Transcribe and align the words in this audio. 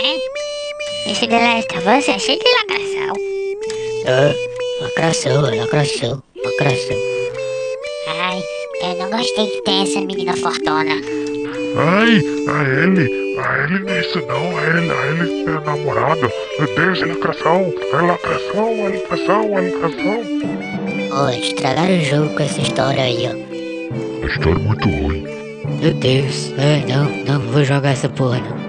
Esse 0.00 1.26
The 1.26 1.40
Last 1.40 1.76
of 1.76 1.88
Us 1.88 2.08
é 2.08 2.18
cheio 2.20 2.38
de 2.38 2.44
lacração. 2.54 3.14
Ah, 4.06 4.32
lacração, 4.82 5.40
lacração, 5.42 6.22
lacração. 6.36 6.96
Ai, 8.06 8.40
eu 8.80 8.96
não 8.96 9.10
gostei 9.10 9.48
que 9.48 9.62
tem 9.62 9.82
essa 9.82 10.00
menina 10.00 10.36
fortuna. 10.36 10.94
Ai, 11.76 12.22
a 12.46 12.62
Ellie, 12.84 13.38
a 13.40 13.64
Ellie 13.64 13.80
não 13.80 13.92
é 13.92 14.00
isso 14.00 14.20
não, 14.28 14.56
a 14.56 14.62
Ellie, 14.68 14.90
a 14.92 15.06
Ellie 15.08 15.44
é 15.46 15.50
a 15.50 15.60
namorada. 15.62 16.32
Meu 16.60 16.74
Deus, 16.76 17.02
é 17.02 17.06
lacração, 17.06 17.74
é 17.92 18.00
lacração, 18.00 18.68
é 18.68 18.88
lacração, 18.90 19.58
é 19.58 19.60
lacração. 19.62 20.22
Ó, 21.10 21.28
estragaram 21.30 21.98
o 21.98 22.04
jogo 22.04 22.34
com 22.36 22.42
essa 22.44 22.60
história 22.60 23.02
aí, 23.02 23.26
ó. 23.26 24.24
A 24.24 24.26
história 24.28 24.60
é 24.60 24.62
muito 24.62 24.88
ruim. 24.88 25.26
Meu 25.80 25.92
Deus, 25.92 26.52
é, 26.56 26.84
não, 26.86 27.04
não 27.24 27.40
vou 27.50 27.64
jogar 27.64 27.90
essa 27.90 28.08
porra 28.08 28.38
não. 28.38 28.68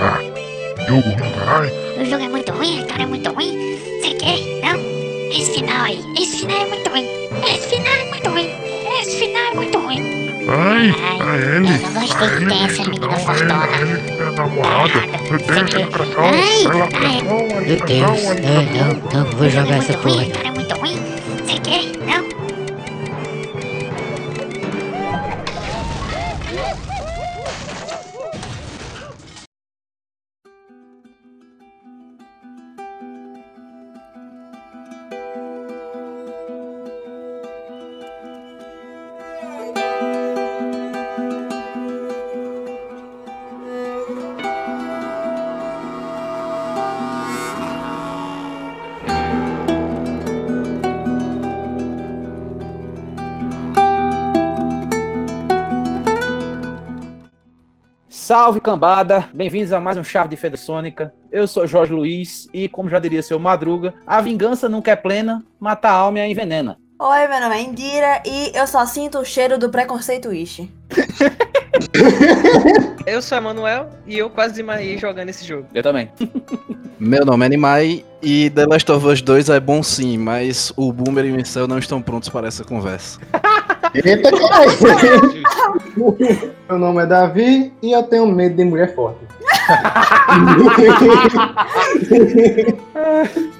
Ah, 0.00 0.27
jogo 0.88 1.00
ruim, 1.10 1.30
caralho. 1.32 1.72
O 2.00 2.04
jogo 2.04 2.24
é 2.24 2.28
muito 2.28 2.52
ruim, 2.52 2.78
a 2.78 2.80
história 2.80 3.02
é 3.02 3.06
muito 3.06 3.30
ruim. 3.32 3.78
Você 4.00 4.14
quer? 4.14 4.38
Não? 4.62 5.30
Esse 5.30 5.52
final 5.52 5.84
aí, 5.84 6.00
esse 6.18 6.38
final 6.38 6.60
é 6.60 6.66
muito 6.66 6.90
ruim. 6.90 7.06
Esse 7.46 7.68
final 7.68 7.92
é 7.92 8.04
muito 8.08 8.30
ruim. 8.30 8.50
Esse 9.00 9.16
final 9.18 9.42
é 9.42 9.54
muito 9.54 9.78
ruim. 9.78 10.28
Ai, 10.50 10.94
Ai, 10.98 11.20
a 11.20 11.56
Ellie, 11.56 11.82
eu 11.82 11.90
não 11.90 12.00
gostei 12.00 12.28
que 12.30 12.36
tem 12.36 12.46
não 12.46 12.56
é 12.56 12.64
essa 12.64 12.84
menina 12.84 13.06
não, 13.06 13.12
a 13.12 13.18
Ellie, 13.18 13.26
fortuna. 13.26 13.64
a 13.64 13.80
Ellie 13.80 14.00
é 14.18 14.30
namorada. 14.30 15.00
Deus, 15.46 15.74
é 15.74 15.78
lacração, 15.78 16.24
Ai, 16.24 16.64
é 16.64 17.18
é 17.18 17.22
Meu 17.66 17.80
Deus, 17.86 18.22
é 18.24 18.30
é, 18.30 18.62
lacração. 18.62 19.02
não, 19.12 19.24
não 19.24 19.30
vou 19.32 19.48
jogar 19.50 19.74
é 19.74 19.78
essa 19.78 19.92
muito 19.92 20.02
porra 20.02 20.47
Salve 58.28 58.60
cambada, 58.60 59.26
bem-vindos 59.32 59.72
a 59.72 59.80
mais 59.80 59.96
um 59.96 60.04
Chave 60.04 60.28
de 60.28 60.36
Feda 60.36 60.58
Sônica. 60.58 61.14
Eu 61.32 61.48
sou 61.48 61.66
Jorge 61.66 61.94
Luiz 61.94 62.46
e, 62.52 62.68
como 62.68 62.90
já 62.90 62.98
diria 62.98 63.22
seu 63.22 63.38
Madruga, 63.38 63.94
a 64.06 64.20
vingança 64.20 64.68
nunca 64.68 64.90
é 64.90 64.96
plena, 64.96 65.42
mata 65.58 65.88
a 65.88 65.92
alma 65.92 66.18
e 66.18 66.20
a 66.20 66.28
envenena. 66.28 66.76
Oi, 67.00 67.26
meu 67.26 67.40
nome 67.40 67.56
é 67.56 67.62
Indira 67.62 68.22
e 68.26 68.52
eu 68.54 68.66
só 68.66 68.84
sinto 68.84 69.20
o 69.20 69.24
cheiro 69.24 69.56
do 69.56 69.70
preconceito 69.70 70.30
Ishi. 70.30 70.70
Eu 73.06 73.22
sou 73.22 73.38
Emanuel 73.38 73.88
e 74.06 74.18
eu 74.18 74.28
quase 74.28 74.52
desmaiei 74.52 74.98
jogando 74.98 75.30
esse 75.30 75.46
jogo. 75.46 75.66
Eu 75.72 75.82
também. 75.82 76.12
Meu 77.00 77.24
nome 77.24 77.46
é 77.46 77.48
Nimai 77.48 78.04
e 78.20 78.50
The 78.50 78.66
Last 78.66 78.92
of 78.92 79.06
Us 79.06 79.22
2 79.22 79.48
é 79.48 79.58
bom 79.58 79.82
sim, 79.82 80.18
mas 80.18 80.70
o 80.76 80.92
Boomer 80.92 81.24
e 81.24 81.32
o 81.32 81.40
Incel 81.40 81.66
não 81.66 81.78
estão 81.78 82.02
prontos 82.02 82.28
para 82.28 82.46
essa 82.46 82.62
conversa. 82.62 83.18
Eita, 83.94 84.30
caralho! 84.30 84.70
Meu 86.68 86.78
nome 86.78 87.02
é 87.02 87.06
Davi 87.06 87.72
e 87.82 87.92
eu 87.92 88.02
tenho 88.02 88.26
medo 88.26 88.56
de 88.56 88.64
mulher 88.64 88.94
forte. 88.94 89.20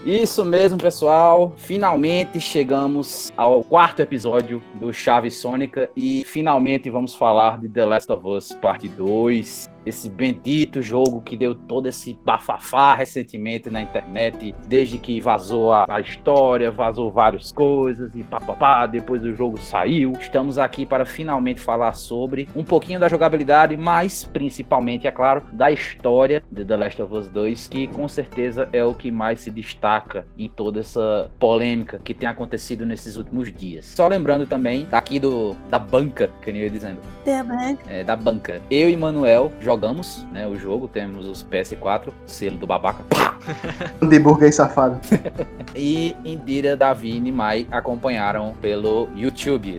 Isso 0.05 0.45
mesmo, 0.45 0.79
pessoal. 0.79 1.53
Finalmente 1.57 2.41
chegamos 2.41 3.33
ao 3.37 3.63
quarto 3.63 4.01
episódio 4.01 4.63
do 4.75 4.93
Chave 4.93 5.31
Sônica 5.31 5.91
e 5.97 6.25
finalmente 6.25 6.91
vamos 6.91 7.15
falar 7.15 7.59
de 7.59 7.69
The 7.69 7.85
Last 7.85 8.11
of 8.13 8.27
Us 8.27 8.53
Parte 8.61 8.89
2. 8.89 9.71
Esse 9.89 10.11
bendito 10.11 10.83
jogo 10.83 11.23
que 11.23 11.35
deu 11.35 11.55
todo 11.55 11.89
esse 11.89 12.13
bafafá 12.23 12.95
recentemente 12.95 13.71
na 13.71 13.81
internet, 13.81 14.55
desde 14.67 14.99
que 14.99 15.19
vazou 15.19 15.73
a, 15.73 15.87
a 15.89 15.99
história, 15.99 16.71
vazou 16.71 17.11
várias 17.11 17.51
coisas 17.51 18.15
e 18.15 18.23
papapá, 18.23 18.85
depois 18.85 19.25
o 19.25 19.35
jogo 19.35 19.57
saiu. 19.57 20.13
Estamos 20.21 20.59
aqui 20.59 20.85
para 20.85 21.07
finalmente 21.07 21.59
falar 21.59 21.95
sobre 21.95 22.47
um 22.55 22.63
pouquinho 22.63 23.01
da 23.01 23.09
jogabilidade, 23.09 23.79
mas 23.79 24.25
principalmente, 24.25 25.07
é 25.07 25.11
claro, 25.11 25.43
da 25.53 25.71
história 25.71 26.43
de 26.53 26.67
The 26.67 26.77
Last 26.77 27.01
of 27.01 27.15
Us 27.15 27.29
2, 27.29 27.69
que 27.69 27.87
com 27.87 28.07
certeza 28.07 28.69
é 28.75 28.85
o 28.85 28.93
que 28.93 29.11
mais 29.11 29.41
se 29.41 29.51
destaca 29.51 30.27
em 30.37 30.51
toda 30.51 30.81
essa 30.81 31.31
polêmica 31.39 31.99
que 32.05 32.13
tem 32.13 32.29
acontecido 32.29 32.85
nesses 32.85 33.17
últimos 33.17 33.51
dias. 33.51 33.87
Só 33.87 34.07
lembrando 34.07 34.47
também, 34.47 34.87
aqui 34.93 35.19
do 35.19 35.57
da 35.71 35.79
banca, 35.79 36.29
que 36.43 36.51
eu 36.51 36.57
ia 36.57 36.69
dizendo, 36.69 36.99
é, 37.89 38.05
da 38.05 38.15
banca. 38.15 38.61
Eu 38.71 38.91
e 38.91 38.97
Manuel 38.97 39.51
jogamos 39.61 39.78
né, 40.33 40.47
o 40.47 40.57
jogo, 40.57 40.89
temos 40.89 41.27
os 41.27 41.45
PS4, 41.45 42.13
selo 42.27 42.57
do 42.57 42.67
babaca. 42.67 43.03
Pá! 43.09 43.39
De 44.07 44.19
burguês 44.19 44.55
safado. 44.55 45.01
E 45.75 46.17
Indira, 46.25 46.77
Davi 46.77 47.17
e 47.17 47.21
Nimai 47.21 47.67
acompanharam 47.71 48.55
pelo 48.61 49.09
YouTube. 49.15 49.79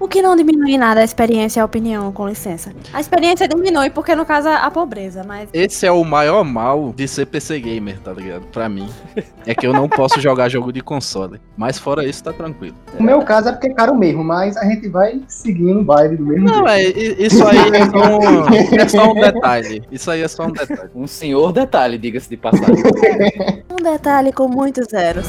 O 0.00 0.08
que 0.08 0.20
não 0.20 0.34
diminui 0.36 0.76
nada 0.76 1.00
a 1.00 1.04
experiência 1.04 1.60
e 1.60 1.62
a 1.62 1.64
opinião, 1.64 2.10
com 2.12 2.28
licença. 2.28 2.72
A 2.92 3.00
experiência 3.00 3.46
diminui 3.48 3.90
porque, 3.90 4.14
no 4.14 4.26
caso, 4.26 4.48
a 4.48 4.70
pobreza, 4.70 5.22
mas. 5.24 5.48
Esse 5.52 5.86
é 5.86 5.92
o 5.92 6.04
maior 6.04 6.44
mal 6.44 6.92
de 6.94 7.06
ser 7.06 7.26
PC 7.26 7.60
Gamer, 7.60 7.98
tá 8.00 8.12
ligado? 8.12 8.46
Pra 8.48 8.68
mim. 8.68 8.88
É 9.46 9.54
que 9.54 9.66
eu 9.66 9.72
não 9.72 9.88
posso 9.88 10.20
jogar 10.20 10.48
jogo 10.48 10.72
de 10.72 10.80
console. 10.80 11.40
Mas 11.56 11.78
fora 11.78 12.04
isso, 12.04 12.24
tá 12.24 12.32
tranquilo. 12.32 12.74
No 12.98 13.04
meu 13.04 13.22
caso 13.22 13.48
é 13.48 13.52
porque 13.52 13.68
é 13.68 13.74
caro 13.74 13.94
mesmo, 13.94 14.24
mas 14.24 14.56
a 14.56 14.64
gente 14.64 14.88
vai 14.88 15.20
seguindo 15.28 15.80
o 15.80 15.84
baile 15.84 16.16
do 16.16 16.24
mesmo 16.24 16.46
Não, 16.46 16.66
jeito. 16.68 16.98
é, 16.98 17.24
isso 17.26 17.46
aí 17.46 17.58
é 17.58 17.86
só, 17.86 18.18
um, 18.18 18.78
é 18.80 18.88
só 18.88 19.10
um 19.12 19.14
detalhe. 19.14 19.82
Isso 19.92 20.10
aí 20.10 20.22
é 20.22 20.28
só 20.28 20.46
um 20.46 20.52
detalhe. 20.52 20.90
Um 20.94 21.06
senhor 21.06 21.52
detalhe, 21.52 21.98
diga-se 21.98 22.28
de 22.28 22.36
passagem. 22.36 22.74
Um 23.70 23.82
detalhe 23.82 24.32
com 24.32 24.48
muitos 24.48 24.86
zeros. 24.88 25.26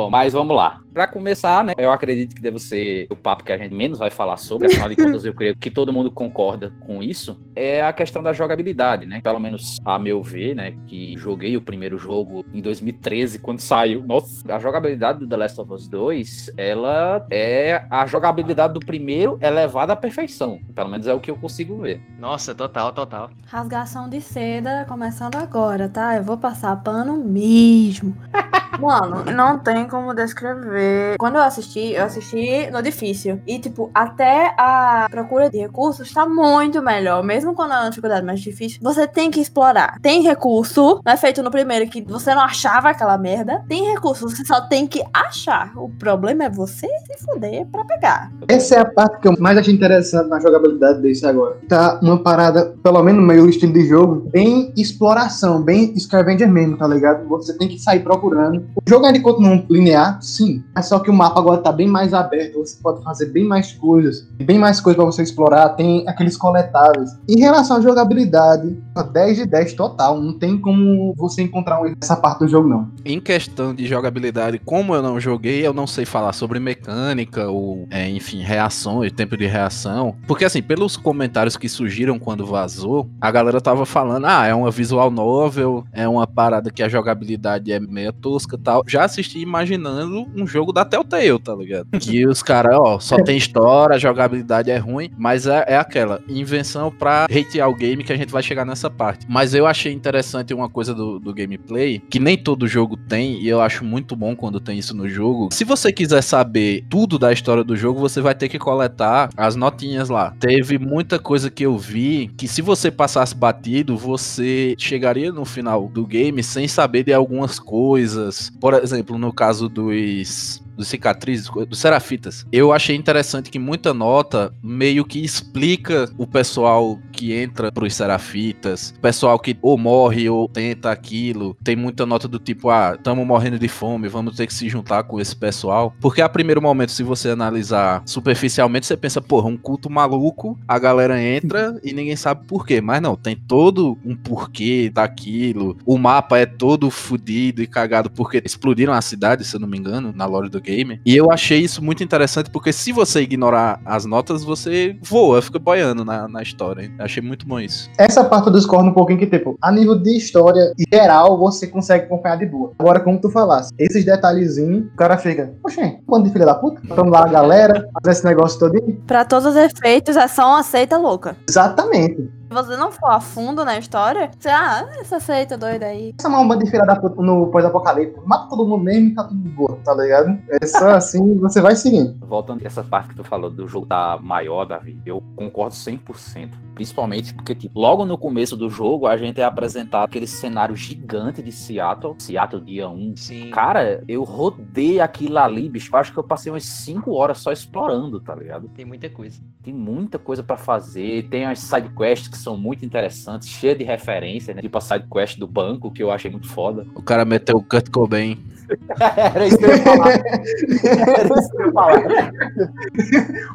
Bom, 0.00 0.10
mas 0.10 0.32
vamos 0.32 0.56
lá. 0.56 0.80
Pra 1.00 1.06
começar, 1.06 1.64
né, 1.64 1.72
eu 1.78 1.90
acredito 1.90 2.34
que 2.34 2.42
deve 2.42 2.58
ser 2.58 3.06
o 3.08 3.16
papo 3.16 3.42
que 3.42 3.50
a 3.50 3.56
gente 3.56 3.74
menos 3.74 3.98
vai 3.98 4.10
falar 4.10 4.36
sobre, 4.36 4.66
afinal 4.66 4.86
de 4.86 4.96
contas 4.96 5.24
eu 5.24 5.32
creio 5.32 5.56
que 5.56 5.70
todo 5.70 5.94
mundo 5.94 6.10
concorda 6.10 6.74
com 6.80 7.02
isso, 7.02 7.40
é 7.56 7.82
a 7.82 7.90
questão 7.90 8.22
da 8.22 8.34
jogabilidade, 8.34 9.06
né? 9.06 9.18
Pelo 9.22 9.40
menos 9.40 9.78
a 9.82 9.98
meu 9.98 10.22
ver, 10.22 10.54
né, 10.54 10.76
que 10.86 11.16
joguei 11.16 11.56
o 11.56 11.62
primeiro 11.62 11.96
jogo 11.96 12.44
em 12.52 12.60
2013 12.60 13.38
quando 13.38 13.60
saiu. 13.60 14.04
Nossa, 14.06 14.54
a 14.54 14.58
jogabilidade 14.58 15.20
do 15.20 15.26
The 15.26 15.36
Last 15.38 15.58
of 15.58 15.72
Us 15.72 15.88
2, 15.88 16.50
ela 16.58 17.26
é 17.30 17.82
a 17.88 18.04
jogabilidade 18.04 18.74
do 18.74 18.80
primeiro 18.80 19.38
elevada 19.40 19.94
à 19.94 19.96
perfeição. 19.96 20.60
Pelo 20.74 20.90
menos 20.90 21.06
é 21.06 21.14
o 21.14 21.20
que 21.20 21.30
eu 21.30 21.36
consigo 21.36 21.78
ver. 21.78 22.02
Nossa, 22.18 22.54
total, 22.54 22.92
total. 22.92 23.30
Rasgação 23.46 24.06
de 24.06 24.20
seda 24.20 24.84
começando 24.86 25.36
agora, 25.36 25.88
tá? 25.88 26.16
Eu 26.16 26.24
vou 26.24 26.36
passar 26.36 26.76
pano 26.82 27.16
mesmo. 27.16 28.14
Mano, 28.78 29.24
não 29.24 29.58
tem 29.58 29.86
como 29.86 30.14
descrever. 30.14 30.89
Quando 31.18 31.36
eu 31.36 31.42
assisti, 31.42 31.92
eu 31.92 32.04
assisti 32.04 32.70
no 32.70 32.82
difícil. 32.82 33.40
E, 33.46 33.58
tipo, 33.58 33.90
até 33.94 34.54
a 34.58 35.06
procura 35.10 35.50
de 35.50 35.58
recursos 35.58 36.12
tá 36.12 36.26
muito 36.26 36.82
melhor. 36.82 37.22
Mesmo 37.22 37.54
quando 37.54 37.72
é 37.72 37.78
uma 37.78 37.88
dificuldade 37.88 38.24
mais 38.24 38.40
difícil, 38.40 38.78
você 38.82 39.06
tem 39.06 39.30
que 39.30 39.40
explorar. 39.40 39.98
Tem 40.00 40.22
recurso, 40.22 41.00
não 41.04 41.12
é 41.12 41.16
feito 41.16 41.42
no 41.42 41.50
primeiro 41.50 41.88
que 41.90 42.02
você 42.02 42.34
não 42.34 42.42
achava 42.42 42.90
aquela 42.90 43.18
merda. 43.18 43.64
Tem 43.68 43.90
recurso, 43.90 44.28
você 44.28 44.44
só 44.44 44.60
tem 44.62 44.86
que 44.86 45.02
achar. 45.12 45.72
O 45.76 45.88
problema 45.88 46.44
é 46.44 46.50
você 46.50 46.86
se 46.86 47.24
fuder 47.24 47.66
pra 47.66 47.84
pegar. 47.84 48.30
Essa 48.48 48.76
é 48.76 48.80
a 48.80 48.84
parte 48.84 49.20
que 49.20 49.28
eu 49.28 49.34
mais 49.38 49.58
achei 49.58 49.74
interessante 49.74 50.28
na 50.28 50.40
jogabilidade 50.40 51.00
desse 51.00 51.26
agora. 51.26 51.56
Tá 51.68 51.98
uma 52.02 52.22
parada, 52.22 52.74
pelo 52.82 53.02
menos 53.02 53.20
no 53.20 53.26
meu 53.26 53.48
estilo 53.48 53.72
de 53.72 53.86
jogo, 53.86 54.28
bem 54.30 54.72
exploração, 54.76 55.62
bem 55.62 55.96
scavenger 55.98 56.48
mesmo, 56.48 56.76
tá 56.76 56.86
ligado? 56.86 57.28
Você 57.28 57.56
tem 57.56 57.68
que 57.68 57.78
sair 57.78 58.00
procurando. 58.00 58.64
O 58.74 58.82
jogo 58.88 59.06
ainda 59.06 59.20
continua 59.20 59.64
linear, 59.68 60.20
sim. 60.22 60.62
Mas 60.74 60.86
só 60.86 60.98
que 60.98 61.10
o 61.10 61.14
mapa 61.14 61.40
agora 61.40 61.60
tá 61.60 61.72
bem 61.72 61.88
mais 61.88 62.14
aberto. 62.14 62.58
Você 62.58 62.78
pode 62.82 63.02
fazer 63.02 63.26
bem 63.26 63.44
mais 63.44 63.72
coisas. 63.72 64.26
Bem 64.42 64.58
mais 64.58 64.80
coisas 64.80 64.96
pra 64.96 65.04
você 65.04 65.22
explorar. 65.22 65.70
Tem 65.70 66.06
aqueles 66.08 66.36
coletáveis. 66.36 67.10
Em 67.28 67.38
relação 67.38 67.76
à 67.76 67.80
jogabilidade, 67.80 68.76
10 69.12 69.36
de 69.38 69.46
10 69.46 69.74
total. 69.74 70.20
Não 70.20 70.32
tem 70.32 70.58
como 70.58 71.14
você 71.16 71.42
encontrar 71.42 71.80
nessa 71.82 72.16
parte 72.16 72.40
do 72.40 72.48
jogo, 72.48 72.68
não. 72.68 72.88
Em 73.04 73.20
questão 73.20 73.74
de 73.74 73.86
jogabilidade, 73.86 74.58
como 74.58 74.94
eu 74.94 75.02
não 75.02 75.18
joguei, 75.20 75.66
eu 75.66 75.72
não 75.72 75.86
sei 75.86 76.04
falar 76.04 76.32
sobre 76.32 76.60
mecânica 76.60 77.48
ou, 77.48 77.86
é, 77.90 78.08
enfim, 78.08 78.40
reações, 78.40 79.12
tempo 79.12 79.36
de 79.36 79.46
reação. 79.46 80.14
Porque, 80.26 80.44
assim, 80.44 80.62
pelos 80.62 80.96
comentários 80.96 81.56
que 81.56 81.68
surgiram 81.68 82.18
quando 82.18 82.46
vazou, 82.46 83.08
a 83.20 83.30
galera 83.30 83.60
tava 83.60 83.84
falando: 83.84 84.26
ah, 84.26 84.46
é 84.46 84.54
uma 84.54 84.70
visual 84.70 85.10
novel, 85.10 85.84
é 85.92 86.08
uma 86.08 86.26
parada 86.26 86.70
que 86.70 86.82
a 86.82 86.88
jogabilidade 86.88 87.72
é 87.72 87.80
meia 87.80 88.12
tosca 88.12 88.58
tal. 88.58 88.82
Já 88.86 89.04
assisti 89.04 89.40
imaginando 89.40 90.26
um 90.36 90.46
jogo 90.46 90.59
da 90.72 90.84
Telltale, 90.84 91.38
tá 91.38 91.54
ligado? 91.54 91.86
que 91.98 92.26
os 92.26 92.42
caras, 92.42 92.76
ó, 92.78 92.98
só 92.98 93.16
tem 93.22 93.36
história, 93.36 93.96
a 93.96 93.98
jogabilidade 93.98 94.70
é 94.70 94.78
ruim, 94.78 95.10
mas 95.16 95.46
é, 95.46 95.64
é 95.66 95.76
aquela 95.76 96.20
invenção 96.28 96.90
pra 96.90 97.24
hatear 97.24 97.68
o 97.68 97.74
game 97.74 98.02
que 98.02 98.12
a 98.12 98.16
gente 98.16 98.32
vai 98.32 98.42
chegar 98.42 98.64
nessa 98.64 98.90
parte. 98.90 99.26
Mas 99.28 99.54
eu 99.54 99.66
achei 99.66 99.92
interessante 99.92 100.54
uma 100.54 100.68
coisa 100.68 100.94
do, 100.94 101.18
do 101.18 101.34
gameplay, 101.34 102.00
que 102.10 102.18
nem 102.18 102.36
todo 102.36 102.66
jogo 102.66 102.96
tem, 102.96 103.40
e 103.40 103.48
eu 103.48 103.60
acho 103.60 103.84
muito 103.84 104.16
bom 104.16 104.34
quando 104.34 104.60
tem 104.60 104.78
isso 104.78 104.96
no 104.96 105.08
jogo. 105.08 105.48
Se 105.52 105.64
você 105.64 105.92
quiser 105.92 106.22
saber 106.22 106.84
tudo 106.88 107.18
da 107.18 107.32
história 107.32 107.62
do 107.62 107.76
jogo, 107.76 108.00
você 108.00 108.20
vai 108.20 108.34
ter 108.34 108.48
que 108.48 108.58
coletar 108.58 109.30
as 109.36 109.56
notinhas 109.56 110.08
lá. 110.08 110.34
Teve 110.40 110.78
muita 110.78 111.18
coisa 111.18 111.50
que 111.50 111.64
eu 111.64 111.76
vi 111.76 112.30
que 112.36 112.48
se 112.48 112.62
você 112.62 112.90
passasse 112.90 113.34
batido, 113.34 113.96
você 113.96 114.74
chegaria 114.78 115.32
no 115.32 115.44
final 115.44 115.88
do 115.88 116.06
game 116.06 116.42
sem 116.42 116.66
saber 116.66 117.04
de 117.04 117.12
algumas 117.12 117.58
coisas. 117.58 118.50
Por 118.60 118.74
exemplo, 118.74 119.18
no 119.18 119.32
caso 119.32 119.68
dos 119.68 120.49
dos 120.80 120.88
cicatrizes, 120.88 121.50
dos 121.68 121.78
serafitas. 121.78 122.46
Eu 122.50 122.72
achei 122.72 122.96
interessante 122.96 123.50
que 123.50 123.58
muita 123.58 123.92
nota 123.92 124.52
meio 124.62 125.04
que 125.04 125.22
explica 125.22 126.10
o 126.16 126.26
pessoal 126.26 126.98
que 127.12 127.34
entra 127.34 127.70
pros 127.70 127.94
serafitas, 127.94 128.94
o 128.96 129.00
pessoal 129.00 129.38
que 129.38 129.58
ou 129.60 129.76
morre 129.76 130.28
ou 130.30 130.48
tenta 130.48 130.90
aquilo. 130.90 131.54
Tem 131.62 131.76
muita 131.76 132.06
nota 132.06 132.26
do 132.26 132.38
tipo, 132.38 132.70
ah, 132.70 132.94
estamos 132.96 133.26
morrendo 133.26 133.58
de 133.58 133.68
fome, 133.68 134.08
vamos 134.08 134.36
ter 134.36 134.46
que 134.46 134.54
se 134.54 134.70
juntar 134.70 135.02
com 135.02 135.20
esse 135.20 135.36
pessoal. 135.36 135.94
Porque 136.00 136.22
a 136.22 136.28
primeiro 136.28 136.62
momento, 136.62 136.92
se 136.92 137.02
você 137.02 137.28
analisar 137.28 138.02
superficialmente, 138.06 138.86
você 138.86 138.96
pensa, 138.96 139.20
porra, 139.20 139.48
um 139.48 139.58
culto 139.58 139.90
maluco, 139.90 140.58
a 140.66 140.78
galera 140.78 141.22
entra 141.22 141.78
e 141.84 141.92
ninguém 141.92 142.16
sabe 142.16 142.46
por 142.46 142.66
quê. 142.66 142.80
Mas 142.80 143.02
não, 143.02 143.16
tem 143.16 143.36
todo 143.36 143.98
um 144.02 144.16
porquê 144.16 144.90
daquilo. 144.92 145.76
O 145.84 145.98
mapa 145.98 146.38
é 146.38 146.46
todo 146.46 146.90
fudido 146.90 147.62
e 147.62 147.66
cagado 147.66 148.10
porque 148.10 148.42
explodiram 148.42 148.94
a 148.94 149.02
cidade, 149.02 149.44
se 149.44 149.54
eu 149.54 149.60
não 149.60 149.68
me 149.68 149.76
engano, 149.76 150.12
na 150.14 150.24
lore 150.24 150.48
do 150.48 150.60
game. 150.60 150.69
E 151.04 151.16
eu 151.16 151.30
achei 151.30 151.60
isso 151.60 151.82
muito 151.82 152.02
interessante, 152.02 152.50
porque 152.50 152.72
se 152.72 152.92
você 152.92 153.22
ignorar 153.22 153.80
as 153.84 154.04
notas, 154.04 154.44
você 154.44 154.96
voa, 155.02 155.42
fica 155.42 155.58
boiando 155.58 156.04
na, 156.04 156.28
na 156.28 156.42
história. 156.42 156.90
Eu 156.98 157.04
achei 157.04 157.22
muito 157.22 157.46
bom 157.46 157.60
isso. 157.60 157.90
Essa 157.98 158.24
parte 158.24 158.48
eu 158.48 158.52
discordo 158.52 158.88
um 158.88 158.94
pouquinho 158.94 159.18
que, 159.18 159.26
tipo, 159.26 159.56
a 159.60 159.72
nível 159.72 159.98
de 159.98 160.16
história 160.16 160.72
geral, 160.92 161.38
você 161.38 161.66
consegue 161.66 162.04
acompanhar 162.04 162.36
de 162.36 162.46
boa. 162.46 162.72
Agora, 162.78 163.00
como 163.00 163.20
tu 163.20 163.30
falasse, 163.30 163.70
esses 163.78 164.04
detalhezinhos, 164.04 164.86
o 164.86 164.96
cara 164.96 165.16
fica, 165.18 165.54
poxa, 165.62 165.96
quando 166.06 166.26
de 166.26 166.32
filha 166.32 166.46
da 166.46 166.54
puta? 166.54 166.80
Vamos 166.84 167.12
lá, 167.12 167.26
galera, 167.26 167.88
fazer 167.94 168.18
esse 168.18 168.24
negócio 168.24 168.58
todinho. 168.58 169.00
Pra 169.06 169.24
todos 169.24 169.46
os 169.46 169.56
efeitos, 169.56 170.16
é 170.16 170.28
só 170.28 170.46
uma 170.48 170.62
seita 170.62 170.96
louca. 170.96 171.36
Exatamente. 171.48 172.39
Se 172.50 172.54
você 172.54 172.76
não 172.76 172.90
for 172.90 173.12
a 173.12 173.20
fundo 173.20 173.64
na 173.64 173.78
história, 173.78 174.28
você, 174.36 174.48
ah, 174.48 174.90
essa 174.98 175.20
seita 175.20 175.56
doida 175.56 175.86
aí. 175.86 176.12
Essa 176.18 176.26
é 176.26 176.30
uma 176.32 176.44
banda 176.44 176.64
de 176.64 176.68
filha 176.72 176.84
da 176.84 176.96
puta 176.96 177.22
no 177.22 177.46
pós-apocalipse. 177.46 178.18
Mata 178.26 178.48
todo 178.48 178.66
mundo 178.66 178.82
mesmo 178.82 179.10
e 179.10 179.14
tá 179.14 179.22
tudo 179.22 179.40
de 179.40 179.48
boa, 179.50 179.78
tá 179.84 179.94
ligado? 179.94 180.36
É 180.60 180.66
só 180.66 180.90
assim, 180.98 181.38
você 181.38 181.60
vai 181.60 181.76
seguindo. 181.76 182.18
Voltando 182.26 182.60
a 182.64 182.66
essa 182.66 182.82
parte 182.82 183.10
que 183.10 183.14
tu 183.14 183.22
falou 183.22 183.50
do 183.50 183.68
jogo 183.68 183.86
tá 183.86 184.18
maior, 184.20 184.64
Davi, 184.64 185.00
eu 185.06 185.22
concordo 185.36 185.76
100%. 185.76 186.50
Principalmente 186.74 187.34
porque, 187.34 187.54
tipo, 187.54 187.78
logo 187.78 188.04
no 188.04 188.18
começo 188.18 188.56
do 188.56 188.68
jogo, 188.68 189.06
a 189.06 189.16
gente 189.16 189.40
é 189.40 189.44
apresentado 189.44 190.06
aquele 190.06 190.26
cenário 190.26 190.74
gigante 190.74 191.42
de 191.42 191.52
Seattle, 191.52 192.16
Seattle 192.18 192.64
dia 192.64 192.88
1. 192.88 193.16
Sim. 193.16 193.50
Cara, 193.50 194.02
eu 194.08 194.24
rodei 194.24 195.00
aquilo 195.00 195.38
ali, 195.38 195.68
bicho. 195.68 195.94
Acho 195.94 196.12
que 196.12 196.18
eu 196.18 196.24
passei 196.24 196.50
umas 196.50 196.64
5 196.64 197.12
horas 197.12 197.38
só 197.38 197.52
explorando, 197.52 198.18
tá 198.18 198.34
ligado? 198.34 198.68
Tem 198.70 198.84
muita 198.84 199.08
coisa. 199.08 199.40
Tem 199.62 199.72
muita 199.72 200.18
coisa 200.18 200.42
pra 200.42 200.56
fazer. 200.56 201.28
Tem 201.28 201.44
as 201.44 201.60
sidequests 201.60 202.28
que 202.28 202.39
são 202.40 202.56
muito 202.56 202.84
interessantes, 202.84 203.48
cheias 203.48 203.78
de 203.78 203.84
referência, 203.84 204.54
né? 204.54 204.62
Tipo 204.62 204.78
a 204.78 204.80
sidequest 204.80 205.38
do 205.38 205.46
banco, 205.46 205.90
que 205.90 206.02
eu 206.02 206.10
achei 206.10 206.30
muito 206.30 206.48
foda. 206.48 206.86
O 206.94 207.02
cara 207.02 207.24
meteu 207.24 207.56
o 207.56 207.62
Kurt 207.62 207.90
Cobain. 207.90 208.38
Era 209.34 209.46
isso 209.46 209.58
que 209.58 209.64
eu 209.64 209.70
ia 209.70 209.78
falar. 209.78 210.10
Era 210.14 211.40
isso 211.40 211.50
que 211.50 211.56
eu 211.56 211.66
ia 211.66 211.72
falar. 211.72 212.32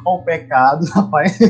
O 0.04 0.18
pecado, 0.18 0.84
rapaz. 0.90 1.38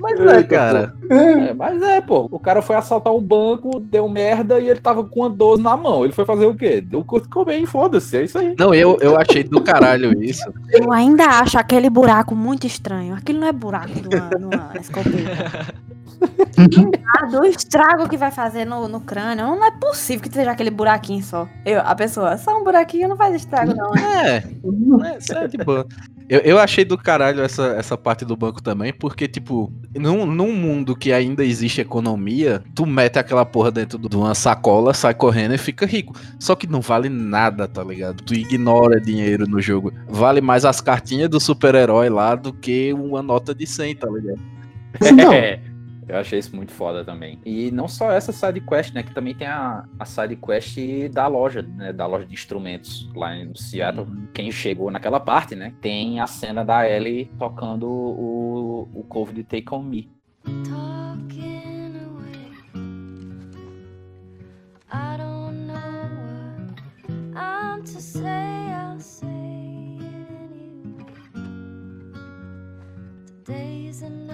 Mas 0.00 0.20
é, 0.20 0.42
cara. 0.42 0.94
É, 1.12 1.54
mas 1.54 1.82
é, 1.82 2.00
pô. 2.00 2.28
O 2.30 2.38
cara 2.38 2.62
foi 2.62 2.76
assaltar 2.76 3.14
um 3.14 3.20
banco, 3.20 3.80
deu 3.80 4.08
merda 4.08 4.58
e 4.58 4.68
ele 4.68 4.80
tava 4.80 5.04
com 5.04 5.20
uma 5.20 5.30
12 5.30 5.62
na 5.62 5.76
mão. 5.76 6.04
Ele 6.04 6.12
foi 6.12 6.24
fazer 6.24 6.46
o 6.46 6.54
quê? 6.54 6.80
Deu 6.80 7.04
curto 7.04 7.28
comer, 7.28 7.64
foda-se. 7.66 8.16
É 8.16 8.24
isso 8.24 8.38
aí. 8.38 8.54
Não, 8.58 8.74
eu, 8.74 8.98
eu 9.00 9.16
achei 9.16 9.44
do 9.44 9.60
caralho 9.60 10.22
isso. 10.22 10.52
Eu 10.70 10.92
ainda 10.92 11.24
acho 11.24 11.58
aquele 11.58 11.90
buraco 11.90 12.34
muito 12.34 12.66
estranho. 12.66 13.14
Aquilo 13.14 13.40
não 13.40 13.48
é 13.48 13.52
buraco 13.52 13.92
de 13.92 14.16
uma, 14.16 14.30
numa 14.30 14.72
escopeta. 14.80 15.74
ah, 17.16 17.26
do 17.26 17.44
estrago 17.44 18.08
que 18.08 18.16
vai 18.16 18.30
fazer 18.30 18.64
no, 18.64 18.88
no 18.88 19.00
crânio. 19.00 19.44
Não 19.46 19.64
é 19.64 19.70
possível 19.70 20.22
que 20.22 20.32
seja 20.32 20.50
aquele 20.50 20.70
buraquinho 20.70 21.22
só. 21.22 21.48
Eu, 21.64 21.80
a 21.80 21.94
pessoa, 21.94 22.36
só 22.36 22.58
um 22.58 22.64
buraquinho 22.64 23.08
não 23.08 23.16
faz 23.16 23.34
estrago, 23.34 23.74
não. 23.74 23.94
É, 23.96 24.36
é, 24.36 25.18
isso 25.18 25.32
é 25.32 25.48
de 25.48 25.58
boa. 25.58 25.86
Eu, 26.28 26.40
eu 26.40 26.58
achei 26.58 26.84
do 26.84 26.96
caralho 26.96 27.42
essa, 27.42 27.74
essa 27.78 27.96
parte 27.96 28.24
do 28.24 28.36
banco 28.36 28.62
também, 28.62 28.92
porque, 28.92 29.28
tipo, 29.28 29.72
num, 29.94 30.24
num 30.24 30.52
mundo 30.52 30.96
que 30.96 31.12
ainda 31.12 31.44
existe 31.44 31.80
economia, 31.80 32.62
tu 32.74 32.86
mete 32.86 33.18
aquela 33.18 33.44
porra 33.44 33.70
dentro 33.70 33.98
de 33.98 34.16
uma 34.16 34.34
sacola, 34.34 34.94
sai 34.94 35.14
correndo 35.14 35.54
e 35.54 35.58
fica 35.58 35.84
rico. 35.84 36.14
Só 36.38 36.54
que 36.54 36.66
não 36.66 36.80
vale 36.80 37.08
nada, 37.08 37.68
tá 37.68 37.82
ligado? 37.82 38.22
Tu 38.22 38.34
ignora 38.34 39.00
dinheiro 39.00 39.46
no 39.46 39.60
jogo. 39.60 39.92
Vale 40.08 40.40
mais 40.40 40.64
as 40.64 40.80
cartinhas 40.80 41.28
do 41.28 41.38
super-herói 41.40 42.08
lá 42.08 42.34
do 42.34 42.52
que 42.52 42.92
uma 42.92 43.22
nota 43.22 43.54
de 43.54 43.66
100, 43.66 43.96
tá 43.96 44.08
ligado? 44.08 44.40
Não. 45.14 45.32
É, 45.42 45.60
eu 46.08 46.16
achei 46.18 46.38
isso 46.38 46.54
muito 46.54 46.72
foda 46.72 47.04
também. 47.04 47.38
E 47.44 47.70
não 47.70 47.86
só 47.88 48.10
essa 48.10 48.32
side 48.32 48.60
quest, 48.60 48.92
né? 48.94 49.02
Que 49.02 49.14
também 49.14 49.34
tem 49.34 49.46
a, 49.46 49.84
a 49.98 50.04
side 50.04 50.36
quest 50.36 50.76
da 51.12 51.26
loja, 51.26 51.62
né? 51.62 51.92
Da 51.92 52.06
loja 52.06 52.26
de 52.26 52.34
instrumentos 52.34 53.10
lá 53.14 53.36
em 53.36 53.54
Seattle. 53.54 54.06
Quem 54.34 54.50
chegou 54.50 54.90
naquela 54.90 55.20
parte, 55.20 55.54
né? 55.54 55.74
Tem 55.80 56.20
a 56.20 56.26
cena 56.26 56.64
da 56.64 56.88
Ellie 56.88 57.30
tocando 57.38 57.88
o, 57.88 58.88
o 58.94 59.04
cover 59.04 59.34
de 59.34 59.44
Take 59.44 59.72
On 59.74 59.82
Me. 59.82 60.10
talking 60.44 61.96
away. 62.04 62.48
I 64.90 65.16
don't 65.16 65.66
know 65.66 66.08
what 67.32 67.38
I'm 67.38 67.84
to 67.84 68.00
say, 68.00 68.72
I'll 68.72 69.00
say 69.00 69.26
anyway. 69.26 71.06
Today's 73.44 74.02
another 74.02 74.31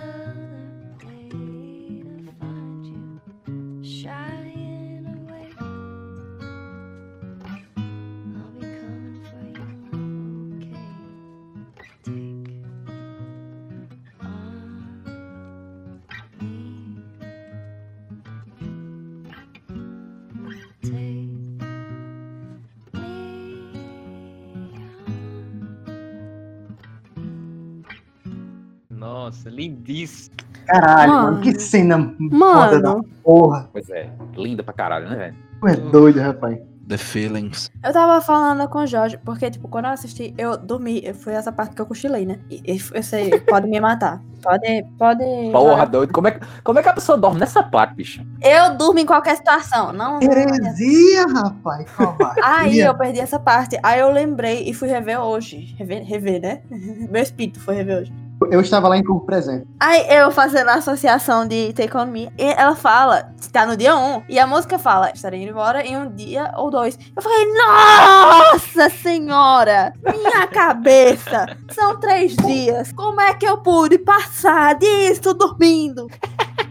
Nossa, 29.29 29.51
lindíssimo. 29.51 30.35
Caralho, 30.67 31.13
mano, 31.13 31.25
Mano. 31.33 31.41
que 31.43 31.61
cena 31.61 31.99
foda 31.99 32.81
da 32.81 32.89
Mano, 32.91 33.05
porra. 33.23 33.69
Pois 33.73 33.89
é, 33.91 34.11
linda 34.37 34.63
pra 34.63 34.73
caralho, 34.75 35.09
né, 35.09 35.17
velho? 35.17 35.37
Tu 35.61 35.67
é 35.69 35.77
doido, 35.77 36.21
rapaz. 36.21 36.59
The 36.89 36.97
Feelings. 36.97 37.71
eu 37.85 37.93
tava 37.93 38.19
falando 38.23 38.67
com 38.67 38.79
o 38.79 38.87
Jorge, 38.87 39.19
porque, 39.23 39.51
tipo, 39.51 39.69
quando 39.69 39.85
eu 39.85 39.91
assisti, 39.91 40.33
eu 40.39 40.57
dormi. 40.57 41.03
Foi 41.13 41.35
essa 41.35 41.53
parte 41.53 41.75
que 41.75 41.83
eu 41.83 41.85
cochilei, 41.85 42.25
né? 42.25 42.39
E, 42.49 42.63
e 42.67 42.81
eu 42.95 43.03
sei, 43.03 43.39
pode 43.41 43.69
me 43.69 43.79
matar. 43.79 44.23
Pode, 44.43 44.85
pode. 44.99 45.23
Porra, 45.53 45.85
doido. 45.85 46.11
Como 46.15 46.29
é, 46.29 46.31
que- 46.31 46.47
como 46.65 46.79
é 46.79 46.83
que 46.83 46.89
a 46.89 46.95
pessoa 46.95 47.19
dorme 47.19 47.39
nessa 47.41 47.63
parte, 47.63 47.95
bicho? 47.95 48.25
Eu 48.41 48.75
durmo 48.75 48.99
em 49.01 49.05
qualquer 49.05 49.37
situação. 49.37 49.93
Não, 49.93 50.19
não. 50.19 50.21
Heresia, 50.25 51.27
rapaz. 51.27 51.91
covardia. 51.91 52.43
Aí 52.43 52.79
eu 52.79 52.95
perdi 52.97 53.21
essa 53.21 53.39
parte. 53.39 53.79
Aí 53.83 54.01
eu 54.01 54.11
lembrei 54.11 54.63
e 54.67 54.73
fui 54.73 54.89
rever 54.89 55.21
hoje. 55.21 55.75
Rever, 55.79 56.03
rever 56.05 56.41
né? 56.41 56.63
Meu 57.11 57.23
espírito 57.23 57.61
foi 57.61 57.75
rever 57.75 57.99
hoje. 57.99 58.15
Eu 58.51 58.61
estava 58.61 58.89
lá 58.89 58.97
em 58.97 59.03
corpo 59.03 59.27
presente. 59.27 59.67
Aí 59.81 60.07
eu 60.09 60.31
fazendo 60.31 60.69
a 60.69 60.75
associação 60.75 61.47
de 61.47 61.73
Take 61.73 61.97
On 61.97 62.07
Me, 62.07 62.31
e 62.39 62.45
ela 62.45 62.77
fala, 62.77 63.33
tá 63.53 63.67
no 63.67 63.77
dia 63.77 63.97
1, 63.97 64.23
e 64.29 64.39
a 64.39 64.47
música 64.47 64.79
fala, 64.79 65.11
estarei 65.13 65.43
indo 65.43 65.51
embora 65.51 65.85
em 65.85 65.97
um 65.97 66.11
dia 66.11 66.53
ou 66.57 66.71
dois. 66.71 66.99
Eu 67.17 67.23
falei, 67.23 67.47
nossa 67.53 68.89
senhora, 68.91 69.93
minha 70.03 70.47
cabeça, 70.49 71.57
são 71.73 71.99
três 71.99 72.37
dias, 72.37 72.93
como 72.93 73.21
é 73.21 73.35
que 73.35 73.47
eu 73.47 73.59
pude 73.59 73.99
passar 73.99 74.77
disso 74.77 75.35
dormindo? 75.35 76.09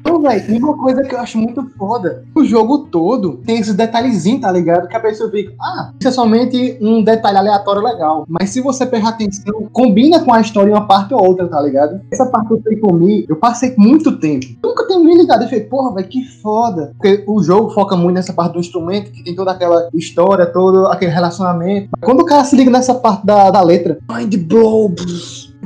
Então, 0.07 0.21
velho, 0.21 0.55
e 0.55 0.57
uma 0.57 0.77
coisa 0.77 1.03
que 1.03 1.13
eu 1.13 1.19
acho 1.19 1.37
muito 1.37 1.69
foda, 1.77 2.23
o 2.33 2.41
jogo 2.45 2.79
todo 2.85 3.41
tem 3.45 3.59
esses 3.59 3.75
detalhezinhos, 3.75 4.39
tá 4.39 4.49
ligado? 4.49 4.87
Que 4.87 4.95
a 4.95 5.01
pessoa 5.01 5.29
fica, 5.29 5.53
ah, 5.59 5.91
isso 5.99 6.07
é 6.07 6.11
somente 6.11 6.77
um 6.79 7.03
detalhe 7.03 7.37
aleatório 7.37 7.81
legal. 7.81 8.25
Mas 8.25 8.51
se 8.51 8.61
você 8.61 8.85
prestar 8.85 9.09
atenção, 9.09 9.67
combina 9.73 10.21
com 10.21 10.33
a 10.33 10.39
história 10.39 10.73
uma 10.73 10.87
parte 10.87 11.13
ou 11.13 11.21
outra, 11.21 11.45
tá 11.49 11.59
ligado? 11.59 11.99
Essa 12.09 12.25
parte 12.25 12.47
do 12.47 12.57
Take 12.57 12.93
Me, 12.93 13.25
eu 13.27 13.35
passei 13.35 13.75
muito 13.77 14.17
tempo. 14.17 14.45
Nunca 14.63 14.87
tenho 14.87 15.03
me 15.03 15.13
ligado. 15.13 15.41
Eu 15.41 15.49
falei, 15.49 15.65
porra, 15.65 15.95
velho, 15.95 16.07
que 16.07 16.23
foda. 16.41 16.93
Porque 16.97 17.25
o 17.27 17.43
jogo 17.43 17.71
foca 17.71 17.97
muito 17.97 18.15
nessa 18.15 18.31
parte 18.31 18.53
do 18.53 18.59
instrumento, 18.59 19.11
que 19.11 19.25
tem 19.25 19.35
toda 19.35 19.51
aquela 19.51 19.89
história, 19.93 20.45
todo 20.45 20.87
aquele 20.87 21.11
relacionamento. 21.11 21.89
Quando 22.01 22.21
o 22.21 22.25
cara 22.25 22.45
se 22.45 22.55
liga 22.55 22.71
nessa 22.71 22.95
parte 22.95 23.25
da, 23.25 23.51
da 23.51 23.61
letra, 23.61 23.97
mind 24.09 24.35
blow, 24.37 24.93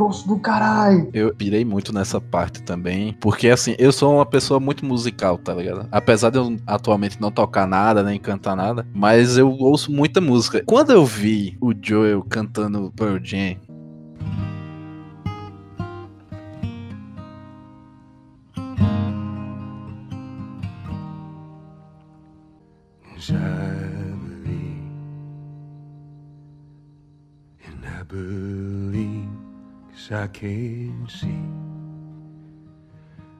grosso 0.01 0.27
do 0.27 0.39
caralho. 0.39 1.09
Eu 1.13 1.33
pirei 1.35 1.63
muito 1.63 1.93
nessa 1.93 2.19
parte 2.19 2.63
também, 2.63 3.13
porque 3.19 3.49
assim, 3.49 3.75
eu 3.77 3.91
sou 3.91 4.15
uma 4.15 4.25
pessoa 4.25 4.59
muito 4.59 4.83
musical, 4.85 5.37
tá 5.37 5.53
ligado? 5.53 5.87
Apesar 5.91 6.31
de 6.31 6.37
eu 6.37 6.57
atualmente 6.65 7.21
não 7.21 7.31
tocar 7.31 7.67
nada, 7.67 8.01
nem 8.01 8.19
cantar 8.19 8.55
nada, 8.55 8.85
mas 8.93 9.37
eu 9.37 9.51
ouço 9.51 9.91
muita 9.91 10.19
música. 10.19 10.63
Quando 10.65 10.91
eu 10.91 11.05
vi 11.05 11.55
o 11.61 11.73
Joel 11.79 12.23
cantando 12.23 12.91
Pearl 12.95 13.17
Jam, 13.21 13.57
I 28.01 28.03
believe, 28.03 29.00
I 30.13 30.27
can 30.27 31.07
see 31.07 31.41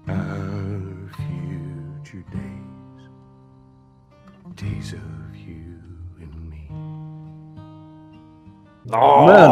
our 0.08 1.10
future 1.18 2.24
days, 2.32 3.10
days 4.56 4.94
of 4.94 5.36
you 5.36 5.76
and 6.22 6.50
me. 6.50 6.70
Mano, 8.90 9.52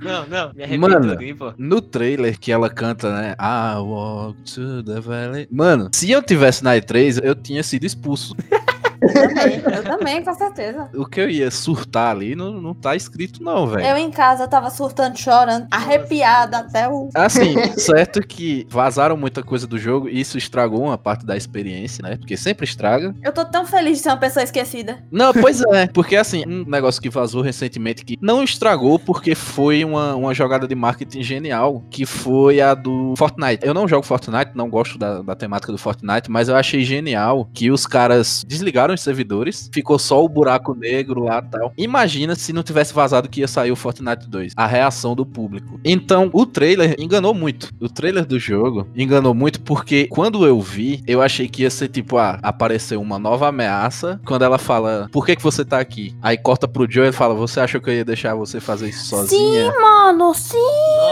Não, 0.00 0.26
não, 0.26 0.52
me 0.54 0.62
arrependo 0.64 0.88
Mano. 0.88 1.36
pô. 1.36 1.52
no 1.58 1.80
trailer 1.82 2.38
que 2.38 2.50
ela 2.50 2.70
canta, 2.70 3.10
né? 3.14 3.34
I 3.38 3.76
walk 3.80 4.40
to 4.54 4.82
the 4.82 5.00
valley. 5.00 5.46
Mano, 5.50 5.90
se 5.92 6.10
eu 6.10 6.22
tivesse 6.22 6.64
na 6.64 6.74
E3, 6.76 7.22
eu 7.22 7.34
tinha 7.34 7.62
sido 7.62 7.84
expulso. 7.84 8.34
Eu 9.00 9.12
também, 9.12 9.62
eu 9.76 9.84
também, 9.84 10.24
com 10.24 10.34
certeza. 10.34 10.90
O 10.94 11.06
que 11.06 11.20
eu 11.20 11.30
ia 11.30 11.50
surtar 11.50 12.10
ali 12.10 12.34
não, 12.34 12.52
não 12.52 12.74
tá 12.74 12.96
escrito, 12.96 13.42
não, 13.42 13.66
velho. 13.66 13.86
Eu 13.86 13.96
em 13.96 14.10
casa 14.10 14.46
tava 14.48 14.70
surtando, 14.70 15.16
chorando, 15.16 15.66
arrepiada 15.70 16.58
até 16.58 16.88
o. 16.88 17.08
Assim, 17.14 17.54
certo 17.78 18.20
que 18.20 18.66
vazaram 18.68 19.16
muita 19.16 19.42
coisa 19.42 19.66
do 19.66 19.78
jogo 19.78 20.08
e 20.08 20.20
isso 20.20 20.38
estragou 20.38 20.82
uma 20.82 20.98
parte 20.98 21.24
da 21.24 21.36
experiência, 21.36 22.02
né? 22.02 22.16
Porque 22.16 22.36
sempre 22.36 22.64
estraga. 22.64 23.14
Eu 23.22 23.32
tô 23.32 23.44
tão 23.44 23.66
feliz 23.66 23.98
de 23.98 24.02
ser 24.04 24.10
uma 24.10 24.16
pessoa 24.16 24.42
esquecida. 24.42 24.98
Não, 25.10 25.32
pois 25.32 25.60
é, 25.62 25.86
porque 25.86 26.16
assim, 26.16 26.44
um 26.46 26.64
negócio 26.68 27.00
que 27.00 27.10
vazou 27.10 27.42
recentemente 27.42 28.04
que 28.04 28.18
não 28.20 28.42
estragou 28.42 28.98
porque 28.98 29.34
foi 29.34 29.84
uma, 29.84 30.14
uma 30.14 30.34
jogada 30.34 30.66
de 30.66 30.74
marketing 30.74 31.22
genial, 31.22 31.82
que 31.90 32.04
foi 32.04 32.60
a 32.60 32.74
do 32.74 33.14
Fortnite. 33.16 33.64
Eu 33.64 33.74
não 33.74 33.88
jogo 33.88 34.04
Fortnite, 34.04 34.52
não 34.54 34.68
gosto 34.68 34.98
da, 34.98 35.22
da 35.22 35.34
temática 35.34 35.72
do 35.72 35.78
Fortnite, 35.78 36.30
mas 36.30 36.48
eu 36.48 36.56
achei 36.56 36.82
genial 36.82 37.48
que 37.52 37.70
os 37.70 37.86
caras 37.86 38.44
desligaram 38.46 38.87
os 38.94 39.00
servidores, 39.00 39.70
ficou 39.72 39.98
só 39.98 40.24
o 40.24 40.28
buraco 40.28 40.74
negro 40.74 41.24
lá 41.24 41.42
e 41.44 41.50
tal. 41.50 41.72
Imagina 41.76 42.34
se 42.34 42.52
não 42.52 42.62
tivesse 42.62 42.92
vazado 42.92 43.28
que 43.28 43.40
ia 43.40 43.48
sair 43.48 43.70
o 43.70 43.76
Fortnite 43.76 44.28
2, 44.28 44.52
a 44.56 44.66
reação 44.66 45.14
do 45.14 45.24
público. 45.24 45.80
Então, 45.84 46.30
o 46.32 46.46
trailer 46.46 46.94
enganou 46.98 47.34
muito. 47.34 47.70
O 47.80 47.88
trailer 47.88 48.24
do 48.24 48.38
jogo 48.38 48.86
enganou 48.96 49.34
muito 49.34 49.60
porque 49.60 50.06
quando 50.08 50.46
eu 50.46 50.60
vi, 50.60 51.02
eu 51.06 51.22
achei 51.22 51.48
que 51.48 51.62
ia 51.62 51.70
ser 51.70 51.88
tipo, 51.88 52.18
ah, 52.18 52.38
apareceu 52.42 53.00
uma 53.00 53.18
nova 53.18 53.48
ameaça. 53.48 54.20
Quando 54.24 54.42
ela 54.42 54.58
fala, 54.58 55.08
por 55.12 55.24
que 55.24 55.36
que 55.36 55.42
você 55.42 55.64
tá 55.64 55.78
aqui? 55.78 56.14
Aí 56.22 56.36
corta 56.36 56.66
pro 56.68 56.90
Joe 56.90 57.08
e 57.08 57.12
fala, 57.12 57.34
você 57.34 57.60
achou 57.60 57.80
que 57.80 57.90
eu 57.90 57.94
ia 57.94 58.04
deixar 58.04 58.34
você 58.34 58.60
fazer 58.60 58.88
isso 58.88 59.06
sozinha? 59.06 59.72
Sim, 59.72 59.80
mano, 59.80 60.34
sim! 60.34 60.56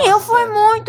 Eu 0.09 0.21
fui 0.21 0.45
muito, 0.47 0.86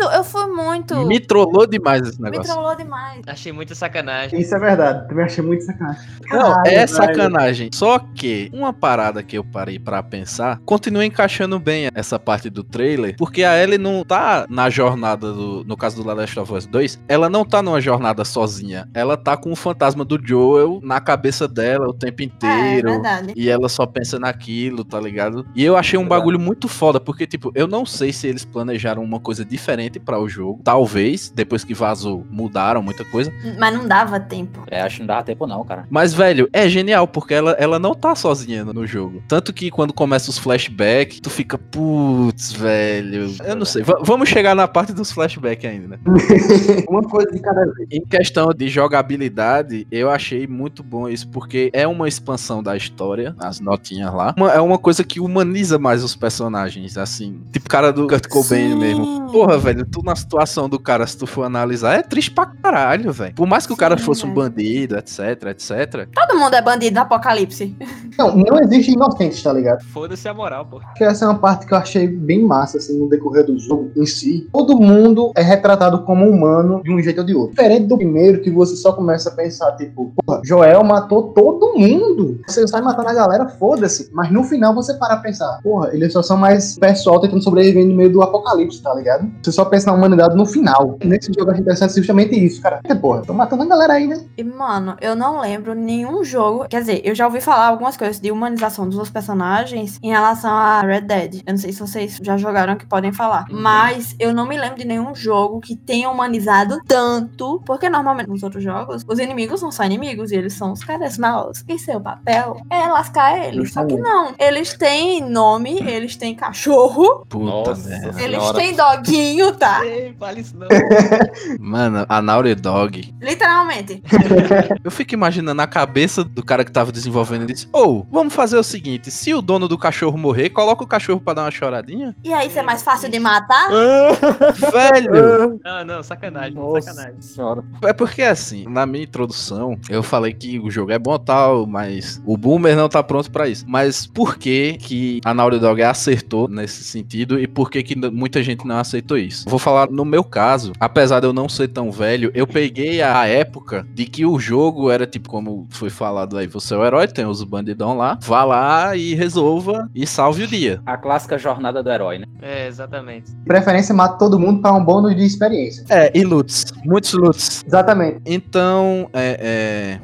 muito. 0.96 1.08
Me 1.08 1.20
trollou 1.20 1.66
demais 1.66 2.02
esse 2.06 2.20
Me 2.20 2.30
negócio. 2.30 2.52
trollou 2.52 2.76
demais. 2.76 3.22
Achei 3.26 3.52
muita 3.52 3.74
sacanagem. 3.74 4.40
Isso 4.40 4.54
é 4.54 4.58
verdade. 4.58 5.08
Também 5.08 5.24
achei 5.24 5.42
muito 5.44 5.64
sacanagem. 5.64 6.02
Não, 6.30 6.38
Caralho, 6.40 6.66
é 6.66 6.70
velho. 6.74 6.88
sacanagem. 6.88 7.70
Só 7.74 7.98
que 7.98 8.50
uma 8.52 8.72
parada 8.72 9.22
que 9.22 9.36
eu 9.38 9.44
parei 9.44 9.78
pra 9.78 10.02
pensar 10.02 10.58
continua 10.64 11.04
encaixando 11.04 11.58
bem 11.58 11.88
essa 11.94 12.18
parte 12.18 12.50
do 12.50 12.62
trailer, 12.62 13.14
porque 13.16 13.44
a 13.44 13.60
Ellie 13.62 13.78
não 13.78 14.04
tá 14.04 14.46
na 14.48 14.68
jornada 14.70 15.32
do, 15.32 15.64
no 15.64 15.76
caso 15.76 15.96
do 15.96 16.04
The 16.04 16.14
Last 16.14 16.38
of 16.40 16.52
Us 16.52 16.66
2, 16.66 17.00
ela 17.08 17.28
não 17.28 17.44
tá 17.44 17.62
numa 17.62 17.80
jornada 17.80 18.24
sozinha. 18.24 18.88
Ela 18.94 19.16
tá 19.16 19.36
com 19.36 19.52
o 19.52 19.56
fantasma 19.56 20.04
do 20.04 20.18
Joel 20.24 20.80
na 20.82 21.00
cabeça 21.00 21.46
dela 21.48 21.88
o 21.88 21.92
tempo 21.94 22.22
É, 22.22 22.24
é 22.24 22.26
inteiro. 22.26 22.88
verdade. 22.90 23.32
E 23.36 23.48
ela 23.48 23.68
só 23.68 23.86
pensa 23.86 24.18
naquilo, 24.18 24.84
tá 24.84 25.00
ligado? 25.00 25.46
E 25.54 25.64
eu 25.64 25.76
achei 25.76 25.98
um 25.98 26.06
bagulho 26.06 26.38
muito 26.38 26.68
foda, 26.68 26.98
porque, 27.00 27.26
tipo, 27.26 27.50
eu 27.54 27.66
não 27.66 27.84
sei 27.86 28.12
se 28.12 28.26
eles 28.26 28.44
planejaram 28.44 29.02
uma 29.02 29.20
coisa 29.20 29.44
diferente 29.44 29.98
pra 29.98 30.18
o 30.18 30.28
jogo. 30.28 30.60
Talvez, 30.78 31.28
depois 31.34 31.64
que 31.64 31.74
vazou, 31.74 32.24
mudaram 32.30 32.80
muita 32.80 33.04
coisa. 33.04 33.32
Mas 33.58 33.74
não 33.74 33.88
dava 33.88 34.20
tempo. 34.20 34.62
É, 34.70 34.80
acho 34.80 34.96
que 34.96 35.02
não 35.02 35.08
dá 35.08 35.24
tempo 35.24 35.44
não, 35.44 35.64
cara. 35.64 35.84
Mas, 35.90 36.14
velho, 36.14 36.48
é 36.52 36.68
genial, 36.68 37.08
porque 37.08 37.34
ela, 37.34 37.50
ela 37.58 37.80
não 37.80 37.96
tá 37.96 38.14
sozinha 38.14 38.64
no, 38.64 38.86
jogo. 38.86 39.20
Tanto 39.26 39.52
que 39.52 39.72
quando 39.72 39.92
começa 39.92 40.30
os 40.30 40.38
flashbacks, 40.38 41.18
tu 41.18 41.30
fica, 41.30 41.58
putz, 41.58 42.52
velho. 42.52 43.34
Eu 43.44 43.56
não 43.56 43.64
sei. 43.66 43.82
Va- 43.82 43.98
vamos 44.04 44.28
chegar 44.28 44.54
na 44.54 44.68
parte 44.68 44.92
dos 44.92 45.10
flashbacks 45.10 45.68
ainda, 45.68 45.88
né? 45.88 45.98
Uma 46.88 47.02
coisa 47.02 47.28
de 47.32 47.40
cada 47.40 47.64
vez. 47.64 47.88
Em 47.90 48.00
questão 48.02 48.50
de 48.56 48.68
jogabilidade, 48.68 49.84
eu 49.90 50.08
achei 50.08 50.46
muito 50.46 50.84
bom 50.84 51.08
isso, 51.08 51.26
porque 51.28 51.70
é 51.72 51.88
uma 51.88 52.06
expansão 52.06 52.62
da 52.62 52.76
história, 52.76 53.34
as 53.40 53.58
notinhas 53.58 54.14
lá. 54.14 54.32
Uma- 54.36 54.52
é 54.52 54.60
uma 54.60 54.78
coisa 54.78 55.02
que 55.02 55.18
humaniza 55.18 55.76
mais 55.76 56.04
os 56.04 56.14
personagens, 56.14 56.96
assim. 56.96 57.40
Tipo 57.52 57.66
o 57.66 57.68
cara 57.68 57.92
do 57.92 58.06
Kurt 58.06 58.28
Cobain 58.28 58.70
Sim. 58.70 58.78
mesmo. 58.78 59.26
Porra, 59.32 59.58
velho, 59.58 59.84
tu 59.84 60.02
na 60.04 60.14
situação 60.14 60.67
do 60.68 60.78
cara, 60.78 61.06
se 61.06 61.16
tu 61.16 61.26
for 61.26 61.44
analisar, 61.44 61.94
é 61.94 62.02
triste 62.02 62.30
pra 62.30 62.46
caralho, 62.46 63.12
velho. 63.12 63.34
Por 63.34 63.46
mais 63.46 63.66
que 63.66 63.72
o 63.72 63.76
cara 63.76 63.96
Sim, 63.96 64.04
fosse 64.04 64.24
um 64.24 64.34
velho. 64.34 64.50
bandido, 64.50 64.96
etc, 64.96 65.20
etc. 65.50 66.08
Todo 66.14 66.38
mundo 66.38 66.54
é 66.54 66.62
bandido 66.62 66.94
no 66.96 67.02
apocalipse. 67.02 67.76
Não, 68.18 68.34
não 68.34 68.60
existe 68.60 68.90
inocentes, 68.90 69.40
tá 69.40 69.52
ligado? 69.52 69.84
Foda-se 69.84 70.28
a 70.28 70.34
moral, 70.34 70.66
pô. 70.66 70.80
Essa 70.98 71.24
é 71.24 71.28
uma 71.28 71.38
parte 71.38 71.66
que 71.66 71.72
eu 71.72 71.78
achei 71.78 72.08
bem 72.08 72.44
massa, 72.44 72.78
assim, 72.78 72.98
no 72.98 73.08
decorrer 73.08 73.46
do 73.46 73.56
jogo 73.56 73.92
em 73.96 74.04
si. 74.06 74.48
Todo 74.52 74.76
mundo 74.76 75.30
é 75.36 75.40
retratado 75.40 76.02
como 76.02 76.28
humano 76.28 76.82
de 76.82 76.92
um 76.92 77.00
jeito 77.00 77.20
ou 77.20 77.24
de 77.24 77.32
outro. 77.32 77.50
Diferente 77.54 77.86
do 77.86 77.96
primeiro, 77.96 78.40
que 78.40 78.50
você 78.50 78.74
só 78.74 78.92
começa 78.92 79.28
a 79.28 79.32
pensar, 79.32 79.70
tipo, 79.76 80.12
porra, 80.26 80.40
Joel 80.44 80.82
matou 80.82 81.32
todo 81.32 81.78
mundo. 81.78 82.40
Você 82.48 82.66
sai 82.66 82.82
matando 82.82 83.08
a 83.08 83.14
galera, 83.14 83.48
foda-se. 83.50 84.10
Mas 84.12 84.32
no 84.32 84.42
final 84.42 84.74
você 84.74 84.94
para 84.94 85.14
a 85.14 85.18
pensar, 85.18 85.60
porra, 85.62 85.94
eles 85.94 86.12
só 86.12 86.20
são 86.20 86.36
mais 86.36 86.76
pessoal 86.76 87.20
tentando 87.20 87.40
sobreviver 87.44 87.86
no 87.86 87.94
meio 87.94 88.10
do 88.12 88.20
apocalipse, 88.20 88.82
tá 88.82 88.92
ligado? 88.94 89.30
Você 89.40 89.52
só 89.52 89.64
pensa 89.64 89.92
na 89.92 89.96
humanidade 89.96 90.34
no 90.36 90.44
final. 90.48 90.98
Nesse 91.04 91.28
jogo 91.32 91.46
eu 91.46 91.50
achei 91.50 91.62
interessante 91.62 91.94
justamente 91.96 92.34
isso, 92.44 92.60
cara. 92.60 92.78
Porque, 92.82 92.94
porra, 92.94 93.22
tô 93.22 93.32
matando 93.32 93.62
a 93.62 93.66
galera 93.66 93.94
aí, 93.94 94.06
né? 94.06 94.24
E, 94.36 94.44
mano, 94.44 94.96
eu 95.00 95.14
não 95.14 95.40
lembro 95.40 95.74
nenhum 95.74 96.22
jogo. 96.24 96.66
Quer 96.68 96.80
dizer, 96.80 97.00
eu 97.04 97.14
já 97.14 97.26
ouvi 97.26 97.40
falar 97.40 97.66
algumas 97.68 97.96
coisas 97.96 98.20
de 98.20 98.30
humanização 98.30 98.88
dos 98.88 99.10
personagens 99.10 99.98
em 100.02 100.10
relação 100.10 100.50
a 100.50 100.80
Red 100.80 101.02
Dead. 101.02 101.34
Eu 101.46 101.52
não 101.52 101.58
sei 101.58 101.72
se 101.72 101.80
vocês 101.80 102.18
já 102.22 102.36
jogaram 102.36 102.76
que 102.76 102.86
podem 102.86 103.12
falar. 103.12 103.46
Mas 103.50 104.14
eu 104.18 104.32
não 104.32 104.46
me 104.46 104.56
lembro 104.58 104.78
de 104.78 104.84
nenhum 104.84 105.14
jogo 105.14 105.60
que 105.60 105.76
tenha 105.76 106.10
humanizado 106.10 106.78
tanto. 106.86 107.60
Porque 107.64 107.88
normalmente 107.88 108.28
nos 108.28 108.42
outros 108.42 108.62
jogos, 108.62 109.04
os 109.06 109.18
inimigos 109.18 109.62
não 109.62 109.70
são 109.70 109.86
inimigos 109.86 110.30
e 110.32 110.36
eles 110.36 110.52
são 110.54 110.72
os 110.72 110.84
caras 110.84 111.18
maus. 111.18 111.64
E 111.68 111.78
seu 111.78 112.00
papel 112.00 112.60
é 112.70 112.86
lascar 112.88 113.46
eles. 113.46 113.72
Só 113.72 113.84
que 113.84 113.96
não. 113.96 114.34
Eles 114.38 114.74
têm 114.76 115.20
nome, 115.20 115.78
eles 115.80 116.16
têm 116.16 116.34
cachorro, 116.34 117.24
Puta 117.28 117.44
Nossa 117.44 117.88
merda. 117.88 118.22
eles 118.22 118.38
Senhora. 118.38 118.58
têm 118.58 118.74
doguinho, 118.74 119.52
tá? 119.56 119.84
Ei, 119.84 120.14
vale 120.18 120.37
isso, 120.38 120.56
não. 120.56 120.68
Mano, 121.60 122.06
a 122.08 122.22
Naughty 122.22 122.54
Dog. 122.54 123.14
Literalmente. 123.20 124.02
Eu 124.82 124.90
fico 124.90 125.14
imaginando 125.14 125.60
a 125.60 125.66
cabeça 125.66 126.24
do 126.24 126.44
cara 126.44 126.64
que 126.64 126.72
tava 126.72 126.92
desenvolvendo 126.92 127.44
e 127.44 127.52
disse: 127.52 127.68
Ou, 127.72 128.06
vamos 128.10 128.34
fazer 128.34 128.56
o 128.56 128.62
seguinte: 128.62 129.10
se 129.10 129.34
o 129.34 129.42
dono 129.42 129.68
do 129.68 129.78
cachorro 129.78 130.16
morrer, 130.18 130.50
coloca 130.50 130.82
o 130.84 130.86
cachorro 130.86 131.20
pra 131.20 131.34
dar 131.34 131.42
uma 131.42 131.50
choradinha. 131.50 132.14
E 132.24 132.32
aí, 132.32 132.48
isso 132.48 132.58
é 132.58 132.62
mais 132.62 132.82
fácil 132.82 133.10
de 133.10 133.18
matar? 133.18 133.68
Velho! 134.72 135.60
Não, 135.64 135.84
não, 135.84 136.02
sacanagem, 136.02 136.54
Nossa 136.54 136.92
sacanagem. 136.92 137.20
senhora. 137.20 137.64
É 137.82 137.92
porque 137.92 138.22
assim, 138.22 138.66
na 138.68 138.86
minha 138.86 139.04
introdução, 139.04 139.78
eu 139.88 140.02
falei 140.02 140.32
que 140.32 140.58
o 140.58 140.70
jogo 140.70 140.92
é 140.92 140.98
bom 140.98 141.18
tal, 141.18 141.66
mas 141.66 142.22
o 142.24 142.36
Boomer 142.36 142.76
não 142.76 142.88
tá 142.88 143.02
pronto 143.02 143.30
pra 143.30 143.48
isso. 143.48 143.64
Mas 143.68 144.06
por 144.06 144.36
que 144.36 144.74
que 144.78 145.20
a 145.24 145.34
Naughty 145.34 145.58
Dog 145.58 145.82
acertou 145.82 146.48
nesse 146.48 146.84
sentido 146.84 147.38
e 147.38 147.46
por 147.46 147.70
que 147.70 147.82
que 147.82 147.96
muita 148.10 148.42
gente 148.42 148.66
não 148.66 148.78
aceitou 148.78 149.16
isso? 149.16 149.48
Vou 149.48 149.58
falar 149.58 149.90
no 149.90 150.04
meu 150.04 150.22
caso, 150.28 150.72
apesar 150.78 151.20
de 151.20 151.26
eu 151.26 151.32
não 151.32 151.48
ser 151.48 151.68
tão 151.68 151.90
velho, 151.90 152.30
eu 152.34 152.46
peguei 152.46 153.02
a 153.02 153.26
época 153.26 153.86
de 153.94 154.04
que 154.06 154.24
o 154.24 154.38
jogo 154.38 154.90
era 154.90 155.06
tipo 155.06 155.28
como 155.28 155.66
foi 155.70 155.90
falado 155.90 156.36
aí, 156.38 156.46
você 156.46 156.74
é 156.74 156.76
o 156.76 156.84
herói, 156.84 157.08
tem 157.08 157.26
os 157.26 157.42
bandidão 157.42 157.96
lá, 157.96 158.18
vá 158.22 158.44
lá 158.44 158.94
e 158.96 159.14
resolva 159.14 159.88
e 159.94 160.06
salve 160.06 160.44
o 160.44 160.46
dia. 160.46 160.80
A 160.86 160.96
clássica 160.96 161.36
jornada 161.38 161.82
do 161.82 161.90
herói, 161.90 162.18
né? 162.18 162.26
É, 162.40 162.66
exatamente. 162.68 163.32
De 163.32 163.44
preferência, 163.44 163.94
mata 163.94 164.18
todo 164.18 164.38
mundo 164.38 164.60
para 164.60 164.72
um 164.74 164.84
bônus 164.84 165.16
de 165.16 165.24
experiência. 165.24 165.84
É, 165.88 166.10
e 166.16 166.22
loots, 166.24 166.66
muitos 166.84 167.12
loots. 167.14 167.64
Exatamente. 167.66 168.20
Então, 168.26 169.08
é, 169.12 169.98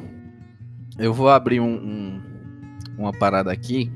é, 0.97 1.03
eu 1.03 1.13
vou 1.13 1.29
abrir 1.29 1.59
um- 1.59 1.65
um- 1.65 2.21
uma 2.97 3.11
parada 3.11 3.51
aqui 3.51 3.91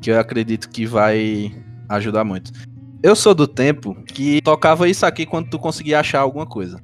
que 0.00 0.10
eu 0.10 0.18
acredito 0.20 0.68
que 0.68 0.86
vai 0.86 1.52
ajudar 1.88 2.22
muito. 2.24 2.52
Eu 3.00 3.14
sou 3.14 3.32
do 3.32 3.46
tempo 3.46 3.96
que 4.06 4.40
tocava 4.42 4.88
isso 4.88 5.06
aqui 5.06 5.24
quando 5.24 5.48
tu 5.48 5.58
conseguia 5.58 6.00
achar 6.00 6.20
alguma 6.20 6.44
coisa. 6.44 6.82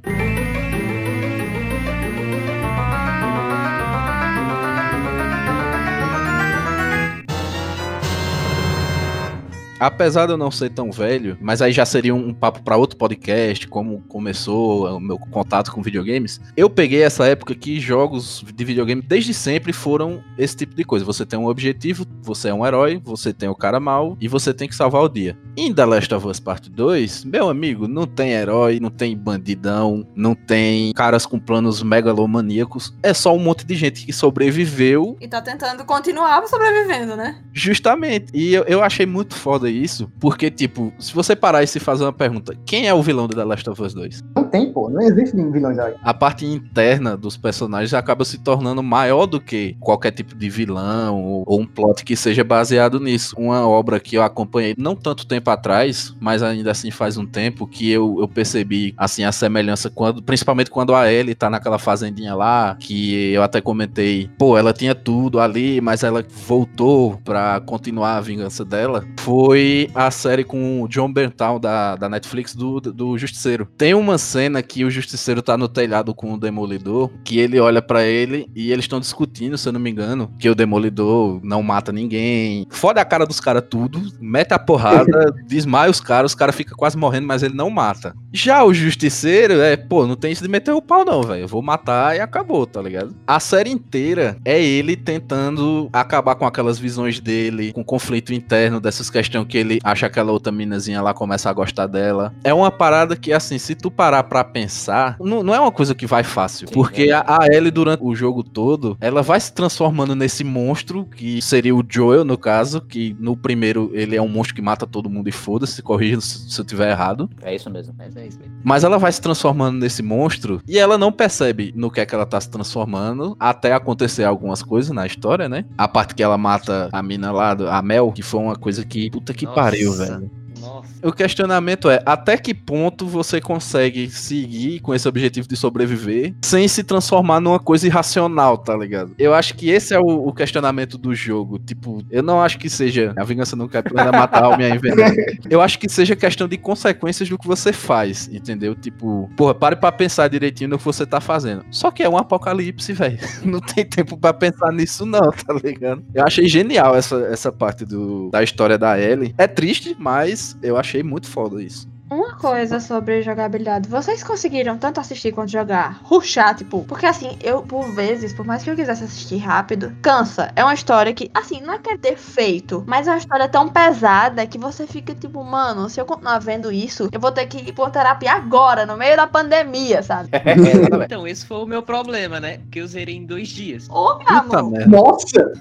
Apesar 9.85 10.25
de 10.25 10.33
eu 10.33 10.39
não 10.39 10.51
ser 10.51 10.71
tão 10.71 10.91
velho, 10.91 11.37
mas 11.43 11.61
aí 11.61 11.71
já 11.71 11.85
seria 11.85 12.15
um, 12.15 12.33
papo 12.33 12.63
pra 12.63 12.79
outro 12.79 12.97
podcast, 12.97 13.69
como 13.69 14.01
começou 14.09 14.97
o 14.97 14.99
meu 14.99 15.19
contato 15.19 15.71
com 15.71 15.83
videogames. 15.83 16.41
Eu 16.57 16.71
peguei 16.71 17.03
essa 17.03 17.27
época 17.27 17.55
que 17.55 17.79
jogos 17.79 18.43
de 18.55 18.65
videogame 18.65 19.03
desde 19.03 19.35
sempre 19.35 19.75
foram 19.75 20.25
esse 20.39 20.57
tipo 20.57 20.75
de 20.75 20.85
coisa. 20.85 21.05
Você 21.05 21.27
tem 21.27 21.39
um 21.39 21.49
objetivo, 21.49 22.07
você 22.23 22.49
é 22.49 22.55
um 22.55 22.65
herói, 22.65 22.99
você 23.05 23.31
tem 23.31 23.47
o 23.47 23.55
cara 23.55 23.79
mal 23.79 24.17
e 24.19 24.27
você 24.27 24.55
tem 24.55 24.67
que 24.67 24.75
salvar 24.75 25.03
o 25.03 25.09
dia. 25.09 25.37
Em 25.55 25.73
The 25.73 25.85
Last 25.85 26.15
of 26.15 26.27
Us 26.27 26.41
Part 26.41 26.71
2, 26.71 27.25
meu 27.25 27.51
amigo, 27.51 27.87
não 27.87 28.07
tem 28.07 28.33
herói, 28.33 28.81
não 28.81 28.91
tem 28.91 29.15
bandidão, 29.15 30.07
não 30.17 30.35
tem 30.35 30.95
caras 30.95 31.27
com 31.27 31.39
planos 31.39 31.83
megalomaníacos. 31.83 32.95
É 33.03 33.13
só 33.13 33.37
um 33.37 33.39
monte 33.39 33.67
de 33.67 33.75
gente 33.75 34.07
que 34.07 34.15
sobreviveu 34.15 35.17
E 35.21 35.29
tá 35.29 35.43
tentando 35.43 35.85
continuar 35.85 36.47
sobrevivendo, 36.49 37.17
né? 37.17 37.39
Justamente. 37.53 38.33
E 38.33 38.55
eu, 38.55 38.65
eu 38.65 38.83
achei 38.83 39.05
muito 39.05 39.35
foda 39.35 39.74
isso, 39.75 40.11
porque, 40.21 40.51
tipo, 40.51 40.93
se 40.99 41.15
você 41.15 41.35
parar 41.37 41.63
e 41.63 41.67
se 41.67 41.81
fazer 41.81 42.05
uma 42.05 42.13
pergunta, 42.13 42.55
quem 42.65 42.87
é 42.87 42.95
o 42.95 43.03
vilão 43.03 43.27
de 43.29 43.35
The 43.35 43.45
Last 43.45 43.69
of 43.71 43.83
Us 43.83 43.95
2? 43.95 44.21
Não 44.37 44.45
tem, 44.45 44.73
pô. 44.73 44.89
Não 44.89 45.01
existe 45.03 45.37
um 45.37 45.51
vilão 45.51 45.71
aí. 45.71 45.95
A 46.03 46.15
parte 46.15 46.47
interna 46.47 47.17
dos 47.17 47.37
personagens 47.37 47.95
acaba 47.95 48.25
se 48.25 48.39
tornando 48.39 48.83
maior 48.83 49.27
do 49.27 49.41
que 49.41 49.77
qualquer 49.81 50.13
tipo 50.13 50.35
de 50.35 50.49
vilão 50.49 51.23
ou, 51.23 51.45
ou 51.47 51.61
um 51.61 51.67
plot 51.67 52.05
que 52.05 52.17
seja 52.17 52.45
baseado 52.45 53.01
nisso. 53.01 53.35
Uma 53.39 53.67
obra 53.67 53.99
que 54.01 54.17
eu 54.17 54.23
acompanhei 54.23 54.75
não 54.79 54.95
tanto 54.95 55.27
tempo 55.27 55.51
atrás, 55.51 56.15
mas 56.21 56.43
ainda 56.43 56.71
assim 56.71 56.91
faz 56.91 57.17
um 57.17 57.27
tempo 57.27 57.67
que 57.67 57.91
eu, 57.91 58.17
eu 58.21 58.29
percebi 58.29 58.95
assim 58.97 59.25
a 59.25 59.33
semelhança 59.33 59.91
quando, 59.91 60.23
principalmente 60.23 60.71
quando 60.71 60.95
a 60.95 61.13
Ellie 61.13 61.35
tá 61.35 61.51
naquela 61.51 61.79
fazendinha 61.79 62.35
lá, 62.35 62.77
que 62.79 63.33
eu 63.33 63.43
até 63.43 63.61
comentei, 63.61 64.31
pô, 64.39 64.57
ela 64.57 64.73
tinha 64.73 64.95
tudo 64.95 65.41
ali, 65.41 65.81
mas 65.81 66.03
ela 66.03 66.25
voltou 66.47 67.19
pra 67.25 67.61
continuar 67.61 68.17
a 68.17 68.21
vingança 68.21 68.65
dela. 68.65 69.05
Foi 69.19 69.54
a 69.95 70.11
série 70.11 70.45
com 70.45 70.83
o 70.83 70.89
John 70.89 71.13
Berntal 71.13 71.59
da, 71.59 71.97
da 71.97 72.09
Netflix 72.09 72.55
do, 72.55 72.81
do 72.81 73.19
Justiceiro. 73.19 73.69
Tem 73.77 73.95
uma 73.95 74.17
cena 74.17 74.63
que 74.63 74.85
o 74.85 74.91
Justiceiro 74.91 75.43
tá 75.43 75.59
no 75.59 75.69
telhado 75.69 76.15
com 76.15 76.33
o 76.33 76.39
Demolidor, 76.39 77.11
que 77.25 77.39
ele 77.39 77.59
olha 77.61 77.83
pra 77.83 78.05
ele 78.05 78.49
e 78.55 78.73
eles 78.73 78.85
estão 78.85 79.01
discutindo, 79.01 79.59
se 79.59 79.69
eu 79.69 79.73
não 79.73 79.81
me 79.81 79.91
engano, 79.91 80.31
que 80.39 80.49
o 80.49 80.55
Demolidor 80.55 81.41
não 81.43 81.63
mata 81.63 81.93
ninguém. 81.93 82.67
Foda 82.71 83.01
a 83.01 83.05
cara 83.05 83.27
dos 83.27 83.41
caras 83.41 83.65
tudo, 83.69 84.03
mete 84.21 84.53
a 84.53 84.59
porrada, 84.59 85.35
desmaia 85.47 85.91
os 85.91 86.01
caras, 86.01 86.33
os 86.33 86.35
caras 86.35 86.55
ficam 86.55 86.77
quase 86.77 86.97
morrendo, 86.97 87.27
mas 87.27 87.43
ele 87.43 87.55
não 87.55 87.69
mata. 87.71 88.15
Já 88.33 88.65
o 88.65 88.73
Justiceiro 88.73 89.61
é, 89.61 89.77
pô, 89.77 90.07
não 90.07 90.17
tem 90.17 90.33
isso 90.33 90.43
de 90.43 90.49
meter 90.49 90.73
o 90.73 90.83
pau 90.83 91.05
não, 91.05 91.23
velho. 91.23 91.43
Eu 91.43 91.49
vou 91.49 91.63
matar 91.63 92.17
e 92.17 92.21
acabou, 92.21 92.67
tá 92.67 92.81
ligado? 92.81 93.15
A 93.27 93.39
série 93.39 93.71
inteira 93.71 94.37
é 94.45 94.63
ele 94.63 94.97
tentando 94.97 95.89
acabar 95.93 96.35
com 96.35 96.47
aquelas 96.47 96.79
visões 96.79 97.21
dele, 97.21 97.73
com 97.73 97.83
o 97.83 97.85
conflito 97.85 98.33
interno 98.33 98.81
dessas 98.81 99.11
questões 99.11 99.44
que 99.47 99.59
ele 99.59 99.79
acha 99.83 100.07
aquela 100.07 100.33
outra 100.33 100.53
minazinha 100.53 101.03
lá 101.03 101.15
começa 101.15 101.49
a 101.49 101.53
gostar 101.53 101.87
dela. 101.87 102.35
É 102.43 102.53
uma 102.53 102.71
parada 102.71 103.17
que, 103.17 103.33
assim, 103.33 103.59
se 103.59 103.75
tu 103.75 103.91
parar 103.91 104.25
pra 104.25 104.45
pensar, 104.45 105.17
não, 105.21 105.43
não 105.43 105.55
é 105.55 105.61
uma 105.61 105.73
coisa 105.73 105.95
que 105.95 106.07
vai 106.07 106.23
fácil. 106.23 106.69
porque 106.73 107.11
a, 107.11 107.25
a 107.27 107.47
Ellie, 107.47 107.71
durante 107.71 108.03
o 108.03 108.15
jogo 108.15 108.43
todo, 108.43 108.97
ela 109.01 109.23
vai 109.23 109.41
se 109.41 109.53
transformando 109.53 110.15
nesse 110.15 110.45
monstro, 110.45 111.05
que 111.05 111.41
seria 111.43 111.75
o 111.75 111.85
Joel, 111.89 112.25
no 112.25 112.39
caso, 112.39 112.81
que 112.81 113.17
no 113.19 113.37
primeiro 113.37 113.91
ele 113.93 114.17
é 114.17 114.23
um 114.23 114.29
monstro 114.29 114.55
que 114.55 114.63
mata 114.63 114.87
todo 114.87 115.11
mundo 115.11 115.29
e 115.29 115.33
foda-se, 115.33 115.83
corrija 115.83 116.21
se, 116.21 116.51
se 116.51 116.61
eu 116.61 116.65
tiver 116.65 116.91
errado. 116.91 117.29
É 117.43 117.55
isso 117.55 117.71
mesmo. 117.71 117.95
Mas 117.97 118.17
é 118.17 118.27
isso 118.27 118.39
mesmo. 118.39 118.55
Mas 118.63 118.85
ela 118.85 118.99
vai 118.99 119.13
se 119.13 119.21
transformando 119.21 119.79
nesse 119.79 120.03
monstro 120.03 120.61
e 120.67 120.79
ela 120.79 120.97
não 120.97 121.13
percebe 121.13 121.73
no 121.77 121.91
que 121.91 122.01
é 122.01 122.07
que 122.07 122.15
ela 122.15 122.27
tá 122.27 122.41
se 122.41 122.51
transformando 122.51 123.37
até 123.39 123.73
acontecer 123.73 124.25
algumas 124.25 124.63
coisas 124.63 124.91
na 124.91 125.07
história, 125.07 125.49
né? 125.49 125.65
A 125.77 125.87
parte 125.87 126.15
que 126.15 126.23
ela 126.23 126.39
mata 126.39 126.89
a 126.93 127.03
mina 127.03 127.31
lá, 127.31 127.57
a 127.71 127.83
Mel, 127.83 128.13
que 128.13 128.23
foi 128.23 128.41
uma 128.41 128.57
coisa 128.57 128.85
que 128.85 129.11
puta 129.11 129.34
que 129.35 129.45
Nossa. 129.45 129.61
pariu, 129.61 129.93
velho. 129.93 130.31
Nossa. 130.65 130.89
O 131.03 131.13
questionamento 131.13 131.91
é 131.91 132.03
até 132.05 132.37
que 132.37 132.55
ponto 132.55 133.07
você 133.07 133.41
consegue 133.41 134.09
seguir 134.11 134.81
com 134.81 134.95
esse 134.95 135.09
objetivo 135.09 135.47
de 135.47 135.57
sobreviver 135.57 136.35
sem 136.43 136.67
se 136.69 136.83
transformar 136.83 137.41
numa 137.41 137.59
coisa 137.59 137.87
irracional, 137.87 138.59
tá 138.59 138.77
ligado? 138.77 139.15
Eu 139.19 139.35
acho 139.35 139.55
que 139.55 139.71
esse 139.71 139.95
é 139.95 139.99
o, 139.99 140.29
o 140.29 140.33
questionamento 140.33 140.97
do 140.99 141.15
jogo. 141.15 141.59
Tipo, 141.59 142.03
eu 142.11 142.23
não 142.23 142.41
acho 142.41 142.59
que 142.59 142.69
seja 142.69 143.13
a 143.17 143.25
vingança 143.25 143.57
não 143.57 143.69
quer 143.69 143.83
plena 143.83 144.11
matar 144.13 144.43
a 144.43 144.47
alma 144.47 144.63
e 144.63 144.73
a 144.73 144.75
envenena. 144.75 145.15
Eu 145.49 145.61
acho 145.61 145.79
que 145.79 145.89
seja 145.89 146.17
questão 146.17 146.49
de 146.49 146.57
consequências 146.57 147.29
do 147.29 147.39
que 147.39 147.47
você 147.47 147.73
faz, 147.73 148.29
entendeu? 148.33 148.75
Tipo, 148.75 149.31
porra, 149.37 149.55
pare 149.55 149.77
pra 149.77 149.93
pensar 149.93 150.29
direitinho 150.29 150.71
no 150.71 150.79
que 150.79 150.85
você 150.85 151.07
tá 151.07 151.21
fazendo. 151.21 151.65
Só 151.71 151.91
que 151.91 152.03
é 152.03 152.09
um 152.09 152.17
apocalipse, 152.17 152.93
velho. 152.93 153.19
Não 153.45 153.61
tem 153.61 153.85
tempo 153.85 154.17
pra 154.17 154.33
pensar 154.33 154.73
nisso 154.73 155.05
não, 155.07 155.31
tá 155.31 155.55
ligado? 155.63 156.03
Eu 156.15 156.25
achei 156.25 156.49
genial 156.49 156.97
essa, 156.97 157.17
essa 157.31 157.53
parte 157.53 157.85
do, 157.85 158.31
da 158.31 158.43
história 158.43 158.79
da 158.79 158.99
Ellie. 158.99 159.35
É 159.37 159.47
triste, 159.47 159.95
mas 159.99 160.54
eu 160.63 160.77
achei 160.77 161.03
muito 161.03 161.29
foda 161.29 161.63
isso. 161.63 161.94
Uma 162.11 162.37
coisa 162.37 162.81
sobre 162.81 163.23
jogabilidade. 163.23 163.89
Vocês 163.89 164.23
conseguiram 164.23 164.77
tanto 164.77 165.01
assistir 165.01 165.33
quanto 165.33 165.51
jogar? 165.51 166.01
Ruxar, 166.03 166.55
tipo. 166.55 166.85
Porque 166.85 167.07
assim, 167.07 167.37
eu, 167.43 167.63
por 167.63 167.91
vezes, 167.95 168.33
por 168.33 168.47
mais 168.47 168.63
que 168.63 168.71
eu 168.71 168.77
quisesse 168.77 169.05
assistir 169.05 169.39
rápido, 169.39 169.93
cansa. 170.03 170.53
É 170.55 170.63
uma 170.63 170.75
história 170.75 171.15
que, 171.15 171.31
assim, 171.33 171.61
não 171.63 171.75
é 171.75 171.79
que 171.79 171.91
é 171.91 171.97
defeito, 171.97 172.85
mas 172.87 173.09
é 173.09 173.11
uma 173.11 173.19
história 173.19 173.49
tão 173.49 173.69
pesada 173.69 174.47
que 174.47 174.59
você 174.59 174.87
fica 174.87 175.15
tipo, 175.15 175.43
mano, 175.43 175.89
se 175.89 176.01
eu 176.01 176.05
continuar 176.05 176.39
vendo 176.41 176.71
isso, 176.71 177.09
eu 177.11 177.19
vou 177.19 177.33
ter 177.33 177.47
que 177.47 177.57
ir 177.59 177.73
pra 177.73 177.89
terapia 177.89 178.33
agora, 178.33 178.85
no 178.85 178.97
meio 178.97 179.17
da 179.17 179.27
pandemia, 179.27 180.03
sabe? 180.03 180.29
Então, 181.05 181.27
esse 181.27 181.45
foi 181.45 181.59
o 181.59 181.67
meu 181.67 181.83
problema, 181.83 182.41
né? 182.41 182.61
Que 182.71 182.81
eu 182.81 182.87
zerei 182.87 183.17
em 183.17 183.27
dois 183.27 183.49
dias. 183.49 183.89
Ô, 183.91 184.19
meu 184.19 184.27
Puta 184.27 184.59
amor. 184.59 184.71
merda. 184.71 184.87
Nossa! 184.87 185.53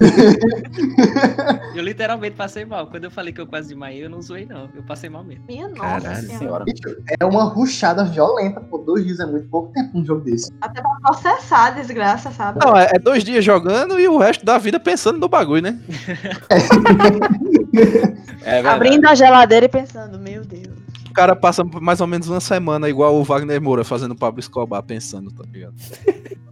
Eu 1.74 1.82
literalmente 1.82 2.36
passei 2.36 2.64
mal. 2.64 2.86
Quando 2.86 3.04
eu 3.04 3.10
falei 3.10 3.32
que 3.32 3.40
eu 3.40 3.46
quase 3.46 3.68
desmaiei, 3.68 4.04
eu 4.04 4.10
não 4.10 4.22
zoei, 4.22 4.46
não. 4.46 4.70
Eu 4.74 4.82
passei 4.82 5.10
mal 5.10 5.24
mesmo. 5.24 5.44
Minha 5.46 5.68
nossa 5.68 6.00
Caralho, 6.00 6.33
senhora. 6.38 6.64
É 7.20 7.24
uma 7.24 7.44
ruchada 7.44 8.04
violenta, 8.04 8.60
pô. 8.60 8.78
Dois 8.78 9.04
dias 9.04 9.20
é 9.20 9.26
muito 9.26 9.48
pouco 9.48 9.72
tempo 9.72 9.98
num 9.98 10.04
jogo 10.04 10.22
desse. 10.22 10.52
Até 10.60 10.80
pra 10.80 10.96
processar 11.02 11.66
a 11.66 11.70
desgraça, 11.70 12.30
sabe? 12.30 12.58
Não, 12.64 12.76
é, 12.76 12.90
é 12.94 12.98
dois 12.98 13.24
dias 13.24 13.44
jogando 13.44 13.98
e 13.98 14.06
o 14.08 14.18
resto 14.18 14.44
da 14.44 14.58
vida 14.58 14.78
pensando 14.78 15.18
no 15.18 15.28
bagulho, 15.28 15.62
né? 15.62 15.78
É 18.44 18.56
verdade. 18.56 18.76
Abrindo 18.76 19.06
a 19.06 19.14
geladeira 19.14 19.66
e 19.66 19.68
pensando, 19.68 20.18
meu 20.18 20.44
Deus. 20.44 20.83
O 21.14 21.22
cara 21.24 21.36
passa 21.36 21.62
mais 21.80 22.00
ou 22.00 22.08
menos 22.08 22.28
uma 22.28 22.40
semana 22.40 22.90
igual 22.90 23.14
o 23.14 23.22
Wagner 23.22 23.62
Moura 23.62 23.84
fazendo 23.84 24.16
Pablo 24.16 24.40
Escobar 24.40 24.82
pensando, 24.82 25.30
tá 25.30 25.44
ligado? 25.48 25.74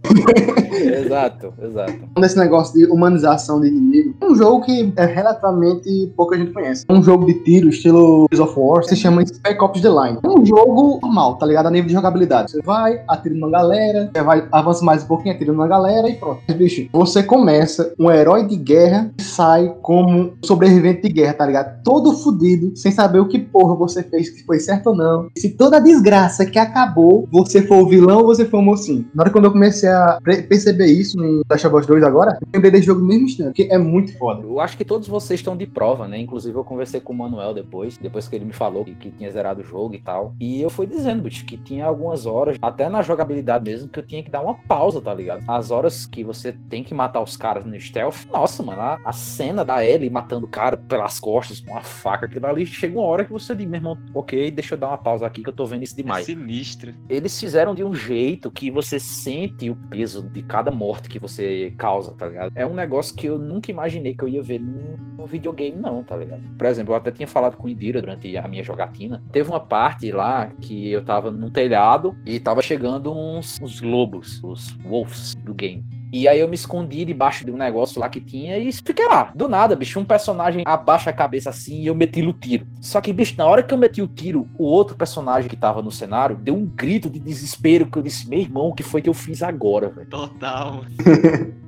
Exato, 0.73 1.53
exato. 1.61 1.93
Nesse 2.17 2.37
negócio 2.37 2.73
de 2.73 2.85
humanização 2.85 3.61
de 3.61 3.67
inimigo, 3.67 4.13
é 4.19 4.25
um 4.25 4.35
jogo 4.35 4.65
que 4.65 4.93
é 4.97 5.05
relativamente 5.05 6.11
pouca 6.15 6.37
gente 6.37 6.51
conhece. 6.51 6.85
É 6.87 6.93
um 6.93 7.01
jogo 7.01 7.25
de 7.25 7.35
tiro, 7.43 7.69
estilo 7.69 8.27
Gears 8.31 8.49
of 8.49 8.59
War, 8.59 8.83
se 8.83 8.95
chama 8.95 9.25
Spec 9.25 9.61
Ops 9.63 9.81
The 9.81 9.89
Line. 9.89 10.19
É 10.23 10.27
um 10.27 10.45
jogo 10.45 10.99
normal, 11.01 11.35
tá 11.35 11.45
ligado? 11.45 11.67
A 11.67 11.71
nível 11.71 11.87
de 11.87 11.93
jogabilidade. 11.93 12.51
Você 12.51 12.61
vai, 12.61 13.01
atira 13.07 13.35
numa 13.35 13.49
galera, 13.49 14.09
você 14.13 14.23
vai, 14.23 14.47
avança 14.51 14.83
mais 14.83 15.03
um 15.03 15.07
pouquinho, 15.07 15.35
atira 15.35 15.51
numa 15.51 15.67
galera 15.67 16.09
e 16.09 16.15
pronto. 16.15 16.41
Mas, 16.47 16.57
bicho, 16.57 16.87
você 16.91 17.23
começa 17.23 17.93
um 17.99 18.11
herói 18.11 18.45
de 18.45 18.55
guerra 18.55 19.11
e 19.17 19.21
sai 19.21 19.73
como 19.81 20.09
um 20.09 20.33
sobrevivente 20.43 21.03
de 21.03 21.09
guerra, 21.09 21.33
tá 21.33 21.45
ligado? 21.45 21.81
Todo 21.83 22.13
fudido, 22.13 22.75
sem 22.75 22.91
saber 22.91 23.19
o 23.19 23.27
que 23.27 23.39
porra 23.39 23.75
você 23.75 24.03
fez 24.03 24.29
que 24.29 24.43
foi 24.43 24.52
foi 24.53 24.59
certo 24.59 24.87
ou 24.87 24.95
não. 24.95 25.29
Se 25.35 25.49
toda 25.49 25.77
a 25.77 25.79
desgraça 25.79 26.45
que 26.45 26.59
acabou, 26.59 27.27
você 27.31 27.63
for 27.63 27.81
o 27.81 27.87
vilão 27.87 28.19
ou 28.19 28.27
você 28.27 28.45
for 28.45 28.59
o 28.59 28.61
mocinho. 28.61 29.05
Na 29.13 29.23
hora 29.23 29.31
quando 29.31 29.45
eu 29.45 29.51
comecei 29.51 29.89
a 29.89 30.19
perceber 30.23 30.85
isso 30.85 31.19
em 31.23 31.41
Last 31.49 31.65
of 31.65 31.75
Us 31.75 31.87
2 31.87 32.03
agora, 32.03 32.37
eu 32.39 32.47
lembrei 32.53 32.71
desse 32.71 32.85
jogo 32.85 33.01
no 33.01 33.07
mesmo 33.07 33.25
instante, 33.25 33.47
porque 33.47 33.73
é 33.73 33.77
muito 33.79 34.15
foda. 34.17 34.43
Eu 34.43 34.59
acho 34.59 34.77
que 34.77 34.85
todos 34.85 35.07
vocês 35.07 35.39
estão 35.39 35.57
de 35.57 35.65
prova, 35.65 36.07
né? 36.07 36.19
Inclusive 36.19 36.55
eu 36.55 36.63
conversei 36.63 36.99
com 36.99 37.13
o 37.13 37.15
Manuel 37.15 37.53
depois, 37.53 37.97
depois 37.97 38.27
que 38.27 38.35
ele 38.35 38.45
me 38.45 38.53
falou 38.53 38.85
que, 38.85 38.93
que 38.93 39.09
tinha 39.09 39.31
zerado 39.31 39.61
o 39.61 39.63
jogo 39.63 39.95
e 39.95 39.99
tal. 39.99 40.35
E 40.39 40.61
eu 40.61 40.69
fui 40.69 40.85
dizendo, 40.85 41.23
bicho, 41.23 41.45
que 41.45 41.57
tinha 41.57 41.87
algumas 41.87 42.27
horas, 42.27 42.57
até 42.61 42.87
na 42.89 43.01
jogabilidade 43.01 43.65
mesmo, 43.65 43.89
que 43.89 43.97
eu 43.97 44.05
tinha 44.05 44.21
que 44.21 44.29
dar 44.29 44.41
uma 44.41 44.53
pausa, 44.53 45.01
tá 45.01 45.13
ligado? 45.13 45.43
As 45.47 45.71
horas 45.71 46.05
que 46.05 46.23
você 46.23 46.53
tem 46.69 46.83
que 46.83 46.93
matar 46.93 47.21
os 47.21 47.35
caras 47.35 47.65
no 47.65 47.79
stealth, 47.79 48.27
nossa, 48.31 48.61
mano, 48.61 48.81
a, 48.81 48.99
a 49.03 49.11
cena 49.11 49.65
da 49.65 49.83
Ellie 49.83 50.11
matando 50.11 50.45
o 50.45 50.49
cara 50.49 50.77
pelas 50.77 51.19
costas 51.19 51.59
com 51.59 51.71
uma 51.71 51.81
faca, 51.81 52.27
aquilo 52.27 52.45
ali, 52.45 52.65
chega 52.67 52.99
uma 52.99 53.07
hora 53.07 53.25
que 53.25 53.31
você 53.31 53.55
diz, 53.55 53.65
meu 53.65 53.79
irmão, 53.79 53.97
ok, 54.13 54.42
deixa 54.51 54.75
eu 54.75 54.79
dar 54.79 54.87
uma 54.89 54.97
pausa 54.97 55.25
aqui 55.25 55.41
que 55.43 55.49
eu 55.49 55.53
tô 55.53 55.65
vendo 55.65 55.83
isso 55.83 55.93
É 55.93 56.01
demais. 56.01 56.25
sinistro. 56.25 56.93
Eles 57.09 57.39
fizeram 57.39 57.73
de 57.75 57.83
um 57.83 57.93
jeito 57.93 58.51
que 58.51 58.69
você 58.71 58.99
sente 58.99 59.69
o 59.69 59.75
peso 59.75 60.23
de 60.29 60.41
cada 60.43 60.71
morte 60.71 61.09
que 61.09 61.19
você 61.19 61.73
causa, 61.77 62.13
tá 62.13 62.27
ligado? 62.27 62.51
É 62.55 62.65
um 62.65 62.73
negócio 62.73 63.15
que 63.15 63.27
eu 63.27 63.37
nunca 63.37 63.71
imaginei 63.71 64.13
que 64.13 64.23
eu 64.23 64.27
ia 64.27 64.41
ver 64.41 64.59
num, 64.59 64.97
num 65.17 65.25
videogame, 65.25 65.77
não, 65.77 66.03
tá 66.03 66.15
ligado? 66.17 66.41
Por 66.57 66.67
exemplo, 66.67 66.93
eu 66.93 66.97
até 66.97 67.11
tinha 67.11 67.27
falado 67.27 67.57
com 67.57 67.67
o 67.67 67.69
Indira 67.69 68.01
durante 68.01 68.35
a 68.37 68.47
minha 68.47 68.63
jogatina. 68.63 69.23
Teve 69.31 69.49
uma 69.49 69.59
parte 69.59 70.11
lá 70.11 70.47
que 70.61 70.91
eu 70.91 71.03
tava 71.03 71.31
num 71.31 71.49
telhado 71.49 72.15
e 72.25 72.39
tava 72.39 72.61
chegando 72.61 73.11
uns, 73.13 73.59
uns 73.61 73.81
lobos, 73.81 74.41
os 74.43 74.71
wolves 74.83 75.35
do 75.35 75.53
game. 75.53 75.83
E 76.13 76.27
aí 76.27 76.39
eu 76.39 76.47
me 76.47 76.53
escondi 76.53 77.03
debaixo 77.03 77.43
de 77.43 77.49
um 77.49 77.57
negócio 77.57 77.99
lá 77.99 78.07
que 78.07 78.21
tinha 78.21 78.59
e 78.59 78.71
fiquei 78.71 79.07
lá. 79.07 79.31
Do 79.33 79.49
nada, 79.49 79.75
bicho, 79.75 79.99
um 79.99 80.05
personagem 80.05 80.61
abaixa 80.63 81.09
a 81.09 81.13
cabeça 81.13 81.49
assim 81.49 81.81
e 81.81 81.87
eu 81.87 81.95
meti 81.95 82.21
o 82.21 82.31
tiro. 82.31 82.67
Só 82.79 83.01
que, 83.01 83.11
bicho, 83.11 83.33
na 83.35 83.47
hora 83.47 83.63
que 83.63 83.73
eu 83.73 83.77
meti 83.79 83.99
o 83.99 84.07
tiro, 84.07 84.47
o 84.55 84.63
outro 84.63 84.95
personagem 84.95 85.49
que 85.49 85.55
tava 85.55 85.81
no 85.81 85.91
cenário 85.91 86.35
deu 86.35 86.53
um 86.53 86.67
grito 86.67 87.09
de 87.09 87.17
desespero 87.17 87.87
que 87.87 87.97
eu 87.97 88.03
disse, 88.03 88.29
meu 88.29 88.39
irmão, 88.39 88.67
o 88.67 88.75
que 88.75 88.83
foi 88.83 89.01
que 89.01 89.09
eu 89.09 89.13
fiz 89.13 89.41
agora, 89.41 89.89
velho? 89.89 90.07
Total. 90.07 90.85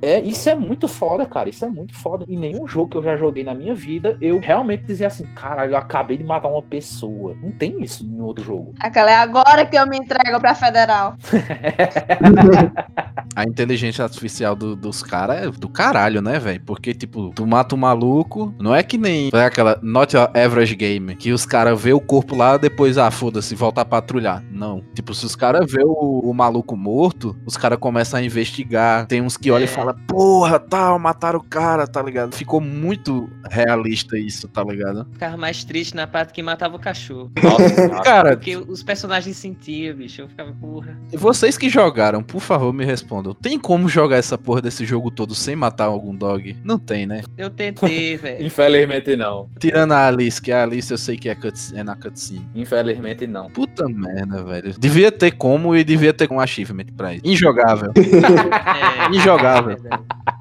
É, 0.02 0.20
isso 0.20 0.48
é 0.48 0.54
muito 0.54 0.86
foda, 0.86 1.24
cara. 1.24 1.48
Isso 1.48 1.64
é 1.64 1.68
muito 1.68 1.94
foda. 1.94 2.24
Em 2.28 2.38
nenhum 2.38 2.68
jogo 2.68 2.90
que 2.90 2.96
eu 2.98 3.02
já 3.02 3.16
joguei 3.16 3.42
na 3.42 3.54
minha 3.54 3.74
vida, 3.74 4.16
eu 4.20 4.38
realmente 4.38 4.84
dizia 4.84 5.06
assim, 5.06 5.24
caralho, 5.34 5.72
eu 5.72 5.76
acabei 5.76 6.18
de 6.18 6.22
matar 6.22 6.48
uma 6.48 6.62
pessoa. 6.62 7.34
Não 7.42 7.50
tem 7.50 7.82
isso 7.82 8.04
em 8.04 8.20
outro 8.20 8.44
jogo. 8.44 8.74
Aquela 8.78 9.10
é 9.10 9.16
agora 9.16 9.66
que 9.66 9.76
eu 9.76 9.86
me 9.86 9.96
entrego 9.96 10.38
pra 10.38 10.54
federal. 10.54 11.16
A 13.34 13.44
inteligência 13.44 14.04
artificial 14.04 14.35
do- 14.56 14.76
dos 14.76 15.02
caras 15.02 15.42
é 15.42 15.50
do 15.50 15.68
caralho, 15.68 16.20
né, 16.20 16.38
velho? 16.38 16.60
Porque, 16.64 16.92
tipo, 16.94 17.30
tu 17.34 17.46
mata 17.46 17.74
um 17.74 17.78
maluco, 17.78 18.54
não 18.58 18.74
é 18.74 18.82
que 18.82 18.96
nem 18.98 19.30
é 19.32 19.44
aquela 19.44 19.78
not 19.82 20.14
average 20.16 20.74
game, 20.74 21.14
que 21.16 21.32
os 21.32 21.44
caras 21.46 21.80
vê 21.80 21.92
o 21.92 22.00
corpo 22.00 22.34
lá, 22.36 22.56
depois, 22.56 22.98
ah, 22.98 23.10
foda-se, 23.10 23.54
volta 23.54 23.80
a 23.80 23.84
patrulhar. 23.84 24.42
Não. 24.50 24.82
Tipo, 24.94 25.14
se 25.14 25.24
os 25.26 25.36
caras 25.36 25.70
vê 25.70 25.82
o, 25.84 26.20
o 26.24 26.32
maluco 26.34 26.76
morto, 26.76 27.36
os 27.46 27.56
caras 27.56 27.78
começam 27.78 28.18
a 28.18 28.22
investigar. 28.22 29.06
Tem 29.06 29.20
uns 29.22 29.36
que 29.36 29.50
olham 29.50 29.66
É. 29.66 29.70
e 29.70 29.72
falam, 29.72 29.94
porra, 30.06 30.58
tal, 30.58 30.98
mataram 30.98 31.38
o 31.38 31.42
cara, 31.42 31.86
tá 31.86 32.02
ligado? 32.02 32.34
Ficou 32.34 32.60
muito 32.60 33.28
realista 33.50 34.18
isso, 34.18 34.48
tá 34.48 34.62
ligado? 34.64 35.06
Ficava 35.12 35.36
mais 35.36 35.64
triste 35.64 35.94
na 35.94 36.06
parte 36.06 36.32
que 36.32 36.42
matava 36.42 36.76
o 36.76 36.78
cachorro. 36.78 37.30
Nossa, 37.42 37.88
Cara, 38.02 38.36
Porque 38.36 38.56
os 38.56 38.82
personagens 38.82 39.36
sentiam, 39.36 39.96
bicho. 39.96 40.22
Eu 40.22 40.28
ficava, 40.28 40.52
porra. 40.52 40.96
vocês 41.14 41.56
que 41.58 41.68
jogaram, 41.68 42.22
por 42.22 42.40
favor, 42.40 42.72
me 42.72 42.84
respondam. 42.84 43.34
Tem 43.34 43.58
como 43.58 43.88
jogar 43.88 44.18
essa 44.26 44.36
porra 44.36 44.60
desse 44.60 44.84
jogo 44.84 45.10
todo 45.10 45.34
sem 45.34 45.54
matar 45.54 45.84
algum 45.84 46.14
dog? 46.14 46.56
Não 46.64 46.78
tem, 46.78 47.06
né? 47.06 47.22
Eu 47.38 47.48
tentei, 47.48 48.16
velho. 48.18 48.44
Infelizmente 48.44 49.16
não. 49.16 49.48
Tirando 49.58 49.92
a 49.92 50.06
Alice, 50.08 50.42
que 50.42 50.50
a 50.50 50.64
Alice 50.64 50.90
eu 50.90 50.98
sei 50.98 51.16
que 51.16 51.28
é, 51.28 51.34
cutscene, 51.34 51.80
é 51.80 51.84
na 51.84 51.96
cutscene. 51.96 52.46
Infelizmente 52.54 53.26
não. 53.26 53.48
Puta 53.50 53.88
merda, 53.88 54.42
velho. 54.42 54.74
Devia 54.78 55.12
ter 55.12 55.32
como 55.32 55.76
e 55.76 55.84
devia 55.84 56.12
ter 56.12 56.30
um 56.30 56.40
achievement 56.40 56.86
pra 56.96 57.14
isso. 57.14 57.26
Injogável. 57.26 57.92
É, 57.96 59.14
Injogável. 59.16 59.76
é. 59.84 60.35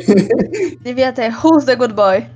Devia 0.82 1.12
ter 1.12 1.32
Who's 1.32 1.64
the 1.64 1.76
Good 1.76 1.94
Boy? 1.94 2.26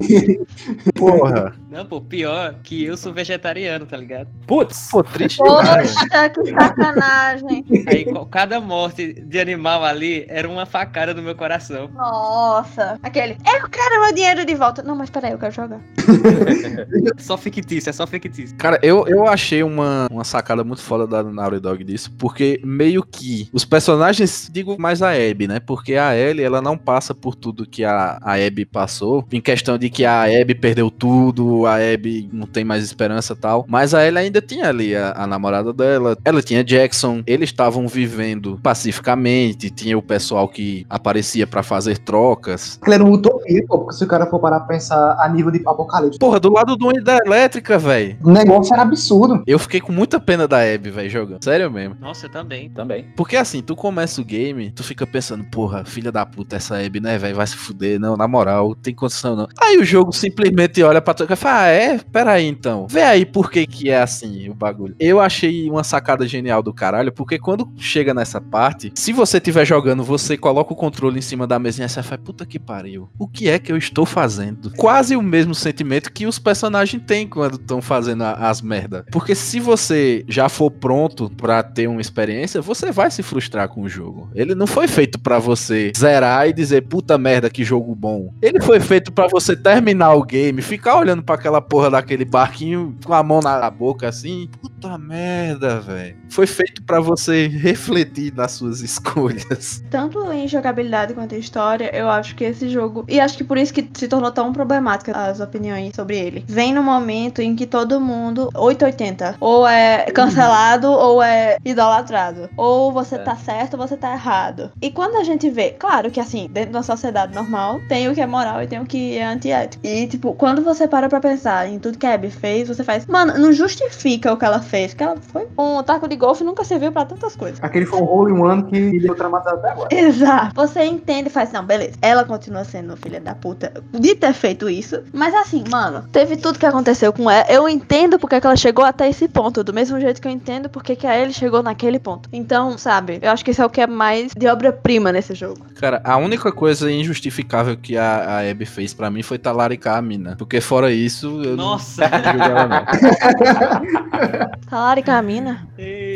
Porra. 0.95 1.55
Não, 1.71 1.85
pô, 1.85 2.01
pior 2.01 2.55
que 2.63 2.85
eu 2.85 2.97
sou 2.97 3.13
vegetariano, 3.13 3.87
tá 3.87 3.97
ligado? 3.97 4.29
Putz! 4.47 4.89
Pô, 4.91 5.03
triste. 5.03 5.39
Poxa, 5.39 5.83
que 6.31 6.51
sacanagem. 6.51 7.65
Aí 7.87 8.07
cada 8.31 8.61
morte 8.61 9.13
de 9.13 9.41
animal 9.41 9.85
ali 9.85 10.25
era 10.29 10.49
uma 10.49 10.67
facada 10.67 11.15
no 11.15 11.23
meu 11.23 11.35
coração. 11.35 11.89
Nossa. 11.95 12.99
Aquele, 13.03 13.37
eu 13.61 13.69
quero 13.69 14.01
meu 14.01 14.15
dinheiro 14.15 14.45
de 14.45 14.55
volta. 14.55 14.83
Não, 14.83 14.95
mas 14.95 15.11
peraí, 15.11 15.33
eu 15.33 15.39
quero 15.39 15.53
jogar. 15.53 15.81
Só 17.19 17.37
fictício, 17.37 17.91
é 17.91 17.93
só 17.93 18.07
fictício. 18.07 18.57
Cara, 18.57 18.79
eu, 18.83 19.07
eu 19.07 19.27
achei 19.27 19.63
uma, 19.63 20.07
uma 20.11 20.25
sacada 20.25 20.65
muito 20.65 20.83
foda 20.83 21.07
da 21.07 21.23
Naughty 21.23 21.61
Dog 21.61 21.85
disso, 21.85 22.13
porque 22.19 22.61
meio 22.65 23.03
que 23.03 23.49
os 23.53 23.65
personagens, 23.65 24.49
digo 24.53 24.77
mais 24.79 25.03
a 25.03 25.13
Abby, 25.13 25.47
né? 25.47 25.61
Porque 25.61 25.95
a 25.95 26.17
Ellie, 26.17 26.45
ela 26.45 26.61
não 26.61 26.77
passa 26.77 27.15
por 27.15 27.35
tudo 27.35 27.54
que 27.67 27.85
a, 27.85 28.19
a 28.23 28.35
Abby 28.35 28.65
passou, 28.65 29.25
em 29.33 29.41
questão 29.41 29.79
de 29.79 29.89
que 29.91 30.05
a 30.05 30.23
Abby 30.25 30.55
perdeu 30.55 30.91
tudo, 30.91 31.67
a 31.67 31.77
Abby 31.77 32.29
não 32.33 32.47
tem 32.47 32.65
mais 32.65 32.83
esperança 32.85 33.35
e 33.35 33.37
tal, 33.37 33.65
mas 33.69 33.95
a 33.95 34.07
Ellie 34.07 34.19
ainda 34.19 34.41
tinha 34.41 34.69
ali 34.69 34.97
a, 34.97 35.13
a 35.17 35.27
namorada 35.27 35.73
dela, 35.73 36.17
ela 36.25 36.43
tinha 36.43 36.65
Jackson, 36.65 37.23
eles 37.27 37.51
estavam 37.51 37.87
vivendo 37.87 38.59
pacificamente, 38.63 39.71
tinha 39.71 39.97
o 39.99 40.03
pessoal 40.03 40.49
que 40.49 40.87
aparecia 40.89 41.47
pra 41.47 41.63
fazer 41.63 41.99
trocas. 41.99 42.79
Era 42.87 43.03
uma 43.03 43.15
utopia, 43.15 43.63
pô, 43.67 43.79
porque 43.79 43.97
se 43.97 44.05
o 44.05 44.07
cara 44.07 44.27
for 44.27 44.39
parar 44.41 44.61
pra 44.61 44.69
pensar 44.69 45.17
a 45.21 45.29
nível 45.29 45.51
de 45.51 45.61
apocalipse, 45.67 46.19
Porra, 46.19 46.41
do 46.41 46.53
lado 46.53 46.77
do 46.77 46.95
da 47.03 47.19
elétrica, 47.25 47.79
velho. 47.79 48.17
o 48.23 48.31
negócio 48.31 48.73
era 48.73 48.83
absurdo. 48.83 49.43
Eu 49.47 49.59
fiquei 49.59 49.81
com 49.81 49.93
muita 49.93 50.21
pena 50.21 50.47
da 50.47 50.59
Abby, 50.61 50.91
velho, 50.91 51.11
jogando. 51.11 51.43
Sério 51.43 51.71
mesmo. 51.71 51.97
Nossa, 52.01 52.27
eu 52.27 52.31
também. 52.31 52.71
Também. 52.71 53.07
Porque 53.17 53.37
assim, 53.37 53.63
tu 53.63 53.75
começa 53.75 54.21
o 54.21 54.25
game, 54.25 54.71
tu 54.71 54.83
fica 54.85 55.07
pensando, 55.07 55.45
porra, 55.45 55.85
filha 55.85 56.13
da 56.13 56.25
puta, 56.25 56.57
essa 56.57 56.77
Abby, 56.79 57.01
né, 57.01 57.19
velho, 57.19 57.35
vai 57.45 57.47
se 57.47 57.57
fuder, 57.57 58.01
não, 58.01 58.17
na 58.17 58.27
moral, 58.27 58.75
tem 58.75 58.95
condição 58.95 59.37
não. 59.37 59.49
Aí 59.61 59.79
o 59.79 59.85
jogo 59.85 60.13
simplesmente 60.13 60.83
olha 60.83 61.01
pra 61.01 61.15
tu 61.15 61.27
e 61.29 61.37
fala, 61.37 61.63
ah, 61.63 61.69
é? 61.69 61.99
Pera 61.99 62.33
aí 62.33 62.47
então. 62.47 62.87
Vê 62.89 63.03
aí 63.03 63.27
por 63.27 63.51
que 63.51 63.67
que 63.67 63.91
é 63.91 64.01
assim 64.01 64.49
o 64.49 64.55
bagulho. 64.55 64.97
Eu 64.99 65.21
achei 65.21 65.69
uma 65.71 65.85
sacada 65.85 66.27
genial 66.27 66.63
do 66.63 66.73
caralho, 66.73 67.13
porque 67.13 67.39
quando 67.39 67.71
chega 67.77 68.15
nessa 68.15 68.41
parte, 68.41 68.93
se 68.95 69.13
você 69.13 69.39
tiver 69.39 69.65
jogando, 69.65 70.03
você 70.03 70.37
coloca 70.37 70.73
o 70.73 70.77
controle 70.77 71.19
em 71.19 71.23
cima 71.23 71.47
da 71.47 71.59
mesinha 71.59 71.87
e 71.87 71.89
você 71.89 72.03
fala, 72.03 72.19
puta 72.19 72.47
que 72.47 72.59
pariu, 72.59 73.09
o 73.19 73.29
que 73.29 73.49
é 73.49 73.59
que 73.59 73.71
eu 73.71 73.77
estou 73.77 74.07
fazendo? 74.07 74.73
Quase 74.77 75.17
o 75.17 75.23
mesmo 75.23 75.55
sentimento 75.55 76.13
que 76.13 76.27
os 76.27 76.39
personagens 76.39 77.03
têm 77.07 77.29
quando 77.29 77.57
estão 77.57 77.83
fazendo 77.83 78.23
as 78.23 78.63
merda. 78.63 79.05
Porque 79.11 79.35
se 79.35 79.61
você 79.61 80.25
já 80.29 80.49
for 80.49 80.71
pronto 80.71 81.31
pra 81.31 81.63
ter 81.63 81.87
uma 81.89 82.01
experiência, 82.01 82.63
você 82.63 82.91
vai 82.91 83.11
se 83.11 83.23
frustrar 83.23 83.69
com 83.69 83.83
o 83.83 83.89
jogo. 83.89 84.31
Ele 84.35 84.55
não 84.55 84.67
foi 84.67 84.89
feito 84.89 85.19
pra 85.19 85.39
você 85.39 85.93
zerar 85.97 86.49
e 86.49 86.53
dizer 86.53 86.83
puta 86.83 87.19
merda 87.25 87.49
que 87.49 87.65
jogo 87.65 87.95
bom. 87.95 88.35
Ele 88.43 88.61
foi 88.61 88.79
feito 88.79 89.11
pra 89.11 89.27
você 89.27 89.57
terminar 89.57 90.13
o 90.13 90.23
game, 90.23 90.61
ficar 90.61 90.99
olhando 90.99 91.23
pra 91.23 91.37
aquela 91.37 91.59
porra 91.59 91.91
daquele 91.91 92.27
barquinho 92.27 92.95
com 93.03 93.15
a 93.15 93.23
mão 93.23 93.41
na 93.41 93.71
boca 93.71 94.07
assim, 94.07 94.51
puta 94.85 94.99
merda, 94.99 95.81
velho. 95.81 96.17
Foi 96.29 96.47
feito 96.47 96.83
pra 96.83 97.01
você 97.01 97.47
refletir 97.49 98.33
nas 98.35 98.53
suas 98.53 98.81
escolhas. 98.83 99.83
Tanto 99.91 100.31
em 100.33 100.47
jogabilidade 100.49 101.15
quanto 101.15 101.35
em 101.35 101.39
história, 101.39 101.91
eu 101.95 102.09
acho 102.09 102.35
que 102.35 102.45
esse 102.45 102.69
jogo. 102.69 103.05
E 103.09 103.21
acho 103.21 103.37
que 103.37 103.45
por 103.45 103.59
isso 103.59 103.73
que 103.73 103.89
se 103.95 104.09
tornou 104.09 104.31
tão 104.31 104.53
problemática 104.53 105.13
as 105.13 105.41
opiniões 105.41 105.95
sobre 105.95 106.19
ele. 106.19 106.45
Vem 106.47 106.73
no 106.75 106.83
momento 106.83 107.41
em 107.41 107.55
que 107.57 107.67
todo 107.67 108.01
mundo. 108.01 108.51
880. 108.55 109.37
Ou 109.41 109.67
é 109.67 110.07
cancelado 110.13 110.91
ou 110.91 111.23
é 111.23 111.57
idolatrado. 111.65 112.49
Ou 112.57 112.93
você 112.93 113.17
É. 113.17 113.19
tá 113.19 113.37
certo 113.37 113.75
ou 113.75 113.87
você 113.87 113.97
tá 113.97 114.13
errado. 114.13 114.71
E 114.83 114.91
quando 114.91 115.17
a 115.17 115.25
gente 115.25 115.49
vê, 115.51 115.71
claro 115.71 116.11
que 116.11 116.21
assim, 116.21 116.49
dentro 116.51 116.71
de 116.71 116.77
uma 116.77 116.83
sociedade 116.83 117.35
normal, 117.35 117.81
tem 117.89 118.09
o 118.09 118.15
que 118.15 118.21
é 118.21 118.27
moral 118.27 118.63
e 118.63 118.67
tem 118.67 118.81
o 118.81 118.87
que 118.87 119.17
é 119.17 119.25
antiético. 119.25 119.85
E, 119.87 120.07
tipo, 120.07 120.35
quando 120.35 120.63
você 120.63 120.87
para 120.89 121.09
pra 121.09 121.21
pensar 121.21 121.69
em 121.69 121.79
tudo 121.79 121.99
que 121.99 122.07
a 122.07 122.15
Abby 122.15 122.31
fez, 122.31 122.69
você 122.69 122.83
faz. 122.85 123.07
Mano, 123.07 123.39
não 123.39 123.53
justifica 123.53 124.33
o 124.33 124.37
que 124.37 124.45
ela 124.45 124.61
fez. 124.61 124.74
Porque 124.75 125.05
ela 125.05 125.17
foi. 125.17 125.47
Um 125.59 125.83
taco 125.83 126.09
de 126.09 126.17
golfe 126.17 126.43
nunca 126.43 126.65
serviu 126.65 126.91
pra 126.91 127.05
tantas 127.05 127.37
coisas. 127.37 127.59
Aquele 127.63 127.87
foi 127.87 128.01
um 128.01 128.05
hole 128.05 128.33
in 128.33 128.39
one 128.39 128.65
que 128.65 128.99
deu 128.99 129.15
traumatizado 129.15 129.59
até 129.59 129.71
agora. 129.71 129.89
Exato. 129.93 130.55
Você 130.55 130.85
entende 130.85 131.29
e 131.29 131.31
faz, 131.31 131.53
não, 131.53 131.65
beleza. 131.65 131.93
Ela 132.03 132.25
continua 132.25 132.65
sendo 132.65 132.97
filha 132.97 133.21
da 133.21 133.35
puta 133.35 133.73
de 133.93 134.15
ter 134.15 134.33
feito 134.33 134.69
isso. 134.69 135.03
Mas 135.13 135.35
assim, 135.35 135.65
mano, 135.71 136.05
teve 136.11 136.37
tudo 136.37 136.59
que 136.59 136.67
aconteceu 136.67 137.13
com 137.13 137.31
ela. 137.31 137.47
Eu 137.49 137.69
entendo 137.69 138.19
porque 138.19 138.41
que 138.41 138.47
ela 138.47 138.57
chegou 138.57 138.85
até 138.85 139.09
esse 139.09 139.29
ponto. 139.29 139.63
Do 139.63 139.73
mesmo 139.73 140.01
jeito 140.01 140.21
que 140.21 140.29
eu 140.29 140.33
entendo 140.33 140.69
porque 140.69 140.97
que 140.97 141.07
a 141.07 141.17
ele 141.17 141.33
chegou 141.33 141.63
naquele 141.63 141.99
ponto. 141.99 142.29
Então, 142.33 142.77
sabe, 142.77 143.19
eu 143.23 143.31
acho 143.31 143.45
que 143.45 143.51
isso 143.51 143.63
é 143.63 143.67
o 143.67 143.71
que 143.71 143.81
é 143.81 143.87
mais 143.87 144.33
de 144.37 144.47
obra-prima 144.49 145.13
nesse 145.13 145.35
jogo. 145.35 145.65
Cara, 145.77 146.01
a 146.05 146.17
única 146.17 146.51
coisa 146.51 146.91
injustificável 146.91 147.77
que 147.77 147.97
a, 147.97 148.39
a 148.39 148.51
Abby 148.51 148.67
fez 148.67 148.93
pra 148.93 149.11
mim 149.11 149.23
foi 149.23 149.39
talaricar 149.39 149.99
a 149.99 150.03
mina. 150.03 150.35
Porque 150.37 150.61
fora 150.61 150.91
isso, 150.93 151.43
eu 151.43 151.57
não 151.57 151.65
Nossa. 151.65 152.05
julgo 152.05 152.43
ela 152.43 152.67
não. 152.67 152.85
Talari 154.69 155.03
Camina. 155.03 155.67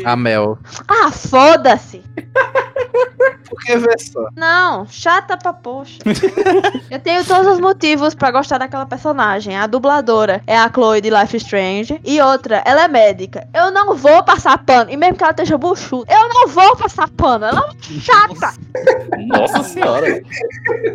A 0.05 0.15
Mel. 0.15 0.57
Ah, 0.87 1.11
foda-se! 1.11 2.03
Porque 3.49 3.77
vê 3.77 3.97
só. 3.97 4.27
Não, 4.35 4.85
chata 4.87 5.35
pra 5.35 5.51
poxa. 5.51 5.99
eu 6.89 6.99
tenho 6.99 7.25
todos 7.25 7.53
os 7.53 7.59
motivos 7.59 8.13
pra 8.13 8.31
gostar 8.31 8.59
daquela 8.59 8.85
personagem. 8.85 9.57
A 9.57 9.67
dubladora 9.67 10.41
é 10.45 10.57
a 10.57 10.69
Chloe 10.71 11.01
de 11.01 11.09
Life 11.09 11.35
Strange. 11.37 11.99
E 12.05 12.21
outra, 12.21 12.61
ela 12.65 12.83
é 12.83 12.87
médica. 12.87 13.47
Eu 13.53 13.71
não 13.71 13.95
vou 13.95 14.23
passar 14.23 14.57
pano. 14.59 14.91
E 14.91 14.97
mesmo 14.97 15.17
que 15.17 15.23
ela 15.23 15.31
esteja 15.31 15.57
buchuda, 15.57 16.13
eu 16.13 16.29
não 16.29 16.47
vou 16.47 16.75
passar 16.75 17.09
pano. 17.09 17.45
Ela 17.45 17.59
é 17.59 17.63
uma 17.63 17.75
chata. 18.01 18.53
Nossa 19.27 19.63
senhora. 19.63 20.21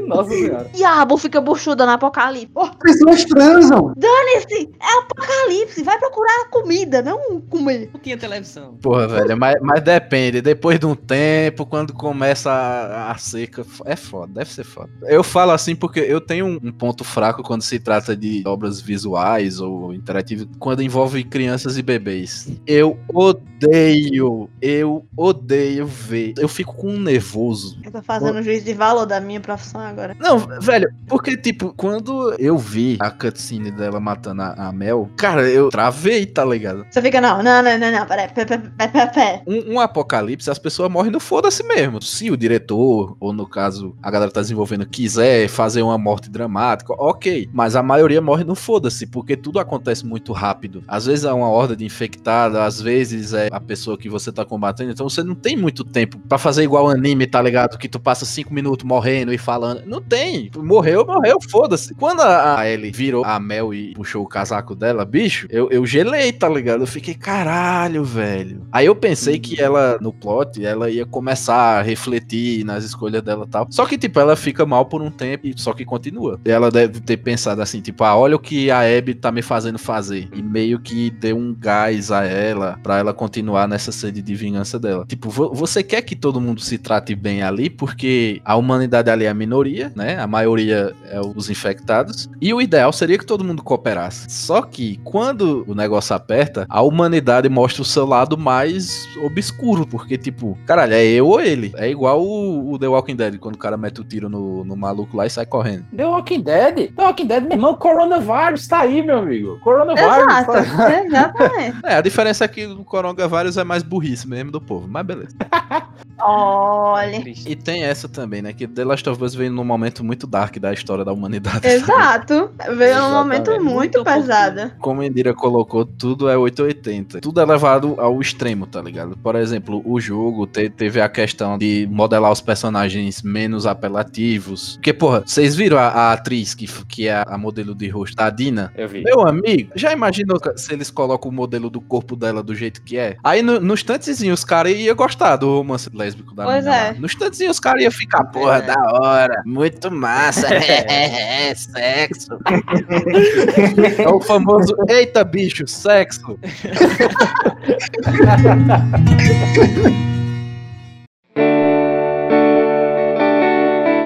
Nossa 0.06 0.30
senhora. 0.30 0.70
E 0.74 0.84
a 0.84 0.94
Rabu 0.94 1.18
fica 1.18 1.40
buchuda 1.40 1.84
no 1.84 1.92
apocalipse. 1.92 2.52
Oh, 2.54 2.68
Pessoas 2.68 3.24
transam. 3.24 3.92
Dane-se! 3.96 4.70
É 4.80 4.98
apocalipse. 4.98 5.82
Vai 5.82 5.98
procurar 5.98 6.48
comida, 6.50 7.02
não 7.02 7.42
comer. 7.44 7.90
Não 7.92 8.00
tinha 8.00 8.16
televisão. 8.16 8.76
Porra, 8.80 9.06
velho, 9.06 9.36
mas, 9.36 9.56
mas 9.60 9.82
depende. 9.82 10.40
Depois 10.40 10.78
de 10.78 10.86
um 10.86 10.94
tempo, 10.94 11.66
quando 11.66 11.92
começa 11.92 12.50
a, 12.50 13.12
a 13.12 13.18
seca, 13.18 13.64
é 13.84 13.96
foda, 13.96 14.32
deve 14.34 14.50
ser 14.50 14.64
foda. 14.64 14.90
Eu 15.02 15.22
falo 15.22 15.52
assim 15.52 15.74
porque 15.74 16.00
eu 16.00 16.20
tenho 16.20 16.46
um, 16.46 16.60
um 16.62 16.72
ponto 16.72 17.04
fraco 17.04 17.42
quando 17.42 17.62
se 17.62 17.78
trata 17.78 18.16
de 18.16 18.42
obras 18.46 18.80
visuais 18.80 19.60
ou 19.60 19.92
interativas, 19.92 20.46
quando 20.58 20.82
envolve 20.82 21.24
crianças 21.24 21.78
e 21.78 21.82
bebês. 21.82 22.48
Eu 22.66 22.98
odeio, 23.12 24.48
eu 24.60 25.06
odeio 25.16 25.86
ver. 25.86 26.34
Eu 26.38 26.48
fico 26.48 26.74
com 26.74 26.88
um 26.90 27.00
nervoso. 27.00 27.78
Eu 27.84 27.92
tô 27.92 28.02
fazendo 28.02 28.42
juízo 28.42 28.64
de 28.64 28.74
valor 28.74 29.06
da 29.06 29.20
minha 29.20 29.40
profissão 29.40 29.80
agora. 29.80 30.16
Não, 30.18 30.38
velho, 30.38 30.88
porque, 31.06 31.36
tipo, 31.36 31.72
quando 31.76 32.34
eu 32.38 32.56
vi 32.58 32.96
a 33.00 33.10
cutscene 33.10 33.70
dela 33.70 34.00
matando 34.00 34.42
a, 34.42 34.68
a 34.68 34.72
Mel, 34.72 35.08
cara, 35.16 35.48
eu 35.48 35.68
travei, 35.68 36.26
tá 36.26 36.44
ligado? 36.44 36.86
Você 36.90 37.00
fica, 37.00 37.20
não, 37.24 37.42
não, 37.42 37.62
não, 37.62 37.78
não, 37.78 37.90
não, 37.90 38.06
peraí, 38.06 38.28
pé, 38.28 38.44
pé, 38.44 39.06
pé. 39.06 39.42
Um, 39.46 39.74
um 39.74 39.80
apocalipse, 39.80 40.50
as 40.50 40.58
pessoas 40.58 40.90
morrem 40.90 41.10
no 41.10 41.18
foda-se 41.18 41.62
mesmo. 41.64 42.02
Se 42.02 42.30
o 42.30 42.36
diretor, 42.36 43.16
ou 43.18 43.32
no 43.32 43.48
caso, 43.48 43.96
a 44.02 44.10
galera 44.10 44.30
tá 44.30 44.40
desenvolvendo, 44.42 44.86
quiser 44.86 45.48
fazer 45.48 45.82
uma 45.82 45.96
morte 45.96 46.28
dramática, 46.28 46.92
ok. 46.98 47.48
Mas 47.52 47.76
a 47.76 47.82
maioria 47.82 48.20
morre 48.20 48.44
no 48.44 48.54
foda-se, 48.54 49.06
porque 49.06 49.36
tudo 49.36 49.58
acontece 49.58 50.04
muito 50.04 50.32
rápido. 50.32 50.84
Às 50.86 51.06
vezes 51.06 51.24
é 51.24 51.32
uma 51.32 51.48
horda 51.48 51.74
de 51.74 51.84
infectada, 51.84 52.64
às 52.64 52.80
vezes 52.80 53.32
é 53.32 53.48
a 53.50 53.60
pessoa 53.60 53.96
que 53.96 54.08
você 54.08 54.30
tá 54.30 54.44
combatendo, 54.44 54.90
então 54.90 55.08
você 55.08 55.22
não 55.22 55.34
tem 55.34 55.56
muito 55.56 55.84
tempo 55.84 56.18
pra 56.28 56.36
fazer 56.36 56.62
igual 56.62 56.90
anime, 56.90 57.26
tá 57.26 57.40
ligado? 57.40 57.78
Que 57.78 57.88
tu 57.88 57.98
passa 57.98 58.26
cinco 58.26 58.52
minutos 58.52 58.84
morrendo 58.84 59.32
e 59.32 59.38
falando. 59.38 59.82
Não 59.86 60.02
tem. 60.02 60.50
Morreu, 60.56 61.06
morreu, 61.06 61.38
foda-se. 61.50 61.94
Quando 61.94 62.20
a, 62.20 62.60
a 62.60 62.68
Ellie 62.68 62.90
virou 62.90 63.24
a 63.24 63.38
Mel 63.40 63.72
e 63.72 63.94
puxou 63.94 64.22
o 64.22 64.28
casaco 64.28 64.74
dela, 64.74 65.04
bicho, 65.04 65.46
eu, 65.50 65.70
eu 65.70 65.86
gelei, 65.86 66.32
tá 66.32 66.48
ligado? 66.48 66.82
Eu 66.82 66.86
fiquei, 66.86 67.13
caralho, 67.14 68.04
velho. 68.04 68.62
Aí 68.72 68.86
eu 68.86 68.94
pensei 68.94 69.38
que 69.38 69.60
ela, 69.60 69.98
no 70.00 70.12
plot, 70.12 70.64
ela 70.64 70.90
ia 70.90 71.04
começar 71.06 71.78
a 71.78 71.82
refletir 71.82 72.64
nas 72.64 72.84
escolhas 72.84 73.22
dela 73.22 73.44
e 73.46 73.50
tal. 73.50 73.66
Só 73.70 73.86
que, 73.86 73.96
tipo, 73.98 74.18
ela 74.20 74.36
fica 74.36 74.64
mal 74.66 74.86
por 74.86 75.02
um 75.02 75.10
tempo, 75.10 75.46
e 75.46 75.54
só 75.56 75.72
que 75.72 75.84
continua. 75.84 76.40
E 76.44 76.50
ela 76.50 76.70
deve 76.70 77.00
ter 77.00 77.16
pensado 77.18 77.60
assim, 77.62 77.80
tipo, 77.80 78.04
ah, 78.04 78.16
olha 78.16 78.36
o 78.36 78.38
que 78.38 78.70
a 78.70 78.80
Abby 78.80 79.14
tá 79.14 79.30
me 79.30 79.42
fazendo 79.42 79.78
fazer. 79.78 80.28
E 80.32 80.42
meio 80.42 80.78
que 80.80 81.10
deu 81.10 81.36
um 81.36 81.54
gás 81.54 82.10
a 82.10 82.24
ela 82.24 82.78
pra 82.82 82.98
ela 82.98 83.12
continuar 83.14 83.68
nessa 83.68 83.92
sede 83.92 84.20
de 84.22 84.34
vingança 84.34 84.78
dela. 84.78 85.04
Tipo, 85.06 85.30
vo- 85.30 85.52
você 85.54 85.82
quer 85.82 86.02
que 86.02 86.16
todo 86.16 86.40
mundo 86.40 86.60
se 86.60 86.78
trate 86.78 87.14
bem 87.14 87.42
ali, 87.42 87.68
porque 87.70 88.40
a 88.44 88.56
humanidade 88.56 89.10
ali 89.10 89.24
é 89.24 89.28
a 89.28 89.34
minoria, 89.34 89.92
né? 89.94 90.18
A 90.18 90.26
maioria 90.26 90.94
é 91.10 91.20
os 91.20 91.48
infectados. 91.50 92.28
E 92.40 92.52
o 92.52 92.60
ideal 92.60 92.92
seria 92.92 93.18
que 93.18 93.26
todo 93.26 93.44
mundo 93.44 93.62
cooperasse. 93.62 94.30
Só 94.30 94.62
que 94.62 94.98
quando 95.04 95.64
o 95.66 95.74
negócio 95.74 96.14
aperta, 96.14 96.66
a 96.68 96.82
humanidade 96.82 97.03
mostra 97.50 97.82
o 97.82 97.84
seu 97.84 98.04
lado 98.06 98.36
mais 98.38 99.06
obscuro, 99.22 99.86
porque, 99.86 100.16
tipo, 100.18 100.58
caralho, 100.66 100.94
é 100.94 101.04
eu 101.04 101.26
ou 101.26 101.40
ele. 101.40 101.72
É 101.76 101.88
igual 101.88 102.22
o, 102.22 102.72
o 102.72 102.78
The 102.78 102.88
Walking 102.88 103.16
Dead, 103.16 103.38
quando 103.38 103.54
o 103.56 103.58
cara 103.58 103.76
mete 103.76 104.00
o 104.00 104.04
tiro 104.04 104.28
no, 104.28 104.64
no 104.64 104.76
maluco 104.76 105.16
lá 105.16 105.26
e 105.26 105.30
sai 105.30 105.46
correndo. 105.46 105.84
The 105.96 106.06
Walking 106.06 106.40
Dead? 106.42 106.92
The 106.94 107.02
Walking 107.02 107.26
Dead, 107.26 107.42
meu 107.44 107.52
irmão, 107.52 107.74
coronavírus 107.74 108.66
tá 108.66 108.80
aí, 108.80 109.02
meu 109.02 109.18
amigo. 109.18 109.58
Coronavírus. 109.60 110.10
Exato, 110.10 110.52
tá- 110.52 111.02
exatamente. 111.04 111.76
É, 111.84 111.94
a 111.96 112.00
diferença 112.00 112.44
é 112.44 112.48
que 112.48 112.66
o 112.66 112.84
coronavírus 112.84 113.56
é 113.56 113.64
mais 113.64 113.82
burrice 113.82 114.26
mesmo 114.28 114.50
do 114.50 114.60
povo, 114.60 114.86
mas 114.88 115.04
beleza. 115.06 115.34
Olha. 116.18 117.22
E 117.26 117.56
tem 117.56 117.82
essa 117.84 118.08
também, 118.08 118.40
né? 118.40 118.52
Que 118.52 118.66
The 118.66 118.84
Last 118.84 119.08
of 119.08 119.22
Us 119.22 119.34
veio 119.34 119.52
num 119.52 119.64
momento 119.64 120.02
muito 120.04 120.26
dark 120.26 120.56
da 120.58 120.72
história 120.72 121.04
da 121.04 121.12
humanidade. 121.12 121.56
sabe? 121.60 121.74
Exato. 121.74 122.50
Veio 122.76 123.00
num 123.00 123.10
momento 123.10 123.50
muito 123.60 123.64
Muito 123.74 124.04
pesado. 124.04 124.72
Como 124.78 125.00
a 125.02 125.06
Indira 125.06 125.34
colocou, 125.34 125.84
tudo 125.84 126.28
é 126.28 126.36
880. 126.36 126.93
Tudo 127.20 127.40
é 127.40 127.44
levado 127.44 127.94
ao 127.98 128.20
extremo, 128.20 128.66
tá 128.66 128.80
ligado? 128.80 129.16
Por 129.16 129.34
exemplo, 129.36 129.82
o 129.84 130.00
jogo 130.00 130.46
te- 130.46 130.68
teve 130.70 131.00
a 131.00 131.08
questão 131.08 131.58
de 131.58 131.88
modelar 131.90 132.30
os 132.30 132.40
personagens 132.40 133.22
menos 133.22 133.66
apelativos. 133.66 134.74
Porque, 134.76 134.92
porra, 134.92 135.22
vocês 135.26 135.56
viram 135.56 135.78
a, 135.78 135.88
a 135.88 136.12
atriz 136.12 136.54
que, 136.54 136.66
que 136.84 137.08
é 137.08 137.24
a 137.26 137.36
modelo 137.38 137.74
de 137.74 137.88
rosto, 137.88 138.18
a 138.20 138.30
Dina? 138.30 138.72
Eu 138.76 138.88
vi. 138.88 139.02
Meu 139.02 139.26
amigo, 139.26 139.72
já 139.74 139.92
imaginou 139.92 140.38
se 140.56 140.72
eles 140.72 140.90
colocam 140.90 141.30
o 141.30 141.34
modelo 141.34 141.68
do 141.70 141.80
corpo 141.80 142.14
dela 142.16 142.42
do 142.42 142.54
jeito 142.54 142.82
que 142.82 142.96
é? 142.98 143.16
Aí 143.24 143.42
no, 143.42 143.58
no 143.60 143.74
instantezinho 143.74 144.34
os 144.34 144.44
caras 144.44 144.76
iam 144.76 144.94
gostar 144.94 145.36
do 145.36 145.46
romance 145.58 145.88
lésbico 145.92 146.34
da 146.34 146.44
Pois 146.44 146.66
é. 146.66 146.68
lá. 146.68 146.92
No 146.94 147.06
instantezinho 147.06 147.50
os 147.50 147.58
caras 147.60 147.82
iam 147.82 147.92
ficar, 147.92 148.24
porra, 148.24 148.58
É. 148.58 148.62
da 148.62 148.92
hora, 148.92 149.42
muito 149.46 149.90
massa, 149.90 150.46
é, 150.54 151.48
é, 151.50 151.54
sexo. 151.56 152.38
é 153.98 154.08
o 154.08 154.20
famoso, 154.20 154.74
eita 154.88 155.24
bicho, 155.24 155.66
sexo. 155.66 156.38
Ha 156.84 158.12
ha 158.26 158.36
ha 158.36 158.54
ha 158.68 158.78
ha! 158.92 160.13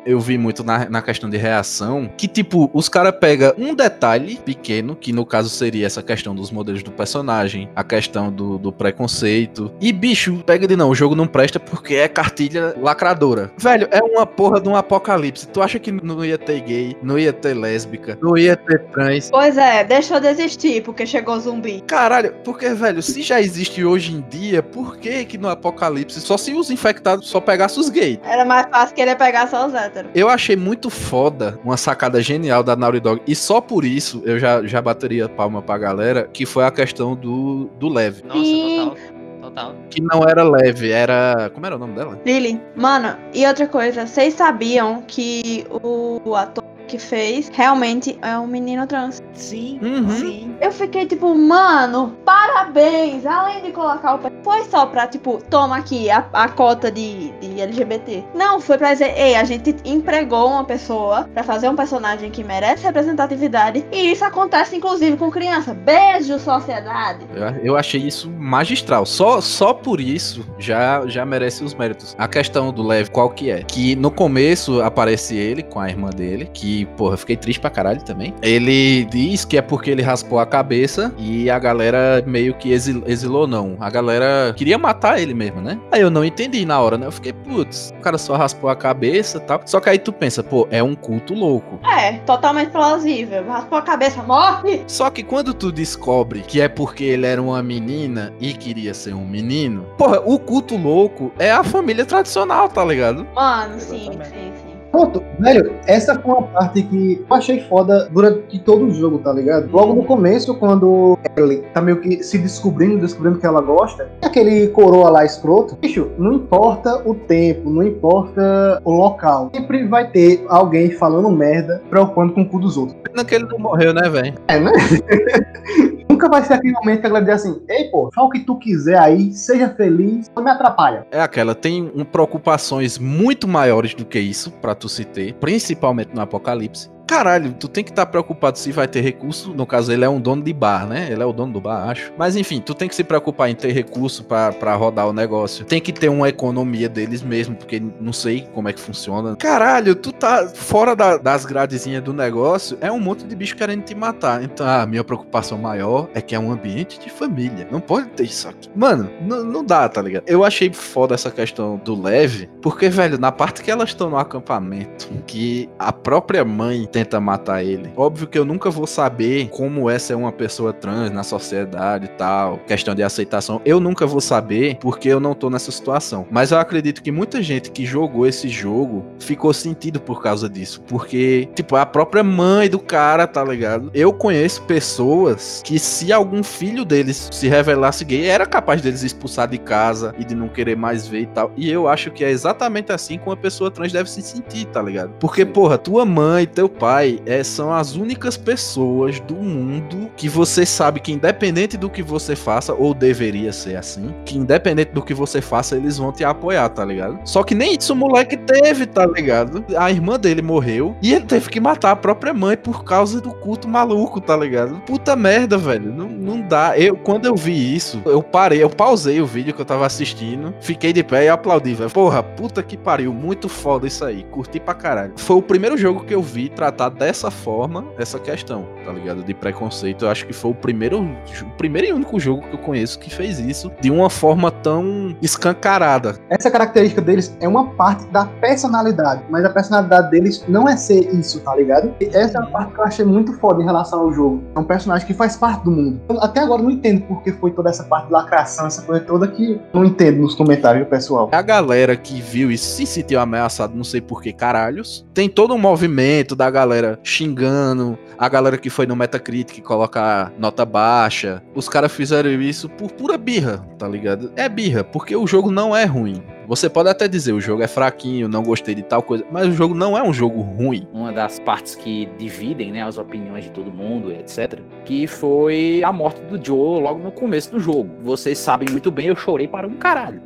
Eu 0.09 0.19
vi 0.19 0.39
muito 0.39 0.65
na, 0.65 0.89
na 0.89 1.03
questão 1.03 1.29
de 1.29 1.37
reação, 1.37 2.11
que 2.17 2.27
tipo, 2.27 2.71
os 2.73 2.89
caras 2.89 3.15
pegam 3.21 3.53
um 3.59 3.75
detalhe 3.75 4.37
pequeno, 4.43 4.97
que 4.97 5.13
no 5.13 5.27
caso 5.27 5.51
seria 5.51 5.87
essa 5.87 6.03
questão 6.03 6.35
dos 6.35 6.51
modelos 6.51 6.83
do 6.83 6.91
personagem, 6.91 7.69
a 7.77 7.85
questão 7.85 8.33
do, 8.33 8.57
do 8.57 8.73
preconceito, 8.73 9.71
e 9.79 9.93
bicho, 9.93 10.43
pega 10.47 10.67
de 10.67 10.77
não, 10.77 10.89
o 10.89 10.95
jogo 10.95 11.15
não 11.15 11.27
presta 11.27 11.61
porque 11.61 11.97
é 11.97 12.09
cartilha 12.09 12.75
lacradora. 12.81 13.53
Velho, 13.59 13.87
é 13.91 14.03
uma 14.03 14.25
porra 14.25 14.59
de 14.59 14.69
um 14.71 14.77
apocalipse. 14.77 15.47
Tu 15.49 15.61
acha 15.61 15.79
que 15.79 15.93
não 15.93 16.25
ia 16.25 16.39
ter 16.39 16.61
gay, 16.61 16.97
não 17.03 17.19
ia 17.19 17.33
ter 17.33 17.53
lésbica, 17.53 18.17
não 18.23 18.39
ia 18.39 18.57
ter 18.57 18.83
trans? 18.87 19.29
Pois 19.31 19.59
é, 19.59 19.85
deixa 19.85 20.15
eu 20.15 20.21
desistir, 20.21 20.83
porque 20.83 21.05
chegou 21.05 21.39
zumbi. 21.39 21.83
Caralho, 21.87 22.33
porque, 22.45 22.71
velho, 22.71 23.03
se 23.03 23.21
já 23.21 23.43
existe 23.43 23.85
hoje 23.85 24.15
em 24.15 24.25
dia, 24.31 24.63
por 24.63 24.97
que 24.97 25.27
que 25.27 25.37
no 25.37 25.51
apocalipse 25.51 26.19
só 26.23 26.39
se 26.39 26.55
os 26.55 26.71
infectados 26.71 27.29
só 27.29 27.43
pegassem 27.43 27.79
os 27.79 27.91
gays? 27.91 28.19
Era 28.25 28.47
mais 28.47 28.67
fácil 28.71 28.95
que 28.95 29.03
ele 29.03 29.15
pegar 29.15 29.47
só 29.49 29.67
os 29.67 29.75
héteros. 29.75 29.98
Eu 30.15 30.29
achei 30.29 30.57
muito 30.57 30.91
foda, 30.91 31.59
uma 31.65 31.77
sacada 31.77 32.21
genial 32.21 32.63
da 32.63 32.77
Naughty 32.77 33.01
Dog, 33.01 33.23
e 33.27 33.35
só 33.35 33.61
por 33.61 33.85
isso 33.85 34.23
eu 34.25 34.39
já, 34.39 34.65
já 34.65 34.81
bateria 34.81 35.29
palma 35.29 35.63
pra 35.63 35.79
galera, 35.79 36.29
que 36.33 36.47
foi 36.47 36.65
a 36.65 36.71
questão 36.71 37.15
do, 37.15 37.71
do 37.79 37.89
leve. 37.89 38.23
Nossa, 38.25 38.41
Sim. 38.41 38.91
total. 38.91 39.19
Total. 39.41 39.75
Que 39.89 40.01
não 40.01 40.25
era 40.25 40.43
leve, 40.43 40.91
era. 40.91 41.51
Como 41.55 41.65
era 41.65 41.77
o 41.77 41.79
nome 41.79 41.95
dela? 41.95 42.21
Lily, 42.27 42.61
mano, 42.77 43.17
e 43.33 43.47
outra 43.47 43.67
coisa, 43.67 44.07
vocês 44.07 44.35
sabiam 44.35 45.03
que 45.07 45.65
o, 45.71 46.21
o 46.25 46.35
ator 46.35 46.65
que 46.89 46.99
fez 46.99 47.49
realmente 47.53 48.19
é 48.23 48.37
um 48.39 48.47
menino 48.47 48.87
trans? 48.87 49.23
Sim, 49.35 49.79
Uhum. 49.83 50.11
sim. 50.11 50.55
Eu 50.61 50.73
fiquei 50.73 51.07
tipo, 51.07 51.33
mano, 51.37 52.17
parabéns! 52.25 53.25
Além 53.25 53.63
de 53.63 53.71
colocar 53.73 54.15
o. 54.15 54.19
pe- 54.19 54.33
Foi 54.43 54.63
só 54.65 54.87
pra, 54.87 55.07
tipo, 55.07 55.39
toma 55.51 55.77
aqui 55.77 56.11
a, 56.11 56.25
a 56.33 56.49
cota 56.49 56.91
de, 56.91 57.31
de 57.41 57.61
LGBT. 57.61 58.25
Não, 58.35 58.61
foi 58.61 58.79
pra 58.79 58.93
dizer, 58.93 59.13
ei, 59.17 59.37
a 59.37 59.45
gente 59.45 59.77
empregou 59.85 60.49
uma 60.49 60.65
pessoa 60.65 61.29
pra 61.35 61.45
fazer 61.45 61.69
um 61.69 61.77
personagem 61.77 62.31
que 62.31 62.43
merece 62.43 62.83
representatividade. 62.85 63.85
E 63.93 64.11
isso 64.13 64.25
acontece, 64.25 64.75
inclusive, 64.77 65.17
com 65.17 65.31
criança. 65.31 65.75
Beijo, 65.75 66.39
sociedade! 66.39 67.27
Eu, 67.35 67.65
eu 67.65 67.77
achei 67.77 68.01
isso 68.01 68.31
magistral. 68.31 69.05
Só, 69.07 69.41
só 69.41 69.73
por 69.75 70.01
isso 70.01 70.45
já, 70.59 71.07
já 71.07 71.25
merece 71.27 71.63
os 71.63 71.75
méritos. 71.75 72.17
A 72.19 72.27
questão 72.27 72.73
do 72.73 72.83
Lev, 72.83 73.09
qual 73.11 73.31
que 73.31 73.51
é? 73.51 73.63
Que 73.63 73.95
no 73.95 74.11
começo 74.11 74.81
aparece 74.83 75.37
ele 75.37 75.63
com 75.63 75.79
a 75.79 75.89
irmã 75.89 76.09
dele, 76.11 76.49
que, 76.53 76.78
porra, 76.87 77.15
eu 77.15 77.19
fiquei 77.19 77.37
triste 77.37 77.61
pra 77.61 77.71
caralho 77.71 78.03
também. 78.03 78.35
Ele 78.43 79.05
diz 79.07 79.45
que 79.45 79.57
é 79.57 79.63
porque 79.63 79.91
ele 79.91 80.03
raspou 80.03 80.39
a 80.39 80.47
cabeça 80.47 81.13
e 81.19 81.51
a 81.51 81.59
galera 81.59 82.23
meio 82.27 82.55
que 82.55 82.73
exil- 82.73 83.03
exilou, 83.07 83.47
não. 83.47 83.77
A 83.81 83.91
galera 83.91 84.53
queria 84.57 84.79
matar 84.79 85.21
ele 85.21 85.35
mesmo, 85.35 85.61
né? 85.61 85.79
Aí 85.93 86.01
eu 86.01 86.11
não 86.11 86.25
entendi 86.25 86.65
na 86.65 86.81
hora, 86.81 86.97
né? 86.99 87.07
Eu 87.07 87.13
fiquei, 87.13 87.33
putz, 87.33 87.93
o 87.99 88.01
cara 88.01 88.19
só 88.19 88.37
raspou 88.37 88.69
a 88.71 88.77
cabeça 88.77 89.39
e 89.39 89.41
tal. 89.41 89.61
Só 89.67 89.81
que 89.81 89.89
aí 89.89 89.99
tu 89.99 90.13
pensa, 90.13 90.43
pô, 90.43 90.67
é 90.71 90.83
um 90.83 90.95
culto 90.95 91.35
louco. 91.35 91.79
É, 91.87 92.13
totalmente 92.19 92.71
plausível. 92.71 93.45
Raspou 93.47 93.79
a 93.79 93.83
cabeça, 93.83 94.23
morre! 94.23 94.83
Só 94.87 95.11
que 95.11 95.23
quando 95.23 95.53
tu 95.55 95.71
descobre 95.73 96.41
que 96.43 96.61
é 96.61 96.69
porque 96.69 97.05
ele 97.05 97.27
era 97.27 97.41
uma 97.43 97.63
menina 97.63 98.33
e 98.41 98.53
queria 98.53 98.95
ser 98.95 99.15
um 99.15 99.25
menino, 99.27 99.85
porra, 99.97 100.21
o 100.25 100.39
culto 100.39 100.77
louco 100.77 101.33
é 101.39 101.51
a 101.51 101.63
família 101.65 102.05
tradicional, 102.05 102.69
tá 102.69 102.85
ligado? 102.85 103.27
Mano, 103.35 103.79
sim, 103.81 104.11
sim, 104.13 104.53
sim. 104.63 104.68
Pronto, 104.91 105.23
velho, 105.39 105.75
essa 105.87 106.19
foi 106.19 106.33
uma 106.33 106.43
parte 106.43 106.83
que 106.83 107.25
eu 107.29 107.37
achei 107.37 107.61
foda 107.61 108.09
durante 108.11 108.59
todo 108.61 108.87
o 108.87 108.91
jogo, 108.91 109.19
tá 109.19 109.33
ligado? 109.33 109.69
Logo 109.71 109.95
no 109.95 110.05
começo, 110.05 110.55
quando 110.55 111.19
Ellie 111.37 111.63
tá 111.75 111.81
meio 111.81 112.01
que 112.01 112.23
se 112.23 112.39
descobrindo, 112.39 112.99
descobrindo 112.99 113.39
que 113.39 113.47
ela 113.47 113.61
gosta, 113.61 114.09
aquele 114.23 114.69
coroa 114.69 115.11
lá 115.11 115.25
escroto, 115.25 115.77
bicho, 115.77 116.11
não 116.19 116.35
importa 116.35 117.03
o 117.09 117.15
tempo, 117.15 117.71
não 117.71 117.83
importa 117.83 118.81
o 118.85 118.93
local, 118.93 119.51
sempre 119.55 119.87
vai 119.87 120.11
ter 120.11 120.45
alguém 120.49 120.91
falando 120.91 121.31
merda, 121.31 121.83
preocupando 121.91 122.33
com 122.33 122.43
o 122.43 122.49
cu 122.49 122.59
dos 122.59 122.77
outros. 122.77 122.97
Pena 123.03 123.25
que 123.25 123.35
ele 123.35 123.45
não 123.45 123.59
morreu, 123.59 123.93
né, 123.93 124.09
velho? 124.09 124.35
É, 124.49 124.59
né? 124.59 124.73
Nunca 126.09 126.29
vai 126.29 126.43
ser 126.43 126.55
aquele 126.55 126.73
momento 126.73 127.01
que 127.01 127.07
ela 127.07 127.21
diz 127.21 127.35
assim, 127.35 127.63
ei, 127.69 127.85
pô, 127.91 128.11
fala 128.15 128.29
o 128.29 128.31
que 128.31 128.41
tu 128.41 128.57
quiser 128.59 128.99
aí, 128.99 129.33
seja 129.33 129.69
feliz, 129.69 130.31
não 130.35 130.43
me 130.43 130.51
atrapalha. 130.51 131.07
É 131.11 131.21
aquela, 131.21 131.55
tem 131.55 131.93
um, 131.95 132.05
preocupações 132.05 132.99
muito 132.99 133.47
maiores 133.47 133.95
do 133.95 134.05
que 134.05 134.19
isso 134.19 134.51
pra 134.53 134.75
tu 134.75 134.89
se 134.89 135.05
ter, 135.05 135.35
principalmente 135.35 136.15
no 136.15 136.21
apocalipse. 136.21 136.91
Caralho, 137.09 137.55
tu 137.55 137.67
tem 137.69 137.83
que 137.83 137.91
estar 137.91 138.05
preocupado 138.07 138.59
se 138.59 138.71
vai 138.71 138.87
ter 138.87 139.01
recurso. 139.01 139.55
No 139.55 139.67
caso, 139.67 139.91
ele 139.91 140.05
é 140.05 140.09
um 140.09 140.21
dono 140.21 140.43
de 140.43 140.53
bar, 140.53 140.87
né? 140.87 141.09
Ele 141.11 141.23
é 141.23 141.27
o 141.27 141.33
dono 141.33 141.55
do 141.55 141.61
bar, 141.61 141.89
acho. 141.89 142.13
Mas 142.19 142.37
enfim, 142.37 142.61
tu 142.61 142.75
tem 142.75 142.87
que 142.89 142.95
se 142.95 143.03
preocupar 143.03 143.49
em 143.49 143.55
ter 143.55 143.73
recurso 143.73 144.25
pra 144.25 144.75
rodar 144.75 145.09
o 145.09 145.13
negócio. 145.13 145.65
Tem 145.65 145.81
que 145.81 145.93
ter 145.93 146.09
uma 146.11 146.29
economia 146.29 146.89
deles 146.89 147.23
mesmo, 147.23 147.57
porque 147.57 147.83
não 147.99 148.13
sei 148.13 148.47
como 148.55 148.69
é 148.69 148.73
que 148.75 148.81
funciona. 148.81 149.35
Caralho, 149.37 149.95
tu 149.95 150.13
tá 150.13 150.47
fora 150.55 150.95
da- 150.95 151.17
das 151.17 151.47
gradezinhas 151.47 152.03
do 152.03 152.13
negócio, 152.13 152.77
é 152.81 152.93
um 152.93 153.01
monte 153.01 153.25
de 153.25 153.35
bicho 153.35 153.57
querendo 153.57 153.83
te 153.85 153.95
matar. 153.95 154.43
Então, 154.45 154.67
a 154.69 154.85
minha 154.87 155.03
preocupação 155.03 155.57
maior 155.57 156.09
é 156.15 156.21
que 156.21 156.35
é 156.35 156.39
um 156.39 156.53
ambiente 156.53 157.01
de 157.01 157.09
família. 157.09 157.67
Não 157.71 157.81
pode 157.81 158.09
ter 158.11 158.25
isso 158.25 158.47
aqui. 158.49 158.69
Mano, 158.77 159.09
não, 159.23 159.65
dá, 159.65 159.89
tá 159.89 160.03
ligado? 160.03 160.25
Eu 160.27 160.45
achei 160.45 160.71
foda 160.73 161.15
essa 161.15 161.31
questão 161.31 161.81
do 161.83 162.01
leve, 162.01 162.51
porque, 162.61 162.91
velho, 162.91 163.19
na 163.19 163.33
parte 163.33 163.63
que 163.63 163.71
elas 163.71 163.89
estão 163.89 164.11
no 164.11 164.19
acampamento, 164.19 165.09
que 165.27 165.69
a 165.79 165.91
própria 165.93 166.45
mãe 166.45 166.87
tenta 166.99 167.21
matar 167.21 167.65
ele. 167.65 167.93
Óbvio 167.97 168.27
que 168.27 168.37
eu 168.37 168.45
nunca 168.45 168.71
vou 168.71 168.87
saber 168.87 169.49
como 169.51 169.89
é 169.89 169.99
ser 170.01 170.15
uma 170.15 170.33
pessoa 170.33 170.73
trans 170.73 171.13
na 171.13 171.23
sociedade 171.23 172.07
e 172.07 172.09
tal, 172.09 172.59
questão 172.67 172.93
de 172.93 173.05
aceitação. 173.05 173.61
Eu 173.65 173.79
nunca 173.79 174.05
vou 174.05 174.21
saber 174.21 174.79
porque 174.81 175.09
eu 175.09 175.21
não 175.21 175.33
tô 175.33 175.49
nessa 175.49 175.71
situação. 175.71 176.27
Mas 176.29 176.51
eu 176.51 176.59
acredito 176.59 177.01
que 177.01 177.13
muita 177.13 177.41
gente 177.41 177.71
que 177.71 177.87
jogou 177.87 178.27
esse 178.27 178.49
jogo 178.49 179.05
ficou 179.21 179.53
sentido 179.53 180.01
por 180.01 180.21
causa 180.21 180.49
disso. 180.49 180.81
Porque, 180.89 181.49
tipo, 181.55 181.77
a 181.77 181.87
própria 181.87 182.25
mãe 182.25 182.69
do 182.69 182.81
cara, 182.81 183.29
tá 183.29 183.45
ligado? 183.45 183.91
Eu 183.95 184.13
conheço 184.13 184.63
pessoas 184.63 185.63
que, 185.65 185.79
se 185.79 186.13
algum 186.13 186.43
filho 186.43 186.85
deles 186.85 187.29
se 187.31 187.47
revelasse 187.47 188.05
gay, 188.05 188.27
era 188.27 188.45
capaz 188.45 188.83
deles 188.83 189.05
expulsar 189.05 189.47
de 189.47 189.59
casa 189.59 190.13
e 190.19 190.25
de 190.25 190.35
não 190.35 190.49
querer 190.49 190.77
mais 190.77 191.07
ver 191.07 191.21
e 191.21 191.27
tal. 191.27 191.53
E 191.57 191.71
eu 191.71 191.87
acho 191.87 192.11
que 192.11 192.25
é 192.25 192.31
exatamente 192.31 192.91
assim 192.91 193.19
que 193.19 193.27
uma 193.27 193.37
pessoa 193.37 193.71
trans 193.71 193.93
deve 193.93 194.11
se 194.11 194.21
sentir, 194.21 194.65
tá 194.67 194.83
ligado? 194.83 195.13
Porque, 195.21 195.47
porra, 195.47 195.79
tua 195.79 196.05
mãe, 196.05 196.45
teu 196.45 196.69
pai 196.69 196.88
é, 197.27 197.43
são 197.43 197.73
as 197.73 197.95
únicas 197.95 198.37
pessoas 198.37 199.21
do 199.21 199.35
mundo 199.35 200.11
que 200.17 200.29
você 200.29 200.65
sabe 200.65 201.01
que, 201.01 201.13
independente 201.13 201.77
do 201.77 201.91
que 201.91 202.03
você 202.03 202.35
faça, 202.35 202.75
ou 202.75 202.95
deveria 202.95 203.53
ser 203.53 203.77
assim, 203.77 204.15
que 204.25 204.39
independente 204.39 204.93
do 204.93 205.03
que 205.03 205.15
você 205.15 205.41
faça, 205.41 205.77
eles 205.77 205.99
vão 205.99 206.13
te 206.13 206.25
apoiar, 206.25 206.69
tá 206.69 206.85
ligado? 206.85 207.19
Só 207.25 207.43
que 207.43 207.55
nem 207.55 207.77
isso 207.77 207.93
o 207.93 207.97
moleque 207.97 208.37
teve, 208.37 208.87
tá 208.87 209.07
ligado? 209.07 209.65
A 209.77 209.91
irmã 209.91 210.19
dele 210.19 210.43
morreu 210.43 210.97
e 211.03 211.13
ele 211.13 211.25
teve 211.25 211.49
que 211.49 211.61
matar 211.61 211.93
a 211.93 211.97
própria 211.97 212.33
mãe 212.33 212.57
por 212.57 212.85
causa 212.85 213.21
do 213.21 213.31
culto 213.33 213.69
maluco, 213.69 214.21
tá 214.21 214.37
ligado? 214.37 214.81
Puta 214.87 215.15
merda, 215.15 215.59
velho. 215.59 215.93
Não, 215.93 216.09
não 216.09 216.41
dá. 216.41 216.79
Eu, 216.79 216.97
quando 216.97 217.27
eu 217.27 217.37
vi 217.37 217.75
isso, 217.75 218.01
eu 218.07 218.23
parei, 218.23 218.63
eu 218.63 218.71
pausei 218.71 219.21
o 219.21 219.27
vídeo 219.27 219.55
que 219.55 219.61
eu 219.61 219.67
tava 219.67 219.87
assistindo, 219.87 220.55
fiquei 220.61 220.93
de 220.93 221.03
pé 221.03 221.25
e 221.25 221.29
aplaudi, 221.29 221.75
velho. 221.75 221.91
Porra, 221.91 222.23
puta 222.23 222.63
que 222.63 222.77
pariu. 222.77 223.13
Muito 223.13 223.49
foda 223.49 223.87
isso 223.87 224.05
aí. 224.05 224.25
Curti 224.31 224.61
pra 224.61 224.75
caralho. 224.75 225.13
Foi 225.17 225.37
o 225.37 225.43
primeiro 225.43 225.77
jogo 225.77 226.05
que 226.05 226.15
eu 226.15 226.23
vi 226.23 226.49
tratar 226.79 226.89
dessa 226.91 227.31
forma 227.31 227.85
essa 227.99 228.19
questão, 228.21 228.65
tá 228.85 228.93
ligado? 228.93 229.25
De 229.25 229.35
preconceito. 229.35 230.05
Eu 230.05 230.11
acho 230.11 230.27
que 230.27 230.33
foi 230.33 230.53
o 230.53 230.55
primeiro, 230.55 231.03
o 231.03 231.57
primeiro 231.57 231.89
e 231.89 231.93
único 231.93 232.21
jogo 232.21 232.43
que 232.43 232.55
eu 232.55 232.59
conheço 232.59 232.99
que 232.99 233.11
fez 233.11 233.41
isso 233.41 233.73
de 233.81 233.91
uma 233.91 234.09
forma 234.09 234.51
tão 234.51 235.17
escancarada. 235.21 236.15
Essa 236.31 236.51
característica 236.51 237.03
deles 237.03 237.37
é 237.41 237.49
uma 237.49 237.71
parte 237.71 238.07
da 238.07 238.27
personalidade, 238.27 239.23
mas 239.29 239.45
a 239.45 239.51
personalidade 239.51 240.11
deles 240.11 240.45
não 240.49 240.69
é 240.69 240.77
ser 240.77 241.13
isso, 241.13 241.41
tá 241.41 241.57
ligado? 241.57 241.93
E 242.01 242.05
essa 242.07 242.39
é 242.39 242.41
uma 242.41 242.51
parte 242.51 242.73
que 242.73 242.81
eu 242.81 242.85
achei 242.85 243.05
muito 243.05 243.33
foda 243.35 243.61
em 243.61 243.65
relação 243.65 244.01
ao 244.01 244.13
jogo. 244.13 244.43
É 244.55 244.59
um 244.59 244.65
personagem 244.65 245.07
que 245.07 245.15
faz 245.15 245.37
parte 245.37 245.65
do 245.65 245.73
mundo. 245.73 246.01
Eu 246.09 246.23
até 246.23 246.41
agora 246.41 246.63
não 246.63 246.71
entendo 246.71 247.03
por 247.03 247.23
que 247.23 247.33
foi 247.33 247.51
toda 247.51 247.71
essa 247.71 247.83
parte 247.85 248.07
de 248.07 248.13
lacração, 248.13 248.67
essa 248.67 248.83
coisa 248.83 249.05
toda 249.05 249.27
que 249.27 249.53
eu 249.53 249.81
não 249.81 249.85
entendo 249.85 250.21
nos 250.21 250.35
comentários 250.35 250.87
pessoal. 250.89 251.29
A 251.33 251.43
galera 251.43 251.97
que 251.97 252.21
viu 252.21 252.51
isso 252.51 252.77
se 252.77 252.87
sentiu 252.87 253.21
ameaçado, 253.21 253.75
não 253.75 253.85
sei 253.85 254.01
por 254.01 254.23
que 254.23 254.33
caralhos. 254.33 255.05
Tem 255.13 255.29
todo 255.29 255.55
um 255.55 255.59
movimento 255.59 256.37
da 256.37 256.49
galera 256.51 256.68
xingando, 257.03 257.99
a 258.17 258.29
galera 258.29 258.59
que 258.59 258.71
foi 258.71 258.87
no 258.87 258.97
Metacritic 258.97 259.63
colocar 259.63 260.33
nota 260.39 260.65
baixa. 260.65 261.43
Os 261.55 261.69
caras 261.69 261.93
fizeram 261.93 262.31
isso 262.31 262.69
por 262.69 262.93
pura 262.93 263.17
birra, 263.17 263.59
tá 263.79 263.89
ligado? 263.89 264.33
É 264.37 264.49
birra, 264.49 264.85
porque 264.85 265.15
o 265.17 265.27
jogo 265.27 265.51
não 265.51 265.75
é 265.75 265.85
ruim. 265.85 266.23
Você 266.49 266.71
pode 266.71 266.89
até 266.89 267.07
dizer 267.07 267.35
o 267.35 267.41
jogo 267.43 267.63
é 267.63 267.69
fraquinho, 267.69 268.27
não 268.27 268.43
gostei 268.43 268.75
de 268.75 268.83
tal 268.83 269.03
coisa, 269.03 269.23
mas 269.31 269.47
o 269.47 269.53
jogo 269.53 269.75
não 269.75 269.99
é 269.99 270.03
um 270.03 270.15
jogo 270.15 270.41
ruim. 270.41 270.89
Uma 270.95 271.13
das 271.13 271.39
partes 271.39 271.75
que 271.75 272.09
dividem 272.19 272.73
né, 272.73 272.83
as 272.83 272.97
opiniões 272.97 273.45
de 273.45 273.51
todo 273.51 273.71
mundo, 273.71 274.11
etc., 274.11 274.59
que 274.87 275.07
foi 275.07 275.83
a 275.85 275.93
morte 275.93 276.23
do 276.23 276.43
Joe 276.43 276.81
logo 276.81 277.01
no 277.01 277.13
começo 277.13 277.51
do 277.51 277.61
jogo. 277.61 277.91
Vocês 278.01 278.39
sabem 278.39 278.67
muito 278.71 278.91
bem, 278.91 279.09
eu 279.09 279.17
chorei 279.17 279.47
para 279.47 279.67
um 279.67 279.75
caralho. 279.75 280.23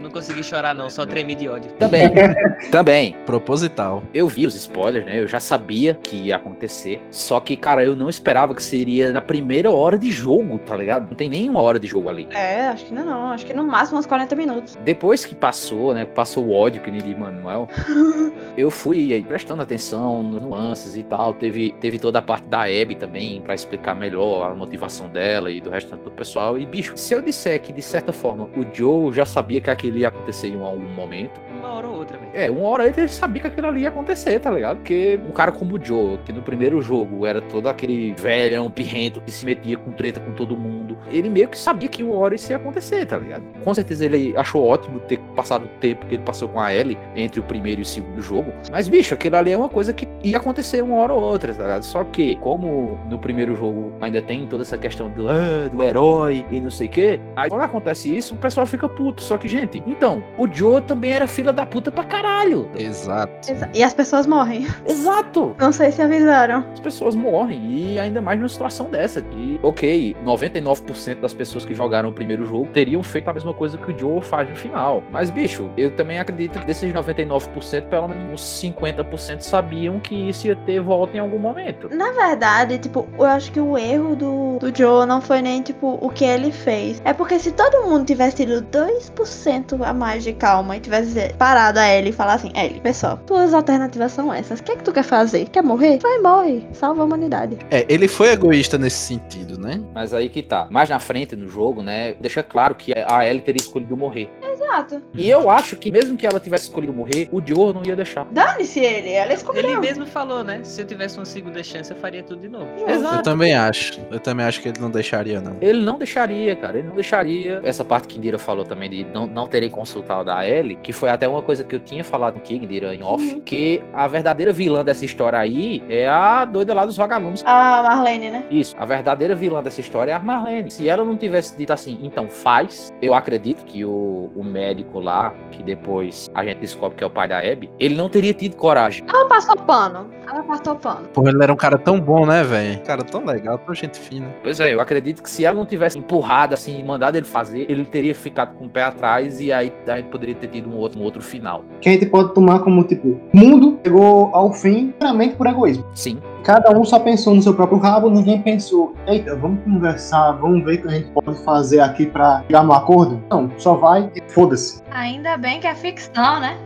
Não 0.00 0.10
consegui 0.10 0.42
chorar, 0.42 0.74
não, 0.74 0.90
só 0.90 1.06
tremi 1.06 1.34
de 1.34 1.48
ódio. 1.48 1.70
Também, 1.72 2.10
também. 2.70 3.16
Proposital. 3.24 4.02
Eu 4.12 4.28
vi 4.28 4.46
os 4.46 4.54
spoilers, 4.54 5.06
né? 5.06 5.20
Eu 5.20 5.26
já 5.26 5.40
sabia 5.40 5.94
que 5.94 6.16
ia 6.16 6.36
acontecer. 6.36 7.00
Só 7.10 7.40
que, 7.40 7.56
cara, 7.56 7.84
eu 7.84 7.96
não 7.96 8.08
esperava 8.08 8.54
que 8.54 8.62
seria 8.62 9.12
na 9.12 9.20
primeira 9.20 9.70
hora 9.70 9.98
de 9.98 10.10
jogo, 10.10 10.58
tá 10.58 10.76
ligado? 10.76 11.08
Não 11.08 11.14
tem 11.14 11.28
nenhuma 11.28 11.60
hora 11.60 11.78
de 11.78 11.86
jogo 11.86 12.08
ali. 12.08 12.28
É, 12.32 12.68
acho 12.68 12.84
que 12.84 12.94
ainda 12.94 13.04
não. 13.04 13.30
Acho 13.30 13.46
que 13.46 13.54
no 13.54 13.64
máximo 13.64 13.98
uns 13.98 14.06
40 14.06 14.36
minutos. 14.36 14.78
Depois 14.84 15.24
que 15.24 15.34
passou, 15.34 15.94
né? 15.94 16.04
Passou 16.04 16.44
o 16.44 16.52
ódio 16.52 16.82
que 16.82 16.90
nem 16.90 17.00
de 17.00 17.14
Manuel. 17.14 17.68
eu 18.56 18.70
fui 18.70 19.12
aí 19.12 19.22
prestando 19.22 19.62
atenção 19.62 20.22
nos 20.22 20.42
nuances 20.42 20.96
e 20.96 21.02
tal. 21.02 21.34
Teve, 21.34 21.72
teve 21.80 21.98
toda 21.98 22.18
a 22.18 22.22
parte 22.22 22.46
da 22.48 22.62
Abby 22.62 22.96
também 22.96 23.40
pra 23.40 23.54
explicar 23.54 23.94
melhor 23.94 24.50
a 24.50 24.54
motivação 24.54 25.08
dela 25.08 25.50
e 25.50 25.60
do 25.60 25.70
restante 25.70 26.02
do 26.02 26.10
pessoal. 26.10 26.58
E, 26.58 26.66
bicho, 26.66 26.96
se 26.96 27.14
eu 27.14 27.22
disser 27.22 27.60
que, 27.60 27.72
de 27.72 27.82
certa 27.82 28.12
forma, 28.12 28.44
o 28.56 28.66
Joe 28.72 29.12
já 29.12 29.24
sabia 29.24 29.60
que 29.60 29.70
aquilo 29.86 29.98
ia 29.98 30.08
acontecer 30.08 30.48
em 30.48 30.60
algum 30.60 30.88
momento. 30.94 31.40
Uma 31.58 31.74
hora 31.74 31.88
ou 31.88 31.98
outra, 31.98 32.18
velho. 32.18 32.30
É, 32.34 32.50
uma 32.50 32.68
hora 32.68 32.86
ele 32.86 33.08
sabia 33.08 33.42
que 33.42 33.48
aquilo 33.48 33.66
ali 33.68 33.82
ia 33.82 33.88
acontecer, 33.88 34.38
tá 34.40 34.50
ligado? 34.50 34.78
Porque 34.78 35.18
um 35.26 35.32
cara 35.32 35.52
como 35.52 35.76
o 35.76 35.84
Joe, 35.84 36.18
que 36.24 36.32
no 36.32 36.42
primeiro 36.42 36.80
jogo 36.82 37.24
era 37.26 37.40
todo 37.40 37.68
aquele 37.68 38.12
velhão 38.14 38.70
pirrento 38.70 39.20
que 39.20 39.30
se 39.30 39.44
metia 39.44 39.76
com 39.76 39.92
treta 39.92 40.20
com 40.20 40.32
todo 40.32 40.56
mundo, 40.56 40.98
ele 41.10 41.28
meio 41.28 41.48
que 41.48 41.58
sabia 41.58 41.88
que 41.88 42.02
uma 42.02 42.16
hora 42.16 42.34
isso 42.34 42.50
ia 42.50 42.56
acontecer, 42.56 43.06
tá 43.06 43.18
ligado? 43.18 43.42
Com 43.64 43.74
certeza 43.74 44.04
ele 44.04 44.34
achou 44.36 44.66
ótimo 44.66 45.00
ter 45.00 45.18
passado 45.34 45.64
o 45.64 45.68
tempo 45.80 46.06
que 46.06 46.16
ele 46.16 46.22
passou 46.22 46.48
com 46.48 46.60
a 46.60 46.74
Ellie 46.74 46.98
entre 47.14 47.40
o 47.40 47.42
primeiro 47.42 47.80
e 47.80 47.82
o 47.82 47.86
segundo 47.86 48.20
jogo. 48.20 48.52
Mas, 48.70 48.88
bicho, 48.88 49.14
aquilo 49.14 49.36
ali 49.36 49.52
é 49.52 49.56
uma 49.56 49.68
coisa 49.68 49.92
que 49.92 50.08
ia 50.22 50.36
acontecer 50.36 50.82
uma 50.82 50.96
hora 50.96 51.12
ou 51.12 51.22
outra, 51.22 51.54
tá 51.54 51.62
ligado? 51.62 51.82
Só 51.84 52.04
que, 52.04 52.36
como 52.36 52.98
no 53.08 53.18
primeiro 53.18 53.56
jogo 53.56 53.92
ainda 54.00 54.20
tem 54.20 54.46
toda 54.46 54.62
essa 54.62 54.76
questão 54.76 55.08
do, 55.10 55.28
ah, 55.28 55.68
do 55.72 55.82
herói 55.82 56.44
e 56.50 56.60
não 56.60 56.70
sei 56.70 56.86
o 56.86 56.90
quê, 56.90 57.20
aí 57.34 57.48
quando 57.48 57.62
acontece 57.62 58.14
isso, 58.14 58.34
o 58.34 58.38
pessoal 58.38 58.66
fica 58.66 58.88
puto. 58.88 59.22
Só 59.22 59.38
que, 59.38 59.48
gente, 59.48 59.75
então, 59.86 60.22
o 60.38 60.46
Joe 60.50 60.80
também 60.80 61.12
era 61.12 61.26
filha 61.26 61.52
da 61.52 61.66
puta 61.66 61.90
pra 61.90 62.04
caralho. 62.04 62.68
Exato. 62.76 63.50
Exa- 63.50 63.68
E 63.74 63.82
as 63.82 63.92
pessoas 63.94 64.26
morrem. 64.26 64.66
Exato. 64.86 65.54
Não 65.58 65.72
sei 65.72 65.90
se 65.92 66.00
avisaram. 66.02 66.64
As 66.72 66.80
pessoas 66.80 67.14
morrem, 67.14 67.60
e 67.94 67.98
ainda 67.98 68.20
mais 68.20 68.38
numa 68.38 68.48
situação 68.48 68.88
dessa. 68.90 69.20
Que, 69.22 69.58
ok, 69.62 70.16
99% 70.24 71.20
das 71.20 71.34
pessoas 71.34 71.64
que 71.64 71.74
jogaram 71.74 72.08
o 72.08 72.12
primeiro 72.12 72.44
jogo 72.46 72.66
teriam 72.72 73.02
feito 73.02 73.28
a 73.28 73.32
mesma 73.34 73.52
coisa 73.54 73.76
que 73.78 73.90
o 73.92 73.98
Joe 73.98 74.20
faz 74.20 74.48
no 74.48 74.56
final. 74.56 75.02
Mas, 75.10 75.30
bicho, 75.30 75.70
eu 75.76 75.90
também 75.90 76.18
acredito 76.18 76.58
que 76.58 76.66
desses 76.66 76.92
99%, 76.92 77.82
pelo 77.88 78.08
menos 78.08 78.32
uns 78.32 78.62
50% 78.62 79.40
sabiam 79.40 79.98
que 80.00 80.14
isso 80.28 80.46
ia 80.46 80.56
ter 80.56 80.80
volta 80.80 81.16
em 81.16 81.20
algum 81.20 81.38
momento. 81.38 81.88
Na 81.94 82.12
verdade, 82.12 82.78
tipo, 82.78 83.06
eu 83.18 83.24
acho 83.24 83.50
que 83.52 83.60
o 83.60 83.76
erro 83.76 84.14
do, 84.16 84.58
do 84.58 84.76
Joe 84.76 85.06
não 85.06 85.20
foi 85.20 85.40
nem, 85.42 85.62
tipo, 85.62 85.98
o 86.00 86.08
que 86.10 86.24
ele 86.24 86.50
fez. 86.52 87.00
É 87.04 87.12
porque 87.12 87.38
se 87.38 87.52
todo 87.52 87.86
mundo 87.88 88.04
tivesse 88.04 88.36
tido 88.36 88.62
2% 88.62 89.65
a 89.82 89.92
mais 89.92 90.24
de 90.24 90.32
calma 90.32 90.76
e 90.76 90.80
tivesse 90.80 91.34
parado 91.38 91.78
a 91.78 91.88
Ellie 91.88 92.10
e 92.10 92.12
falar 92.12 92.34
assim, 92.34 92.52
Ellie, 92.54 92.80
pessoal, 92.80 93.18
tuas 93.26 93.52
alternativas 93.52 94.12
são 94.12 94.32
essas. 94.32 94.60
O 94.60 94.62
que 94.62 94.72
é 94.72 94.76
que 94.76 94.84
tu 94.84 94.92
quer 94.92 95.02
fazer? 95.02 95.46
Quer 95.48 95.62
morrer? 95.62 95.98
Vai, 95.98 96.18
morre. 96.18 96.66
Salva 96.72 97.02
a 97.02 97.04
humanidade. 97.04 97.58
É, 97.70 97.84
ele 97.88 98.08
foi 98.08 98.30
egoísta 98.30 98.78
nesse 98.78 98.98
sentido, 98.98 99.58
né? 99.58 99.80
Mas 99.94 100.14
aí 100.14 100.28
que 100.28 100.42
tá. 100.42 100.66
Mais 100.70 100.88
na 100.88 100.98
frente 100.98 101.34
no 101.34 101.48
jogo, 101.48 101.82
né? 101.82 102.14
Deixa 102.20 102.42
claro 102.42 102.74
que 102.74 102.92
a 102.94 103.26
Ellie 103.26 103.42
teria 103.42 103.60
escolhido 103.60 103.96
morrer. 103.96 104.30
Exato. 104.66 105.02
E 105.14 105.28
eu 105.28 105.50
acho 105.50 105.76
que 105.76 105.90
mesmo 105.90 106.16
que 106.16 106.26
ela 106.26 106.40
tivesse 106.40 106.64
escolhido 106.64 106.92
morrer, 106.92 107.28
o 107.32 107.40
Joe 107.44 107.72
não 107.72 107.82
ia 107.84 107.96
deixar. 107.96 108.26
Dane-se 108.30 108.80
ele, 108.80 109.10
ela 109.10 109.32
escolheu. 109.32 109.62
Ele 109.62 109.80
mesmo 109.80 110.06
falou, 110.06 110.42
né? 110.42 110.60
Se 110.62 110.82
eu 110.82 110.86
tivesse 110.86 111.18
uma 111.18 111.24
segunda 111.24 111.62
chance, 111.62 111.90
eu 111.90 111.96
faria 111.96 112.22
tudo 112.22 112.40
de 112.40 112.48
novo. 112.48 112.66
Eu 112.86 113.22
também 113.22 113.54
acho. 113.54 114.00
Eu 114.10 114.20
também 114.20 114.44
acho 114.44 114.60
que 114.60 114.68
ele 114.68 114.80
não 114.80 114.90
deixaria, 114.90 115.40
não. 115.40 115.56
Ele 115.60 115.80
não 115.82 115.98
deixaria, 115.98 116.54
cara. 116.56 116.78
Ele 116.78 116.88
não 116.88 116.94
deixaria. 116.94 117.60
Essa 117.64 117.84
parte 117.84 118.08
que 118.08 118.18
Indira 118.18 118.38
falou 118.38 118.64
também 118.64 118.90
de 118.90 119.04
não, 119.04 119.26
não 119.26 119.46
terem 119.46 119.70
consultado 119.70 120.30
a 120.30 120.46
Ellie, 120.46 120.76
que 120.82 120.92
foi 120.92 121.08
até 121.08 121.28
uma 121.28 121.42
coisa 121.42 121.64
que 121.64 121.74
eu 121.74 121.80
tinha 121.80 122.04
falado 122.04 122.40
com 122.40 122.52
Indira 122.52 122.94
em 122.94 123.02
off, 123.02 123.40
que 123.42 123.82
a 123.92 124.06
verdadeira 124.06 124.52
vilã 124.52 124.84
dessa 124.84 125.04
história 125.04 125.38
aí 125.38 125.82
é 125.88 126.08
a 126.08 126.44
doida 126.44 126.74
lá 126.74 126.84
dos 126.84 126.96
vagalumes. 126.96 127.42
A 127.44 127.82
Marlene, 127.82 128.30
né? 128.30 128.44
Isso, 128.50 128.74
a 128.78 128.84
verdadeira 128.84 129.34
vilã 129.34 129.62
dessa 129.62 129.80
história 129.80 130.12
é 130.12 130.14
a 130.14 130.18
Marlene. 130.18 130.70
Se 130.70 130.88
ela 130.88 131.04
não 131.04 131.16
tivesse 131.16 131.56
dito 131.56 131.72
assim, 131.72 131.98
então 132.02 132.28
faz, 132.28 132.92
eu 133.00 133.14
acredito 133.14 133.64
que 133.64 133.84
o, 133.84 134.30
o 134.34 134.42
médico 134.56 135.00
lá, 135.00 135.34
que 135.50 135.62
depois 135.62 136.30
a 136.34 136.42
gente 136.42 136.58
descobre 136.58 136.96
que 136.96 137.04
é 137.04 137.06
o 137.06 137.10
pai 137.10 137.28
da 137.28 137.38
Abby, 137.38 137.70
ele 137.78 137.94
não 137.94 138.08
teria 138.08 138.32
tido 138.32 138.56
coragem. 138.56 139.04
Ela 139.06 139.28
passou 139.28 139.56
pano. 139.56 140.10
Ela 140.26 140.42
passou 140.42 140.74
pano. 140.76 141.06
Porra, 141.12 141.30
ele 141.30 141.42
era 141.42 141.52
um 141.52 141.56
cara 141.56 141.76
tão 141.78 142.00
bom, 142.00 142.24
né, 142.24 142.42
velho? 142.42 142.80
Cara, 142.82 143.04
tão 143.04 143.24
legal, 143.24 143.58
tão 143.58 143.74
gente 143.74 143.98
fina. 143.98 144.26
Pois 144.42 144.58
é, 144.58 144.72
eu 144.72 144.80
acredito 144.80 145.22
que 145.22 145.30
se 145.30 145.44
ela 145.44 145.56
não 145.56 145.66
tivesse 145.66 145.98
empurrado 145.98 146.54
assim, 146.54 146.82
mandado 146.82 147.16
ele 147.16 147.26
fazer, 147.26 147.70
ele 147.70 147.84
teria 147.84 148.14
ficado 148.14 148.56
com 148.56 148.64
o 148.64 148.68
pé 148.68 148.84
atrás 148.84 149.40
e 149.40 149.52
aí 149.52 149.72
a 149.86 149.96
gente 149.96 150.08
poderia 150.08 150.34
ter 150.34 150.48
tido 150.48 150.70
um 150.70 150.76
outro, 150.76 150.98
um 150.98 151.02
outro 151.02 151.22
final. 151.22 151.64
Que 151.80 151.90
a 151.90 151.92
gente 151.92 152.06
pode 152.06 152.32
tomar 152.32 152.60
como, 152.60 152.82
tipo, 152.84 153.20
o 153.32 153.36
mundo 153.36 153.78
chegou 153.84 154.30
ao 154.32 154.52
fim 154.52 154.92
puramente 154.98 155.36
por 155.36 155.46
egoísmo. 155.46 155.84
Sim. 155.94 156.18
Cada 156.46 156.70
um 156.70 156.84
só 156.84 157.00
pensou 157.00 157.34
no 157.34 157.42
seu 157.42 157.52
próprio 157.52 157.80
rabo, 157.80 158.08
ninguém 158.08 158.40
pensou, 158.40 158.94
eita, 159.08 159.34
vamos 159.34 159.64
conversar, 159.64 160.30
vamos 160.34 160.64
ver 160.64 160.76
o 160.76 160.82
que 160.82 160.86
a 160.86 160.90
gente 160.92 161.10
pode 161.10 161.36
fazer 161.42 161.80
aqui 161.80 162.06
pra 162.06 162.44
chegar 162.46 162.62
no 162.62 162.72
acordo. 162.72 163.20
Não, 163.28 163.50
só 163.58 163.74
vai 163.74 164.08
e 164.14 164.22
foda-se. 164.30 164.80
Ainda 164.92 165.36
bem 165.36 165.58
que 165.58 165.66
é 165.66 165.74
ficção, 165.74 166.38
né? 166.38 166.56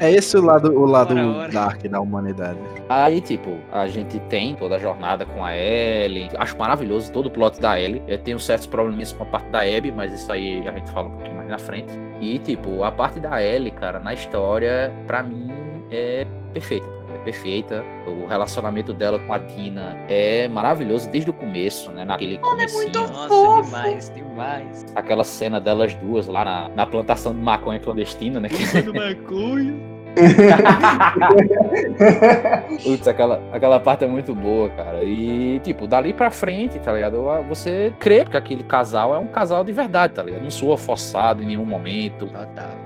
É 0.00 0.10
esse 0.10 0.36
o 0.38 0.42
lado, 0.42 0.72
o 0.72 0.86
lado 0.86 1.12
Ora, 1.12 1.26
ora. 1.26 1.52
dark 1.52 1.82
da 1.86 2.00
humanidade. 2.00 2.58
Aí, 2.88 3.20
tipo, 3.20 3.58
a 3.70 3.86
gente 3.86 4.18
tem 4.20 4.54
toda 4.54 4.76
a 4.76 4.78
jornada 4.78 5.26
com 5.26 5.44
a 5.44 5.54
Ellie. 5.54 6.30
Acho 6.38 6.58
maravilhoso 6.58 7.12
todo 7.12 7.26
o 7.26 7.30
plot 7.30 7.60
da 7.60 7.78
Ellie. 7.78 8.02
Eu 8.08 8.18
tenho 8.18 8.40
certos 8.40 8.66
probleminhas 8.66 9.12
com 9.12 9.22
a 9.22 9.26
parte 9.26 9.50
da 9.50 9.60
Abby, 9.60 9.92
mas 9.92 10.12
isso 10.12 10.32
aí 10.32 10.66
a 10.66 10.72
gente 10.72 10.90
fala 10.90 11.08
um 11.08 11.12
pouquinho 11.12 11.36
mais 11.36 11.48
na 11.48 11.58
frente. 11.58 11.92
E, 12.20 12.38
tipo, 12.38 12.82
a 12.82 12.90
parte 12.90 13.20
da 13.20 13.42
Ellie, 13.42 13.70
cara, 13.70 14.00
na 14.00 14.14
história, 14.14 14.92
pra 15.06 15.22
mim, 15.22 15.52
é 15.90 16.26
perfeita. 16.52 17.03
É 17.24 17.24
perfeita. 17.24 17.82
O 18.06 18.26
relacionamento 18.26 18.92
dela 18.92 19.18
com 19.18 19.32
a 19.32 19.38
Tina 19.38 19.96
é 20.08 20.46
maravilhoso 20.48 21.08
desde 21.08 21.30
o 21.30 21.32
começo, 21.32 21.90
né? 21.90 22.04
Naquele 22.04 22.36
comecinho. 22.38 22.92
Nossa, 22.92 23.28
Fofo. 23.28 23.62
demais, 23.62 24.12
demais. 24.14 24.84
Aquela 24.94 25.24
cena 25.24 25.58
delas 25.58 25.94
duas 25.94 26.26
lá 26.26 26.44
na, 26.44 26.68
na 26.68 26.86
plantação 26.86 27.32
de 27.32 27.40
maconha 27.40 27.80
clandestina, 27.80 28.38
né? 28.38 28.50
Fumando 28.50 28.94
maconha. 28.94 29.94
Putz, 32.84 33.08
aquela, 33.08 33.42
aquela 33.52 33.80
parte 33.80 34.04
é 34.04 34.06
muito 34.06 34.32
boa, 34.32 34.70
cara. 34.70 35.02
E, 35.02 35.60
tipo, 35.64 35.88
dali 35.88 36.12
pra 36.12 36.30
frente, 36.30 36.78
tá 36.78 36.92
ligado? 36.92 37.20
Você 37.48 37.92
crê 37.98 38.24
que 38.24 38.36
aquele 38.36 38.62
casal 38.62 39.12
é 39.14 39.18
um 39.18 39.26
casal 39.26 39.64
de 39.64 39.72
verdade, 39.72 40.12
tá 40.12 40.22
ligado? 40.22 40.42
Não 40.42 40.50
soa 40.50 40.78
forçado 40.78 41.42
em 41.42 41.46
nenhum 41.46 41.64
momento. 41.64 42.28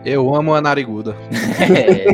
Eu 0.05 0.34
amo 0.34 0.55
a 0.55 0.62
nariguda. 0.62 1.14
É. 1.61 2.07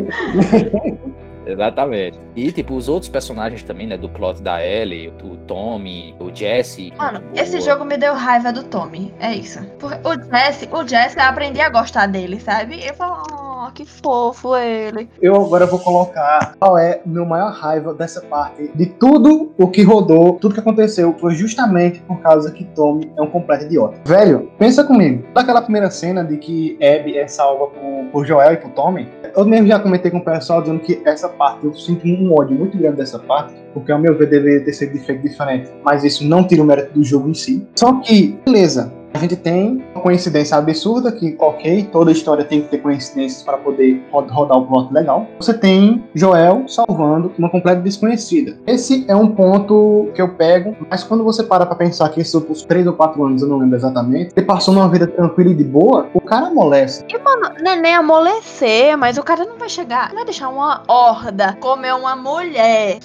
Exatamente. 1.47 2.18
E, 2.36 2.51
tipo, 2.53 2.74
os 2.74 2.88
outros 2.88 3.09
personagens 3.09 3.62
também, 3.62 3.86
né? 3.86 3.97
Do 3.97 4.09
plot 4.09 4.42
da 4.42 4.64
Ellie, 4.64 5.12
o 5.22 5.36
Tommy, 5.47 6.14
o 6.18 6.34
Jesse. 6.34 6.92
Mano, 6.97 7.20
o- 7.34 7.38
esse 7.38 7.61
jogo 7.61 7.84
me 7.84 7.97
deu 7.97 8.14
raiva 8.14 8.53
do 8.53 8.62
Tommy. 8.64 9.12
É 9.20 9.32
isso. 9.32 9.61
Porque 9.78 9.99
o 10.07 10.14
Jesse, 10.14 10.68
o 10.72 10.86
Jesse, 10.86 11.16
eu 11.18 11.24
aprendi 11.24 11.61
a 11.61 11.68
gostar 11.68 12.07
dele, 12.07 12.40
sabe? 12.40 12.84
Eu 12.84 12.95
falo, 12.95 13.22
oh, 13.32 13.70
que 13.72 13.84
fofo 13.84 14.57
ele. 14.57 15.09
Eu 15.20 15.34
agora 15.36 15.66
vou 15.66 15.78
colocar 15.78 16.55
qual 16.59 16.76
é 16.76 17.01
o 17.05 17.09
meu 17.09 17.24
maior 17.24 17.53
raiva 17.53 17.95
dessa 17.95 18.20
parte. 18.22 18.70
De 18.74 18.86
tudo 18.86 19.53
o 19.59 19.68
que 19.68 19.82
rodou, 19.82 20.34
tudo 20.34 20.55
que 20.55 20.61
aconteceu, 20.61 21.14
foi 21.18 21.34
justamente 21.34 22.01
por 22.01 22.20
causa 22.20 22.51
que 22.51 22.64
Tommy 22.64 23.11
é 23.16 23.22
um 23.22 23.26
completo 23.30 23.64
idiota. 23.64 23.97
Velho, 24.05 24.51
pensa 24.59 24.82
comigo. 24.84 25.24
Daquela 25.34 25.62
primeira 25.62 25.90
cena 25.90 26.24
de 26.24 26.36
que 26.36 26.76
Abby 26.82 27.16
é 27.16 27.26
salva 27.28 27.66
por, 27.68 28.05
por 28.12 28.26
Joel 28.26 28.53
e 28.55 28.57
por 28.57 28.70
Tommy, 28.72 29.09
eu 29.36 29.45
mesmo 29.45 29.66
já 29.68 29.78
comentei 29.78 30.11
com 30.11 30.18
o 30.18 30.24
pessoal 30.24 30.61
dizendo 30.61 30.80
que 30.80 31.01
essa 31.05 31.28
parte, 31.35 31.64
eu 31.64 31.74
sinto 31.74 32.07
um 32.07 32.32
ódio 32.32 32.57
muito 32.57 32.76
grande 32.76 32.97
dessa 32.97 33.18
parte, 33.18 33.55
porque 33.75 33.91
ao 33.93 33.99
meu 33.99 34.16
ver 34.16 34.31
deveria 34.31 34.64
ter 34.64 34.72
sido 34.72 34.97
feito 35.01 35.22
diferente. 35.22 35.70
Mas 35.85 36.05
isso 36.05 36.25
não 36.27 36.47
tira 36.47 36.62
o 36.62 36.64
mérito 36.64 36.95
do 36.95 37.05
jogo 37.05 37.29
em 37.29 37.35
si. 37.35 37.66
Só 37.75 37.93
que, 38.01 38.39
beleza, 38.47 38.93
a 39.12 39.18
gente 39.18 39.37
tem 39.37 39.85
uma 39.95 40.03
coincidência 40.03 40.57
absurda 40.57 41.12
que, 41.12 41.37
ok, 41.39 41.89
toda 41.93 42.11
história 42.11 42.45
tem 42.45 42.62
que 42.62 42.68
ter 42.68 42.79
coincidências 42.79 43.43
para 43.45 43.57
poder 43.59 44.03
ro- 44.11 44.27
rodar 44.29 44.59
o 44.59 44.66
plot 44.66 44.93
legal. 44.93 45.29
Você 45.39 45.55
tem 45.55 46.03
Joel 46.16 46.64
salvando 46.66 47.33
uma 47.39 47.49
completa 47.49 47.81
desconhecida. 47.81 48.57
Esse 48.66 49.05
é 49.07 49.14
um 49.14 49.29
ponto 49.29 50.09
que 50.16 50.20
eu 50.20 50.31
pego, 50.31 50.77
mas 50.91 51.05
quando 51.05 51.22
você 51.22 51.45
para 51.45 51.64
pra 51.64 51.77
pensar 51.77 52.09
que 52.09 52.20
esses 52.20 52.35
outros 52.35 52.64
3 52.64 52.89
ou 52.89 52.93
4 52.95 53.25
anos, 53.25 53.41
eu 53.43 53.47
não 53.49 53.59
lembro 53.59 53.77
exatamente, 53.77 54.33
ele 54.37 54.47
passou 54.47 54.75
numa 54.75 54.89
vida 54.89 55.07
tranquila 55.07 55.51
e 55.51 55.55
de 55.55 55.64
boa, 55.64 56.09
o 56.12 56.20
cara 56.20 56.49
amolece. 56.49 57.05
E, 57.09 57.16
mano, 57.18 57.53
é 57.64 57.77
nem 57.77 57.95
amolecer, 57.95 58.99
mas 58.99 59.16
o 59.16 59.22
cara 59.22 59.45
não 59.45 59.57
vai 59.59 59.68
chegar, 59.68 60.09
não 60.09 60.16
vai 60.16 60.25
deixar 60.25 60.49
uma 60.49 60.83
horda 60.89 61.57
comer 61.61 61.95
uma 61.95 62.16
mulher 62.16 62.99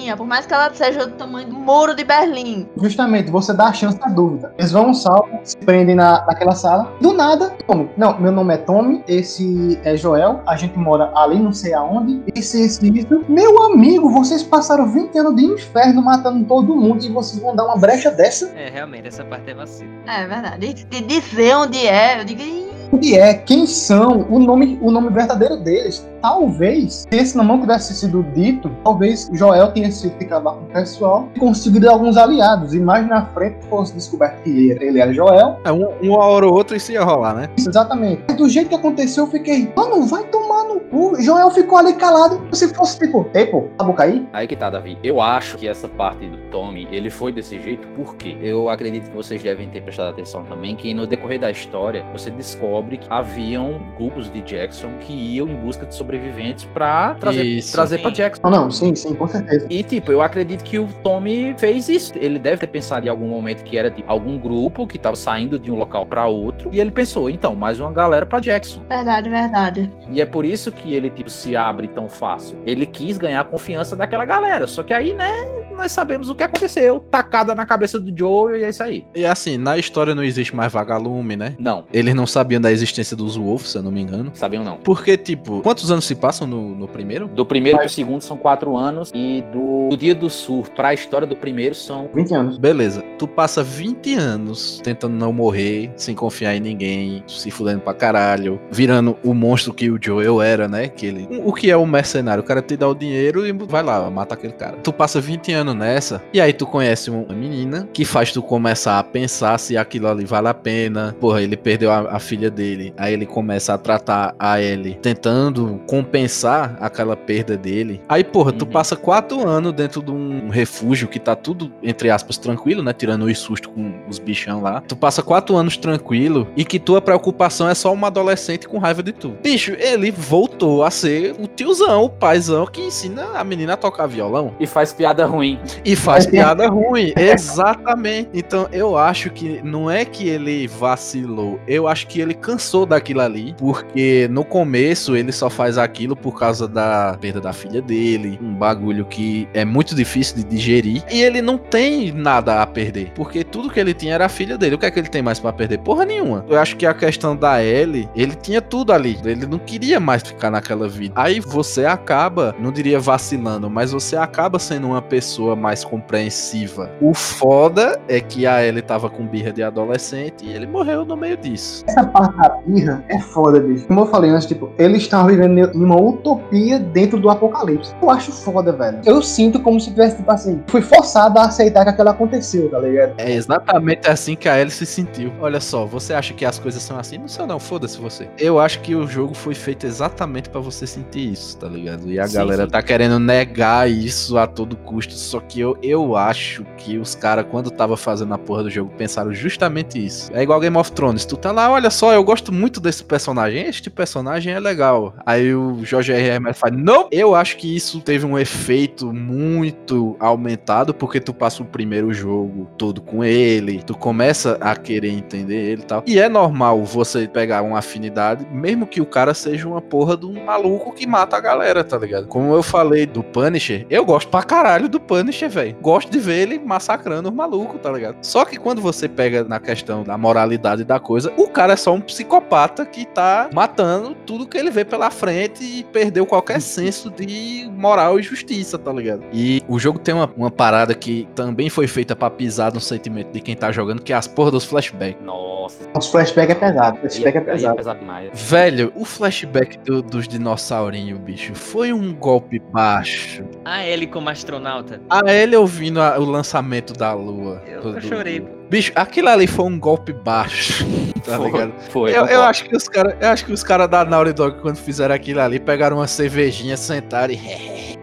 sozinha, 0.00 0.16
por 0.16 0.26
mais 0.26 0.46
que 0.46 0.54
ela 0.54 0.72
seja 0.72 1.06
do 1.06 1.12
tamanho 1.12 1.48
do 1.48 1.54
muro 1.54 1.94
de 1.94 2.04
Berlim. 2.04 2.68
Justamente, 2.76 3.30
você 3.30 3.52
dá 3.52 3.66
a 3.66 3.72
chance 3.72 3.98
da 3.98 4.06
dúvida. 4.06 4.52
Eles 4.58 4.72
vão 4.72 4.94
salvo, 4.94 5.28
se 5.44 5.56
prendem 5.58 5.94
na, 5.94 6.24
naquela 6.26 6.54
sala. 6.54 6.92
Do 7.00 7.12
nada, 7.12 7.50
Tommy. 7.66 7.90
Não, 7.96 8.18
meu 8.18 8.32
nome 8.32 8.54
é 8.54 8.56
Tommy, 8.56 9.04
esse 9.06 9.78
é 9.84 9.96
Joel, 9.96 10.40
a 10.46 10.56
gente 10.56 10.78
mora 10.78 11.10
ali 11.14 11.38
não 11.38 11.52
sei 11.52 11.74
aonde. 11.74 12.22
Esse, 12.34 12.62
esse, 12.62 12.98
isso. 12.98 13.24
Meu 13.28 13.62
amigo, 13.64 14.10
vocês 14.10 14.42
passaram 14.42 14.90
20 14.90 15.18
anos 15.18 15.36
de 15.36 15.44
inferno 15.44 16.02
matando 16.02 16.44
todo 16.44 16.74
mundo 16.74 17.04
e 17.04 17.08
vocês 17.10 17.42
vão 17.42 17.54
dar 17.54 17.64
uma 17.66 17.76
brecha 17.76 18.10
dessa? 18.10 18.50
É, 18.56 18.70
realmente, 18.70 19.08
essa 19.08 19.24
parte 19.24 19.50
é 19.50 19.54
vacilo. 19.54 19.90
É 20.06 20.26
verdade. 20.26 20.74
De, 20.74 20.84
de 20.84 21.00
dizer 21.02 21.56
onde 21.56 21.86
é, 21.86 22.20
eu 22.20 22.24
digo, 22.24 22.40
"Ih, 22.40 22.70
Onde 22.92 23.16
é? 23.16 23.34
Quem 23.34 23.66
são? 23.66 24.26
O 24.28 24.38
nome, 24.40 24.76
o 24.82 24.90
nome 24.90 25.10
verdadeiro 25.10 25.56
deles. 25.56 26.04
Talvez, 26.22 27.06
se 27.10 27.16
esse 27.16 27.36
não 27.36 27.60
tivesse 27.60 27.94
sido 27.94 28.22
dito, 28.34 28.70
talvez 28.84 29.30
Joel 29.32 29.72
tenha 29.72 29.90
sido 29.90 30.16
ficado 30.18 30.44
lá 30.44 30.52
com 30.52 30.64
o 30.64 30.68
pessoal 30.68 31.28
e 31.34 31.40
conseguido 31.40 31.88
alguns 31.88 32.16
aliados. 32.16 32.74
E 32.74 32.80
mais 32.80 33.06
na 33.08 33.26
frente 33.26 33.64
fosse 33.68 33.94
descoberto 33.94 34.42
que 34.42 34.70
ele 34.70 35.00
era 35.00 35.12
Joel. 35.12 35.58
É, 35.64 35.72
um, 35.72 35.88
uma 36.02 36.18
hora 36.24 36.46
ou 36.46 36.54
outra 36.54 36.76
isso 36.76 36.92
ia 36.92 37.02
rolar, 37.02 37.34
né? 37.34 37.48
Isso, 37.56 37.68
exatamente. 37.68 38.22
Mas 38.28 38.36
do 38.36 38.48
jeito 38.48 38.68
que 38.68 38.74
aconteceu, 38.74 39.24
eu 39.24 39.30
fiquei, 39.30 39.72
mano, 39.74 40.02
vai 40.06 40.24
tomar 40.24 40.64
no 40.64 40.80
cu. 40.80 41.20
Joel 41.20 41.50
ficou 41.50 41.78
ali 41.78 41.94
calado, 41.94 42.40
se 42.52 42.72
fosse 42.74 42.98
tipo, 42.98 43.26
ei, 43.34 43.46
pô, 43.46 43.68
a 43.78 43.84
boca 43.84 44.04
aí? 44.04 44.26
Aí 44.32 44.46
que 44.46 44.56
tá, 44.56 44.68
Davi. 44.70 44.98
Eu 45.02 45.20
acho 45.20 45.56
que 45.56 45.66
essa 45.66 45.88
parte 45.88 46.26
do 46.26 46.36
Tommy, 46.50 46.86
ele 46.90 47.10
foi 47.10 47.32
desse 47.32 47.60
jeito 47.60 47.86
porque 47.96 48.36
eu 48.40 48.68
acredito 48.68 49.10
que 49.10 49.16
vocês 49.16 49.42
devem 49.42 49.68
ter 49.68 49.82
prestado 49.82 50.10
atenção 50.10 50.44
também 50.44 50.76
que 50.76 50.92
no 50.92 51.06
decorrer 51.06 51.40
da 51.40 51.50
história, 51.50 52.04
você 52.12 52.30
descobre 52.30 52.98
que 52.98 53.06
haviam 53.10 53.80
grupos 53.96 54.30
de 54.30 54.40
Jackson 54.42 54.90
que 55.00 55.12
iam 55.12 55.48
em 55.48 55.56
busca 55.56 55.86
de 55.86 55.94
sobreviventes 56.14 56.64
pra 56.74 57.14
trazer, 57.14 57.44
Isso. 57.44 57.72
trazer 57.72 57.96
Sim. 57.96 58.02
pra 58.02 58.10
Jackson. 58.10 58.42
Não, 58.42 58.50
não, 58.64 58.70
sim, 58.70 58.94
sim, 58.94 59.14
com 59.14 59.28
certeza. 59.28 59.66
E, 59.70 59.82
tipo, 59.82 60.10
eu 60.10 60.20
acredito 60.20 60.64
que 60.64 60.78
o 60.78 60.88
Tommy 61.04 61.54
fez 61.56 61.88
isso. 61.88 62.12
Ele 62.16 62.38
deve 62.38 62.58
ter 62.58 62.66
pensado 62.66 63.06
em 63.06 63.08
algum 63.08 63.28
momento 63.28 63.62
que 63.62 63.76
era 63.78 63.90
tipo, 63.90 64.10
algum 64.10 64.36
grupo 64.38 64.86
que 64.86 64.98
tava 64.98 65.14
saindo 65.16 65.58
de 65.58 65.70
um 65.70 65.76
local 65.76 66.04
pra 66.04 66.26
outro. 66.26 66.70
E 66.72 66.80
ele 66.80 66.90
pensou, 66.90 67.30
então, 67.30 67.54
mais 67.54 67.78
uma 67.78 67.92
galera 67.92 68.26
pra 68.26 68.40
Jackson. 68.40 68.82
verdade, 68.88 69.28
verdade. 69.28 69.90
E 70.10 70.20
é 70.20 70.26
por 70.26 70.44
isso 70.44 70.72
que 70.72 70.92
ele, 70.94 71.10
tipo, 71.10 71.30
se 71.30 71.54
abre 71.56 71.86
tão 71.88 72.08
fácil. 72.08 72.58
Ele 72.66 72.84
quis 72.86 73.16
ganhar 73.16 73.40
a 73.40 73.44
confiança 73.44 73.94
daquela 73.94 74.24
galera. 74.24 74.66
Só 74.66 74.82
que 74.82 74.92
aí, 74.92 75.14
né, 75.14 75.30
nós 75.76 75.92
sabemos 75.92 76.28
o 76.28 76.34
que 76.34 76.42
aconteceu. 76.42 77.00
Tacada 77.10 77.54
na 77.54 77.64
cabeça 77.64 77.98
do 78.00 78.16
Joe 78.16 78.58
e 78.58 78.64
é 78.64 78.68
isso 78.70 78.82
aí. 78.82 79.04
E 79.14 79.24
assim, 79.24 79.56
na 79.56 79.78
história 79.78 80.14
não 80.14 80.24
existe 80.24 80.54
mais 80.54 80.72
vagalume, 80.72 81.36
né? 81.36 81.54
Não, 81.58 81.84
Eles 81.92 82.14
não 82.14 82.26
sabiam 82.26 82.60
da 82.60 82.72
existência 82.72 83.16
dos 83.16 83.36
Wolves, 83.36 83.68
se 83.70 83.78
eu 83.78 83.82
não 83.82 83.90
me 83.92 84.00
engano. 84.00 84.30
sabiam 84.34 84.64
não. 84.64 84.76
Porque, 84.78 85.16
tipo, 85.16 85.60
quantos 85.62 85.90
anos 85.90 85.99
se 86.00 86.14
passam 86.14 86.46
no, 86.46 86.74
no 86.74 86.88
primeiro? 86.88 87.28
Do 87.28 87.44
primeiro 87.44 87.78
pro 87.78 87.88
segundo 87.88 88.22
são 88.22 88.36
quatro 88.36 88.76
anos. 88.76 89.10
E 89.14 89.42
do, 89.52 89.88
do 89.90 89.96
dia 89.96 90.14
do 90.14 90.30
surto 90.30 90.72
pra 90.72 90.94
história 90.94 91.26
do 91.26 91.36
primeiro 91.36 91.74
são 91.74 92.08
20 92.14 92.34
anos. 92.34 92.58
Beleza, 92.58 93.02
tu 93.18 93.26
passa 93.26 93.62
20 93.62 94.14
anos 94.14 94.80
tentando 94.82 95.14
não 95.14 95.32
morrer, 95.32 95.92
sem 95.96 96.14
confiar 96.14 96.54
em 96.54 96.60
ninguém, 96.60 97.22
se 97.26 97.50
fudendo 97.50 97.80
pra 97.80 97.94
caralho, 97.94 98.60
virando 98.70 99.16
o 99.24 99.34
monstro 99.34 99.72
que 99.72 99.90
o 99.90 99.98
Joel 100.00 100.40
era, 100.42 100.68
né? 100.68 100.88
Que 100.88 101.06
ele, 101.06 101.28
o 101.44 101.52
que 101.52 101.70
é 101.70 101.76
o 101.76 101.86
mercenário? 101.86 102.42
O 102.42 102.46
cara 102.46 102.62
te 102.62 102.76
dá 102.76 102.88
o 102.88 102.94
dinheiro 102.94 103.46
e 103.46 103.52
vai 103.52 103.82
lá, 103.82 104.10
mata 104.10 104.34
aquele 104.34 104.52
cara. 104.52 104.76
Tu 104.78 104.92
passa 104.92 105.20
20 105.20 105.52
anos 105.52 105.74
nessa. 105.74 106.22
E 106.32 106.40
aí 106.40 106.52
tu 106.52 106.66
conhece 106.66 107.10
uma 107.10 107.34
menina 107.34 107.88
que 107.92 108.04
faz 108.04 108.32
tu 108.32 108.42
começar 108.42 108.98
a 108.98 109.04
pensar 109.04 109.58
se 109.58 109.76
aquilo 109.76 110.08
ali 110.08 110.24
vale 110.24 110.48
a 110.48 110.54
pena. 110.54 111.14
Porra, 111.20 111.42
ele 111.42 111.56
perdeu 111.56 111.90
a, 111.90 112.16
a 112.16 112.18
filha 112.18 112.50
dele. 112.50 112.92
Aí 112.96 113.12
ele 113.12 113.26
começa 113.26 113.74
a 113.74 113.78
tratar 113.78 114.34
a 114.38 114.60
Ellie 114.60 114.94
tentando 115.00 115.80
compensar 115.90 116.76
aquela 116.80 117.16
perda 117.16 117.56
dele. 117.56 118.00
Aí, 118.08 118.22
porra, 118.22 118.52
tu 118.52 118.64
Uhum. 118.64 118.70
passa 118.70 118.94
quatro 118.94 119.44
anos 119.44 119.72
dentro 119.72 120.00
de 120.00 120.12
um 120.12 120.48
refúgio 120.48 121.08
que 121.08 121.18
tá 121.18 121.34
tudo, 121.34 121.72
entre 121.82 122.08
aspas, 122.10 122.38
tranquilo, 122.38 122.80
né? 122.80 122.92
Tirando 122.92 123.24
os 123.24 123.36
sustos 123.40 123.72
com 123.74 123.92
os 124.08 124.20
bichão 124.20 124.62
lá. 124.62 124.80
Tu 124.86 124.94
passa 124.94 125.20
quatro 125.20 125.56
anos 125.56 125.76
tranquilo 125.76 126.46
e 126.56 126.64
que 126.64 126.78
tua 126.78 127.00
preocupação 127.00 127.68
é 127.68 127.74
só 127.74 127.92
uma 127.92 128.06
adolescente 128.06 128.68
com 128.68 128.78
raiva 128.78 129.02
de 129.02 129.10
tu. 129.12 129.34
Bicho, 129.42 129.72
ele 129.80 130.12
voltou 130.12 130.84
a 130.84 130.92
ser 130.92 131.34
o 131.40 131.48
tiozão, 131.48 132.04
o 132.04 132.08
paizão 132.08 132.66
que 132.66 132.80
ensina 132.80 133.24
a 133.34 133.42
menina 133.42 133.72
a 133.72 133.76
tocar 133.76 134.06
violão. 134.06 134.54
E 134.60 134.68
faz 134.68 134.92
piada 134.92 135.26
ruim. 135.26 135.58
E 135.84 135.96
faz 135.96 136.24
piada 136.24 136.68
ruim, 136.68 137.12
exatamente. 137.18 138.28
Então 138.32 138.68
eu 138.70 138.96
acho 138.96 139.28
que 139.30 139.60
não 139.64 139.90
é 139.90 140.04
que 140.04 140.28
ele 140.28 140.68
vacilou, 140.68 141.58
eu 141.66 141.88
acho 141.88 142.06
que 142.06 142.20
ele 142.20 142.34
cansou 142.34 142.86
daquilo 142.86 143.22
ali, 143.22 143.56
porque 143.58 144.28
no 144.30 144.44
começo 144.44 145.16
ele 145.16 145.32
só 145.32 145.50
faz 145.50 145.79
aquilo 145.82 146.16
por 146.16 146.38
causa 146.38 146.66
da 146.66 147.16
perda 147.20 147.40
da 147.40 147.52
filha 147.52 147.80
dele, 147.80 148.38
um 148.42 148.54
bagulho 148.54 149.04
que 149.04 149.48
é 149.54 149.64
muito 149.64 149.94
difícil 149.94 150.36
de 150.36 150.44
digerir, 150.44 151.02
e 151.10 151.22
ele 151.22 151.42
não 151.42 151.58
tem 151.58 152.12
nada 152.12 152.62
a 152.62 152.66
perder, 152.66 153.12
porque 153.14 153.44
tudo 153.44 153.70
que 153.70 153.80
ele 153.80 153.94
tinha 153.94 154.14
era 154.14 154.26
a 154.26 154.28
filha 154.28 154.56
dele. 154.56 154.74
O 154.74 154.78
que 154.78 154.86
é 154.86 154.90
que 154.90 154.98
ele 154.98 155.08
tem 155.08 155.22
mais 155.22 155.38
pra 155.38 155.52
perder? 155.52 155.78
Porra 155.78 156.04
nenhuma. 156.04 156.44
Eu 156.48 156.58
acho 156.58 156.76
que 156.76 156.86
a 156.86 156.94
questão 156.94 157.36
da 157.36 157.62
Ellie, 157.62 158.08
ele 158.14 158.34
tinha 158.34 158.60
tudo 158.60 158.92
ali, 158.92 159.18
ele 159.24 159.46
não 159.46 159.58
queria 159.58 160.00
mais 160.00 160.22
ficar 160.22 160.50
naquela 160.50 160.88
vida. 160.88 161.14
Aí 161.16 161.40
você 161.40 161.84
acaba, 161.84 162.54
não 162.58 162.72
diria 162.72 163.00
vacilando, 163.00 163.68
mas 163.70 163.92
você 163.92 164.16
acaba 164.16 164.58
sendo 164.58 164.88
uma 164.88 165.02
pessoa 165.02 165.56
mais 165.56 165.84
compreensiva. 165.84 166.90
O 167.00 167.14
foda 167.14 168.00
é 168.08 168.20
que 168.20 168.46
a 168.46 168.64
Ellie 168.64 168.82
tava 168.82 169.08
com 169.08 169.26
birra 169.26 169.52
de 169.52 169.62
adolescente 169.62 170.44
e 170.44 170.52
ele 170.52 170.66
morreu 170.66 171.04
no 171.04 171.16
meio 171.16 171.36
disso. 171.36 171.84
Essa 171.88 172.04
parte 172.06 172.36
da 172.36 172.48
birra 172.66 173.04
é 173.08 173.18
foda, 173.18 173.60
bicho. 173.60 173.86
Como 173.86 174.00
eu 174.00 174.06
falei 174.06 174.30
antes, 174.30 174.46
tipo, 174.46 174.72
eles 174.78 175.02
estavam 175.02 175.28
vivendo 175.28 175.69
em 175.74 175.82
uma 175.82 176.00
utopia 176.00 176.78
dentro 176.78 177.18
do 177.18 177.28
apocalipse. 177.30 177.94
Eu 178.02 178.10
acho 178.10 178.32
foda, 178.32 178.72
velho. 178.72 178.98
Eu 179.04 179.22
sinto 179.22 179.60
como 179.60 179.80
se 179.80 179.90
tivesse, 179.90 180.16
tipo 180.16 180.30
assim, 180.30 180.62
fui 180.66 180.82
forçado 180.82 181.38
a 181.38 181.44
aceitar 181.46 181.84
que 181.84 181.90
aquilo 181.90 182.08
aconteceu, 182.08 182.70
tá 182.70 182.78
ligado? 182.78 183.14
É 183.18 183.32
exatamente 183.32 184.08
assim 184.08 184.34
que 184.36 184.48
a 184.48 184.58
Ellie 184.58 184.70
se 184.70 184.86
sentiu. 184.86 185.32
Olha 185.40 185.60
só, 185.60 185.84
você 185.84 186.14
acha 186.14 186.34
que 186.34 186.44
as 186.44 186.58
coisas 186.58 186.82
são 186.82 186.98
assim? 186.98 187.18
Não 187.18 187.28
sei 187.28 187.46
não, 187.46 187.58
foda-se 187.58 187.98
você. 187.98 188.28
Eu 188.38 188.58
acho 188.58 188.80
que 188.80 188.94
o 188.94 189.06
jogo 189.06 189.34
foi 189.34 189.54
feito 189.54 189.86
exatamente 189.86 190.48
pra 190.48 190.60
você 190.60 190.86
sentir 190.86 191.32
isso, 191.32 191.56
tá 191.56 191.66
ligado? 191.68 192.10
E 192.10 192.18
a 192.18 192.26
Sim, 192.26 192.34
galera 192.34 192.64
sim. 192.64 192.70
tá 192.70 192.82
querendo 192.82 193.18
negar 193.18 193.90
isso 193.90 194.38
a 194.38 194.46
todo 194.46 194.76
custo. 194.76 195.14
Só 195.14 195.40
que 195.40 195.60
eu, 195.60 195.76
eu 195.82 196.16
acho 196.16 196.64
que 196.76 196.98
os 196.98 197.14
caras, 197.14 197.46
quando 197.50 197.70
tava 197.70 197.96
fazendo 197.96 198.32
a 198.34 198.38
porra 198.38 198.64
do 198.64 198.70
jogo, 198.70 198.90
pensaram 198.96 199.32
justamente 199.32 200.04
isso. 200.04 200.30
É 200.32 200.42
igual 200.42 200.60
Game 200.60 200.76
of 200.76 200.92
Thrones. 200.92 201.24
Tu 201.24 201.36
tá 201.36 201.52
lá, 201.52 201.70
olha 201.70 201.90
só, 201.90 202.12
eu 202.12 202.22
gosto 202.24 202.52
muito 202.52 202.80
desse 202.80 203.02
personagem. 203.04 203.66
Este 203.66 203.90
personagem 203.90 204.52
é 204.52 204.60
legal. 204.60 205.14
Aí 205.24 205.54
o 205.54 205.59
Jorge 205.82 206.12
R. 206.12 206.28
R. 206.28 206.54
Fala, 206.54 206.76
não, 206.76 207.08
eu 207.10 207.34
acho 207.34 207.56
que 207.56 207.74
isso 207.74 208.00
teve 208.00 208.26
um 208.26 208.38
efeito 208.38 209.12
muito 209.12 210.16
aumentado, 210.18 210.92
porque 210.94 211.20
tu 211.20 211.32
passa 211.32 211.62
o 211.62 211.66
primeiro 211.66 212.12
jogo 212.12 212.68
todo 212.76 213.00
com 213.00 213.24
ele, 213.24 213.82
tu 213.82 213.96
começa 213.96 214.58
a 214.60 214.74
querer 214.76 215.10
entender 215.10 215.56
ele 215.56 215.82
e 215.82 215.84
tal. 215.84 216.02
E 216.06 216.18
é 216.18 216.28
normal 216.28 216.84
você 216.84 217.26
pegar 217.26 217.62
uma 217.62 217.78
afinidade, 217.78 218.46
mesmo 218.52 218.86
que 218.86 219.00
o 219.00 219.06
cara 219.06 219.34
seja 219.34 219.68
uma 219.68 219.80
porra 219.80 220.16
de 220.16 220.26
um 220.26 220.44
maluco 220.44 220.92
que 220.92 221.06
mata 221.06 221.36
a 221.36 221.40
galera, 221.40 221.82
tá 221.84 221.98
ligado? 221.98 222.26
Como 222.26 222.52
eu 222.54 222.62
falei 222.62 223.06
do 223.06 223.22
Punisher, 223.22 223.86
eu 223.90 224.04
gosto 224.04 224.28
pra 224.28 224.42
caralho 224.42 224.88
do 224.88 225.00
Punisher, 225.00 225.48
velho. 225.48 225.76
Gosto 225.80 226.10
de 226.10 226.18
ver 226.18 226.40
ele 226.40 226.58
massacrando 226.58 227.28
os 227.28 227.34
malucos, 227.34 227.80
tá 227.80 227.90
ligado? 227.90 228.16
Só 228.22 228.44
que 228.44 228.56
quando 228.56 228.80
você 228.80 229.08
pega 229.08 229.44
na 229.44 229.58
questão 229.58 230.02
da 230.02 230.16
moralidade 230.16 230.84
da 230.84 230.98
coisa, 231.00 231.32
o 231.36 231.48
cara 231.48 231.72
é 231.72 231.76
só 231.76 231.92
um 231.92 232.00
psicopata 232.00 232.84
que 232.84 233.06
tá 233.06 233.48
matando 233.52 234.14
tudo 234.26 234.46
que 234.46 234.56
ele 234.56 234.70
vê 234.70 234.84
pela 234.84 235.10
frente 235.10 235.39
e 235.60 235.84
perdeu 235.84 236.26
qualquer 236.26 236.60
senso 236.60 237.10
de 237.10 237.70
moral 237.76 238.18
e 238.18 238.22
justiça, 238.22 238.76
tá 238.78 238.92
ligado? 238.92 239.22
E 239.32 239.62
o 239.68 239.78
jogo 239.78 239.98
tem 239.98 240.14
uma, 240.14 240.30
uma 240.36 240.50
parada 240.50 240.94
que 240.94 241.28
também 241.34 241.70
foi 241.70 241.86
feita 241.86 242.14
pra 242.16 242.28
pisar 242.30 242.72
no 242.72 242.80
sentimento 242.80 243.30
de 243.32 243.40
quem 243.40 243.54
tá 243.56 243.70
jogando, 243.72 244.02
que 244.02 244.12
é 244.12 244.16
as 244.16 244.26
porra 244.26 244.50
dos 244.50 244.64
flashbacks. 244.64 245.22
Nossa. 245.24 245.88
Os 245.96 246.08
flashback 246.08 246.50
é 246.52 246.54
pesado. 246.54 246.98
Flashback 246.98 247.36
é 247.36 247.40
aí 247.40 247.46
é 247.46 247.52
pesado. 247.52 247.76
pesado 247.76 247.98
demais. 248.00 248.30
Velho, 248.34 248.92
o 248.96 249.04
flashback 249.04 249.78
do- 249.78 250.02
dos 250.02 250.26
dinossaurinhos, 250.26 251.18
bicho, 251.20 251.54
foi 251.54 251.92
um 251.92 252.12
golpe 252.14 252.58
baixo. 252.58 253.44
A 253.64 253.86
Ellie 253.86 254.06
como 254.08 254.28
astronauta. 254.28 255.00
A 255.08 255.32
ele 255.32 255.54
ouvindo 255.56 256.00
a- 256.00 256.18
o 256.18 256.24
lançamento 256.24 256.92
da 256.92 257.12
lua. 257.14 257.62
Eu, 257.66 257.82
do- 257.82 257.94
eu 257.96 258.00
chorei. 258.00 258.40
pô. 258.40 258.59
Bicho, 258.70 258.92
aquilo 258.94 259.28
ali 259.28 259.46
foi 259.46 259.66
um 259.66 259.78
golpe 259.78 260.12
baixo. 260.12 260.86
Tá 261.20 261.36
Foi, 261.36 261.50
ligado? 261.50 261.72
Foi. 261.90 262.16
Eu, 262.16 262.24
eu 262.26 262.42
acho 262.42 262.64
que 262.64 262.74
os 262.74 262.88
caras, 262.88 263.14
eu 263.20 263.28
acho 263.28 263.44
que 263.44 263.52
os 263.52 263.62
caras 263.62 263.88
da 263.90 264.06
Naughty 264.06 264.32
Dog 264.32 264.58
quando 264.62 264.78
fizeram 264.78 265.14
aquilo 265.14 265.40
ali 265.40 265.60
pegaram 265.60 265.98
uma 265.98 266.06
cervejinha, 266.06 266.78
sentaram 266.78 267.34
e 267.34 267.98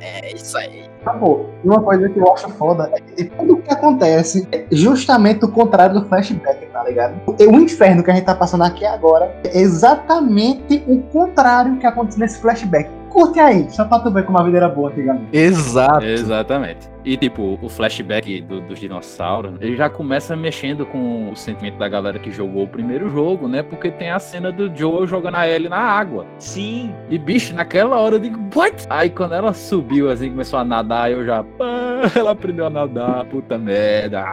é 0.00 0.34
isso 0.34 0.56
aí. 0.56 0.88
Tá 1.04 1.12
bom. 1.14 1.48
E 1.64 1.68
uma 1.68 1.80
coisa 1.82 2.08
que 2.08 2.18
eu 2.18 2.32
acho 2.32 2.48
foda 2.50 2.90
é 2.92 3.00
que 3.00 3.24
tudo 3.24 3.56
que 3.58 3.72
acontece 3.72 4.46
é 4.52 4.66
justamente 4.70 5.44
o 5.44 5.48
contrário 5.48 6.00
do 6.00 6.06
flashback, 6.06 6.66
tá 6.66 6.84
ligado? 6.84 7.20
O 7.26 7.32
o 7.32 7.60
inferno 7.60 8.02
que 8.02 8.10
a 8.10 8.14
gente 8.14 8.24
tá 8.24 8.34
passando 8.34 8.64
aqui 8.64 8.84
agora 8.84 9.34
é 9.44 9.58
exatamente 9.58 10.82
o 10.86 11.00
contrário 11.02 11.76
que 11.78 11.86
aconteceu 11.86 12.20
nesse 12.20 12.38
flashback. 12.40 12.90
Curte 13.10 13.40
aí, 13.40 13.68
só 13.70 13.84
pra 13.84 13.98
tu 13.98 14.10
ver 14.10 14.24
como 14.24 14.38
a 14.38 14.42
vida 14.44 14.56
era 14.58 14.68
boa 14.68 14.88
antigamente. 14.90 15.26
Exato. 15.36 16.04
Exatamente. 16.04 16.88
E 17.04 17.16
tipo, 17.16 17.58
o 17.60 17.68
flashback 17.68 18.40
do- 18.42 18.60
dos 18.60 18.78
dinossauros, 18.78 19.52
ele 19.60 19.74
já 19.76 19.88
começa 19.90 20.36
mexendo 20.36 20.86
com 20.86 21.30
o 21.30 21.36
sentimento 21.36 21.76
da 21.78 21.88
galera 21.88 22.18
que 22.18 22.30
jogou 22.30 22.64
o 22.64 22.68
primeiro 22.68 23.08
jogo, 23.10 23.48
né? 23.48 23.62
Porque 23.62 23.90
tem 23.90 24.10
a 24.10 24.18
cena 24.18 24.52
do 24.52 24.70
Joe 24.74 25.06
jogando 25.06 25.36
a 25.36 25.48
Ellie 25.48 25.68
na 25.68 25.78
água. 25.78 26.24
Sim. 26.38 26.94
E 27.08 27.18
bicho, 27.18 27.54
naquela 27.54 27.96
hora 27.98 28.16
eu 28.16 28.20
digo, 28.20 28.38
what? 28.54 28.86
Aí 28.88 29.10
quando 29.10 29.34
ela 29.34 29.52
subiu 29.52 30.10
assim, 30.10 30.30
começou 30.30 30.58
a 30.58 30.64
nadar, 30.64 31.10
eu 31.10 31.24
já, 31.24 31.42
pá, 31.42 31.66
ela 32.14 32.30
aprendeu 32.32 32.66
a 32.66 32.70
nadar, 32.70 33.24
puta 33.26 33.58
merda. 33.58 34.24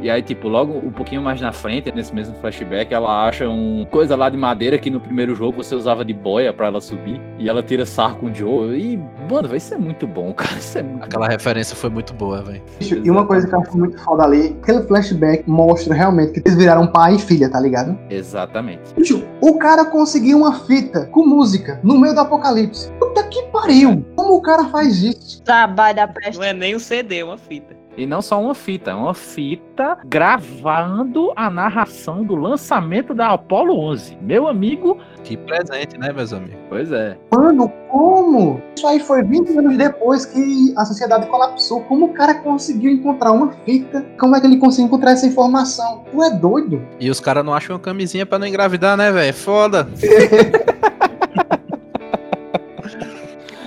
E 0.00 0.10
aí, 0.10 0.22
tipo, 0.22 0.48
logo 0.48 0.78
um 0.78 0.90
pouquinho 0.90 1.22
mais 1.22 1.40
na 1.40 1.52
frente, 1.52 1.92
nesse 1.92 2.14
mesmo 2.14 2.34
flashback, 2.36 2.92
ela 2.92 3.26
acha 3.26 3.48
um 3.48 3.86
coisa 3.90 4.14
lá 4.16 4.28
de 4.28 4.36
madeira 4.36 4.78
que 4.78 4.90
no 4.90 5.00
primeiro 5.00 5.34
jogo 5.34 5.62
você 5.62 5.74
usava 5.74 6.04
de 6.04 6.12
boia 6.12 6.52
pra 6.52 6.66
ela 6.66 6.80
subir. 6.80 7.20
E 7.38 7.48
ela 7.48 7.62
tira 7.62 7.84
sarro 7.84 8.16
com 8.16 8.26
o 8.26 8.34
Joe. 8.34 8.78
E, 8.78 8.96
mano, 9.30 9.54
isso 9.56 9.74
é 9.74 9.78
muito 9.78 10.06
bom, 10.06 10.32
cara. 10.34 10.56
Isso 10.58 10.78
é 10.78 10.82
muito 10.82 11.04
Aquela 11.04 11.28
referência 11.28 11.76
foi 11.76 11.90
muito 11.90 12.12
boa, 12.14 12.42
velho. 12.42 12.62
Bicho, 12.78 13.00
E 13.04 13.10
uma 13.10 13.26
coisa 13.26 13.46
que 13.46 13.54
eu 13.54 13.60
acho 13.60 13.76
muito 13.76 13.98
foda 14.02 14.24
ali, 14.24 14.56
aquele 14.62 14.82
flashback 14.82 15.44
mostra 15.48 15.94
realmente 15.94 16.32
que 16.32 16.40
eles 16.48 16.56
viraram 16.56 16.86
pai 16.86 17.16
e 17.16 17.18
filha, 17.18 17.50
tá 17.50 17.60
ligado? 17.60 17.98
Exatamente. 18.10 18.94
Bicho, 18.96 19.24
o 19.40 19.58
cara 19.58 19.84
conseguiu 19.84 20.38
uma 20.38 20.54
fita 20.60 21.06
com 21.06 21.26
música 21.26 21.80
no 21.82 21.98
meio 21.98 22.14
do 22.14 22.20
apocalipse. 22.20 22.90
Puta 22.98 23.22
que 23.24 23.42
pariu! 23.44 24.04
Como 24.16 24.34
o 24.34 24.42
cara 24.42 24.64
faz 24.66 25.02
isso? 25.02 25.42
Trabalho 25.42 25.96
da 25.96 26.08
peste. 26.08 26.36
Não 26.38 26.44
é 26.44 26.52
nem 26.52 26.76
um 26.76 26.78
CD, 26.78 27.18
é 27.20 27.24
uma 27.24 27.38
fita. 27.38 27.77
E 27.98 28.06
não 28.06 28.22
só 28.22 28.40
uma 28.40 28.54
fita, 28.54 28.92
é 28.92 28.94
uma 28.94 29.12
fita 29.12 29.98
gravando 30.06 31.32
a 31.34 31.50
narração 31.50 32.22
do 32.22 32.36
lançamento 32.36 33.12
da 33.12 33.32
Apollo 33.32 33.76
11. 33.76 34.16
Meu 34.22 34.46
amigo, 34.46 34.98
Que 35.24 35.36
presente, 35.36 35.98
né, 35.98 36.12
meus 36.12 36.32
amigos? 36.32 36.56
pois 36.68 36.92
é. 36.92 37.18
Mano, 37.34 37.68
como? 37.90 38.62
Isso 38.76 38.86
aí 38.86 39.00
foi 39.00 39.24
20 39.24 39.58
anos 39.58 39.76
depois 39.76 40.24
que 40.24 40.72
a 40.76 40.84
sociedade 40.84 41.26
colapsou. 41.26 41.80
Como 41.82 42.06
o 42.06 42.12
cara 42.14 42.34
conseguiu 42.34 42.92
encontrar 42.92 43.32
uma 43.32 43.50
fita? 43.64 44.06
Como 44.16 44.36
é 44.36 44.40
que 44.40 44.46
ele 44.46 44.58
conseguiu 44.58 44.86
encontrar 44.86 45.10
essa 45.10 45.26
informação? 45.26 46.04
Tu 46.12 46.22
é 46.22 46.30
doido? 46.30 46.80
E 47.00 47.10
os 47.10 47.18
caras 47.18 47.44
não 47.44 47.52
acham 47.52 47.74
uma 47.74 47.82
camisinha 47.82 48.24
pra 48.24 48.38
não 48.38 48.46
engravidar, 48.46 48.96
né, 48.96 49.10
velho? 49.10 49.34
Foda. 49.34 49.88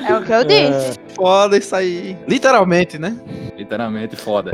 É 0.07 0.15
o 0.17 0.23
que 0.23 0.31
eu 0.33 0.43
disse. 0.43 0.99
Foda 1.21 1.55
isso 1.55 1.75
aí. 1.75 2.17
Literalmente, 2.27 2.97
né? 2.97 3.15
Literalmente 3.55 4.15
foda. 4.15 4.49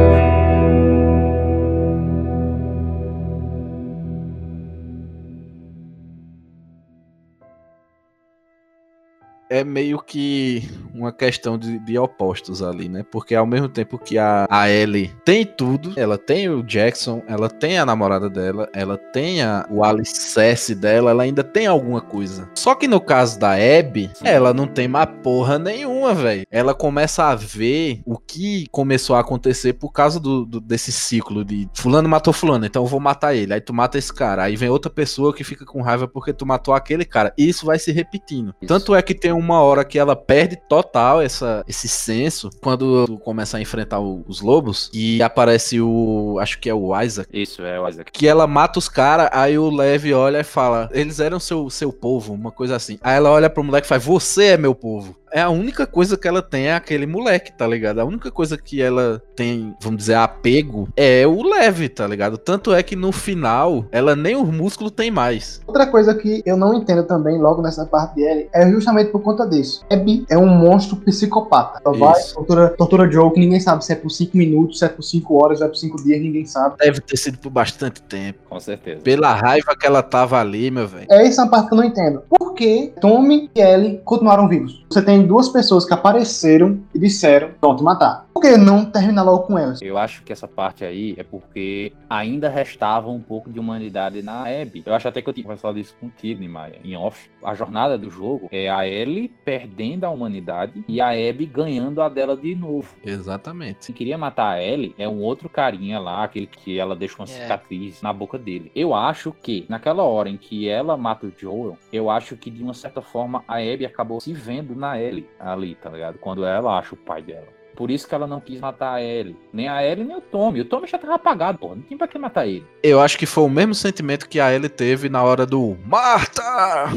é 9.49 9.63
meio 9.63 9.99
que 10.01 10.69
uma 10.97 11.11
questão 11.11 11.57
de, 11.57 11.79
de 11.79 11.97
opostos 11.97 12.61
ali, 12.61 12.87
né? 12.87 13.03
Porque 13.11 13.33
ao 13.35 13.45
mesmo 13.45 13.67
tempo 13.67 13.97
que 13.97 14.17
a, 14.17 14.45
a 14.49 14.69
Ellie 14.69 15.11
tem 15.25 15.45
tudo, 15.45 15.93
ela 15.95 16.17
tem 16.17 16.49
o 16.49 16.61
Jackson, 16.63 17.23
ela 17.27 17.49
tem 17.49 17.77
a 17.79 17.85
namorada 17.85 18.29
dela, 18.29 18.69
ela 18.73 18.97
tem 18.97 19.41
a, 19.41 19.65
o 19.69 19.83
alicerce 19.83 20.75
dela, 20.75 21.11
ela 21.11 21.23
ainda 21.23 21.43
tem 21.43 21.65
alguma 21.67 22.01
coisa. 22.01 22.49
Só 22.55 22.75
que 22.75 22.87
no 22.87 22.99
caso 23.01 23.39
da 23.39 23.53
Abby, 23.53 24.09
ela 24.23 24.53
não 24.53 24.67
tem 24.67 24.87
mais 24.87 25.09
porra 25.23 25.57
nenhuma, 25.57 26.13
velho. 26.13 26.45
Ela 26.51 26.73
começa 26.73 27.23
a 27.25 27.35
ver 27.35 28.01
o 28.05 28.17
que 28.17 28.67
começou 28.71 29.15
a 29.15 29.19
acontecer 29.21 29.73
por 29.73 29.91
causa 29.91 30.19
do, 30.19 30.45
do- 30.45 30.61
desse 30.61 30.91
ciclo 30.91 31.43
de 31.43 31.67
fulano 31.73 32.07
matou 32.07 32.33
fulano, 32.33 32.65
então 32.65 32.83
eu 32.83 32.87
vou 32.87 32.99
matar 32.99 33.33
ele. 33.35 33.53
Aí 33.53 33.61
tu 33.61 33.73
mata 33.73 33.97
esse 33.97 34.13
cara, 34.13 34.43
aí 34.43 34.55
vem 34.55 34.69
outra 34.69 34.91
pessoa 34.91 35.33
que 35.33 35.43
fica 35.43 35.65
com 35.65 35.81
raiva 35.81 36.07
porque 36.07 36.31
tu 36.33 36.45
matou 36.45 36.73
aquele 36.73 37.05
cara. 37.05 37.33
E 37.37 37.47
isso 37.47 37.65
vai 37.65 37.79
se 37.79 37.91
repetindo. 37.91 38.53
Isso. 38.61 38.67
Tanto 38.67 38.93
é 38.93 39.01
que 39.01 39.13
tem 39.15 39.31
um 39.31 39.47
uma 39.47 39.61
hora 39.61 39.85
que 39.85 39.97
ela 39.97 40.13
perde 40.13 40.57
total 40.87 41.21
essa, 41.21 41.63
esse 41.67 41.87
senso 41.87 42.49
quando 42.61 43.05
tu 43.05 43.17
começa 43.19 43.57
a 43.57 43.61
enfrentar 43.61 43.99
o- 43.99 44.23
os 44.27 44.41
lobos 44.41 44.89
e 44.93 45.21
aparece 45.21 45.79
o. 45.81 46.37
Acho 46.39 46.59
que 46.59 46.69
é 46.69 46.73
o 46.73 46.99
Isaac. 46.99 47.29
Isso, 47.31 47.61
é 47.63 47.79
o 47.79 47.87
Isaac. 47.87 48.11
Que 48.11 48.27
ela 48.27 48.47
mata 48.47 48.79
os 48.79 48.89
caras, 48.89 49.29
aí 49.31 49.57
o 49.57 49.69
Levi 49.69 50.13
olha 50.13 50.39
e 50.39 50.43
fala: 50.43 50.89
Eles 50.91 51.19
eram 51.19 51.39
seu, 51.39 51.69
seu 51.69 51.91
povo, 51.91 52.33
uma 52.33 52.51
coisa 52.51 52.75
assim. 52.75 52.97
Aí 53.01 53.15
ela 53.17 53.29
olha 53.29 53.49
pro 53.49 53.63
moleque 53.63 53.85
e 53.85 53.89
fala: 53.89 53.99
Você 53.99 54.45
é 54.45 54.57
meu 54.57 54.73
povo. 54.73 55.15
É 55.31 55.41
a 55.41 55.49
única 55.49 55.85
coisa 55.85 56.17
que 56.17 56.27
ela 56.27 56.41
tem 56.41 56.67
é 56.67 56.75
aquele 56.75 57.05
moleque, 57.05 57.51
tá 57.51 57.67
ligado? 57.67 57.99
A 57.99 58.05
única 58.05 58.31
coisa 58.31 58.57
que 58.57 58.81
ela 58.81 59.21
tem, 59.35 59.75
vamos 59.81 59.99
dizer, 59.99 60.15
apego 60.15 60.87
é 60.95 61.25
o 61.27 61.43
Levi, 61.43 61.89
tá 61.89 62.07
ligado? 62.07 62.37
Tanto 62.37 62.73
é 62.73 62.81
que 62.81 62.95
no 62.95 63.11
final, 63.11 63.85
ela 63.91 64.15
nem 64.15 64.35
os 64.35 64.49
músculos 64.49 64.91
tem 64.91 65.11
mais. 65.11 65.61
Outra 65.67 65.85
coisa 65.87 66.13
que 66.15 66.41
eu 66.45 66.57
não 66.57 66.73
entendo 66.73 67.03
também, 67.03 67.37
logo 67.37 67.61
nessa 67.61 67.85
parte 67.85 68.15
dele, 68.15 68.49
é 68.53 68.69
justamente 68.69 69.11
por 69.11 69.21
conta 69.21 69.45
disso. 69.45 69.85
Abby 69.91 70.25
é 70.29 70.37
um 70.37 70.47
monstro 70.47 70.97
psicopata. 70.97 71.81
Ela 71.85 71.97
vai, 71.97 72.19
Isso. 72.19 72.35
tortura, 72.35 72.69
tortura 72.69 73.11
Joe, 73.11 73.31
que 73.31 73.39
ninguém 73.39 73.59
sabe 73.59 73.83
se 73.85 73.93
é 73.93 73.95
por 73.95 74.09
5 74.09 74.35
minutos, 74.35 74.79
se 74.79 74.85
é 74.85 74.89
por 74.89 75.03
5 75.03 75.43
horas, 75.43 75.59
se 75.59 75.63
é 75.63 75.67
por 75.67 75.75
5 75.75 76.03
dias, 76.03 76.21
ninguém 76.21 76.45
sabe. 76.45 76.75
Deve 76.79 77.01
ter 77.01 77.17
sido 77.17 77.37
por 77.37 77.49
bastante 77.49 78.01
tempo. 78.01 78.39
Com 78.49 78.59
certeza. 78.59 79.01
Pela 79.01 79.33
raiva 79.33 79.75
que 79.77 79.85
ela 79.85 80.01
tava 80.01 80.39
ali, 80.39 80.71
meu 80.71 80.87
velho. 80.87 81.07
É 81.09 81.25
essa 81.27 81.43
a 81.43 81.47
parte 81.47 81.67
que 81.67 81.73
eu 81.73 81.77
não 81.77 81.83
entendo. 81.83 82.23
Por 82.29 82.53
que 82.53 82.93
Tommy 82.99 83.49
e 83.55 83.61
Ellie 83.61 84.01
continuaram 84.03 84.47
vivos? 84.47 84.85
Você 84.89 85.01
tem 85.01 85.16
duas 85.25 85.49
pessoas 85.49 85.85
que 85.85 85.93
apareceram 85.93 86.79
e 86.93 86.99
disseram, 86.99 87.51
pronto, 87.59 87.83
matar. 87.83 88.27
Por 88.33 88.41
que 88.41 88.55
não 88.55 88.85
terminar 88.85 89.23
logo 89.23 89.43
com 89.47 89.57
elas? 89.57 89.81
Eu 89.81 89.97
acho 89.97 90.21
que 90.23 90.31
essa 90.31 90.47
parte 90.47 90.85
aí 90.85 91.15
é 91.17 91.23
porque 91.23 91.91
ainda 92.07 92.47
restava 92.49 93.09
um 93.09 93.19
pouco 93.19 93.49
de 93.51 93.59
humanidade 93.59 94.21
na 94.21 94.41
Abby. 94.43 94.83
Eu 94.85 94.93
acho 94.93 95.07
até 95.07 95.23
que 95.23 95.27
eu 95.29 95.33
tinha 95.33 95.43
conversado 95.43 95.79
isso 95.79 95.95
contigo, 95.99 96.39
Nimaya, 96.39 96.75
em 96.83 96.95
off. 96.95 97.31
A 97.43 97.55
jornada 97.55 97.97
do 97.97 98.11
jogo 98.11 98.47
é 98.51 98.69
a 98.69 98.87
Ellie 98.87 99.29
perdendo 99.43 100.03
a 100.03 100.09
humanidade 100.11 100.83
e 100.87 101.01
a 101.01 101.07
Abby 101.09 101.47
ganhando 101.47 101.99
a 101.99 102.09
dela 102.09 102.37
de 102.37 102.53
novo. 102.53 102.87
Exatamente. 103.03 103.85
Se 103.85 103.91
queria 103.93 104.19
matar 104.19 104.49
a 104.53 104.63
Ellie, 104.63 104.93
é 104.99 105.09
um 105.09 105.21
outro 105.23 105.49
carinha 105.49 105.99
lá, 105.99 106.23
aquele 106.23 106.45
que 106.45 106.77
ela 106.79 106.95
deixa 106.95 107.15
uma 107.17 107.23
É. 107.25 107.27
cicatriz 107.27 108.03
na 108.03 108.13
boca 108.13 108.37
dele. 108.37 108.71
Eu 108.75 108.93
acho 108.93 109.33
que, 109.41 109.65
naquela 109.67 110.03
hora 110.03 110.29
em 110.29 110.37
que 110.37 110.69
ela 110.69 110.95
mata 110.95 111.25
o 111.25 111.33
Joel, 111.35 111.75
eu 111.91 112.07
acho 112.07 112.37
que 112.37 112.51
de 112.51 112.61
uma 112.61 112.75
certa 112.75 113.01
forma 113.01 113.43
a 113.47 113.55
Abby 113.55 113.85
acabou 113.85 114.19
se 114.19 114.31
vendo 114.31 114.75
na 114.75 114.99
Ellie 115.01 115.06
ali, 115.39 115.75
tá 115.75 115.89
ligado? 115.89 116.17
Quando 116.19 116.45
ela 116.45 116.77
acha 116.77 116.95
o 116.95 116.97
pai 116.97 117.21
dela. 117.21 117.56
Por 117.77 117.91
isso 117.91 118.07
que 118.07 118.15
ela 118.15 118.25
não 118.25 118.41
quis 118.41 118.59
matar 118.59 118.95
a 118.95 119.03
Ellie. 119.03 119.37
Nem 119.53 119.69
a 119.69 119.85
Ellie, 119.85 120.03
nem 120.03 120.17
o 120.17 120.21
Tommy. 120.21 120.61
O 120.61 120.65
Tommy 120.65 120.87
já 120.87 120.97
tava 120.97 121.13
apagado, 121.13 121.59
porra. 121.59 121.75
Não 121.75 121.83
tinha 121.83 121.97
pra 121.97 122.07
que 122.07 122.17
matar 122.17 122.47
ele. 122.47 122.65
Eu 122.81 122.99
acho 122.99 123.19
que 123.19 123.27
foi 123.27 123.43
o 123.43 123.49
mesmo 123.49 123.75
sentimento 123.75 124.27
que 124.27 124.39
a 124.39 124.51
Ellie 124.51 124.67
teve 124.67 125.09
na 125.09 125.21
hora 125.21 125.45
do 125.45 125.77
Marta! 125.85 126.87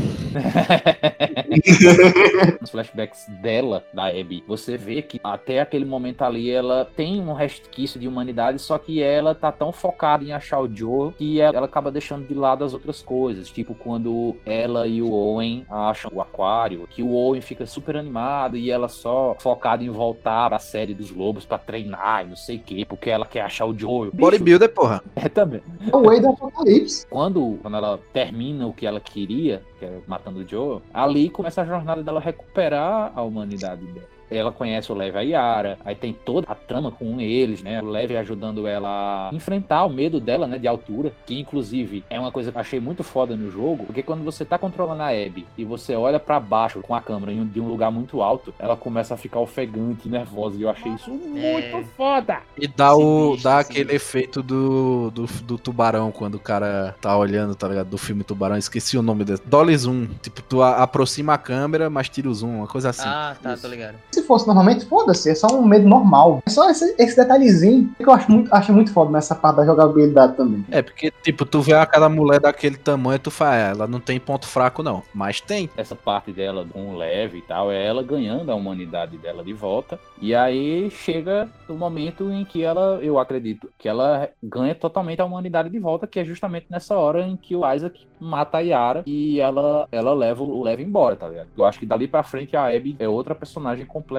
Nos 2.61 2.70
flashbacks 2.72 3.26
dela, 3.43 3.85
da 3.93 4.07
Abby, 4.07 4.43
você 4.47 4.76
vê 4.76 5.03
que 5.03 5.20
até 5.22 5.61
aquele 5.61 5.85
momento 5.85 6.22
ali 6.22 6.51
ela 6.51 6.89
tem 6.97 7.20
um 7.20 7.33
resquício 7.33 8.01
de 8.01 8.09
humanidade, 8.09 8.59
só 8.61 8.78
que 8.78 9.03
ela 9.03 9.35
tá 9.35 9.53
tão 9.53 9.72
focada 9.72 10.24
em 10.24 10.33
achar 10.33 10.61
o 10.61 10.74
Joe 10.74 11.12
que 11.12 11.41
ela, 11.41 11.57
ela 11.57 11.66
acaba 11.66 11.91
deixando 11.91 12.26
de 12.26 12.35
lado 12.35 12.64
as 12.64 12.72
outras 12.72 13.03
coisas. 13.03 13.51
Tipo, 13.51 13.74
quando 13.74 14.37
ela 14.47 14.87
e 14.87 15.03
o 15.03 15.11
Owen 15.12 15.66
acham 15.68 16.11
o 16.14 16.22
aquário, 16.22 16.87
que 16.89 17.03
o 17.03 17.12
Owen 17.12 17.41
fica 17.41 17.66
super 17.66 17.97
animado 17.97 18.57
e 18.57 18.70
ela 18.70 18.89
só 18.89 19.37
focada 19.41 19.85
em 19.85 19.91
voltar 19.91 20.49
pra 20.49 20.59
série 20.71 20.95
dos 20.95 21.11
lobos 21.11 21.45
pra 21.45 21.59
treinar 21.59 22.25
e 22.25 22.29
não 22.29 22.37
sei 22.37 22.57
o 22.57 22.61
que, 22.61 22.85
porque 22.85 23.11
ela 23.11 23.27
quer 23.27 23.43
achar 23.43 23.66
o 23.66 23.77
Joe. 23.77 24.11
Bicho, 24.11 24.16
Bodybuilder, 24.16 24.73
porra. 24.73 25.03
é 25.16 25.29
também. 25.29 25.62
É 25.93 25.97
o 25.97 26.03
Way 26.03 26.21
do 26.21 26.29
Apocalipse. 26.29 27.07
Quando, 27.09 27.59
quando 27.61 27.77
ela 27.77 27.99
termina 28.12 28.66
o 28.66 28.73
que 28.73 28.87
ela 28.87 29.01
queria, 29.01 29.62
que 29.79 29.85
é 29.85 29.99
matando 30.07 30.41
o 30.41 30.49
Joe, 30.49 30.81
ali 30.95 31.29
começa 31.29 31.62
a 31.62 31.64
jornada 31.64 32.03
dela 32.03 32.21
recuperar 32.21 33.12
a 33.14 33.23
humanidade 33.23 33.85
dela. 33.87 34.20
Ela 34.31 34.53
conhece 34.53 34.91
o 34.93 34.95
Levi 34.95 35.18
a 35.18 35.20
Yara, 35.22 35.78
aí 35.85 35.95
tem 35.95 36.12
toda 36.12 36.47
a 36.51 36.55
trama 36.55 36.91
com 36.91 37.20
eles, 37.20 37.62
né? 37.62 37.81
O 37.83 37.87
Levi 37.87 38.16
ajudando 38.16 38.66
ela 38.66 39.28
a 39.31 39.35
enfrentar 39.35 39.85
o 39.85 39.91
medo 39.91 40.20
dela, 40.20 40.47
né? 40.47 40.59
De 40.59 40.68
altura, 40.68 41.12
que 41.26 41.39
inclusive 41.39 42.05
é 42.09 42.18
uma 42.18 42.31
coisa 42.31 42.51
que 42.51 42.57
eu 42.57 42.61
achei 42.61 42.81
muito 42.81 43.03
foda 43.03 43.37
no 43.37 43.51
jogo, 43.51 43.85
porque 43.87 44.03
quando 44.03 44.22
você 44.24 44.45
tá 44.45 44.59
controlando 44.59 45.03
a 45.03 45.09
Abby 45.09 45.47
e 45.57 45.64
você 45.64 45.95
olha 45.95 46.18
pra 46.20 46.39
baixo 46.39 46.81
com 46.81 46.95
a 46.95 47.01
câmera 47.01 47.33
de 47.45 47.61
um 47.61 47.68
lugar 47.68 47.91
muito 47.91 48.22
alto, 48.22 48.55
ela 48.59 48.76
começa 48.76 49.14
a 49.14 49.16
ficar 49.16 49.41
ofegante, 49.41 50.09
nervosa, 50.09 50.57
e 50.59 50.62
eu 50.62 50.70
achei 50.70 50.93
isso 50.93 51.11
muito 51.11 51.76
É. 51.76 51.85
foda. 51.97 52.39
E 52.57 52.66
dá, 52.66 52.95
o, 52.95 53.33
bicho, 53.33 53.45
dá 53.45 53.59
aquele 53.59 53.95
efeito 53.95 54.43
do, 54.43 55.11
do, 55.11 55.26
do 55.43 55.59
tubarão, 55.59 56.11
quando 56.12 56.37
o 56.37 56.41
cara 56.41 56.95
tá 57.01 57.16
olhando, 57.16 57.55
tá 57.55 57.68
ligado? 57.68 57.89
Do 57.89 57.99
filme 57.99 58.22
Tubarão, 58.24 58.57
esqueci 58.57 58.97
o 58.97 59.03
nome 59.03 59.24
desse. 59.24 59.43
Dolly 59.47 59.76
Zoom. 59.76 60.07
Tipo, 60.22 60.43
tu 60.43 60.62
aproxima 60.62 61.35
a 61.35 61.39
câmera, 61.39 61.89
mas 61.91 62.09
tira 62.09 62.28
o 62.28 62.35
zoom, 62.35 62.59
uma 62.59 62.66
coisa 62.66 62.91
assim. 62.91 63.03
Ah, 63.07 63.37
tá, 63.43 63.55
Isso. 63.55 63.62
tô 63.62 63.68
ligado. 63.68 63.97
Se 64.21 64.27
fosse 64.27 64.47
normalmente, 64.47 64.85
foda-se, 64.85 65.31
é 65.31 65.35
só 65.35 65.47
um 65.49 65.64
medo 65.64 65.89
normal. 65.89 66.43
É 66.47 66.51
só 66.51 66.68
esse, 66.68 66.95
esse 66.99 67.16
detalhezinho 67.16 67.91
que 67.97 68.07
eu 68.07 68.12
acho 68.12 68.31
muito, 68.31 68.55
acho 68.55 68.73
muito 68.73 68.93
foda 68.93 69.11
nessa 69.11 69.35
parte 69.35 69.57
da 69.57 69.64
jogabilidade 69.64 70.37
também. 70.37 70.64
É, 70.71 70.83
porque, 70.83 71.11
tipo, 71.23 71.47
tu 71.47 71.62
vê 71.62 71.73
aquela 71.73 72.09
mulher 72.09 72.39
daquele 72.39 72.77
tamanho, 72.77 73.18
tu 73.18 73.31
fala, 73.31 73.57
"É, 73.57 73.71
ela 73.71 73.87
não 73.87 73.99
tem 73.99 74.21
ponto 74.21 74.47
fraco, 74.47 74.83
não. 74.83 75.03
Mas 75.14 75.41
tem. 75.41 75.71
essa 75.77 75.97
parte 75.97 76.33
dela 76.33 76.66
com 76.71 76.95
o 76.95 76.97
leve 76.97 77.39
e 77.39 77.43
tal, 77.43 77.73
é 77.73 77.87
ela 77.87 78.03
ganhando 78.03 78.51
a 78.51 78.55
humanidade 78.55 79.16
dela 79.16 79.43
de 79.43 79.53
volta. 79.53 79.99
E 80.21 80.35
aí 80.35 80.91
chega 80.91 81.49
o 81.68 81.73
momento 81.75 82.31
em 82.31 82.45
que 82.45 82.62
ela, 82.62 82.99
eu 83.03 83.18
acredito, 83.18 83.71
que 83.79 83.89
ela 83.89 84.29
ganha 84.43 84.75
totalmente 84.75 85.21
a 85.21 85.25
humanidade 85.25 85.71
de 85.71 85.79
volta, 85.79 86.07
que 86.07 86.21
é 86.21 86.25
justamente 86.25 86.66
nessa 86.68 86.95
hora 86.97 87.23
em 87.23 87.37
que 87.37 87.57
o 87.57 87.71
Isaac 87.73 88.07
mata 88.21 88.59
a 88.59 88.61
Yara 88.61 89.03
e 89.07 89.41
ela, 89.41 89.89
ela 89.91 90.12
leva 90.12 90.43
o 90.43 90.62
Levi 90.62 90.83
embora, 90.83 91.16
tá 91.16 91.27
ligado? 91.27 91.49
Eu 91.57 91.64
acho 91.64 91.79
que 91.79 91.87
dali 91.87 92.07
pra 92.07 92.23
frente 92.23 92.57
a 92.57 92.66
Abby 92.66 92.97
é 92.99 93.09
outra 93.09 93.35
personagem 93.35 93.87
completamente. 93.87 94.10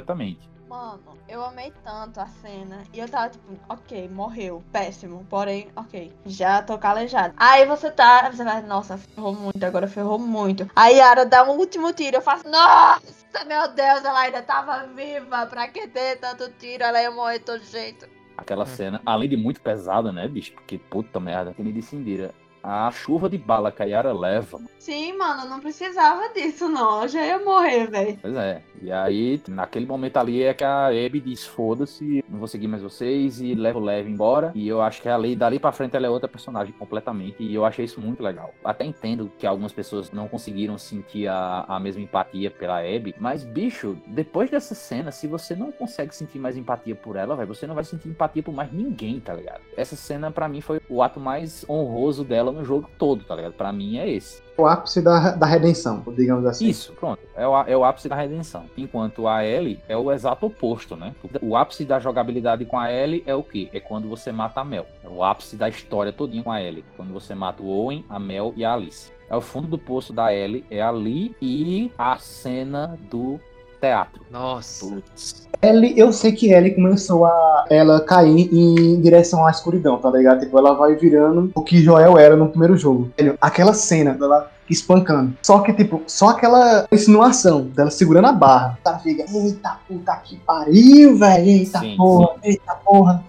Mano, 0.71 1.01
eu 1.27 1.43
amei 1.43 1.73
tanto 1.83 2.21
a 2.21 2.27
cena. 2.27 2.83
E 2.93 2.99
eu 2.99 3.09
tava 3.09 3.29
tipo, 3.29 3.59
ok, 3.67 4.07
morreu. 4.07 4.63
Péssimo. 4.71 5.25
Porém, 5.29 5.67
ok. 5.75 6.13
Já 6.25 6.61
tô 6.61 6.77
calejado. 6.77 7.33
Aí 7.35 7.65
você 7.65 7.91
tá. 7.91 8.31
Você 8.31 8.41
vai, 8.41 8.61
nossa, 8.61 8.97
ferrou 8.97 9.33
muito, 9.33 9.61
agora 9.65 9.85
ferrou 9.85 10.17
muito. 10.17 10.69
Aí 10.73 10.95
Yara 10.95 11.25
dá 11.25 11.43
um 11.43 11.57
último 11.57 11.91
tiro. 11.91 12.15
Eu 12.15 12.21
faço, 12.21 12.47
nossa, 12.47 13.43
meu 13.45 13.67
Deus, 13.73 14.05
ela 14.05 14.21
ainda 14.21 14.41
tava 14.41 14.87
viva. 14.87 15.45
Pra 15.47 15.67
que 15.67 15.89
ter 15.89 16.17
tanto 16.19 16.49
tiro? 16.53 16.85
Ela 16.85 17.01
ia 17.01 17.11
morrer 17.11 17.39
de 17.39 17.45
todo 17.45 17.63
jeito. 17.65 18.07
Aquela 18.37 18.65
cena, 18.65 19.01
além 19.05 19.27
de 19.27 19.35
muito 19.35 19.59
pesada, 19.61 20.11
né, 20.13 20.25
bicho? 20.25 20.53
Porque 20.53 20.77
puta 20.77 21.19
merda, 21.19 21.53
que 21.53 21.61
nem 21.61 21.73
disse 21.73 21.97
Indira. 21.97 22.33
A 22.63 22.91
chuva 22.91 23.29
de 23.29 23.37
bala 23.37 23.71
que 23.71 23.81
a 23.81 23.85
Yara 23.85 24.13
leva, 24.13 24.59
Sim, 24.81 25.15
mano, 25.15 25.47
não 25.47 25.59
precisava 25.59 26.27
disso, 26.33 26.67
não. 26.67 27.03
Eu 27.03 27.07
já 27.07 27.23
ia 27.23 27.37
morrer, 27.37 27.85
velho. 27.85 28.17
Pois 28.19 28.35
é. 28.35 28.63
E 28.81 28.91
aí, 28.91 29.39
naquele 29.47 29.85
momento 29.85 30.17
ali 30.17 30.41
é 30.41 30.55
que 30.55 30.63
a 30.63 30.87
Abby 30.87 31.19
diz: 31.19 31.45
foda-se, 31.45 32.25
não 32.27 32.39
vou 32.39 32.47
seguir 32.47 32.67
mais 32.67 32.81
vocês 32.81 33.39
e 33.39 33.53
leva 33.53 33.77
o 33.77 33.83
Lev 33.83 34.07
embora. 34.09 34.51
E 34.55 34.67
eu 34.67 34.81
acho 34.81 34.99
que 34.99 35.07
ali, 35.07 35.35
dali 35.35 35.59
pra 35.59 35.71
frente, 35.71 35.95
ela 35.95 36.07
é 36.07 36.09
outra 36.09 36.27
personagem 36.27 36.73
completamente. 36.73 37.43
E 37.43 37.53
eu 37.53 37.63
achei 37.63 37.85
isso 37.85 38.01
muito 38.01 38.23
legal. 38.23 38.55
Até 38.65 38.83
entendo 38.83 39.31
que 39.37 39.45
algumas 39.45 39.71
pessoas 39.71 40.11
não 40.11 40.27
conseguiram 40.27 40.79
sentir 40.79 41.27
a, 41.27 41.63
a 41.67 41.79
mesma 41.79 42.01
empatia 42.01 42.49
pela 42.49 42.79
Abby. 42.79 43.13
Mas, 43.19 43.43
bicho, 43.43 43.95
depois 44.07 44.49
dessa 44.49 44.73
cena, 44.73 45.11
se 45.11 45.27
você 45.27 45.55
não 45.55 45.71
consegue 45.71 46.15
sentir 46.15 46.39
mais 46.39 46.57
empatia 46.57 46.95
por 46.95 47.17
ela, 47.17 47.35
velho, 47.35 47.53
você 47.53 47.67
não 47.67 47.75
vai 47.75 47.83
sentir 47.83 48.09
empatia 48.09 48.41
por 48.41 48.51
mais 48.55 48.73
ninguém, 48.73 49.19
tá 49.19 49.35
ligado? 49.35 49.61
Essa 49.77 49.95
cena, 49.95 50.31
pra 50.31 50.47
mim, 50.47 50.59
foi 50.59 50.81
o 50.89 51.03
ato 51.03 51.19
mais 51.19 51.63
honroso 51.69 52.23
dela 52.23 52.50
no 52.51 52.63
jogo 52.63 52.89
todo, 52.97 53.23
tá 53.23 53.35
ligado? 53.35 53.53
Pra 53.53 53.71
mim 53.71 53.97
é 53.97 54.09
esse. 54.09 54.41
O 54.57 54.65
ápice 54.65 55.01
da, 55.01 55.31
da 55.31 55.45
redenção, 55.45 56.03
digamos 56.15 56.45
assim. 56.45 56.67
Isso, 56.67 56.93
pronto. 56.93 57.21
É 57.35 57.47
o, 57.47 57.61
é 57.63 57.75
o 57.77 57.83
ápice 57.83 58.07
da 58.07 58.15
redenção. 58.15 58.65
Enquanto 58.77 59.27
a 59.27 59.43
Ellie 59.43 59.79
é 59.87 59.97
o 59.97 60.11
exato 60.11 60.45
oposto, 60.45 60.95
né? 60.95 61.15
O 61.41 61.55
ápice 61.55 61.83
da 61.85 61.99
jogabilidade 61.99 62.65
com 62.65 62.77
a 62.77 62.91
Ellie 62.91 63.23
é 63.25 63.33
o 63.33 63.43
quê? 63.43 63.69
É 63.73 63.79
quando 63.79 64.07
você 64.07 64.31
mata 64.31 64.61
a 64.61 64.65
Mel. 64.65 64.85
É 65.03 65.07
o 65.07 65.23
ápice 65.23 65.55
da 65.55 65.67
história 65.67 66.13
todinha 66.13 66.43
com 66.43 66.51
a 66.51 66.61
Ellie. 66.61 66.85
Quando 66.95 67.11
você 67.11 67.33
mata 67.33 67.63
o 67.63 67.67
Owen, 67.67 68.05
a 68.09 68.19
Mel 68.19 68.53
e 68.55 68.63
a 68.63 68.73
Alice. 68.73 69.11
É 69.31 69.35
o 69.35 69.41
fundo 69.41 69.67
do 69.67 69.77
poço 69.77 70.11
da 70.11 70.33
Ellie, 70.33 70.65
é 70.69 70.81
ali 70.81 71.33
e 71.41 71.89
a 71.97 72.17
cena 72.17 72.99
do 73.09 73.39
teatro. 73.81 74.21
Nossa. 74.29 74.85
Putz. 74.85 75.49
Ellie, 75.61 75.93
eu 75.97 76.13
sei 76.13 76.31
que 76.31 76.53
Ellie 76.53 76.73
começou 76.73 77.25
a 77.25 77.65
ela 77.69 77.99
cair 78.01 78.49
em 78.51 78.99
direção 79.01 79.45
à 79.45 79.51
escuridão, 79.51 79.97
tá 79.97 80.09
ligado? 80.09 80.39
Tipo, 80.39 80.57
ela 80.57 80.73
vai 80.73 80.95
virando 80.95 81.51
o 81.53 81.61
que 81.61 81.83
Joel 81.83 82.17
era 82.17 82.35
no 82.35 82.49
primeiro 82.49 82.77
jogo. 82.77 83.11
Aquela 83.39 83.73
cena 83.73 84.13
dela 84.13 84.49
espancando. 84.69 85.33
Só 85.43 85.59
que, 85.59 85.73
tipo, 85.73 86.01
só 86.07 86.29
aquela 86.29 86.87
insinuação 86.91 87.63
dela 87.63 87.91
segurando 87.91 88.27
a 88.27 88.31
barra. 88.31 88.79
Tá, 88.83 88.97
fica, 88.99 89.25
eita 89.31 89.77
puta 89.87 90.15
que 90.23 90.37
pariu, 90.37 91.17
velho. 91.17 91.45
Eita 91.45 91.79
Sim, 91.79 91.95
porra, 91.97 92.35
eita 92.43 92.73
porra. 92.75 93.23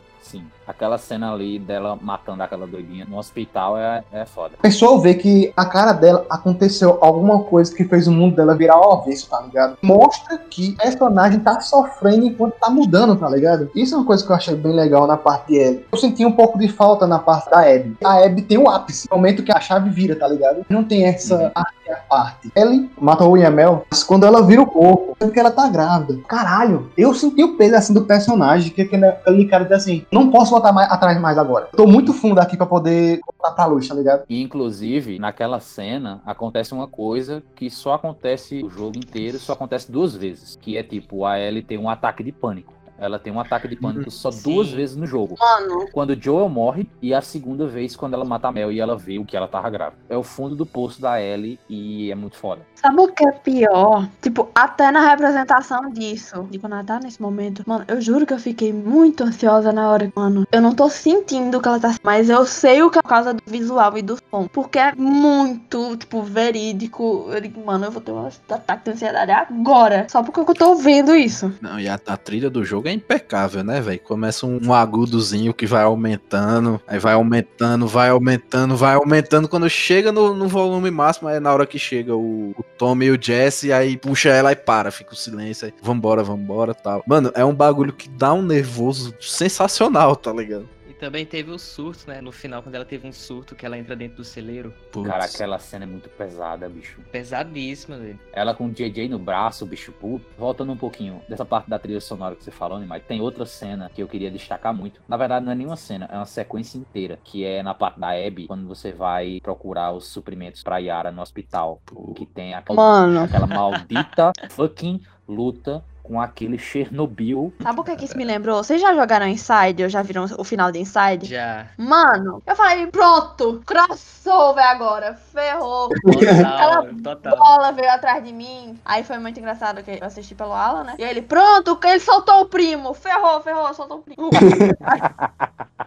Aquela 0.67 0.99
cena 0.99 1.33
ali 1.33 1.59
dela 1.59 1.99
matando 2.01 2.43
aquela 2.43 2.67
doidinha 2.67 3.07
no 3.09 3.19
hospital 3.19 3.77
é, 3.77 4.05
é 4.13 4.25
foda. 4.25 4.55
A 4.59 4.63
pessoa 4.63 5.01
vê 5.01 5.15
que 5.15 5.53
a 5.57 5.65
cara 5.65 5.93
dela 5.93 6.25
aconteceu 6.31 6.99
alguma 7.01 7.41
coisa 7.41 7.75
que 7.75 7.85
fez 7.85 8.07
o 8.07 8.13
mundo 8.13 8.37
dela 8.37 8.55
virar 8.55 8.75
ao 8.75 9.01
avesso, 9.01 9.29
tá 9.29 9.41
ligado? 9.41 9.77
Mostra 9.83 10.39
que 10.39 10.75
a 10.79 10.85
personagem 10.85 11.41
tá 11.41 11.61
sofrendo 11.61 12.27
enquanto 12.27 12.55
tá 12.55 12.71
mudando, 12.71 13.17
tá 13.17 13.29
ligado? 13.29 13.71
Isso 13.75 13.95
é 13.95 13.99
uma 13.99 14.07
coisa 14.07 14.25
que 14.25 14.31
eu 14.31 14.37
achei 14.37 14.55
bem 14.55 14.73
legal 14.73 15.07
na 15.07 15.17
parte 15.17 15.49
de. 15.49 15.81
Eu 15.91 15.99
senti 15.99 16.25
um 16.25 16.33
pouco 16.33 16.59
de 16.59 16.69
falta 16.69 17.07
na 17.07 17.19
parte 17.19 17.51
da 17.51 17.61
Abby. 17.61 17.97
A 18.05 18.25
Abby 18.25 18.43
tem 18.43 18.59
o 18.59 18.69
ápice, 18.69 19.09
o 19.11 19.17
momento 19.17 19.43
que 19.43 19.53
a 19.53 19.61
chave 19.61 19.91
vira, 19.91 20.17
tá 20.17 20.29
ligado? 20.29 20.65
Não 20.69 20.85
tem 20.85 21.05
essa 21.05 21.43
Uhum. 21.43 21.51
A 21.93 21.97
parte. 21.97 22.51
Ellie 22.57 22.91
matou 23.01 23.33
o 23.33 23.37
Yamel, 23.37 23.87
mas 23.91 24.03
quando 24.03 24.27
ela 24.27 24.43
vira 24.43 24.63
o 24.63 24.67
corpo, 24.67 25.17
sabe 25.19 25.33
que 25.33 25.41
ela 25.41 25.51
tá 25.51 25.69
grávida. 25.69 26.21
Caralho, 26.29 26.91
eu 26.97 27.15
senti 27.15 27.43
o 27.43 27.57
peso 27.57 27.77
assim 27.77 27.95
do 27.95 28.05
personagem, 28.05 28.73
que 28.73 28.83
aquele 28.83 29.45
cara 29.47 29.65
diz 29.65 29.73
assim, 29.73 30.07
não 30.13 30.31
posso 30.31 30.51
voltar 30.51 30.73
mais, 30.73 30.91
atrás 30.91 31.21
mais 31.21 31.39
agora. 31.39 31.69
Tô 31.77 31.87
muito 31.87 32.13
fundo 32.13 32.41
aqui 32.41 32.57
pra 32.57 32.67
poder 32.67 33.21
voltar 33.27 33.55
pra 33.55 33.67
luz, 33.67 33.89
tá 33.89 33.95
ligado? 33.95 34.25
E, 34.29 34.43
inclusive, 34.43 35.19
naquela 35.19 35.61
cena, 35.61 36.21
acontece 36.25 36.73
uma 36.73 36.87
coisa 36.87 37.43
que 37.55 37.71
só 37.71 37.95
acontece 37.95 38.63
o 38.63 38.71
jogo 38.71 38.97
inteiro, 38.97 39.39
só 39.39 39.53
acontece 39.53 39.91
duas 39.91 40.15
vezes. 40.15 40.57
Que 40.61 40.77
é 40.77 40.83
tipo, 40.83 41.25
a 41.25 41.39
Ellie 41.39 41.63
tem 41.63 41.79
um 41.79 41.89
ataque 41.89 42.23
de 42.23 42.33
pânico. 42.33 42.73
Ela 43.03 43.19
tem 43.19 43.33
um 43.33 43.41
ataque 43.41 43.67
de 43.67 43.77
pânico 43.77 44.11
só 44.11 44.31
Sim. 44.31 44.55
duas 44.55 44.71
vezes 44.71 44.97
no 44.97 45.07
jogo. 45.07 45.37
Mano, 45.39 45.89
Quando 45.93 46.11
o 46.11 46.21
Joel 46.21 46.49
morre 46.49 46.89
e 47.01 47.13
a 47.13 47.21
segunda 47.21 47.67
vez 47.67 47.97
quando 47.97 48.15
ela 48.15 48.25
mata 48.25 48.49
a 48.49 48.53
Mel 48.53 48.71
e 48.71 48.81
ela 48.81 48.97
vê 48.97 49.19
o 49.19 49.25
que 49.25 49.37
ela 49.37 49.49
tava 49.49 49.69
grávida. 49.71 50.01
É 50.09 50.17
o 50.17 50.23
fundo 50.23 50.55
do 50.55 50.65
poço 50.65 51.01
da 51.01 51.21
Ellie 51.21 51.59
e 51.69 52.11
é 52.11 52.15
muito 52.15 52.37
foda. 52.37 52.63
sabe 52.77 53.01
o 53.01 53.09
que 53.09 53.27
é 53.27 53.33
pior? 53.33 54.09
Tipo, 54.21 54.49
até 54.55 54.91
na 54.91 55.09
representação 55.09 55.91
disso. 55.91 56.47
De 56.51 56.59
quando 56.59 56.75
ela 56.75 56.85
tá 56.85 57.01
nesse 57.01 57.21
momento. 57.21 57.63
Mano, 57.67 57.85
eu 57.89 58.01
juro 58.01 58.27
que 58.27 58.33
eu 58.33 58.39
fiquei 58.39 58.73
muito 58.73 59.25
ansiosa 59.25 59.73
na 59.73 59.91
hora. 59.91 60.13
Mano, 60.15 60.47
eu 60.53 60.61
não 60.61 60.75
tô 60.75 60.89
sentindo 60.89 61.59
o 61.59 61.61
que 61.61 61.69
ela 61.69 61.81
tá 61.81 61.93
mas 62.03 62.29
eu 62.31 62.45
sei 62.47 62.83
o 62.83 62.91
que 62.91 62.99
é 62.99 63.03
por 63.03 63.09
causa 63.09 63.35
do 63.35 63.43
visual 63.47 63.97
e 63.97 64.03
do 64.03 64.17
som. 64.31 64.47
Porque 64.49 64.79
é 64.79 64.95
muito, 64.95 65.97
tipo, 65.97 66.23
verídico. 66.23 67.29
Eu 67.31 67.41
digo, 67.41 67.65
mano, 67.65 67.87
eu 67.87 67.91
vou 67.91 68.01
ter 68.01 68.13
um 68.13 68.27
ataque 68.27 68.85
de 68.85 68.91
ansiedade 68.93 69.31
agora. 69.31 70.07
Só 70.09 70.23
porque 70.23 70.41
eu 70.41 70.55
tô 70.55 70.75
vendo 70.77 71.15
isso. 71.15 71.53
Não, 71.61 71.79
e 71.79 71.89
a, 71.89 71.95
a 72.07 72.17
trilha 72.17 72.51
do 72.51 72.65
jogo 72.65 72.89
é 72.89 72.92
impecável, 72.93 73.63
né, 73.65 73.81
velho? 73.81 74.01
Começa 74.01 74.47
um, 74.47 74.61
um 74.63 74.75
agudozinho 74.75 75.55
que 75.55 75.67
vai 75.67 75.83
aumentando, 75.83 76.81
aí 76.87 76.99
vai 76.99 77.15
aumentando, 77.15 77.87
vai 77.87 78.11
aumentando, 78.11 78.77
vai 78.77 78.95
aumentando. 78.95 79.49
Quando 79.49 79.69
chega 79.69 80.13
no, 80.13 80.35
no 80.35 80.49
volume 80.49 80.91
máximo, 80.91 81.29
é 81.29 81.41
na 81.41 81.53
hora 81.53 81.67
que 81.67 81.79
chega 81.79 82.15
o, 82.15 82.51
o 82.51 82.63
Tommy 82.79 83.07
e 83.07 83.11
o 83.11 83.19
Jesse, 83.21 83.73
aí 83.73 83.97
puxa 83.97 84.29
ela 84.31 84.53
e 84.53 84.57
para, 84.57 84.91
fica 84.91 85.13
o 85.13 85.17
silêncio, 85.17 85.67
aí 85.67 85.75
vambora, 85.83 86.23
vambora 86.23 86.75
tal. 86.75 87.03
Mano, 87.07 87.31
é 87.35 87.45
um 87.45 87.55
bagulho 87.55 87.93
que 87.93 88.09
dá 88.09 88.33
um 88.33 88.43
nervoso 88.43 89.15
sensacional, 89.21 90.17
tá 90.17 90.33
ligado? 90.33 90.69
Também 91.03 91.27
teve 91.27 91.51
o 91.51 91.59
surto, 91.59 92.05
né? 92.07 92.21
No 92.21 92.31
final, 92.31 92.63
quando 92.63 92.77
ela 92.77 92.85
teve 92.85 93.09
um 93.09 93.13
surto, 93.13 93.57
que 93.57 93.67
ela 93.67 93.77
entra 93.77 93.97
dentro 93.97 94.19
do 94.19 94.25
celeiro. 94.25 94.73
Putz. 94.93 95.09
Cara, 95.09 95.25
aquela 95.25 95.59
cena 95.59 95.85
é 95.85 95.89
muito 95.89 96.09
pesada, 96.09 96.69
bicho. 96.69 97.01
Pesadíssima, 97.11 97.97
velho. 97.97 98.21
Ela 98.33 98.55
com 98.55 98.67
o 98.67 98.71
JJ 98.71 99.09
no 99.09 99.19
braço, 99.19 99.67
bicho 99.67 99.91
puto. 99.91 100.25
Voltando 100.39 100.71
um 100.71 100.77
pouquinho 100.77 101.21
dessa 101.29 101.45
parte 101.45 101.69
da 101.69 101.77
trilha 101.77 102.01
sonora 102.01 102.37
que 102.37 102.45
você 102.45 102.53
falou, 102.53 102.79
né, 102.79 102.87
mas 102.89 103.03
tem 103.03 103.21
outra 103.21 103.45
cena 103.45 103.91
que 103.93 104.01
eu 104.01 104.07
queria 104.07 104.31
destacar 104.31 104.73
muito. 104.73 105.01
Na 105.09 105.17
verdade, 105.17 105.45
não 105.45 105.51
é 105.51 105.57
nenhuma 105.57 105.75
cena, 105.75 106.09
é 106.09 106.15
uma 106.15 106.25
sequência 106.25 106.79
inteira, 106.79 107.19
que 107.25 107.45
é 107.45 107.65
na 107.65 107.75
parte 107.75 107.99
da 107.99 108.11
Abby, 108.11 108.47
quando 108.47 108.69
você 108.69 108.93
vai 108.93 109.41
procurar 109.43 109.91
os 109.91 110.07
suprimentos 110.07 110.63
pra 110.63 110.79
Yara 110.79 111.11
no 111.11 111.21
hospital. 111.21 111.83
Que 112.15 112.25
tem 112.27 112.55
aquela, 112.55 112.77
Mano. 112.77 113.25
aquela 113.25 113.49
maldita 113.49 114.31
fucking 114.51 115.01
luta 115.27 115.85
com 116.03 116.21
aquele 116.21 116.59
Chernobyl. 116.59 117.53
Sabe 117.63 117.81
o 117.81 117.85
que, 117.85 117.97
que 117.97 118.05
isso 118.05 118.17
me 118.17 118.25
lembrou? 118.25 118.63
Vocês 118.63 118.81
já 118.81 118.95
jogaram 118.95 119.27
Inside? 119.27 119.85
Ou 119.85 119.89
já 119.89 120.03
viram 120.03 120.27
o 120.37 120.45
final 120.45 120.73
de 120.73 120.81
Inside? 120.81 121.27
Já. 121.27 121.67
Mano, 121.77 122.43
eu 122.47 122.57
falei, 122.57 122.87
pronto, 122.89 123.63
crossover 123.65 124.65
agora, 124.65 125.15
ferrou. 125.15 125.89
Total, 125.89 126.87
total. 127.03 127.37
bola 127.37 127.73
veio 127.73 127.91
atrás 127.91 128.25
de 128.25 128.33
mim. 128.33 128.79
Aí 128.85 129.05
foi 129.05 129.19
muito 129.19 129.39
engraçado 129.39 129.83
que 129.83 129.91
eu 129.91 130.07
assisti 130.07 130.35
pelo 130.35 130.53
Alan, 130.53 130.85
né? 130.85 130.95
E 130.99 131.03
ele, 131.03 131.23
pronto, 131.23 131.79
ele 131.85 132.01
soltou 132.01 132.41
o 132.41 132.47
primo. 132.47 132.95
Ferrou, 132.95 133.41
ferrou, 133.41 133.73
soltou 133.75 133.99
o 133.99 134.03
primo. 134.03 134.31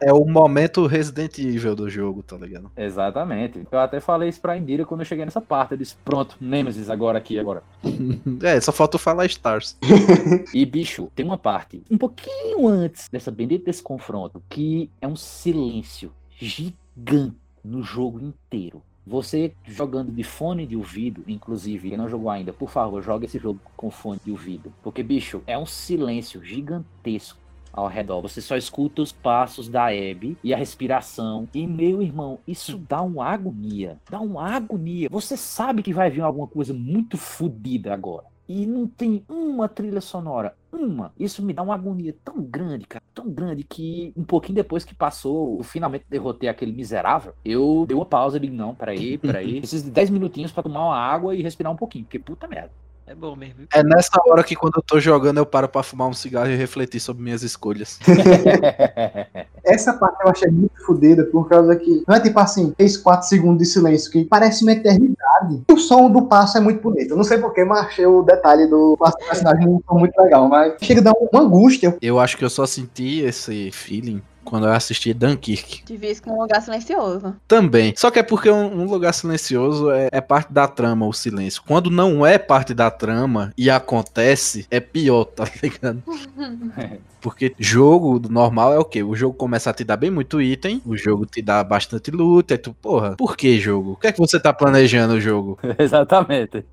É 0.02 0.12
o 0.12 0.26
momento 0.26 0.86
Resident 0.88 1.38
Evil 1.40 1.76
do 1.76 1.90
jogo, 1.90 2.24
tá 2.24 2.36
ligado? 2.36 2.72
Exatamente. 2.76 3.66
Eu 3.72 3.80
até 3.80 4.00
falei 4.00 4.30
isso 4.30 4.42
pra 4.42 4.58
Indira 4.58 4.86
quando 4.86 5.02
eu 5.02 5.06
cheguei 5.06 5.26
nessa 5.26 5.42
parte. 5.42 5.72
Eu 5.72 5.78
disse, 5.78 5.96
pronto, 6.04 6.36
Nemesis 6.40 6.90
agora 6.90 7.18
aqui, 7.18 7.40
agora. 7.40 7.64
É, 8.44 8.60
só 8.60 8.72
falta 8.72 8.98
falar 8.98 9.26
Stars. 9.26 9.78
E, 10.54 10.66
bicho, 10.66 11.12
tem 11.16 11.26
uma 11.26 11.38
parte 11.38 11.82
um 11.90 11.98
pouquinho 11.98 12.68
antes 12.68 13.10
dessa 13.10 13.32
bendita 13.32 13.66
desse 13.66 13.84
confronto 13.84 14.42
que 14.50 14.90
é 15.02 15.08
um 15.08 15.16
silêncio 15.16 16.12
gigante 16.38 17.36
no 17.64 17.82
jogo 17.82 18.20
inteiro. 18.20 18.82
Você 19.08 19.54
jogando 19.64 20.12
de 20.12 20.24
fone 20.24 20.66
de 20.66 20.76
ouvido, 20.76 21.24
inclusive, 21.28 21.90
quem 21.90 21.98
não 21.98 22.10
jogou 22.10 22.30
ainda, 22.30 22.52
por 22.52 22.70
favor, 22.70 23.04
joga 23.04 23.26
esse 23.26 23.38
jogo 23.38 23.60
com 23.78 23.92
fone 23.92 24.20
de 24.24 24.32
ouvido. 24.32 24.74
Porque, 24.82 25.04
bicho, 25.04 25.44
é 25.46 25.58
um 25.58 25.66
silêncio 25.66 26.44
gigantesco 26.44 27.38
ao 27.72 27.88
redor. 27.88 28.22
Você 28.22 28.42
só 28.42 28.56
escuta 28.56 29.02
os 29.02 29.12
passos 29.12 29.68
da 29.68 29.88
Abby 29.88 30.38
e 30.44 30.54
a 30.54 30.58
respiração. 30.58 31.48
E, 31.54 31.68
meu 31.68 32.02
irmão, 32.02 32.40
isso 32.48 32.78
dá 32.78 33.02
uma 33.02 33.26
agonia. 33.26 34.00
Dá 34.10 34.20
uma 34.20 34.50
agonia. 34.50 35.10
Você 35.12 35.38
sabe 35.38 35.84
que 35.84 35.94
vai 35.94 36.10
vir 36.10 36.22
alguma 36.22 36.48
coisa 36.48 36.74
muito 36.74 37.18
fodida 37.18 37.94
agora. 37.94 38.26
E 38.48 38.66
não 38.66 38.88
tem 38.88 39.24
uma 39.28 39.68
trilha 39.68 40.02
sonora. 40.02 40.56
Uma. 40.72 41.12
Isso 41.18 41.44
me 41.44 41.54
dá 41.54 41.64
uma 41.64 41.74
agonia 41.74 42.16
tão 42.24 42.42
grande, 42.42 42.86
cara. 42.86 43.04
Tão 43.14 43.30
grande 43.30 43.64
que 43.64 44.14
um 44.16 44.24
pouquinho 44.24 44.56
depois 44.56 44.84
que 44.84 44.94
passou, 44.94 45.58
eu 45.58 45.64
finalmente 45.64 46.06
derrotei 46.10 46.50
aquele 46.50 46.72
miserável. 46.72 47.34
Eu 47.44 47.86
dei 47.88 47.96
uma 47.96 48.06
pausa 48.06 48.38
e 48.38 48.40
digo, 48.40 48.56
não, 48.56 48.76
peraí, 48.76 49.18
peraí. 49.18 49.60
Preciso 49.62 49.86
de 49.86 49.92
10 49.92 50.10
minutinhos 50.10 50.52
pra 50.52 50.64
tomar 50.64 50.86
uma 50.86 50.98
água 50.98 51.34
e 51.36 51.42
respirar 51.42 51.72
um 51.72 51.78
pouquinho. 51.78 52.06
Porque 52.06 52.20
puta 52.20 52.48
merda. 52.48 52.72
É 53.08 53.14
bom 53.14 53.36
mesmo. 53.36 53.68
É 53.72 53.84
nessa 53.84 54.20
hora 54.26 54.44
que 54.44 54.56
quando 54.56 54.78
eu 54.78 54.82
tô 54.82 55.00
jogando 55.00 55.38
eu 55.38 55.46
paro 55.46 55.70
pra 55.70 55.84
fumar 55.84 56.08
um 56.08 56.14
cigarro 56.14 56.50
e 56.50 56.56
refletir 56.56 57.00
sobre 57.00 57.24
minhas 57.24 57.44
escolhas. 57.44 58.00
Essa 59.64 59.94
parte 59.94 60.24
eu 60.24 60.30
achei 60.30 60.50
muito 60.50 60.84
fodida, 60.84 61.24
por 61.26 61.48
causa 61.48 61.76
que 61.76 62.04
não 62.08 62.16
é 62.16 62.20
tipo 62.20 62.40
assim, 62.40 62.72
3, 62.72 62.98
4 62.98 63.28
segundos 63.28 63.60
de 63.60 63.66
silêncio, 63.66 64.12
que 64.12 64.26
parece 64.26 64.64
uma 64.64 64.72
eternidade. 64.72 65.64
O 65.72 65.78
som 65.78 66.10
do 66.10 66.24
passo 66.24 66.58
é 66.58 66.62
muito 66.62 66.82
bonito. 66.82 67.12
Eu 67.12 67.18
não 67.18 67.24
sei 67.24 67.38
porquê, 67.38 67.64
mas 67.64 67.86
achei 67.86 68.06
o 68.08 68.24
detalhe 68.24 68.66
do 68.68 68.98
passo 68.98 69.18
do 69.20 69.26
personagem 69.26 69.68
muito 69.68 70.22
legal, 70.22 70.48
mas 70.50 70.74
chega 70.82 71.02
a 71.02 71.04
dar 71.04 71.14
uma 71.14 71.42
angústia. 71.42 71.96
Eu 72.02 72.20
acho 72.20 72.38
que 72.38 72.46
eu 72.46 72.50
só 72.50 72.66
senti 72.66 73.22
esse 73.22 73.70
feeling 73.72 74.22
quando 74.46 74.68
eu 74.68 74.72
assisti 74.72 75.14
Dunkirk. 75.14 75.84
Devia 75.86 76.12
isso 76.12 76.24
com 76.24 76.32
um 76.32 76.42
lugar 76.42 76.62
silencioso. 76.62 77.36
Também. 77.48 77.94
Só 77.98 78.10
que 78.12 78.20
é 78.20 78.24
porque 78.24 78.50
um, 78.50 78.82
um 78.82 78.86
lugar 78.86 79.14
silencioso 79.14 79.92
é, 79.92 80.10
é 80.12 80.22
parte 80.22 80.54
da 80.54 80.68
trama, 80.68 81.06
o 81.08 81.14
silêncio. 81.14 81.64
Quando 81.68 81.90
não 81.90 82.26
é 82.26 82.38
parte 82.38 82.74
da 82.74 82.90
trama 82.92 83.52
e 83.58 83.70
acontece, 83.70 84.68
é 84.70 84.80
pior, 84.80 85.26
tá 85.26 85.46
ligado? 85.62 86.02
Porque 87.26 87.56
jogo 87.58 88.22
normal 88.30 88.72
é 88.72 88.78
o 88.78 88.86
quê? 88.86 89.02
O 89.02 89.16
jogo 89.16 89.34
começa 89.34 89.72
a 89.72 89.74
te 89.74 89.84
dar 89.84 89.98
bem 89.98 90.12
muito 90.12 90.40
item, 90.40 90.80
o 90.86 90.96
jogo 90.96 91.26
te 91.26 91.42
dá 91.42 91.64
bastante 91.64 92.12
luta, 92.12 92.54
e 92.54 92.58
tu, 92.60 92.72
porra, 92.72 93.16
por 93.16 93.36
que 93.36 93.60
jogo? 93.60 93.94
O 93.94 93.96
que 93.96 94.06
é 94.06 94.12
que 94.12 94.20
você 94.20 94.40
tá 94.40 94.54
planejando 94.54 95.16
o 95.16 95.20
jogo? 95.20 95.58
Exatamente. 95.80 96.64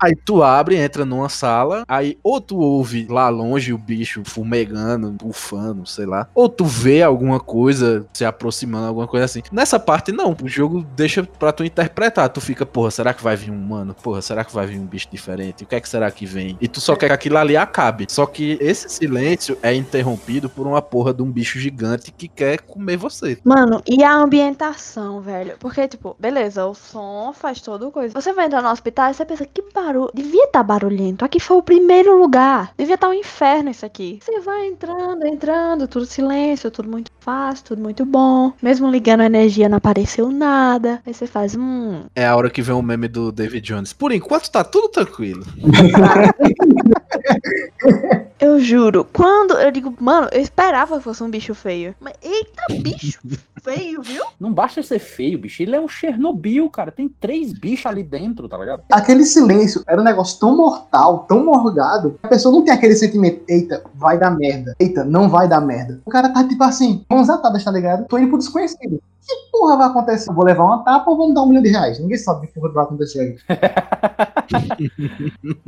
Aí 0.00 0.16
tu 0.16 0.42
abre, 0.42 0.74
entra 0.74 1.04
numa 1.04 1.28
sala, 1.28 1.84
aí 1.86 2.18
ou 2.24 2.40
tu 2.40 2.58
ouve 2.58 3.06
lá 3.08 3.28
longe 3.28 3.72
o 3.72 3.78
bicho 3.78 4.24
fumegando, 4.24 5.12
bufando, 5.12 5.86
sei 5.86 6.06
lá, 6.06 6.28
ou 6.34 6.48
tu 6.48 6.64
vê 6.64 6.87
alguma 7.02 7.40
coisa 7.40 8.06
se 8.12 8.24
aproximando, 8.24 8.86
alguma 8.86 9.06
coisa 9.06 9.24
assim. 9.24 9.42
Nessa 9.52 9.78
parte, 9.78 10.12
não, 10.12 10.36
o 10.42 10.48
jogo 10.48 10.84
deixa 10.96 11.22
pra 11.22 11.52
tu 11.52 11.64
interpretar. 11.64 12.28
Tu 12.28 12.40
fica, 12.40 12.64
porra, 12.64 12.90
será 12.90 13.14
que 13.14 13.22
vai 13.22 13.36
vir 13.36 13.50
um 13.50 13.56
humano? 13.56 13.94
Porra, 14.02 14.22
será 14.22 14.44
que 14.44 14.54
vai 14.54 14.66
vir 14.66 14.78
um 14.78 14.86
bicho 14.86 15.08
diferente? 15.10 15.64
O 15.64 15.66
que 15.66 15.74
é 15.74 15.80
que 15.80 15.88
será 15.88 16.10
que 16.10 16.26
vem? 16.26 16.56
E 16.60 16.68
tu 16.68 16.80
só 16.80 16.96
quer 16.96 17.08
que 17.08 17.12
aquilo 17.12 17.38
ali 17.38 17.56
acabe. 17.56 18.06
Só 18.08 18.26
que 18.26 18.58
esse 18.60 18.88
silêncio 18.88 19.58
é 19.62 19.74
interrompido 19.74 20.48
por 20.48 20.66
uma 20.66 20.82
porra 20.82 21.12
de 21.12 21.22
um 21.22 21.30
bicho 21.30 21.58
gigante 21.58 22.12
que 22.12 22.28
quer 22.28 22.60
comer 22.60 22.96
você. 22.96 23.38
Mano, 23.44 23.82
e 23.86 24.02
a 24.02 24.14
ambientação, 24.14 25.20
velho? 25.20 25.56
Porque, 25.58 25.86
tipo, 25.88 26.16
beleza, 26.18 26.66
o 26.66 26.74
som 26.74 27.32
faz 27.32 27.60
toda 27.60 27.90
coisa. 27.90 28.14
Você 28.14 28.32
vai 28.32 28.46
entrar 28.46 28.62
no 28.62 28.70
hospital 28.70 29.10
e 29.10 29.14
você 29.14 29.24
pensa, 29.24 29.46
que 29.46 29.62
barulho. 29.72 30.10
Devia 30.14 30.44
estar 30.44 30.62
barulhento. 30.62 31.24
Aqui 31.24 31.40
foi 31.40 31.56
o 31.56 31.62
primeiro 31.62 32.18
lugar. 32.18 32.72
Devia 32.76 32.94
estar 32.94 33.08
um 33.08 33.14
inferno 33.14 33.70
isso 33.70 33.84
aqui. 33.84 34.18
Você 34.22 34.40
vai 34.40 34.66
entrando, 34.66 35.26
entrando, 35.26 35.88
tudo 35.88 36.06
silêncio, 36.06 36.70
muito 36.86 37.10
fácil, 37.20 37.64
tudo 37.64 37.82
muito 37.82 38.04
bom. 38.04 38.52
Mesmo 38.62 38.90
ligando 38.90 39.20
a 39.20 39.26
energia, 39.26 39.68
não 39.68 39.78
apareceu 39.78 40.30
nada. 40.30 41.00
Aí 41.06 41.14
você 41.14 41.26
faz, 41.26 41.56
hum. 41.56 42.02
É 42.14 42.26
a 42.26 42.36
hora 42.36 42.50
que 42.50 42.62
vem 42.62 42.74
o 42.74 42.82
meme 42.82 43.08
do 43.08 43.32
David 43.32 43.66
Jones. 43.66 43.92
Por 43.92 44.12
enquanto 44.12 44.50
tá 44.50 44.62
tudo 44.62 44.88
tranquilo. 44.88 45.44
Eu 48.40 48.60
juro, 48.60 49.04
quando 49.12 49.54
eu 49.54 49.68
digo, 49.72 49.92
mano, 49.98 50.28
eu 50.30 50.40
esperava 50.40 50.98
que 50.98 51.02
fosse 51.02 51.24
um 51.24 51.30
bicho 51.30 51.56
feio. 51.56 51.92
Mas 51.98 52.14
eita, 52.22 52.62
bicho 52.80 53.18
feio, 53.64 54.00
viu? 54.00 54.22
Não 54.38 54.52
basta 54.52 54.80
ser 54.80 55.00
feio, 55.00 55.40
bicho. 55.40 55.60
Ele 55.60 55.74
é 55.74 55.80
um 55.80 55.88
Chernobyl, 55.88 56.70
cara. 56.70 56.92
Tem 56.92 57.08
três 57.08 57.52
bichos 57.52 57.86
ali 57.86 58.04
dentro, 58.04 58.48
tá 58.48 58.56
ligado? 58.56 58.84
Aquele 58.92 59.24
silêncio 59.24 59.82
era 59.88 60.00
um 60.00 60.04
negócio 60.04 60.38
tão 60.38 60.56
mortal, 60.56 61.26
tão 61.28 61.44
morgado, 61.44 62.16
a 62.22 62.28
pessoa 62.28 62.54
não 62.54 62.64
tem 62.64 62.72
aquele 62.72 62.94
sentimento, 62.94 63.42
eita, 63.48 63.82
vai 63.94 64.16
dar 64.16 64.30
merda. 64.30 64.76
Eita, 64.78 65.04
não 65.04 65.28
vai 65.28 65.48
dar 65.48 65.60
merda. 65.60 66.00
O 66.06 66.10
cara 66.10 66.28
tá 66.28 66.46
tipo 66.46 66.62
assim, 66.68 67.04
mãos 67.10 67.28
atadas, 67.28 67.64
tá 67.64 67.70
ligado? 67.70 68.06
Tô 68.06 68.18
indo 68.18 68.28
pro 68.28 68.38
desconhecido. 68.38 69.02
Que 69.28 69.34
porra 69.52 69.76
vai 69.76 69.88
acontecer? 69.88 70.30
Eu 70.30 70.34
vou 70.34 70.44
levar 70.44 70.64
uma 70.64 70.84
tapa 70.84 71.10
ou 71.10 71.16
vou 71.16 71.28
me 71.28 71.34
dar 71.34 71.42
um 71.42 71.46
milhão 71.48 71.62
de 71.62 71.68
reais? 71.68 71.98
Ninguém 71.98 72.16
sabe 72.16 72.46
que 72.46 72.54
porra 72.54 72.72
vai 72.72 72.84
acontecer 72.84 73.20
aí. 73.20 73.58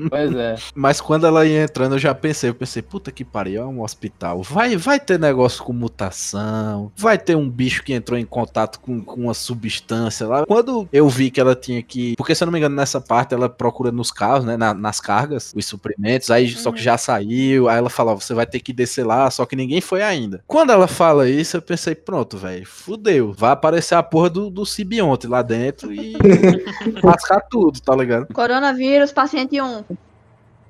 Pois 0.09 0.35
é. 0.35 0.55
Mas 0.75 1.01
quando 1.01 1.27
ela 1.27 1.47
ia 1.47 1.65
entrando, 1.65 1.95
eu 1.95 1.99
já 1.99 2.15
pensei, 2.15 2.51
eu 2.51 2.55
pensei, 2.55 2.83
puta 2.83 3.13
que 3.13 3.25
pariu, 3.25 3.63
é 3.63 3.67
um 3.67 3.83
hospital. 3.83 4.43
Vai, 4.43 4.77
vai 4.77 4.99
ter 4.99 5.19
negócio 5.19 5.63
com 5.63 5.73
mutação, 5.73 6.91
vai 6.97 7.19
ter 7.19 7.37
um 7.37 7.49
bicho 7.49 7.83
que 7.83 7.93
entrou 7.93 8.19
em 8.19 8.25
contato 8.25 8.81
com, 8.81 9.01
com 9.03 9.23
uma 9.23 9.35
substância 9.35 10.27
lá. 10.27 10.47
Quando 10.47 10.89
eu 10.93 11.09
vi 11.09 11.31
que 11.31 11.41
ela 11.41 11.55
tinha 11.55 11.83
que. 11.83 12.15
Porque 12.17 12.35
se 12.35 12.43
eu 12.43 12.47
não 12.47 12.53
me 12.53 12.59
engano, 12.59 12.75
nessa 12.75 13.01
parte 13.01 13.35
ela 13.35 13.49
procura 13.49 13.93
nos 13.93 14.11
carros, 14.11 14.45
né? 14.45 14.57
na- 14.57 14.75
nas 14.75 15.01
cargas, 15.01 15.53
os 15.55 15.67
suprimentos, 15.67 16.31
aí 16.31 16.49
só 16.49 16.73
que 16.73 16.83
já 16.83 16.97
saiu. 16.97 17.69
Aí 17.69 17.79
ela 17.79 17.91
fala, 17.91 18.13
ó, 18.13 18.15
você 18.15 18.35
vai 18.35 18.47
ter 18.47 18.61
que 18.61 18.73
descer 18.73 19.05
lá, 19.07 19.31
só 19.31 19.45
que 19.45 19.57
ninguém 19.57 19.81
foi 19.81 20.03
ainda. 20.03 20.43
Quando 20.47 20.71
ela 20.71 20.87
fala 20.89 21.29
isso, 21.29 21.57
eu 21.57 21.63
pensei, 21.63 21.95
pronto, 21.95 22.37
velho, 22.39 22.67
fudeu. 22.67 23.33
Vai 23.37 23.50
aparecer 23.53 23.95
a 23.95 24.03
porra 24.03 24.31
do, 24.31 24.51
do 24.51 24.67
simbionte 24.67 25.27
lá 25.27 25.43
dentro 25.43 25.93
e 25.93 26.17
lascar 27.03 27.41
tudo, 27.51 27.81
tá 27.81 27.95
ligado? 27.95 28.33
Coronavírus, 28.33 29.13
paciente 29.13 29.61
1. 29.61 29.85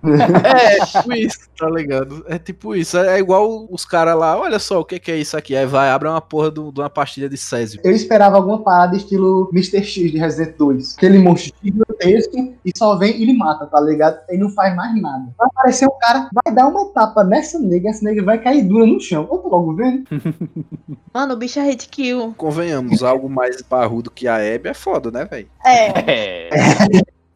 É, 0.03 0.85
tipo 0.87 1.13
isso, 1.13 1.39
tá 1.59 1.69
ligado? 1.69 2.25
É 2.29 2.39
tipo 2.39 2.75
isso. 2.75 2.97
É 2.99 3.19
igual 3.19 3.67
os 3.71 3.85
caras 3.85 4.17
lá, 4.17 4.39
olha 4.39 4.59
só, 4.59 4.81
o 4.81 4.85
que, 4.85 4.99
que 4.99 5.11
é 5.13 5.17
isso 5.17 5.37
aqui? 5.37 5.55
Aí 5.57 5.67
vai, 5.67 5.91
abre 5.91 6.09
uma 6.09 6.21
porra 6.21 6.51
do- 6.51 6.73
de 6.73 6.81
uma 6.81 6.91
pastilha 6.91 7.29
de 7.29 7.37
Césio. 7.37 7.81
Eu 7.85 7.93
esperava 7.93 8.37
alguma 8.37 8.63
parada 8.63 8.97
estilo 8.97 9.51
Mr. 9.53 9.83
X 9.85 10.11
de 10.11 10.19
Resident 10.19 10.57
2. 10.57 10.97
Aquele 10.97 11.19
monstro 11.19 11.53
gigantesco 11.63 12.55
e 12.65 12.73
só 12.77 12.97
vem 12.97 13.17
e 13.19 13.23
ele 13.23 13.35
mata, 13.37 13.67
tá 13.67 13.81
ligado? 13.81 14.19
E 14.31 14.37
não 14.37 14.51
faz 14.51 14.75
mais 14.75 15.01
nada. 15.01 15.27
Vai 15.39 15.49
aparecer 15.55 15.87
um 15.87 15.99
cara, 16.01 16.29
vai 16.45 16.55
dar 16.55 16.67
uma 16.69 16.87
tapa 16.93 17.23
nessa 17.25 17.59
nega, 17.59 17.91
essa 17.91 18.05
nega 18.05 18.23
vai 18.23 18.39
cair 18.39 18.63
dura 18.63 18.87
no 18.87 19.01
chão. 19.01 19.29
Eu 19.31 19.39
tô 19.39 19.49
logo 19.49 19.75
vendo. 19.75 20.05
Mano, 21.13 21.35
o 21.35 21.37
bicho 21.37 21.59
é 21.59 21.65
hit 21.65 21.89
kill. 21.89 22.35
Convenhamos, 22.37 23.03
algo 23.03 23.29
mais 23.29 23.61
barrudo 23.63 24.11
que 24.11 24.27
a 24.29 24.37
Abby 24.37 24.69
é 24.69 24.75
foda, 24.75 25.11
né, 25.11 25.25
velho? 25.25 25.49
É, 25.65 25.91
É. 26.11 26.51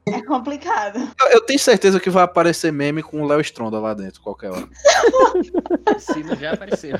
é 0.07 0.23
complicado. 0.23 0.99
Eu, 1.21 1.29
eu 1.33 1.41
tenho 1.41 1.59
certeza 1.59 1.99
que 1.99 2.11
vai 2.11 2.23
aparecer 2.25 2.73
meme 2.73 3.03
com 3.03 3.23
o 3.23 3.27
Léo 3.27 3.41
Stronda 3.41 3.79
lá 3.79 3.95
dentro, 3.95 4.21
qualquer 4.21 4.51
hora. 4.51 4.69
Sino 5.99 6.35
já 6.37 6.53
apareceu. 6.53 6.97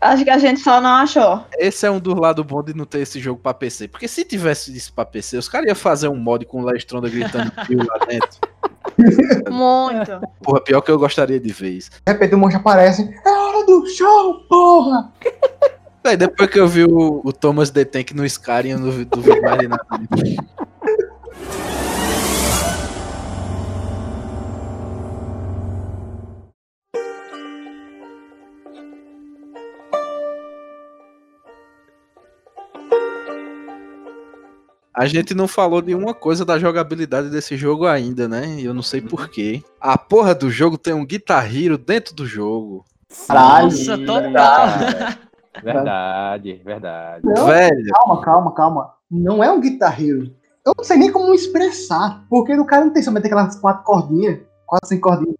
Acho 0.00 0.24
que 0.24 0.30
a 0.30 0.38
gente 0.38 0.60
só 0.60 0.80
não 0.80 0.90
achou. 0.90 1.44
Esse 1.58 1.86
é 1.86 1.90
um 1.90 1.98
dos 2.00 2.14
lados 2.14 2.44
bons 2.44 2.64
de 2.64 2.74
não 2.74 2.84
ter 2.84 3.00
esse 3.00 3.20
jogo 3.20 3.40
pra 3.40 3.52
PC. 3.52 3.88
Porque 3.88 4.08
se 4.08 4.24
tivesse 4.24 4.74
isso 4.76 4.92
pra 4.92 5.04
PC, 5.04 5.36
os 5.36 5.48
caras 5.48 5.66
iam 5.66 5.76
fazer 5.76 6.08
um 6.08 6.16
mod 6.16 6.44
com 6.46 6.62
o 6.62 6.64
Léo 6.64 6.76
Stronda 6.76 7.08
gritando 7.08 7.50
kill 7.66 7.78
lá 7.86 8.06
dentro. 8.06 8.38
Muito. 9.50 10.20
Porra, 10.42 10.60
pior 10.62 10.80
que 10.80 10.90
eu 10.90 10.98
gostaria 10.98 11.38
de 11.38 11.52
ver 11.52 11.70
isso. 11.70 11.90
De 12.06 12.12
repente 12.12 12.34
o 12.34 12.38
monstro 12.38 12.60
aparece. 12.60 13.14
É 13.24 13.30
hora 13.30 13.66
do 13.66 13.86
show, 13.86 14.40
porra! 14.48 15.12
Véi, 16.04 16.16
depois 16.16 16.48
que 16.48 16.58
eu 16.58 16.66
vi 16.66 16.84
o, 16.84 17.20
o 17.24 17.32
Thomas 17.32 17.70
The 17.70 17.84
Tank 17.84 18.12
no 18.14 18.24
Skyrim, 18.24 18.70
eu 18.70 18.78
não 18.78 18.90
vi- 18.90 19.04
duvido 19.04 19.42
mais 19.42 19.58
de 19.58 19.68
nada. 19.68 19.84
A 34.98 35.06
gente 35.06 35.32
não 35.32 35.46
falou 35.46 35.80
de 35.80 35.94
uma 35.94 36.12
coisa 36.12 36.44
da 36.44 36.58
jogabilidade 36.58 37.30
desse 37.30 37.56
jogo 37.56 37.86
ainda, 37.86 38.26
né? 38.26 38.56
E 38.58 38.64
eu 38.64 38.74
não 38.74 38.82
sei 38.82 39.00
porquê. 39.00 39.62
A 39.80 39.96
porra 39.96 40.34
do 40.34 40.50
jogo 40.50 40.76
tem 40.76 40.92
um 40.92 41.06
Guitar 41.06 41.46
Hero 41.46 41.78
dentro 41.78 42.16
do 42.16 42.26
jogo. 42.26 42.84
Caralho. 43.28 43.66
Nossa, 43.66 43.96
total. 43.96 44.32
cara. 44.32 45.18
Verdade, 45.62 46.60
verdade. 46.64 47.22
Não, 47.24 47.46
Velho, 47.46 47.92
calma, 47.92 48.20
calma, 48.22 48.54
calma. 48.54 48.94
Não 49.08 49.42
é 49.42 49.52
um 49.52 49.60
Guitar 49.60 50.02
Hero. 50.02 50.34
Eu 50.66 50.74
não 50.76 50.82
sei 50.82 50.96
nem 50.96 51.12
como 51.12 51.32
expressar. 51.32 52.24
Porque 52.28 52.56
no 52.56 52.66
cara 52.66 52.84
não 52.84 52.92
tem 52.92 53.00
somente 53.00 53.26
aquelas 53.26 53.54
quatro 53.54 53.84
cordinhas. 53.84 54.40
Quatro, 54.66 54.88
cinco 54.88 55.08
cordinhas. 55.08 55.36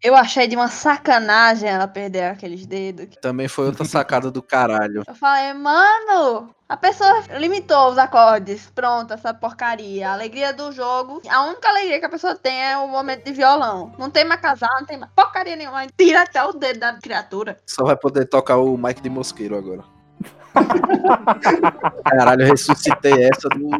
Eu 0.00 0.14
achei 0.14 0.46
de 0.46 0.54
uma 0.54 0.68
sacanagem 0.68 1.68
ela 1.68 1.88
perder 1.88 2.26
aqueles 2.26 2.64
dedos. 2.64 3.08
também 3.20 3.48
foi 3.48 3.66
outra 3.66 3.84
sacada 3.84 4.30
do 4.30 4.40
caralho. 4.40 5.02
Eu 5.04 5.14
falei, 5.16 5.52
mano, 5.52 6.54
a 6.70 6.76
pessoa 6.76 7.24
limitou 7.36 7.90
os 7.90 7.98
acordes. 7.98 8.70
Pronto, 8.72 9.12
essa 9.12 9.34
porcaria. 9.34 10.08
A 10.08 10.12
alegria 10.12 10.52
do 10.52 10.70
jogo. 10.70 11.20
A 11.28 11.46
única 11.46 11.68
alegria 11.68 11.98
que 11.98 12.06
a 12.06 12.08
pessoa 12.08 12.36
tem 12.36 12.62
é 12.62 12.78
o 12.78 12.86
momento 12.86 13.24
de 13.24 13.32
violão. 13.32 13.92
Não 13.98 14.08
tem 14.08 14.24
mais 14.24 14.40
casal, 14.40 14.70
não 14.78 14.86
tem 14.86 14.96
mais 14.96 15.10
porcaria 15.12 15.56
nenhuma. 15.56 15.88
Tira 15.98 16.22
até 16.22 16.40
o 16.44 16.52
dedo 16.52 16.78
da 16.78 16.94
criatura. 16.94 17.58
Só 17.66 17.84
vai 17.84 17.96
poder 17.96 18.26
tocar 18.26 18.58
o 18.58 18.78
Mike 18.78 19.02
de 19.02 19.10
Mosqueiro 19.10 19.56
agora. 19.56 19.82
Caralho, 22.04 22.42
eu 22.42 22.46
ressuscitei 22.48 23.24
essa 23.24 23.48
do. 23.48 23.70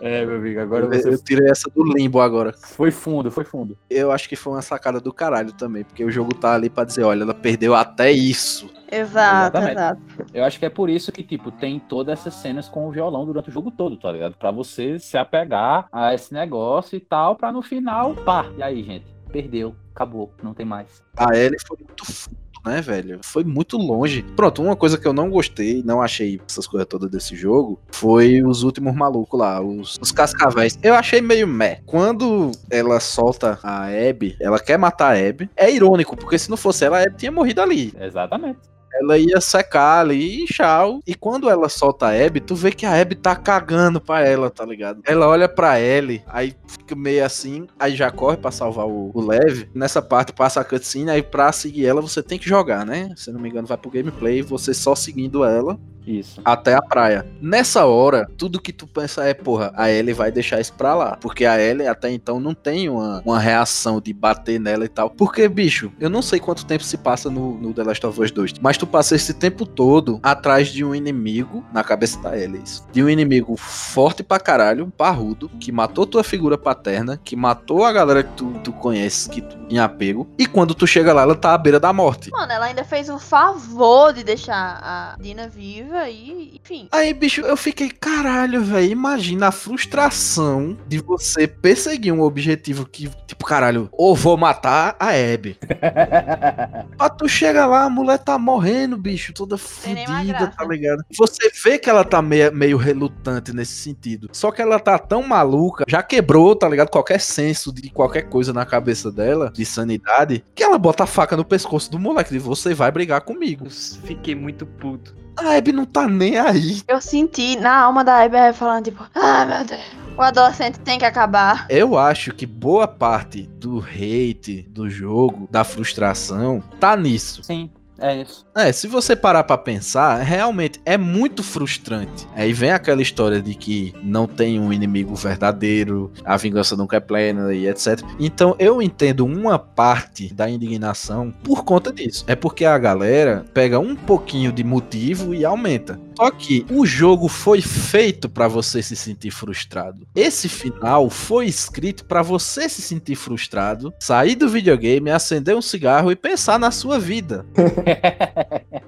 É, 0.00 0.24
meu 0.26 0.36
amigo, 0.36 0.60
agora 0.60 0.84
Eu, 0.86 0.90
você 0.90 1.08
eu 1.08 1.22
tirei 1.22 1.48
essa 1.50 1.70
do 1.70 1.84
limbo 1.84 2.20
agora. 2.20 2.52
foi 2.52 2.90
fundo, 2.90 3.30
foi 3.30 3.44
fundo. 3.44 3.76
Eu 3.88 4.10
acho 4.10 4.28
que 4.28 4.36
foi 4.36 4.52
uma 4.54 4.62
sacada 4.62 5.00
do 5.00 5.12
caralho 5.12 5.52
também, 5.52 5.84
porque 5.84 6.04
o 6.04 6.10
jogo 6.10 6.34
tá 6.34 6.54
ali 6.54 6.68
pra 6.68 6.84
dizer, 6.84 7.04
olha, 7.04 7.22
ela 7.22 7.34
perdeu 7.34 7.74
até 7.74 8.10
isso. 8.10 8.70
Exato, 8.90 9.56
Exatamente. 9.56 9.72
exato. 9.72 10.02
Eu 10.34 10.44
acho 10.44 10.58
que 10.58 10.66
é 10.66 10.70
por 10.70 10.90
isso 10.90 11.10
que, 11.12 11.22
tipo, 11.22 11.50
tem 11.50 11.78
todas 11.78 12.18
essas 12.18 12.34
cenas 12.34 12.68
com 12.68 12.86
o 12.86 12.90
violão 12.90 13.24
durante 13.24 13.48
o 13.48 13.52
jogo 13.52 13.70
todo, 13.70 13.96
tá 13.96 14.10
ligado? 14.12 14.34
Pra 14.36 14.50
você 14.50 14.98
se 14.98 15.16
apegar 15.16 15.86
a 15.92 16.12
esse 16.12 16.34
negócio 16.34 16.96
e 16.96 17.00
tal, 17.00 17.36
pra 17.36 17.50
no 17.52 17.62
final, 17.62 18.14
pá. 18.16 18.44
E 18.58 18.62
aí, 18.62 18.82
gente? 18.82 19.06
Perdeu, 19.30 19.74
acabou, 19.94 20.34
não 20.42 20.52
tem 20.52 20.66
mais. 20.66 21.02
A 21.16 21.34
Ellie 21.34 21.56
foi 21.66 21.78
muito 21.78 22.04
fundo, 22.04 22.36
né, 22.64 22.80
velho? 22.80 23.20
Foi 23.22 23.44
muito 23.44 23.76
longe. 23.76 24.24
Pronto, 24.36 24.62
uma 24.62 24.76
coisa 24.76 24.98
que 24.98 25.06
eu 25.06 25.12
não 25.12 25.30
gostei, 25.30 25.82
não 25.84 26.00
achei 26.00 26.40
essas 26.48 26.66
coisas 26.66 26.86
todas 26.88 27.10
desse 27.10 27.34
jogo, 27.34 27.80
foi 27.90 28.42
os 28.42 28.62
últimos 28.62 28.94
malucos 28.94 29.38
lá, 29.38 29.60
os, 29.60 29.98
os 30.00 30.12
cascavéis. 30.12 30.78
Eu 30.82 30.94
achei 30.94 31.20
meio 31.20 31.46
meh. 31.46 31.80
Quando 31.86 32.52
ela 32.70 33.00
solta 33.00 33.58
a 33.62 33.86
Abby, 33.86 34.36
ela 34.40 34.58
quer 34.58 34.78
matar 34.78 35.14
a 35.16 35.28
Abby. 35.28 35.50
É 35.56 35.70
irônico, 35.70 36.16
porque 36.16 36.38
se 36.38 36.50
não 36.50 36.56
fosse 36.56 36.84
ela, 36.84 36.98
a 36.98 37.02
Abby 37.02 37.16
tinha 37.16 37.32
morrido 37.32 37.60
ali. 37.60 37.92
Exatamente. 38.00 38.71
Ela 38.94 39.18
ia 39.18 39.40
secar 39.40 40.00
ali 40.00 40.44
e 40.44 40.46
tchau. 40.46 41.00
E 41.06 41.14
quando 41.14 41.48
ela 41.48 41.68
solta 41.68 42.06
a 42.06 42.26
Abby, 42.26 42.40
tu 42.40 42.54
vê 42.54 42.70
que 42.70 42.86
a 42.86 43.00
Abby 43.00 43.14
tá 43.14 43.34
cagando 43.34 44.00
pra 44.00 44.20
ela, 44.26 44.50
tá 44.50 44.64
ligado? 44.64 45.00
Ela 45.04 45.28
olha 45.28 45.48
pra 45.48 45.80
Ellie, 45.80 46.22
aí 46.26 46.54
fica 46.66 46.94
meio 46.94 47.24
assim, 47.24 47.66
aí 47.78 47.94
já 47.96 48.10
corre 48.10 48.36
pra 48.36 48.50
salvar 48.50 48.86
o, 48.86 49.10
o 49.14 49.20
Lev. 49.20 49.68
Nessa 49.74 50.02
parte 50.02 50.32
passa 50.32 50.60
a 50.60 50.64
cutscene, 50.64 51.10
aí 51.10 51.22
pra 51.22 51.52
seguir 51.52 51.86
ela 51.86 52.00
você 52.00 52.22
tem 52.22 52.38
que 52.38 52.48
jogar, 52.48 52.84
né? 52.84 53.12
Se 53.16 53.32
não 53.32 53.40
me 53.40 53.48
engano 53.48 53.66
vai 53.66 53.78
pro 53.78 53.90
gameplay, 53.90 54.42
você 54.42 54.74
só 54.74 54.94
seguindo 54.94 55.44
ela 55.44 55.78
Isso. 56.06 56.40
até 56.44 56.74
a 56.74 56.82
praia. 56.82 57.26
Nessa 57.40 57.84
hora, 57.86 58.28
tudo 58.36 58.60
que 58.60 58.72
tu 58.72 58.86
pensa 58.86 59.24
é, 59.24 59.34
porra, 59.34 59.72
a 59.76 59.90
Ellie 59.90 60.12
vai 60.12 60.30
deixar 60.30 60.60
isso 60.60 60.72
pra 60.74 60.94
lá. 60.94 61.16
Porque 61.20 61.44
a 61.44 61.60
Ellie 61.60 61.86
até 61.86 62.10
então 62.10 62.40
não 62.40 62.54
tem 62.54 62.88
uma, 62.88 63.22
uma 63.24 63.38
reação 63.38 64.00
de 64.00 64.12
bater 64.12 64.58
nela 64.58 64.84
e 64.84 64.88
tal. 64.88 65.10
Porque, 65.10 65.48
bicho, 65.48 65.92
eu 66.00 66.10
não 66.10 66.22
sei 66.22 66.40
quanto 66.40 66.66
tempo 66.66 66.84
se 66.84 66.96
passa 66.96 67.30
no, 67.30 67.58
no 67.58 67.72
The 67.72 67.82
Last 67.84 68.06
of 68.06 68.20
Us 68.20 68.30
2, 68.30 68.54
mas 68.60 68.76
tu 68.76 68.86
passa 68.86 69.14
esse 69.14 69.34
tempo 69.34 69.64
todo 69.66 70.20
atrás 70.22 70.68
de 70.68 70.84
um 70.84 70.94
inimigo, 70.94 71.64
na 71.72 71.84
cabeça 71.84 72.20
da 72.20 72.36
Ellie, 72.36 72.62
isso. 72.62 72.86
De 72.92 73.02
um 73.02 73.08
inimigo 73.08 73.56
forte 73.56 74.22
pra 74.22 74.40
caralho, 74.40 74.92
parrudo, 74.96 75.48
que 75.60 75.72
matou 75.72 76.06
tua 76.06 76.24
figura 76.24 76.58
paterna, 76.58 77.20
que 77.22 77.36
matou 77.36 77.84
a 77.84 77.92
galera 77.92 78.22
que 78.22 78.32
tu, 78.32 78.52
tu 78.64 78.72
conhece, 78.72 79.28
que 79.28 79.40
tu 79.40 79.56
tem 79.68 79.78
apego. 79.78 80.28
E 80.38 80.46
quando 80.46 80.74
tu 80.74 80.86
chega 80.86 81.12
lá, 81.12 81.22
ela 81.22 81.34
tá 81.34 81.54
à 81.54 81.58
beira 81.58 81.78
da 81.78 81.92
morte. 81.92 82.30
Mano, 82.30 82.52
ela 82.52 82.66
ainda 82.66 82.84
fez 82.84 83.08
o 83.08 83.18
favor 83.18 84.12
de 84.12 84.24
deixar 84.24 84.80
a 84.82 85.16
Dina 85.20 85.48
viva 85.48 85.91
e, 86.10 86.60
enfim. 86.62 86.88
Aí, 86.90 87.12
bicho, 87.12 87.40
eu 87.42 87.56
fiquei, 87.56 87.90
caralho, 87.90 88.62
velho. 88.62 88.90
Imagina 88.90 89.48
a 89.48 89.52
frustração 89.52 90.76
de 90.86 90.98
você 90.98 91.46
perseguir 91.46 92.12
um 92.12 92.20
objetivo 92.20 92.86
que, 92.86 93.10
tipo, 93.26 93.44
caralho, 93.44 93.88
ou 93.92 94.14
vou 94.14 94.36
matar 94.36 94.96
a 94.98 95.08
Abby. 95.08 95.58
Pra 96.96 97.08
tu 97.10 97.28
chega 97.28 97.66
lá, 97.66 97.84
a 97.84 97.90
mulher 97.90 98.18
tá 98.18 98.38
morrendo, 98.38 98.96
bicho, 98.96 99.32
toda 99.32 99.56
graça. 99.56 100.56
tá 100.56 100.64
ligado? 100.64 101.04
Você 101.16 101.50
vê 101.62 101.78
que 101.78 101.90
ela 101.90 102.04
tá 102.04 102.22
meio, 102.22 102.52
meio 102.52 102.76
relutante 102.76 103.52
nesse 103.52 103.74
sentido. 103.74 104.28
Só 104.32 104.50
que 104.50 104.62
ela 104.62 104.78
tá 104.78 104.98
tão 104.98 105.22
maluca, 105.22 105.84
já 105.88 106.02
quebrou, 106.02 106.54
tá 106.54 106.68
ligado? 106.68 106.90
Qualquer 106.90 107.20
senso 107.20 107.72
de 107.72 107.90
qualquer 107.90 108.22
coisa 108.22 108.52
na 108.52 108.64
cabeça 108.64 109.10
dela, 109.10 109.50
de 109.52 109.64
sanidade, 109.64 110.44
que 110.54 110.62
ela 110.62 110.78
bota 110.78 111.04
a 111.04 111.06
faca 111.06 111.36
no 111.36 111.44
pescoço 111.44 111.90
do 111.90 111.98
moleque. 111.98 112.32
De 112.32 112.38
você 112.38 112.74
vai 112.74 112.90
brigar 112.90 113.20
comigo. 113.22 113.68
Fiquei 113.70 114.34
muito 114.34 114.64
puto. 114.66 115.14
A 115.36 115.56
Abby 115.56 115.72
não 115.72 115.84
tá 115.84 116.06
nem 116.06 116.38
aí. 116.38 116.82
Eu 116.86 117.00
senti 117.00 117.56
na 117.56 117.80
alma 117.80 118.04
da 118.04 118.22
Abby 118.22 118.52
falando, 118.54 118.84
tipo, 118.84 119.04
ah, 119.14 119.44
meu 119.44 119.64
Deus, 119.64 119.80
o 120.16 120.22
adolescente 120.22 120.78
tem 120.80 120.98
que 120.98 121.04
acabar. 121.04 121.66
Eu 121.70 121.96
acho 121.98 122.34
que 122.34 122.44
boa 122.44 122.86
parte 122.86 123.42
do 123.42 123.80
hate 123.80 124.62
do 124.68 124.88
jogo, 124.90 125.48
da 125.50 125.64
frustração, 125.64 126.62
tá 126.78 126.96
nisso. 126.96 127.42
Sim, 127.42 127.70
é 128.02 128.22
isso. 128.22 128.44
É, 128.54 128.72
se 128.72 128.86
você 128.86 129.14
parar 129.14 129.44
pra 129.44 129.56
pensar, 129.56 130.16
realmente 130.22 130.80
é 130.84 130.98
muito 130.98 131.42
frustrante. 131.42 132.26
Aí 132.34 132.52
vem 132.52 132.70
aquela 132.70 133.00
história 133.00 133.40
de 133.40 133.54
que 133.54 133.94
não 134.02 134.26
tem 134.26 134.58
um 134.58 134.72
inimigo 134.72 135.14
verdadeiro, 135.14 136.12
a 136.24 136.36
vingança 136.36 136.76
nunca 136.76 136.96
é 136.96 137.00
plena 137.00 137.54
e 137.54 137.68
etc. 137.68 138.02
Então 138.18 138.54
eu 138.58 138.82
entendo 138.82 139.24
uma 139.24 139.58
parte 139.58 140.34
da 140.34 140.50
indignação 140.50 141.32
por 141.42 141.64
conta 141.64 141.92
disso. 141.92 142.24
É 142.26 142.34
porque 142.34 142.64
a 142.64 142.76
galera 142.76 143.44
pega 143.54 143.78
um 143.78 143.94
pouquinho 143.94 144.52
de 144.52 144.64
motivo 144.64 145.34
e 145.34 145.44
aumenta. 145.44 145.98
Só 146.16 146.30
que 146.30 146.66
o 146.70 146.84
jogo 146.84 147.28
foi 147.28 147.60
feito 147.60 148.28
pra 148.28 148.48
você 148.48 148.82
se 148.82 148.94
sentir 148.96 149.30
frustrado. 149.30 150.06
Esse 150.14 150.48
final 150.48 151.08
foi 151.08 151.46
escrito 151.46 152.04
pra 152.04 152.22
você 152.22 152.68
se 152.68 152.82
sentir 152.82 153.16
frustrado, 153.16 153.92
sair 153.98 154.34
do 154.34 154.48
videogame, 154.48 155.10
acender 155.10 155.56
um 155.56 155.62
cigarro 155.62 156.12
e 156.12 156.16
pensar 156.16 156.58
na 156.58 156.70
sua 156.70 156.98
vida. 156.98 157.46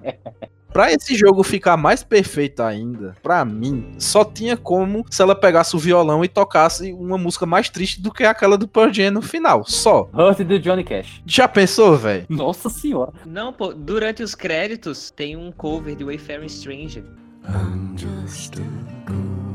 Pra 0.75 0.93
esse 0.93 1.15
jogo 1.15 1.45
ficar 1.45 1.77
mais 1.77 2.03
perfeito 2.03 2.61
ainda, 2.61 3.15
pra 3.23 3.45
mim, 3.45 3.95
só 3.97 4.25
tinha 4.25 4.57
como 4.57 5.05
se 5.09 5.23
ela 5.23 5.37
pegasse 5.37 5.77
o 5.77 5.79
violão 5.79 6.25
e 6.25 6.29
tocasse 6.29 6.93
uma 6.93 7.17
música 7.17 7.47
mais 7.47 7.71
triste 7.71 8.03
do 8.03 8.11
que 8.11 8.25
aquela 8.25 8.59
do 8.59 8.67
Pearl 8.67 8.93
Jam 8.93 9.13
no 9.13 9.23
final, 9.23 9.65
só. 9.65 10.11
Hurt 10.13 10.41
do 10.41 10.59
Johnny 10.59 10.83
Cash. 10.83 11.23
Já 11.25 11.47
pensou, 11.47 11.97
velho? 11.97 12.27
Nossa 12.29 12.69
senhora. 12.69 13.13
Não, 13.25 13.53
pô, 13.53 13.73
durante 13.73 14.21
os 14.21 14.35
créditos 14.35 15.13
tem 15.13 15.37
um 15.37 15.53
cover 15.53 15.95
de 15.95 16.03
Wayfaring 16.03 16.49
Stranger. 16.49 17.05
I'm 17.47 17.97
just 17.97 18.57
a 18.57 18.63
going 19.07 19.55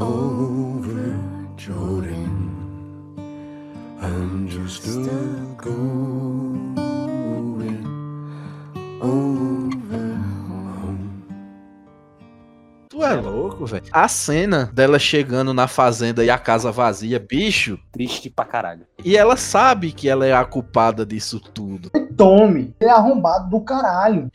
over 0.00 1.16
Jordan. 1.56 2.50
I'm 4.02 4.48
just 4.48 4.88
a 4.88 5.54
Oh. 9.06 9.43
Tu 12.94 13.02
é 13.02 13.14
louco, 13.14 13.66
velho. 13.66 13.82
A 13.90 14.06
cena 14.06 14.70
dela 14.72 15.00
chegando 15.00 15.52
na 15.52 15.66
fazenda 15.66 16.24
e 16.24 16.30
a 16.30 16.38
casa 16.38 16.70
vazia, 16.70 17.18
bicho. 17.18 17.76
Triste 17.90 18.30
pra 18.30 18.44
caralho. 18.44 18.86
E 19.04 19.16
ela 19.16 19.36
sabe 19.36 19.90
que 19.90 20.08
ela 20.08 20.24
é 20.24 20.32
a 20.32 20.44
culpada 20.44 21.04
disso 21.04 21.40
tudo. 21.40 21.90
Tome, 22.16 22.72
ele 22.80 22.88
é 22.88 22.92
arrombado 22.92 23.50
do 23.50 23.60
caralho. 23.60 24.30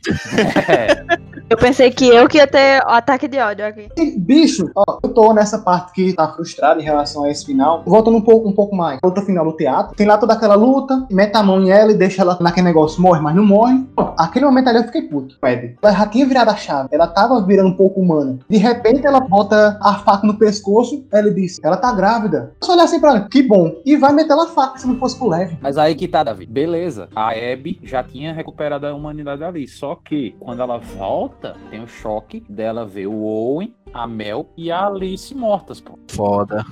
Eu 1.48 1.56
pensei 1.56 1.90
que 1.90 2.06
eu 2.06 2.28
que 2.28 2.36
ia 2.36 2.46
ter 2.46 2.80
o 2.84 2.90
ataque 2.90 3.26
de 3.26 3.38
ódio 3.38 3.66
aqui. 3.66 3.88
E, 3.96 4.16
bicho, 4.16 4.70
ó, 4.76 5.00
eu 5.02 5.08
tô 5.08 5.32
nessa 5.32 5.58
parte 5.58 5.92
que 5.92 6.12
tá 6.12 6.28
frustrado 6.28 6.80
em 6.80 6.84
relação 6.84 7.24
a 7.24 7.30
esse 7.30 7.44
final. 7.46 7.82
Voltando 7.84 8.18
um 8.18 8.20
pouco, 8.20 8.48
um 8.48 8.52
pouco 8.52 8.76
mais. 8.76 9.00
Outro 9.02 9.24
final 9.24 9.44
do 9.44 9.56
teatro. 9.56 9.96
Tem 9.96 10.06
lá 10.06 10.18
toda 10.18 10.34
aquela 10.34 10.54
luta, 10.54 11.06
mete 11.10 11.34
a 11.34 11.42
mão 11.42 11.60
em 11.60 11.70
ela 11.70 11.90
e 11.90 11.96
deixa 11.96 12.22
ela 12.22 12.38
naquele 12.40 12.66
negócio, 12.66 13.02
morre, 13.02 13.20
mas 13.20 13.34
não 13.34 13.44
morre. 13.44 13.84
Pô, 13.96 14.10
Aquele 14.16 14.44
momento 14.44 14.68
ali 14.68 14.78
eu 14.78 14.84
fiquei 14.84 15.02
puto. 15.02 15.36
Ela 15.42 15.92
já 15.92 16.06
tinha 16.06 16.26
virado 16.26 16.50
a 16.50 16.56
chave. 16.56 16.90
Ela 16.92 17.06
tava 17.06 17.40
virando 17.40 17.70
um 17.70 17.76
pouco 17.76 18.00
humana. 18.00 18.38
De 18.50 18.56
repente 18.56 19.06
ela 19.06 19.20
bota 19.20 19.78
a 19.80 19.94
faca 19.94 20.26
no 20.26 20.36
pescoço. 20.36 21.06
Ela 21.12 21.32
diz, 21.32 21.60
ela 21.62 21.76
tá 21.76 21.92
grávida. 21.92 22.52
Só 22.60 22.72
olhar 22.72 22.82
assim 22.82 22.98
pra 22.98 23.10
ela, 23.10 23.28
que 23.28 23.44
bom. 23.44 23.80
E 23.86 23.96
vai 23.96 24.12
meter 24.12 24.32
ela 24.32 24.46
a 24.46 24.48
faca 24.48 24.76
se 24.76 24.88
não 24.88 24.98
fosse 24.98 25.16
pro 25.16 25.28
leve. 25.28 25.56
Mas 25.60 25.78
aí 25.78 25.94
que 25.94 26.08
tá, 26.08 26.24
Davi. 26.24 26.46
Beleza. 26.46 27.08
A 27.14 27.30
Abby 27.30 27.78
já 27.84 28.02
tinha 28.02 28.32
recuperado 28.32 28.88
a 28.88 28.92
humanidade 28.92 29.44
ali. 29.44 29.68
Só 29.68 29.94
que 29.94 30.34
quando 30.40 30.62
ela 30.62 30.78
volta, 30.78 31.56
tem 31.70 31.80
o 31.80 31.86
choque 31.86 32.42
dela 32.48 32.84
ver 32.84 33.06
o 33.06 33.22
Owen, 33.22 33.72
a 33.94 34.04
Mel 34.04 34.48
e 34.56 34.72
a 34.72 34.84
Alice 34.84 35.32
mortas, 35.32 35.80
pô. 35.80 35.96
Foda. 36.08 36.66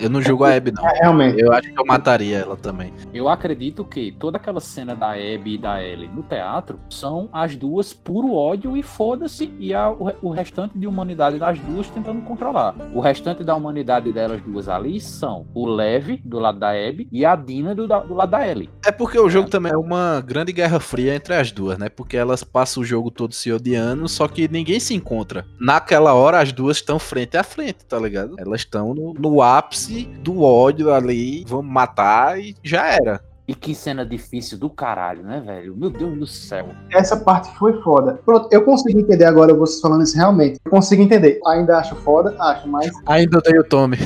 Eu 0.00 0.08
não 0.10 0.22
julgo 0.22 0.44
a 0.44 0.54
Abby, 0.54 0.72
não. 0.72 0.86
É, 0.88 0.98
realmente. 1.00 1.40
Eu 1.40 1.52
acho 1.52 1.72
que 1.72 1.80
eu 1.80 1.84
mataria 1.86 2.38
ela 2.38 2.56
também. 2.56 2.92
Eu 3.12 3.28
acredito 3.28 3.84
que 3.84 4.12
toda 4.12 4.36
aquela 4.36 4.60
cena 4.60 4.94
da 4.94 5.10
Abby 5.12 5.54
e 5.54 5.58
da 5.58 5.82
Ellie 5.82 6.08
no 6.08 6.22
teatro 6.22 6.78
são 6.88 7.28
as 7.32 7.56
duas 7.56 7.92
puro 7.92 8.32
ódio 8.34 8.76
e 8.76 8.82
foda-se, 8.82 9.52
e 9.58 9.74
a- 9.74 9.90
o, 9.90 10.10
o 10.22 10.30
restante 10.30 10.78
de 10.78 10.86
humanidade 10.86 11.38
das 11.38 11.58
duas 11.58 11.88
tentando 11.90 12.20
controlar. 12.22 12.74
O 12.94 13.00
restante 13.00 13.42
da 13.42 13.54
humanidade 13.54 14.12
delas 14.12 14.40
duas 14.42 14.68
ali 14.68 15.00
são 15.00 15.46
o 15.54 15.66
Lev, 15.66 16.20
do 16.24 16.38
lado 16.38 16.58
da 16.58 16.70
Abby, 16.70 17.08
e 17.10 17.24
a 17.24 17.34
Dina, 17.34 17.74
do, 17.74 17.86
do 17.86 18.14
lado 18.14 18.30
da 18.30 18.46
Ellie. 18.46 18.70
É 18.86 18.92
porque 18.92 19.18
o 19.18 19.28
jogo 19.28 19.48
também 19.50 19.72
é 19.72 19.76
uma 19.76 20.20
grande 20.24 20.52
guerra 20.52 20.78
fria 20.80 21.14
entre 21.14 21.34
as 21.34 21.50
duas, 21.52 21.78
né? 21.78 21.88
Porque 21.88 22.16
elas 22.16 22.44
passam 22.44 22.82
o 22.82 22.86
jogo 22.86 23.10
todo 23.10 23.34
se 23.34 23.52
odiando, 23.52 24.08
só 24.08 24.28
que 24.28 24.48
ninguém 24.48 24.78
se 24.80 24.94
encontra. 24.94 25.44
Naquela 25.60 26.14
hora, 26.14 26.40
as 26.40 26.52
duas 26.52 26.76
estão 26.78 26.98
frente 26.98 27.36
a 27.36 27.42
frente, 27.42 27.84
tá 27.86 27.98
ligado? 27.98 28.34
Elas 28.38 28.60
estão 28.60 28.94
no, 28.94 29.12
no 29.14 29.42
ápice 29.42 29.87
do 30.22 30.42
ódio 30.42 30.92
ali, 30.92 31.44
vamos 31.46 31.70
matar 31.72 32.38
e 32.40 32.54
já 32.62 32.86
era. 32.86 33.22
E 33.48 33.54
que 33.54 33.74
cena 33.74 34.04
difícil 34.04 34.58
do 34.58 34.68
caralho, 34.68 35.22
né, 35.22 35.40
velho? 35.40 35.74
Meu 35.74 35.88
Deus 35.88 36.18
do 36.18 36.26
céu. 36.26 36.68
Essa 36.90 37.16
parte 37.16 37.50
foi 37.56 37.80
foda. 37.80 38.20
Pronto, 38.22 38.46
eu 38.52 38.62
consigo 38.62 39.00
entender 39.00 39.24
agora 39.24 39.54
vocês 39.54 39.80
falando 39.80 40.02
isso 40.02 40.14
realmente. 40.14 40.60
Eu 40.62 40.70
consigo 40.70 41.00
entender. 41.00 41.40
Ainda 41.46 41.78
acho 41.78 41.96
foda, 41.96 42.36
acho, 42.38 42.68
mas. 42.68 42.90
Ainda 43.08 43.38
odeio 43.38 43.62
o 43.62 43.64
Tommy. 43.64 43.96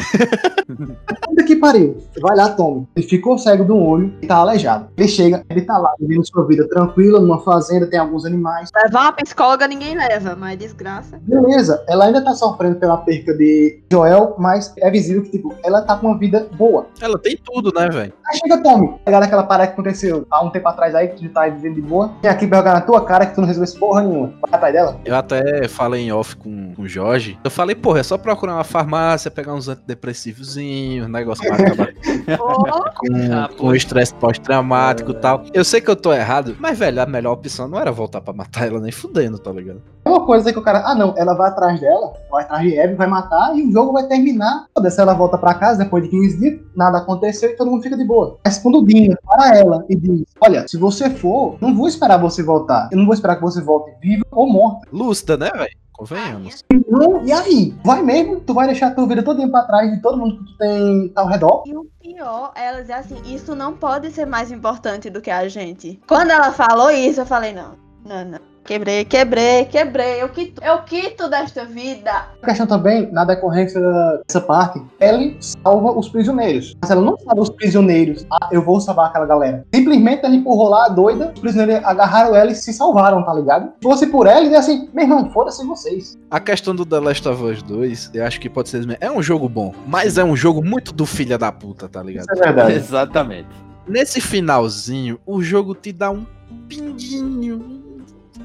Puta 1.24 1.42
que 1.42 1.56
pariu. 1.56 1.98
Vai 2.20 2.36
lá, 2.36 2.50
Tommy. 2.50 2.86
Ele 2.94 3.04
ficou 3.04 3.36
cego 3.36 3.64
de 3.64 3.72
um 3.72 3.84
olho 3.84 4.14
e 4.22 4.28
tá 4.28 4.36
aleijado. 4.36 4.88
Ele 4.96 5.08
chega, 5.08 5.44
ele 5.50 5.62
tá 5.62 5.76
lá 5.76 5.92
vivendo 5.98 6.24
sua 6.24 6.46
vida 6.46 6.68
tranquila, 6.68 7.18
numa 7.18 7.40
fazenda, 7.40 7.88
tem 7.88 7.98
alguns 7.98 8.24
animais. 8.24 8.70
Levar 8.84 9.06
uma 9.06 9.12
psicóloga 9.12 9.66
ninguém 9.66 9.96
leva, 9.96 10.36
mas 10.36 10.56
desgraça. 10.56 11.18
Beleza, 11.20 11.82
ela 11.88 12.04
ainda 12.04 12.22
tá 12.22 12.32
sofrendo 12.32 12.76
pela 12.76 12.98
perca 12.98 13.34
de 13.34 13.82
Joel, 13.90 14.36
mas 14.38 14.72
é 14.78 14.88
visível 14.88 15.24
que, 15.24 15.30
tipo, 15.30 15.52
ela 15.64 15.82
tá 15.82 15.96
com 15.96 16.06
uma 16.06 16.18
vida 16.18 16.46
boa. 16.56 16.86
Ela 17.00 17.18
tem 17.18 17.36
tudo, 17.36 17.72
né, 17.74 17.88
velho? 17.88 18.12
Aí 18.28 18.38
chega 18.38 18.62
Tommy, 18.62 18.94
pegar 19.04 19.31
daquela 19.32 19.42
parada 19.42 19.68
que 19.68 19.72
aconteceu 19.72 20.26
há 20.30 20.44
um 20.44 20.50
tempo 20.50 20.68
atrás 20.68 20.94
aí, 20.94 21.08
que 21.08 21.26
tu 21.26 21.32
tá 21.32 21.48
vivendo 21.48 21.76
de 21.76 21.82
boa. 21.82 22.12
Vem 22.20 22.30
aqui 22.30 22.46
pra 22.46 22.58
jogar 22.58 22.74
na 22.74 22.80
tua 22.82 23.04
cara 23.04 23.24
que 23.24 23.34
tu 23.34 23.40
não 23.40 23.48
resolveu 23.48 23.78
porra 23.80 24.02
nenhuma. 24.02 24.28
Vai 24.28 24.54
atrás 24.54 24.74
dela. 24.74 25.00
Eu 25.04 25.16
até 25.16 25.66
falei 25.68 26.02
em 26.02 26.12
off 26.12 26.36
com, 26.36 26.74
com 26.74 26.82
o 26.82 26.88
Jorge. 26.88 27.38
Eu 27.42 27.50
falei, 27.50 27.74
porra, 27.74 28.00
é 28.00 28.02
só 28.02 28.18
procurar 28.18 28.54
uma 28.54 28.64
farmácia, 28.64 29.30
pegar 29.30 29.54
uns 29.54 29.68
antidepressivos, 29.68 30.56
negócio 30.56 31.44
pra 31.46 31.56
acabar 31.56 31.88
Ah, 32.28 33.48
com, 33.54 33.56
com 33.56 33.66
o 33.68 33.74
estresse 33.74 34.14
pós-traumático 34.14 35.12
e 35.12 35.14
tal. 35.14 35.44
Eu 35.54 35.64
sei 35.64 35.80
que 35.80 35.90
eu 35.90 35.96
tô 35.96 36.12
errado, 36.12 36.56
mas, 36.58 36.78
velho, 36.78 37.00
a 37.00 37.06
melhor 37.06 37.32
opção 37.32 37.66
não 37.66 37.78
era 37.78 37.90
voltar 37.90 38.20
pra 38.20 38.34
matar 38.34 38.66
ela 38.66 38.80
nem 38.80 38.92
fudendo, 38.92 39.38
tá 39.38 39.50
ligado? 39.50 39.80
É 40.04 40.08
uma 40.08 40.26
coisa 40.26 40.52
que 40.52 40.58
o 40.58 40.62
cara, 40.62 40.82
ah 40.84 40.94
não, 40.94 41.14
ela 41.16 41.34
vai 41.34 41.48
atrás 41.48 41.80
dela, 41.80 42.12
vai 42.30 42.42
atrás 42.42 42.62
de 42.62 42.78
Abby, 42.78 42.94
vai 42.94 43.06
matar 43.06 43.56
e 43.56 43.62
o 43.62 43.70
jogo 43.70 43.92
vai 43.92 44.04
terminar. 44.06 44.66
Foda-se, 44.74 45.00
ela 45.00 45.14
volta 45.14 45.38
pra 45.38 45.54
casa 45.54 45.84
depois 45.84 46.02
de 46.02 46.10
15 46.10 46.38
dias, 46.38 46.60
nada 46.74 46.98
aconteceu 46.98 47.50
e 47.50 47.56
todo 47.56 47.70
mundo 47.70 47.82
fica 47.82 47.96
de 47.96 48.04
boa. 48.04 48.38
Mas 48.44 48.58
quando 48.58 48.78
o 48.78 48.86
Dina 48.86 49.16
para 49.24 49.56
ela 49.56 49.84
e 49.88 49.94
diz: 49.94 50.24
Olha, 50.40 50.66
se 50.66 50.76
você 50.76 51.08
for, 51.08 51.56
não 51.60 51.74
vou 51.74 51.86
esperar 51.86 52.18
você 52.18 52.42
voltar. 52.42 52.88
Eu 52.90 52.98
não 52.98 53.04
vou 53.04 53.14
esperar 53.14 53.36
que 53.36 53.42
você 53.42 53.60
volte 53.60 53.92
viva 54.00 54.24
ou 54.32 54.50
morta. 54.50 54.88
Lúcida, 54.92 55.36
né, 55.36 55.50
velho? 55.54 55.82
Convenhamos. 55.92 56.64
Não, 56.88 57.24
e 57.24 57.32
aí? 57.32 57.74
Vai 57.84 58.02
mesmo? 58.02 58.40
Tu 58.40 58.52
vai 58.52 58.66
deixar 58.66 58.92
tua 58.92 59.06
vida 59.06 59.22
toda 59.22 59.46
pra 59.48 59.62
trás 59.62 59.88
de 59.88 60.02
todo 60.02 60.18
mundo 60.18 60.38
que 60.38 60.44
tu 60.44 60.58
tem 60.58 61.12
ao 61.14 61.28
redor? 61.28 61.62
E 61.64 61.76
o 61.76 61.86
pior, 62.00 62.52
ela 62.56 62.80
dizer 62.80 62.94
assim, 62.94 63.22
isso 63.24 63.54
não 63.54 63.74
pode 63.74 64.10
ser 64.10 64.26
mais 64.26 64.50
importante 64.50 65.08
do 65.08 65.20
que 65.20 65.30
a 65.30 65.46
gente. 65.48 66.00
Quando 66.08 66.30
ela 66.30 66.50
falou 66.50 66.90
isso, 66.90 67.20
eu 67.20 67.26
falei, 67.26 67.52
não, 67.52 67.76
não, 68.04 68.24
não. 68.24 68.51
Quebrei, 68.64 69.04
quebrei, 69.04 69.64
quebrei. 69.64 70.22
Eu 70.22 70.28
quito, 70.28 70.62
eu 70.62 70.82
quito 70.82 71.28
desta 71.28 71.64
vida. 71.64 72.28
A 72.40 72.46
questão 72.46 72.66
também, 72.66 73.10
na 73.10 73.24
decorrência 73.24 73.80
dessa 74.26 74.40
parte, 74.40 74.80
Ellie 75.00 75.36
salva 75.40 75.90
os 75.90 76.08
prisioneiros. 76.08 76.74
Mas 76.80 76.90
ela 76.90 77.02
não 77.02 77.18
salva 77.18 77.40
os 77.40 77.50
prisioneiros. 77.50 78.24
Ah, 78.32 78.48
eu 78.52 78.62
vou 78.62 78.80
salvar 78.80 79.08
aquela 79.08 79.26
galera. 79.26 79.64
Simplesmente 79.74 80.24
ela 80.24 80.34
empurrou 80.34 80.68
lá 80.68 80.86
a 80.86 80.88
doida, 80.88 81.32
os 81.34 81.40
prisioneiros 81.40 81.84
agarraram 81.84 82.36
ela 82.36 82.52
e 82.52 82.54
se 82.54 82.72
salvaram, 82.72 83.24
tá 83.24 83.34
ligado? 83.34 83.72
Se 83.80 83.82
fosse 83.82 84.06
por 84.06 84.26
ela, 84.26 84.40
ele 84.40 84.50
ia 84.50 84.58
assim, 84.58 84.88
meu 84.94 85.04
irmão, 85.04 85.30
foda-se 85.30 85.66
vocês. 85.66 86.16
A 86.30 86.38
questão 86.38 86.74
do 86.74 86.86
The 86.86 87.00
Last 87.00 87.28
of 87.28 87.42
Us 87.42 87.62
2, 87.62 88.12
eu 88.14 88.24
acho 88.24 88.40
que 88.40 88.48
pode 88.48 88.68
ser. 88.68 88.82
É 89.00 89.10
um 89.10 89.22
jogo 89.22 89.48
bom, 89.48 89.74
mas 89.86 90.18
é 90.18 90.24
um 90.24 90.36
jogo 90.36 90.64
muito 90.64 90.92
do 90.92 91.04
filho 91.04 91.36
da 91.36 91.50
puta, 91.50 91.88
tá 91.88 92.02
ligado? 92.02 92.26
Isso 92.32 92.42
é 92.42 92.46
verdade. 92.46 92.74
Exatamente. 92.74 93.48
Nesse 93.86 94.20
finalzinho, 94.20 95.18
o 95.26 95.42
jogo 95.42 95.74
te 95.74 95.92
dá 95.92 96.10
um 96.10 96.24
pinguinho, 96.68 97.81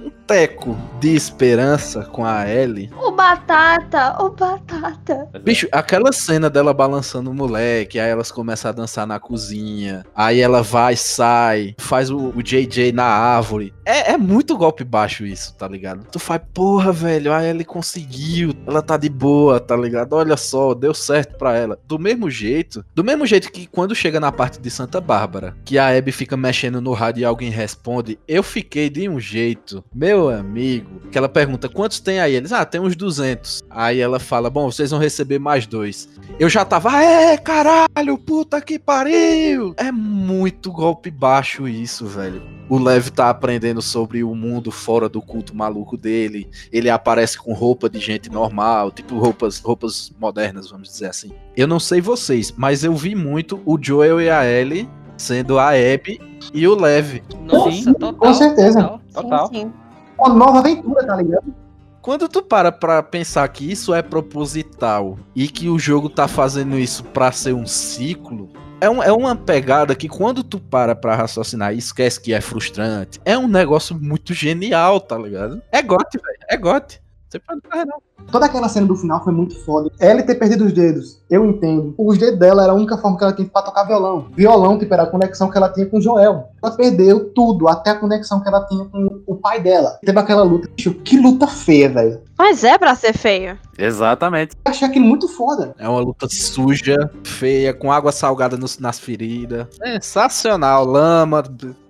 um 0.04 0.10
teco 0.28 0.78
de 1.00 1.16
esperança 1.16 2.04
com 2.04 2.26
a 2.26 2.50
Ellie. 2.50 2.90
O 3.02 3.12
batata, 3.12 4.22
o 4.22 4.30
batata. 4.30 5.30
Bicho, 5.44 5.68
aquela 5.72 6.12
cena 6.12 6.50
dela 6.50 6.74
balançando 6.74 7.32
o 7.32 7.34
moleque, 7.34 8.00
aí 8.00 8.10
elas 8.10 8.32
começam 8.32 8.70
a 8.70 8.74
dançar 8.74 9.08
na 9.08 9.20
cozinha, 9.20 10.06
aí 10.16 10.40
ela 10.40 10.62
vai, 10.62 10.96
sai, 10.96 11.76
faz 11.78 12.10
o, 12.10 12.34
o 12.36 12.44
JJ 12.44 12.92
na 12.92 13.06
árvore. 13.06 13.74
É, 13.86 14.12
é 14.12 14.18
muito 14.18 14.58
golpe 14.58 14.84
baixo 14.84 15.26
isso, 15.26 15.56
tá 15.56 15.68
ligado? 15.68 16.06
Tu 16.12 16.20
faz, 16.20 16.42
porra, 16.54 16.92
velho, 16.92 17.32
a 17.32 17.44
Ellie 17.44 17.66
conseguiu, 17.66 18.54
ela 18.66 18.82
tá 18.82 18.98
de 18.98 19.10
boa, 19.10 19.60
tá 19.60 19.76
ligado? 19.76 20.14
Olha 20.14 20.36
só, 20.36 20.74
deu 20.74 20.94
certo 20.94 21.38
pra 21.38 21.56
ela. 21.56 21.80
Do 21.88 21.98
mesmo 21.98 22.30
jeito, 22.30 22.84
do 22.94 23.04
mesmo 23.04 23.26
jeito 23.26 23.52
que 23.52 23.66
quando 23.68 23.96
chega 23.96 24.20
na 24.20 24.32
parte 24.32 24.60
de 24.60 24.70
Santa 24.70 25.00
Bárbara, 25.00 25.56
que 25.64 25.78
a 25.78 25.96
Abby 25.98 26.12
fica 26.12 26.36
mexendo 26.36 26.82
no 26.82 26.94
rádio 26.94 27.22
e 27.22 27.26
alguém 27.26 27.50
responde, 27.50 28.20
eu 28.28 28.44
fiquei 28.44 28.90
de 28.90 29.08
um 29.08 29.20
jeito, 29.20 29.84
meu 29.94 30.30
amigo, 30.30 31.02
que 31.12 31.18
ela 31.18 31.30
pergunta, 31.30 31.70
quantos 31.70 32.00
tem 32.00 32.20
aí? 32.20 32.36
Eles, 32.36 32.52
ah, 32.52 32.66
tem 32.66 32.80
uns 32.82 32.96
200. 32.96 33.64
Aí 33.70 34.00
ela 34.00 34.20
fala, 34.20 34.50
bom, 34.50 34.72
vocês 34.72 34.92
vão 34.92 35.00
receber 35.00 35.40
mais 35.40 35.66
dois. 35.66 36.08
Eu 36.40 36.50
já 36.50 36.64
tava, 36.64 36.92
"Ah, 36.92 37.04
é, 37.04 37.38
caralho, 37.38 38.18
puta 38.18 38.62
que 38.62 38.78
pariu. 38.78 39.74
É 39.78 39.92
muito 39.92 40.72
golpe 40.72 41.10
baixo 41.10 41.68
isso, 41.68 42.06
velho. 42.06 42.42
O 42.70 42.78
Lev 42.78 43.08
tá 43.10 43.30
aprendendo 43.30 43.82
sobre 43.82 44.24
o 44.24 44.36
mundo 44.36 44.72
fora 44.72 45.08
do 45.08 45.22
culto 45.22 45.56
maluco 45.56 45.96
dele. 45.96 46.50
Ele 46.72 46.90
aparece 46.90 47.38
com 47.38 47.54
roupa 47.54 47.90
de 47.90 47.98
gente 48.00 48.30
normal, 48.30 48.92
tipo 48.92 49.18
roupas, 49.18 49.60
roupas 49.60 50.12
modernas, 50.20 50.70
vamos 50.70 50.90
dizer 50.90 51.08
assim. 51.08 51.32
Eu 51.56 51.66
não 51.66 51.80
sei 51.80 52.02
vocês, 52.02 52.54
mas 52.58 52.84
eu 52.84 52.94
vi 52.94 53.16
muito 53.16 53.62
o 53.66 53.78
Joel 53.82 54.20
e 54.20 54.30
a 54.30 54.46
Ellie 54.46 54.88
sendo 55.18 55.58
a 55.60 55.70
Abby 55.70 56.20
e 56.54 56.68
o 56.68 56.76
Lev. 56.76 57.22
Nossa, 57.46 57.72
Sim, 57.72 57.94
total. 57.94 58.14
com 58.14 58.34
certeza. 58.34 58.82
total. 58.82 59.02
Total. 59.14 59.48
Sim, 59.48 59.54
sim. 59.62 59.74
uma 60.20 60.30
nova 60.34 60.60
aventura, 60.60 61.06
tá 61.06 61.16
ligado? 61.16 61.54
Quando 62.02 62.30
tu 62.30 62.42
para 62.42 62.72
pra 62.72 63.04
pensar 63.04 63.48
que 63.50 63.70
isso 63.70 63.94
é 63.94 64.02
proposital 64.02 65.18
e 65.36 65.48
que 65.50 65.68
o 65.68 65.78
jogo 65.78 66.10
tá 66.10 66.28
fazendo 66.28 66.80
isso 66.80 67.04
pra 67.04 67.32
ser 67.34 67.54
um 67.54 67.66
ciclo, 67.66 68.50
é, 68.80 68.90
um- 68.90 69.04
é 69.04 69.12
uma 69.12 69.36
pegada 69.36 69.94
que 69.96 70.08
quando 70.08 70.42
tu 70.44 70.58
para 70.60 70.96
pra 70.96 71.16
raciocinar 71.16 71.74
e 71.74 71.78
esquece 71.80 72.22
que 72.22 72.34
é 72.34 72.40
frustrante, 72.40 73.20
é 73.26 73.38
um 73.38 73.48
negócio 73.48 73.98
muito 74.00 74.34
genial, 74.34 75.02
tá 75.02 75.18
ligado? 75.18 75.62
É 75.72 75.82
gote, 75.82 76.18
velho. 76.18 76.38
É 76.50 76.56
gote. 76.56 77.02
Você 77.30 77.40
pode 77.40 77.60
não. 77.86 78.02
Toda 78.32 78.46
aquela 78.46 78.68
cena 78.68 78.86
do 78.88 78.96
final 78.96 79.24
foi 79.24 79.32
muito 79.34 79.56
foda. 79.64 79.90
Ela 80.00 80.22
ter 80.22 80.36
perdido 80.36 80.66
os 80.66 80.74
dedos, 80.74 81.22
eu 81.30 81.46
entendo. 81.46 81.94
Os 81.98 82.18
dedos 82.18 82.38
dela 82.40 82.64
era 82.64 82.72
a 82.74 82.76
única 82.76 82.98
forma 82.98 83.18
que 83.18 83.24
ela 83.24 83.34
tinha 83.34 83.48
pra 83.48 83.62
tocar 83.62 83.84
violão. 83.86 84.28
Violão, 84.36 84.78
tipo, 84.78 84.94
era 84.94 85.04
a 85.04 85.08
conexão 85.08 85.50
que 85.50 85.58
ela 85.58 85.70
tinha 85.70 85.86
com 85.86 85.98
o 85.98 86.02
Joel. 86.02 86.50
Ela 86.62 86.76
perdeu 86.76 87.30
tudo, 87.34 87.68
até 87.70 87.92
a 87.92 87.96
conexão 87.96 88.42
que 88.42 88.48
ela 88.50 88.66
tinha 88.66 88.84
com 88.86 89.22
o 89.26 89.36
pai 89.36 89.62
dela. 89.62 89.98
Teve 90.04 90.20
aquela 90.20 90.44
luta. 90.44 90.70
Bicho, 90.76 90.94
que 90.96 91.18
luta 91.18 91.48
feia, 91.48 91.88
velho. 91.90 92.22
Mas 92.38 92.64
é 92.64 92.78
pra 92.78 92.94
ser 92.96 93.14
feio. 93.14 93.58
Exatamente. 93.78 94.56
Eu 94.66 94.72
achei 94.72 94.88
aquilo 94.88 95.06
muito 95.06 95.28
foda. 95.28 95.74
É 95.80 95.88
uma 95.88 96.00
luta 96.02 96.28
suja, 96.30 97.10
feia, 97.24 97.74
com 97.74 97.92
água 97.92 98.12
salgada 98.12 98.58
nos- 98.58 98.78
nas 98.80 99.00
feridas. 99.00 99.68
Sensacional. 99.84 100.86
Lama, 100.86 101.44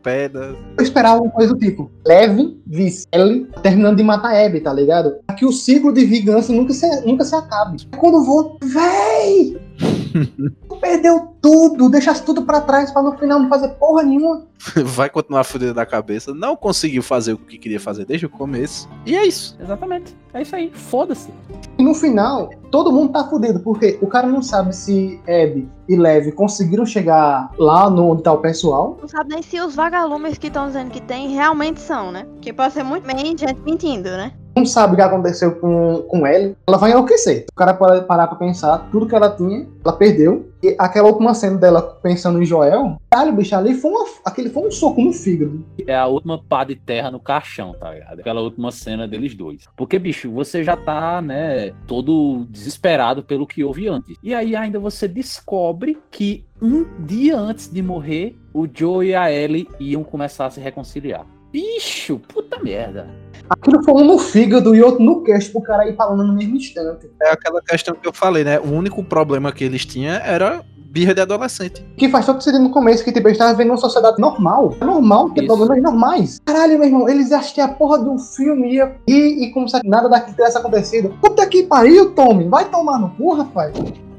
pedra. 0.03 0.55
Eu 0.77 0.83
esperava 0.83 1.21
uma 1.21 1.31
coisa 1.31 1.53
do 1.53 1.59
tipo, 1.59 1.91
leve, 2.05 2.57
vice, 2.65 3.05
terminando 3.61 3.97
de 3.97 4.03
matar 4.03 4.33
Abby, 4.35 4.61
tá 4.61 4.71
ligado? 4.71 5.15
Que 5.37 5.45
o 5.45 5.51
ciclo 5.51 5.91
de 5.93 6.05
vingança 6.19 6.53
nunca 6.53 6.73
se, 6.73 7.05
nunca 7.05 7.23
se 7.23 7.35
acabe. 7.35 7.87
Quando 7.97 8.23
vou, 8.23 8.57
véi! 8.63 9.57
Tu 10.67 10.75
perdeu 10.77 11.35
tudo, 11.41 11.89
deixasse 11.89 12.23
tudo 12.23 12.41
pra 12.43 12.61
trás 12.61 12.91
pra 12.91 13.01
no 13.01 13.17
final 13.17 13.39
não 13.39 13.49
fazer 13.49 13.69
porra 13.69 14.03
nenhuma. 14.03 14.45
Vai 14.83 15.09
continuar 15.09 15.43
fudendo 15.43 15.75
da 15.75 15.85
cabeça. 15.85 16.33
Não 16.33 16.55
conseguiu 16.55 17.03
fazer 17.03 17.33
o 17.33 17.37
que 17.37 17.57
queria 17.57 17.79
fazer 17.79 18.05
desde 18.05 18.25
o 18.25 18.29
começo. 18.29 18.89
E 19.05 19.15
é 19.15 19.25
isso. 19.25 19.55
Exatamente. 19.59 20.15
É 20.33 20.41
isso 20.41 20.55
aí. 20.55 20.71
Foda-se. 20.73 21.31
E 21.77 21.83
no 21.83 21.93
final, 21.93 22.49
todo 22.71 22.91
mundo 22.91 23.13
tá 23.13 23.27
fudido, 23.27 23.59
porque 23.59 23.97
o 24.01 24.07
cara 24.07 24.27
não 24.27 24.41
sabe 24.41 24.75
se 24.75 25.19
Abby 25.23 25.69
e 25.87 25.95
Lev 25.95 26.31
conseguiram 26.31 26.85
chegar 26.85 27.51
lá 27.57 27.89
no 27.89 28.11
onde 28.11 28.23
tá 28.23 28.33
o 28.33 28.39
pessoal. 28.39 28.97
Não 28.99 29.07
sabe 29.07 29.29
nem 29.33 29.41
se 29.41 29.59
os 29.61 29.75
vagalumes 29.75 30.37
que 30.37 30.47
estão 30.47 30.67
dizendo 30.67 30.91
que 30.91 31.01
tem 31.01 31.29
realmente 31.29 31.79
são, 31.79 32.11
né? 32.11 32.25
Porque 32.33 32.51
pode 32.51 32.73
ser 32.73 32.83
muito 32.83 33.05
bem 33.05 33.37
gente 33.37 33.61
mentindo, 33.63 34.09
né? 34.09 34.33
Não 34.57 34.65
sabe 34.65 34.93
o 34.93 34.95
que 34.95 35.03
aconteceu 35.03 35.53
com, 35.57 36.01
com 36.09 36.25
Ellie. 36.25 36.57
Ela 36.67 36.77
vai 36.77 36.89
enlouquecer. 36.89 37.45
O 37.51 37.55
cara 37.55 37.75
pode 37.75 38.07
parar 38.07 38.25
pra 38.25 38.35
pensar, 38.37 38.89
tudo 38.91 39.05
que 39.05 39.15
ela 39.15 39.29
tinha, 39.29 39.67
ela 39.85 39.95
perdeu. 39.95 40.49
E 40.63 40.75
aquela 40.79 41.09
última 41.09 41.35
cena 41.35 41.57
dela 41.57 41.79
pensando 42.01 42.41
em 42.41 42.45
Joel, 42.45 42.99
caralho, 43.11 43.33
bicho, 43.33 43.55
ali 43.55 43.75
foi, 43.75 43.91
uma, 43.91 44.05
aquele 44.25 44.49
foi 44.49 44.67
um 44.67 44.71
soco 44.71 44.99
no 44.99 45.13
fígado. 45.13 45.63
É 45.85 45.95
a 45.95 46.07
última 46.07 46.41
pá 46.41 46.63
de 46.63 46.75
terra 46.75 47.11
no 47.11 47.19
caixão, 47.19 47.75
tá 47.79 47.93
ligado? 47.93 48.19
Aquela 48.19 48.41
última 48.41 48.71
cena 48.71 49.07
deles 49.07 49.35
dois. 49.35 49.65
Porque, 49.77 49.99
bicho, 49.99 50.31
você 50.31 50.63
já 50.63 50.75
tá, 50.75 51.21
né, 51.21 51.71
todo 51.85 52.47
desesperado 52.49 53.21
pelo 53.21 53.45
que 53.45 53.63
houve 53.63 53.87
antes. 53.87 54.17
E 54.23 54.33
aí 54.33 54.55
ainda 54.55 54.79
você 54.79 55.07
descobre 55.07 55.99
que 56.09 56.43
um 56.59 56.83
dia 57.05 57.37
antes 57.37 57.71
de 57.71 57.83
morrer, 57.83 58.35
o 58.51 58.67
Joe 58.67 59.05
e 59.05 59.13
a 59.13 59.31
Ellie 59.31 59.69
iam 59.79 60.03
começar 60.03 60.47
a 60.47 60.49
se 60.49 60.59
reconciliar. 60.59 61.27
Bicho, 61.51 62.19
puta 62.27 62.59
merda. 62.59 63.07
Aquilo 63.49 63.83
foi 63.83 63.93
um 63.93 64.05
no 64.05 64.19
fígado 64.19 64.75
e 64.75 64.81
outro 64.81 65.03
no 65.03 65.23
queixo 65.23 65.51
pro 65.51 65.61
cara 65.61 65.87
ir 65.87 65.95
falando 65.95 66.25
no 66.25 66.33
mesmo 66.33 66.55
instante. 66.55 67.09
É 67.21 67.31
aquela 67.31 67.61
questão 67.61 67.95
que 67.95 68.07
eu 68.07 68.13
falei, 68.13 68.43
né? 68.43 68.59
O 68.59 68.71
único 68.71 69.03
problema 69.03 69.51
que 69.51 69.63
eles 69.63 69.85
tinham 69.85 70.15
era 70.15 70.61
birra 70.89 71.13
de 71.13 71.21
adolescente. 71.21 71.85
Que 71.95 72.09
faz 72.09 72.25
todo 72.25 72.41
sentido 72.41 72.63
no 72.63 72.71
começo, 72.71 73.03
que 73.03 73.11
tipo, 73.11 73.27
eles 73.27 73.35
estavam 73.35 73.55
vivendo 73.55 73.71
uma 73.71 73.77
sociedade 73.77 74.19
normal. 74.19 74.75
É 74.81 74.85
normal 74.85 75.29
ter 75.29 75.41
Isso. 75.41 75.47
problemas 75.47 75.83
normais. 75.83 76.39
Caralho, 76.45 76.79
meu 76.79 76.87
irmão, 76.87 77.09
eles 77.09 77.31
acham 77.31 77.53
que 77.53 77.61
a 77.61 77.67
porra 77.67 77.99
do 77.99 78.17
filme 78.17 78.73
ia 78.73 78.95
ir 79.07 79.43
e 79.43 79.51
como 79.51 79.69
se 79.69 79.79
nada 79.85 80.09
daquilo 80.09 80.35
tivesse 80.35 80.57
acontecido. 80.57 81.13
Puta 81.21 81.45
que 81.45 81.63
pariu, 81.63 82.11
Tommy. 82.11 82.47
Vai 82.47 82.65
tomar 82.65 82.99
no 82.99 83.09
cu, 83.11 83.33
rapaz. 83.33 83.73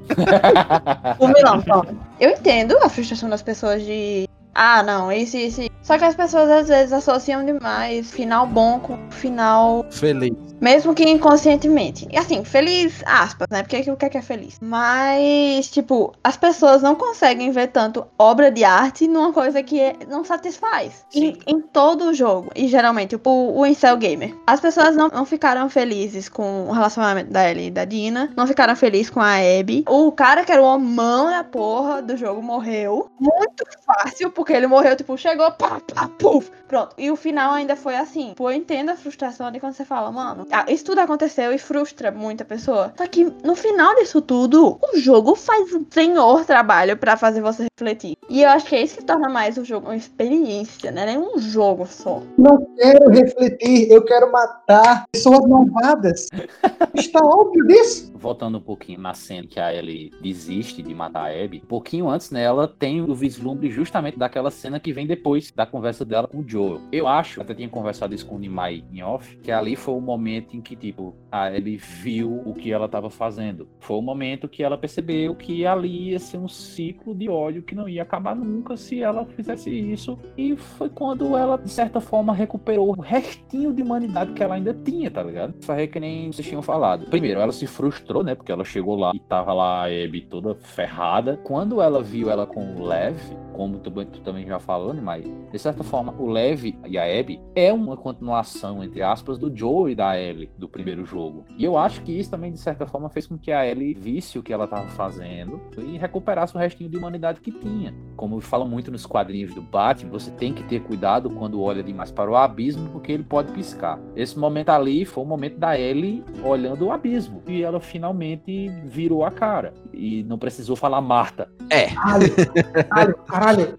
Eu 2.20 2.31
entendo 2.31 2.76
a 2.83 2.89
frustração 2.89 3.29
das 3.29 3.43
pessoas 3.43 3.83
de. 3.83 4.29
Ah, 4.61 4.82
não, 4.82 5.12
isso. 5.12 5.36
isso. 5.36 5.62
Só 5.82 5.96
que 5.96 6.04
as 6.04 6.16
pessoas 6.16 6.50
às 6.50 6.68
vezes 6.68 6.92
associam 6.92 7.46
demais 7.46 8.11
final 8.11 8.44
bom 8.46 8.80
com 8.80 8.98
final. 9.11 9.86
Feliz. 9.90 10.32
Mesmo 10.61 10.92
que 10.92 11.09
inconscientemente. 11.09 12.09
E 12.11 12.18
assim, 12.18 12.44
feliz, 12.44 13.00
aspas, 13.06 13.46
né? 13.48 13.62
Porque 13.62 13.88
o 13.90 13.96
que 13.96 14.04
é 14.04 14.09
que 14.09 14.18
é 14.18 14.22
feliz? 14.22 14.59
Mas, 14.61 15.70
tipo, 15.70 16.12
as 16.22 16.36
pessoas 16.36 16.82
não 16.82 16.96
conseguem 16.96 17.52
ver 17.52 17.68
tanto 17.68 18.04
obra 18.18 18.50
de 18.50 18.64
arte 18.64 19.06
numa 19.06 19.32
coisa 19.32 19.62
que 19.62 19.80
é- 19.80 19.94
não 20.09 20.24
satisfaz. 20.24 21.06
Em, 21.14 21.38
em 21.46 21.61
todo 21.61 22.06
o 22.06 22.14
jogo. 22.14 22.50
E 22.56 22.66
geralmente, 22.66 23.11
tipo, 23.11 23.30
o 23.30 23.64
Incel 23.64 23.96
Gamer. 23.96 24.34
As 24.46 24.59
pessoas 24.61 24.96
não, 24.96 25.09
não 25.09 25.24
ficaram 25.24 25.70
felizes 25.70 26.28
com 26.28 26.68
o 26.68 26.72
relacionamento 26.72 27.30
da 27.30 27.48
Ellie 27.48 27.68
e 27.68 27.70
da 27.70 27.84
Dina. 27.84 28.30
Não 28.36 28.46
ficaram 28.46 28.74
felizes 28.74 29.11
com 29.11 29.20
a 29.20 29.36
Abby. 29.36 29.84
O 29.88 30.11
cara 30.11 30.44
que 30.44 30.50
era 30.50 30.61
o 30.61 30.66
homão 30.66 31.30
da 31.30 31.44
porra 31.44 32.02
do 32.02 32.16
jogo 32.16 32.42
morreu. 32.42 33.09
Muito 33.20 33.64
fácil, 33.86 34.30
porque 34.30 34.47
ele 34.53 34.66
morreu, 34.66 34.96
tipo, 34.96 35.16
chegou, 35.16 35.51
pá, 35.53 35.80
pá, 35.94 36.09
puf. 36.18 36.51
Pronto. 36.68 36.94
E 36.99 37.11
o 37.11 37.16
final 37.16 37.53
ainda 37.53 37.74
foi 37.74 37.96
assim. 37.96 38.34
Pô, 38.36 38.51
eu 38.51 38.57
entendo 38.57 38.90
a 38.90 38.96
frustração 38.96 39.51
de 39.51 39.59
quando 39.59 39.72
você 39.72 39.86
fala, 39.86 40.12
mano, 40.12 40.46
ah, 40.53 40.66
isso 40.68 40.84
tudo 40.84 41.01
aconteceu 41.01 41.53
e 41.53 41.59
frustra 41.59 42.11
muita 42.11 42.44
pessoa. 42.44 42.92
Só 42.96 43.07
que 43.07 43.24
no 43.42 43.57
final 43.57 43.94
disso 43.96 44.20
tudo, 44.20 44.78
o 44.92 44.99
jogo 44.99 45.34
faz 45.34 45.72
um 45.72 45.84
senhor 45.90 46.44
trabalho 46.44 46.96
pra 46.96 47.16
fazer 47.16 47.40
você 47.40 47.66
refletir. 47.78 48.16
E 48.28 48.42
eu 48.42 48.51
acho 48.51 48.66
que 48.66 48.76
é 48.76 48.82
isso 48.82 48.99
que 48.99 49.05
torna 49.05 49.30
mais 49.30 49.57
o 49.57 49.64
jogo 49.64 49.86
uma 49.86 49.96
experiência, 49.96 50.90
né? 50.90 51.07
Nem 51.07 51.18
um 51.18 51.38
jogo 51.38 51.86
só. 51.86 52.22
Não 52.36 52.59
quero 52.76 53.11
refletir, 53.11 53.90
eu 53.90 54.05
quero 54.05 54.30
matar 54.30 55.07
pessoas 55.11 55.40
malvadas. 55.49 56.26
Está 56.94 57.20
óbvio 57.20 57.66
disso. 57.66 58.12
Voltando 58.18 58.58
um 58.58 58.60
pouquinho 58.60 59.00
na 59.00 59.14
cena 59.14 59.46
que 59.46 59.60
a 59.60 59.72
Ellie 59.72 60.10
desiste 60.20 60.82
de 60.82 60.94
matar 60.94 61.30
a 61.30 61.44
Abby, 61.44 61.62
um 61.64 61.68
pouquinho 61.68 62.08
antes, 62.08 62.30
né, 62.30 62.42
ela 62.42 62.66
tem 62.66 63.00
o 63.00 63.14
vislumbre 63.14 63.70
justamente 63.70 64.18
daquela 64.18 64.50
cena 64.50 64.80
que 64.80 64.92
vem 64.92 65.06
depois 65.06 65.50
da 65.52 65.64
conversa 65.64 66.04
dela 66.04 66.26
com 66.26 66.38
o 66.38 66.48
Joel. 66.48 66.80
Eu 66.90 67.06
acho, 67.06 67.40
até 67.40 67.54
tinha 67.54 67.68
conversado 67.68 68.14
isso 68.14 68.26
com 68.26 68.36
o 68.36 68.38
Nimai 68.38 68.84
em 68.92 69.02
off, 69.02 69.36
que 69.38 69.50
ali 69.50 69.76
foi 69.76 69.94
o 69.94 70.00
momento 70.00 70.56
em 70.56 70.60
que, 70.60 70.74
tipo, 70.76 71.14
a 71.30 71.52
Ellie 71.52 71.76
viu 71.76 72.42
o 72.44 72.54
que 72.54 72.72
ela 72.72 72.88
tava 72.88 73.10
fazendo. 73.10 73.68
Foi 73.80 73.96
o 73.96 74.02
momento 74.02 74.48
que 74.48 74.62
ela 74.62 74.76
percebeu 74.76 75.34
que 75.34 75.66
ali 75.66 76.10
ia 76.10 76.18
ser 76.18 76.38
um 76.38 76.48
ciclo 76.48 77.14
de 77.14 77.28
ódio 77.28 77.62
que 77.62 77.74
não 77.74 77.88
ia 77.88 78.02
acabar 78.02 78.34
nunca 78.34 78.76
se 78.76 79.02
ela 79.02 79.24
fizesse 79.26 79.70
isso. 79.70 80.18
E 80.36 80.56
foi 80.56 80.88
quando 80.88 81.36
ela, 81.36 81.56
de 81.56 81.70
certa 81.70 82.00
forma, 82.00 82.32
recuperou 82.32 82.90
o 82.96 83.00
restinho 83.00 83.72
de 83.72 83.82
humanidade 83.82 84.32
que 84.32 84.42
ela 84.42 84.54
ainda 84.54 84.74
tinha, 84.74 85.10
tá 85.10 85.22
ligado? 85.22 85.54
Foi 85.62 85.86
que 85.86 86.00
nem 86.00 86.32
vocês 86.32 86.46
tinham 86.46 86.62
falado. 86.62 87.06
Primeiro, 87.06 87.40
ela 87.40 87.52
se 87.52 87.66
frustrou, 87.66 88.07
né? 88.22 88.34
Porque 88.34 88.52
ela 88.52 88.64
chegou 88.64 88.96
lá 88.96 89.12
e 89.14 89.20
tava 89.20 89.52
lá 89.52 89.84
a 89.84 89.86
Abby 89.86 90.22
toda 90.22 90.54
ferrada. 90.54 91.38
Quando 91.44 91.80
ela 91.80 92.02
viu 92.02 92.30
ela 92.30 92.46
com 92.46 92.74
o 92.74 92.84
Lev, 92.84 93.18
como 93.52 93.78
tu, 93.78 93.90
tu 93.90 94.20
também 94.20 94.46
já 94.46 94.59
falou, 94.61 94.94
né, 94.94 95.00
mas 95.02 95.24
de 95.50 95.59
certa 95.59 95.82
forma, 95.82 96.14
o 96.18 96.30
Lev 96.30 96.74
e 96.86 96.98
a 96.98 97.02
Abby 97.02 97.40
é 97.56 97.72
uma 97.72 97.96
continuação, 97.96 98.84
entre 98.84 99.02
aspas, 99.02 99.38
do 99.38 99.54
Joe 99.54 99.90
e 99.90 99.94
da 99.94 100.18
Ellie 100.18 100.50
do 100.56 100.68
primeiro 100.68 101.04
jogo. 101.04 101.44
E 101.56 101.64
eu 101.64 101.76
acho 101.76 102.02
que 102.02 102.12
isso 102.12 102.30
também, 102.30 102.52
de 102.52 102.59
certa 102.59 102.86
forma, 102.86 103.09
fez 103.09 103.26
com 103.26 103.36
que 103.36 103.50
a 103.50 103.66
Ellie 103.66 103.94
visse 103.94 104.38
o 104.38 104.42
que 104.42 104.52
ela 104.52 104.66
tava 104.66 104.88
fazendo 104.90 105.61
e 105.78 105.98
recuperasse 105.98 106.54
o 106.54 106.59
restinho 106.59 106.88
de 106.88 106.96
humanidade 106.96 107.40
que 107.40 107.50
tinha. 107.50 107.92
Como 108.14 108.40
fala 108.40 108.64
muito 108.64 108.92
nos 108.92 109.06
quadrinhos 109.06 109.54
do 109.54 109.62
Batman, 109.62 110.12
você 110.12 110.30
tem 110.30 110.52
que 110.52 110.62
ter 110.62 110.80
cuidado 110.82 111.30
quando 111.30 111.61
olha 111.61 111.82
demais 111.82 112.12
para 112.12 112.30
o 112.30 112.36
abismo, 112.36 112.88
porque 112.90 113.11
ele 113.11 113.24
pode 113.24 113.50
piscar. 113.52 113.98
Esse 114.14 114.38
momento 114.38 114.68
ali 114.70 115.04
foi 115.04 115.24
o 115.24 115.26
momento 115.26 115.59
da 115.59 115.78
Ellie 115.78 116.22
olhando 116.44 116.86
o 116.86 116.92
abismo. 116.92 117.42
E 117.46 117.62
ela 117.62 117.80
finalmente 117.99 118.68
virou 118.84 119.24
a 119.24 119.30
cara. 119.30 119.74
E 119.92 120.22
não 120.22 120.38
precisou 120.38 120.76
falar 120.76 121.01
Marta. 121.01 121.51
É. 121.68 121.88
Caralho, 121.94 123.14
caralho. 123.26 123.78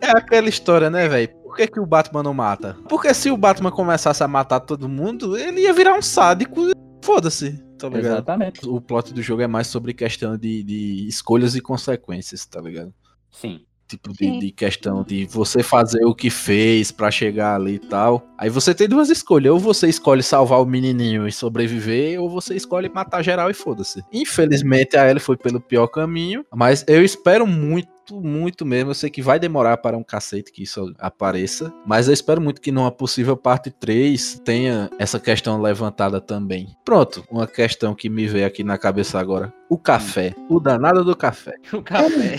É 0.00 0.10
aquela 0.10 0.48
história, 0.48 0.90
né, 0.90 1.08
velho? 1.08 1.28
Por 1.44 1.56
que, 1.56 1.68
que 1.68 1.80
o 1.80 1.86
Batman 1.86 2.24
não 2.24 2.34
mata? 2.34 2.76
Porque 2.88 3.14
se 3.14 3.30
o 3.30 3.36
Batman 3.36 3.70
começasse 3.70 4.22
a 4.24 4.28
matar 4.28 4.60
todo 4.60 4.88
mundo, 4.88 5.36
ele 5.36 5.60
ia 5.60 5.72
virar 5.72 5.94
um 5.94 6.02
sádico 6.02 6.68
e 6.68 6.72
foda-se, 7.00 7.52
tá 7.78 7.88
ligado? 7.88 8.14
Exatamente. 8.14 8.68
O 8.68 8.80
plot 8.80 9.14
do 9.14 9.22
jogo 9.22 9.42
é 9.42 9.46
mais 9.46 9.68
sobre 9.68 9.94
questão 9.94 10.36
de, 10.36 10.64
de 10.64 11.06
escolhas 11.06 11.54
e 11.54 11.60
consequências, 11.60 12.44
tá 12.44 12.60
ligado? 12.60 12.92
Sim. 13.30 13.64
Tipo, 13.86 14.12
de, 14.12 14.40
de 14.40 14.50
questão 14.50 15.02
de 15.02 15.26
você 15.26 15.62
fazer 15.62 16.04
o 16.04 16.14
que 16.14 16.30
fez 16.30 16.90
pra 16.90 17.10
chegar 17.10 17.56
ali 17.56 17.74
e 17.74 17.78
tal. 17.78 18.26
Aí 18.38 18.48
você 18.48 18.74
tem 18.74 18.88
duas 18.88 19.10
escolhas. 19.10 19.52
Ou 19.52 19.58
você 19.58 19.88
escolhe 19.88 20.22
salvar 20.22 20.60
o 20.60 20.66
menininho 20.66 21.28
e 21.28 21.32
sobreviver, 21.32 22.20
ou 22.20 22.28
você 22.28 22.54
escolhe 22.54 22.88
matar 22.88 23.22
geral 23.22 23.50
e 23.50 23.54
foda-se. 23.54 24.02
Infelizmente, 24.12 24.96
a 24.96 25.08
Ellie 25.08 25.20
foi 25.20 25.36
pelo 25.36 25.60
pior 25.60 25.86
caminho. 25.86 26.44
Mas 26.54 26.84
eu 26.88 27.04
espero 27.04 27.46
muito 27.46 27.93
muito, 28.12 28.20
muito 28.26 28.66
mesmo. 28.66 28.90
Eu 28.90 28.94
sei 28.94 29.08
que 29.08 29.22
vai 29.22 29.38
demorar 29.38 29.76
para 29.78 29.96
um 29.96 30.02
cacete 30.02 30.52
que 30.52 30.62
isso 30.62 30.92
apareça, 30.98 31.72
mas 31.86 32.06
eu 32.08 32.14
espero 32.14 32.40
muito 32.40 32.60
que 32.60 32.70
numa 32.72 32.90
possível 32.90 33.36
parte 33.36 33.70
3 33.70 34.40
tenha 34.44 34.90
essa 34.98 35.18
questão 35.18 35.60
levantada 35.60 36.20
também. 36.20 36.68
Pronto, 36.84 37.24
uma 37.30 37.46
questão 37.46 37.94
que 37.94 38.08
me 38.10 38.26
veio 38.26 38.46
aqui 38.46 38.62
na 38.62 38.76
cabeça 38.76 39.18
agora. 39.18 39.52
O 39.68 39.78
café. 39.78 40.34
O 40.48 40.60
danado 40.60 41.02
do 41.04 41.16
café. 41.16 41.54
O 41.72 41.82
café. 41.82 42.36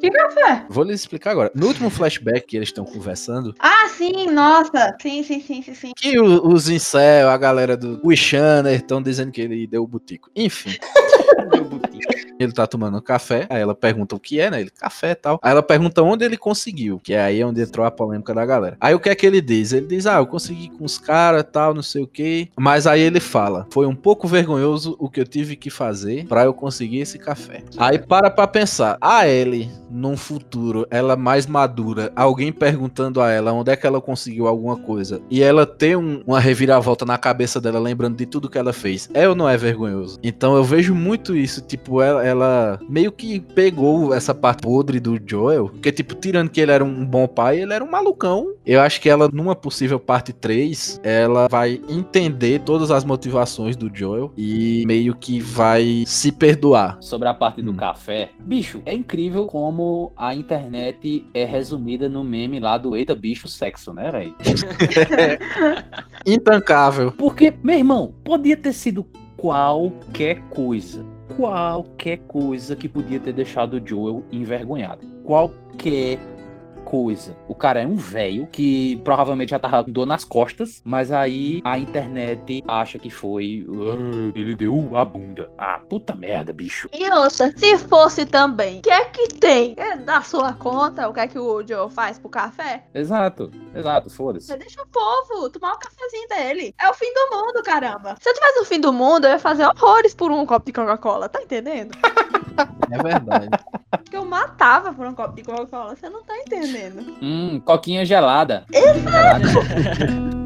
Que 0.00 0.10
café? 0.10 0.64
Vou 0.68 0.84
lhes 0.84 1.00
explicar 1.00 1.32
agora. 1.32 1.50
No 1.54 1.66
último 1.66 1.90
flashback 1.90 2.46
que 2.46 2.56
eles 2.56 2.68
estão 2.68 2.84
conversando, 2.84 3.54
Ah, 3.58 3.88
sim, 3.88 4.26
nossa. 4.30 4.96
Sim, 5.02 5.22
sim, 5.22 5.40
sim, 5.40 5.62
sim, 5.62 5.74
sim. 5.74 5.92
que 5.96 6.18
o- 6.18 6.46
os 6.48 6.68
incel, 6.68 7.28
a 7.28 7.36
galera 7.36 7.76
do 7.76 8.00
Wishaner 8.04 8.74
estão 8.74 9.02
dizendo 9.02 9.32
que 9.32 9.40
ele 9.40 9.66
deu 9.66 9.82
o 9.82 9.86
butico. 9.86 10.30
Enfim. 10.34 10.70
Ele 12.38 12.52
tá 12.52 12.66
tomando 12.66 13.02
café, 13.02 13.46
aí 13.50 13.60
ela 13.60 13.74
pergunta 13.74 14.14
o 14.16 14.18
que 14.20 14.40
é, 14.40 14.50
né? 14.50 14.59
Ele, 14.60 14.70
café 14.70 15.12
e 15.12 15.14
tal. 15.14 15.38
Aí 15.42 15.50
ela 15.50 15.62
pergunta 15.62 16.02
onde 16.02 16.24
ele 16.24 16.36
conseguiu, 16.36 17.00
que 17.02 17.12
é 17.14 17.20
aí 17.20 17.42
onde 17.44 17.60
entrou 17.60 17.84
a 17.86 17.90
polêmica 17.90 18.34
da 18.34 18.44
galera. 18.44 18.76
Aí 18.80 18.94
o 18.94 19.00
que 19.00 19.08
é 19.08 19.14
que 19.14 19.26
ele 19.26 19.40
diz? 19.40 19.72
Ele 19.72 19.86
diz, 19.86 20.06
ah, 20.06 20.18
eu 20.18 20.26
consegui 20.26 20.68
com 20.70 20.84
os 20.84 20.98
caras 20.98 21.44
tal, 21.50 21.74
não 21.74 21.82
sei 21.82 22.02
o 22.02 22.06
que. 22.06 22.48
Mas 22.58 22.86
aí 22.86 23.00
ele 23.00 23.20
fala, 23.20 23.66
foi 23.70 23.86
um 23.86 23.94
pouco 23.94 24.28
vergonhoso 24.28 24.96
o 24.98 25.08
que 25.08 25.20
eu 25.20 25.26
tive 25.26 25.56
que 25.56 25.70
fazer 25.70 26.26
pra 26.26 26.44
eu 26.44 26.54
conseguir 26.54 26.98
esse 27.00 27.18
café. 27.18 27.62
Aí 27.78 27.98
para 27.98 28.30
pra 28.30 28.46
pensar, 28.46 28.96
a 29.00 29.26
Ellie, 29.28 29.70
num 29.90 30.16
futuro, 30.16 30.86
ela 30.90 31.16
mais 31.16 31.46
madura, 31.46 32.12
alguém 32.14 32.52
perguntando 32.52 33.20
a 33.20 33.30
ela 33.30 33.52
onde 33.52 33.70
é 33.70 33.76
que 33.76 33.86
ela 33.86 34.00
conseguiu 34.00 34.46
alguma 34.46 34.76
coisa, 34.76 35.20
e 35.30 35.42
ela 35.42 35.66
ter 35.66 35.96
um- 35.96 36.22
uma 36.26 36.38
reviravolta 36.40 37.04
na 37.04 37.18
cabeça 37.18 37.60
dela, 37.60 37.78
lembrando 37.78 38.16
de 38.16 38.26
tudo 38.26 38.48
que 38.48 38.58
ela 38.58 38.72
fez, 38.72 39.08
é 39.14 39.28
ou 39.28 39.34
não 39.34 39.48
é 39.48 39.56
vergonhoso? 39.56 40.18
Então 40.22 40.54
eu 40.56 40.64
vejo 40.64 40.94
muito 40.94 41.34
isso, 41.36 41.60
tipo, 41.60 42.00
ela, 42.02 42.24
ela 42.24 42.78
meio 42.88 43.10
que 43.12 43.40
pegou 43.40 44.12
essa 44.14 44.34
parte 44.34 44.49
podre 44.54 45.00
do 45.00 45.18
Joel, 45.24 45.68
porque, 45.68 45.92
tipo, 45.92 46.14
tirando 46.14 46.50
que 46.50 46.60
ele 46.60 46.72
era 46.72 46.84
um 46.84 47.04
bom 47.04 47.26
pai, 47.26 47.60
ele 47.60 47.72
era 47.72 47.84
um 47.84 47.90
malucão. 47.90 48.54
Eu 48.64 48.80
acho 48.80 49.00
que 49.00 49.08
ela, 49.08 49.28
numa 49.32 49.54
possível 49.54 49.98
parte 49.98 50.32
3, 50.32 51.00
ela 51.02 51.48
vai 51.48 51.80
entender 51.88 52.60
todas 52.60 52.90
as 52.90 53.04
motivações 53.04 53.76
do 53.76 53.90
Joel 53.92 54.32
e 54.36 54.84
meio 54.86 55.14
que 55.14 55.40
vai 55.40 56.04
se 56.06 56.30
perdoar. 56.32 56.98
Sobre 57.00 57.28
a 57.28 57.34
parte 57.34 57.62
do 57.62 57.72
Hum. 57.72 57.76
café, 57.76 58.30
bicho, 58.40 58.82
é 58.84 58.94
incrível 58.94 59.46
como 59.46 60.12
a 60.16 60.34
internet 60.34 61.24
é 61.34 61.44
resumida 61.44 62.08
no 62.08 62.22
meme 62.24 62.60
lá 62.60 62.76
do 62.78 62.96
Eita 62.96 63.14
Bicho 63.14 63.48
Sexo, 63.48 63.92
né, 63.92 64.10
velho? 64.10 64.34
Intancável. 66.26 67.12
Porque, 67.12 67.52
meu 67.62 67.76
irmão, 67.78 68.14
podia 68.24 68.56
ter 68.56 68.72
sido 68.72 69.06
qualquer 69.36 70.40
coisa. 70.50 71.04
Qualquer 71.36 72.18
coisa 72.18 72.76
que 72.76 72.88
podia 72.88 73.20
ter 73.20 73.32
deixado 73.32 73.74
o 73.74 73.86
Joel 73.86 74.24
envergonhado. 74.30 75.06
Qualquer 75.24 76.18
coisa. 76.90 77.36
O 77.46 77.54
cara 77.54 77.80
é 77.80 77.86
um 77.86 77.94
velho 77.94 78.48
que 78.48 78.96
provavelmente 79.04 79.50
já 79.50 79.60
tava 79.60 79.84
com 79.84 79.92
dor 79.92 80.06
nas 80.06 80.24
costas, 80.24 80.82
mas 80.84 81.12
aí 81.12 81.60
a 81.64 81.78
internet 81.78 82.64
acha 82.66 82.98
que 82.98 83.08
foi. 83.08 83.64
"Ah, 83.68 84.32
ele 84.34 84.56
deu 84.56 84.96
a 84.96 85.04
bunda. 85.04 85.48
Ah, 85.56 85.78
puta 85.88 86.16
merda, 86.16 86.52
bicho. 86.52 86.88
E 86.92 87.08
ouça, 87.12 87.52
se 87.56 87.78
fosse 87.78 88.26
também, 88.26 88.80
o 88.80 88.82
que 88.82 88.90
é 88.90 89.04
que 89.04 89.28
tem? 89.28 89.74
É 89.76 89.96
da 89.96 90.20
sua 90.22 90.52
conta 90.52 91.08
o 91.08 91.14
que 91.14 91.20
é 91.20 91.28
que 91.28 91.38
o 91.38 91.64
Joe 91.66 91.88
faz 91.90 92.18
pro 92.18 92.28
café? 92.28 92.82
Exato, 92.92 93.50
exato, 93.74 94.10
foda-se. 94.10 94.56
Deixa 94.56 94.82
o 94.82 94.86
povo 94.88 95.48
tomar 95.50 95.74
o 95.74 95.78
cafezinho 95.78 96.28
dele. 96.28 96.74
É 96.80 96.90
o 96.90 96.94
fim 96.94 97.12
do 97.14 97.36
mundo, 97.36 97.62
caramba. 97.62 98.16
Se 98.20 98.28
eu 98.28 98.34
tivesse 98.34 98.60
o 98.60 98.64
fim 98.64 98.80
do 98.80 98.92
mundo, 98.92 99.26
eu 99.26 99.30
ia 99.30 99.38
fazer 99.38 99.64
horrores 99.64 100.12
por 100.12 100.32
um 100.32 100.44
copo 100.44 100.66
de 100.66 100.72
Coca-Cola, 100.72 101.28
tá 101.28 101.40
entendendo? 101.40 101.92
É 102.92 103.02
verdade. 103.02 103.48
Que 104.10 104.16
eu 104.16 104.24
matava 104.24 104.92
por 104.92 105.06
um 105.06 105.14
copo 105.14 105.34
de 105.34 105.42
Coca-Cola, 105.44 105.96
você 105.96 106.10
não 106.10 106.22
tá 106.24 106.36
entendendo. 106.36 106.79
Hum, 107.20 107.60
coquinha 107.60 108.04
gelada. 108.04 108.64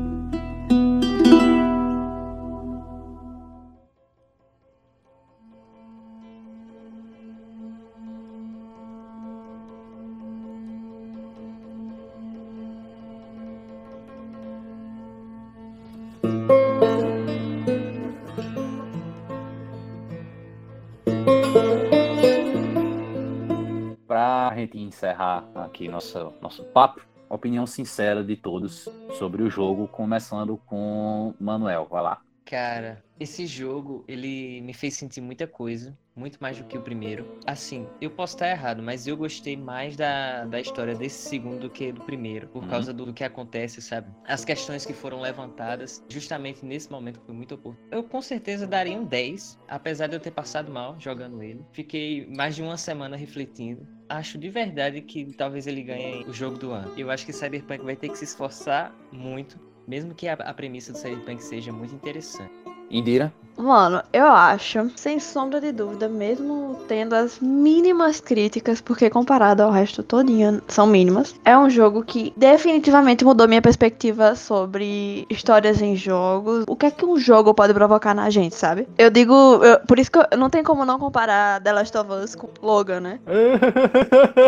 Pra 24.14 24.52
gente 24.54 24.78
encerrar 24.78 25.44
aqui 25.56 25.88
nosso, 25.88 26.32
nosso 26.40 26.62
papo, 26.66 27.04
opinião 27.28 27.66
sincera 27.66 28.22
de 28.22 28.36
todos 28.36 28.88
sobre 29.18 29.42
o 29.42 29.50
jogo, 29.50 29.88
começando 29.88 30.56
com 30.56 31.34
Manuel. 31.40 31.88
Vai 31.90 32.00
lá. 32.00 32.22
Cara, 32.44 33.02
esse 33.18 33.44
jogo, 33.44 34.04
ele 34.06 34.60
me 34.60 34.72
fez 34.72 34.94
sentir 34.94 35.20
muita 35.20 35.48
coisa, 35.48 35.98
muito 36.16 36.38
mais 36.40 36.56
do 36.58 36.64
que 36.64 36.78
o 36.78 36.82
primeiro. 36.82 37.26
Assim, 37.46 37.86
eu 38.00 38.10
posso 38.10 38.34
estar 38.36 38.48
errado, 38.50 38.82
mas 38.82 39.06
eu 39.06 39.16
gostei 39.16 39.56
mais 39.56 39.96
da, 39.96 40.44
da 40.44 40.60
história 40.60 40.94
desse 40.94 41.28
segundo 41.28 41.60
do 41.60 41.70
que 41.70 41.92
do 41.92 42.00
primeiro, 42.02 42.46
por 42.48 42.62
Uhum. 42.62 42.68
causa 42.68 42.92
do, 42.92 43.06
do 43.06 43.12
que 43.12 43.24
acontece, 43.24 43.82
sabe? 43.82 44.08
As 44.26 44.44
questões 44.44 44.86
que 44.86 44.92
foram 44.92 45.20
levantadas, 45.20 46.02
justamente 46.08 46.64
nesse 46.64 46.90
momento 46.90 47.20
foi 47.26 47.34
muito 47.34 47.54
oportuno. 47.54 47.86
Eu 47.90 48.02
com 48.04 48.20
certeza 48.22 48.66
daria 48.66 48.96
um 48.98 49.04
10, 49.04 49.58
apesar 49.68 50.06
de 50.06 50.16
eu 50.16 50.20
ter 50.20 50.30
passado 50.30 50.70
mal 50.72 50.96
jogando 50.98 51.42
ele. 51.42 51.64
Fiquei 51.72 52.26
mais 52.36 52.54
de 52.56 52.62
uma 52.62 52.76
semana 52.76 53.16
refletindo. 53.16 53.86
Acho 54.08 54.38
de 54.38 54.48
verdade 54.50 55.00
que 55.00 55.32
talvez 55.36 55.66
ele 55.66 55.82
ganhe 55.82 56.24
o 56.26 56.32
jogo 56.32 56.58
do 56.58 56.70
ano. 56.72 56.92
Eu 56.96 57.10
acho 57.10 57.24
que 57.26 57.32
Cyberpunk 57.32 57.82
vai 57.84 57.96
ter 57.96 58.08
que 58.10 58.18
se 58.18 58.24
esforçar 58.24 58.94
muito, 59.10 59.58
mesmo 59.88 60.14
que 60.14 60.28
a, 60.28 60.34
a 60.34 60.54
premissa 60.54 60.92
do 60.92 60.98
Cyberpunk 60.98 61.42
seja 61.42 61.72
muito 61.72 61.94
interessante. 61.94 62.52
Indira. 62.90 63.32
Mano, 63.56 64.02
eu 64.12 64.26
acho, 64.26 64.90
sem 64.96 65.20
sombra 65.20 65.60
de 65.60 65.70
dúvida, 65.70 66.08
mesmo 66.08 66.76
tendo 66.88 67.14
as 67.14 67.38
mínimas 67.38 68.20
críticas, 68.20 68.80
porque 68.80 69.08
comparado 69.08 69.62
ao 69.62 69.70
resto 69.70 70.02
todinho 70.02 70.60
são 70.66 70.88
mínimas, 70.88 71.36
é 71.44 71.56
um 71.56 71.70
jogo 71.70 72.02
que 72.02 72.32
definitivamente 72.36 73.24
mudou 73.24 73.46
minha 73.46 73.62
perspectiva 73.62 74.34
sobre 74.34 75.24
histórias 75.30 75.80
em 75.80 75.94
jogos. 75.94 76.64
O 76.66 76.74
que 76.74 76.86
é 76.86 76.90
que 76.90 77.06
um 77.06 77.16
jogo 77.16 77.54
pode 77.54 77.72
provocar 77.72 78.12
na 78.12 78.28
gente, 78.28 78.56
sabe? 78.56 78.88
Eu 78.98 79.08
digo, 79.08 79.32
eu- 79.32 79.78
por 79.86 80.00
isso 80.00 80.10
que 80.10 80.18
eu, 80.18 80.26
não 80.36 80.50
tem 80.50 80.64
como 80.64 80.84
não 80.84 80.98
comparar 80.98 81.60
The 81.62 81.72
Last 81.72 81.96
of 81.96 82.10
Us 82.10 82.34
com 82.34 82.48
Logan, 82.60 82.98
né? 83.00 83.20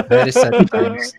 Very 0.09 0.33
sad 0.33 0.53
times. 0.69 1.15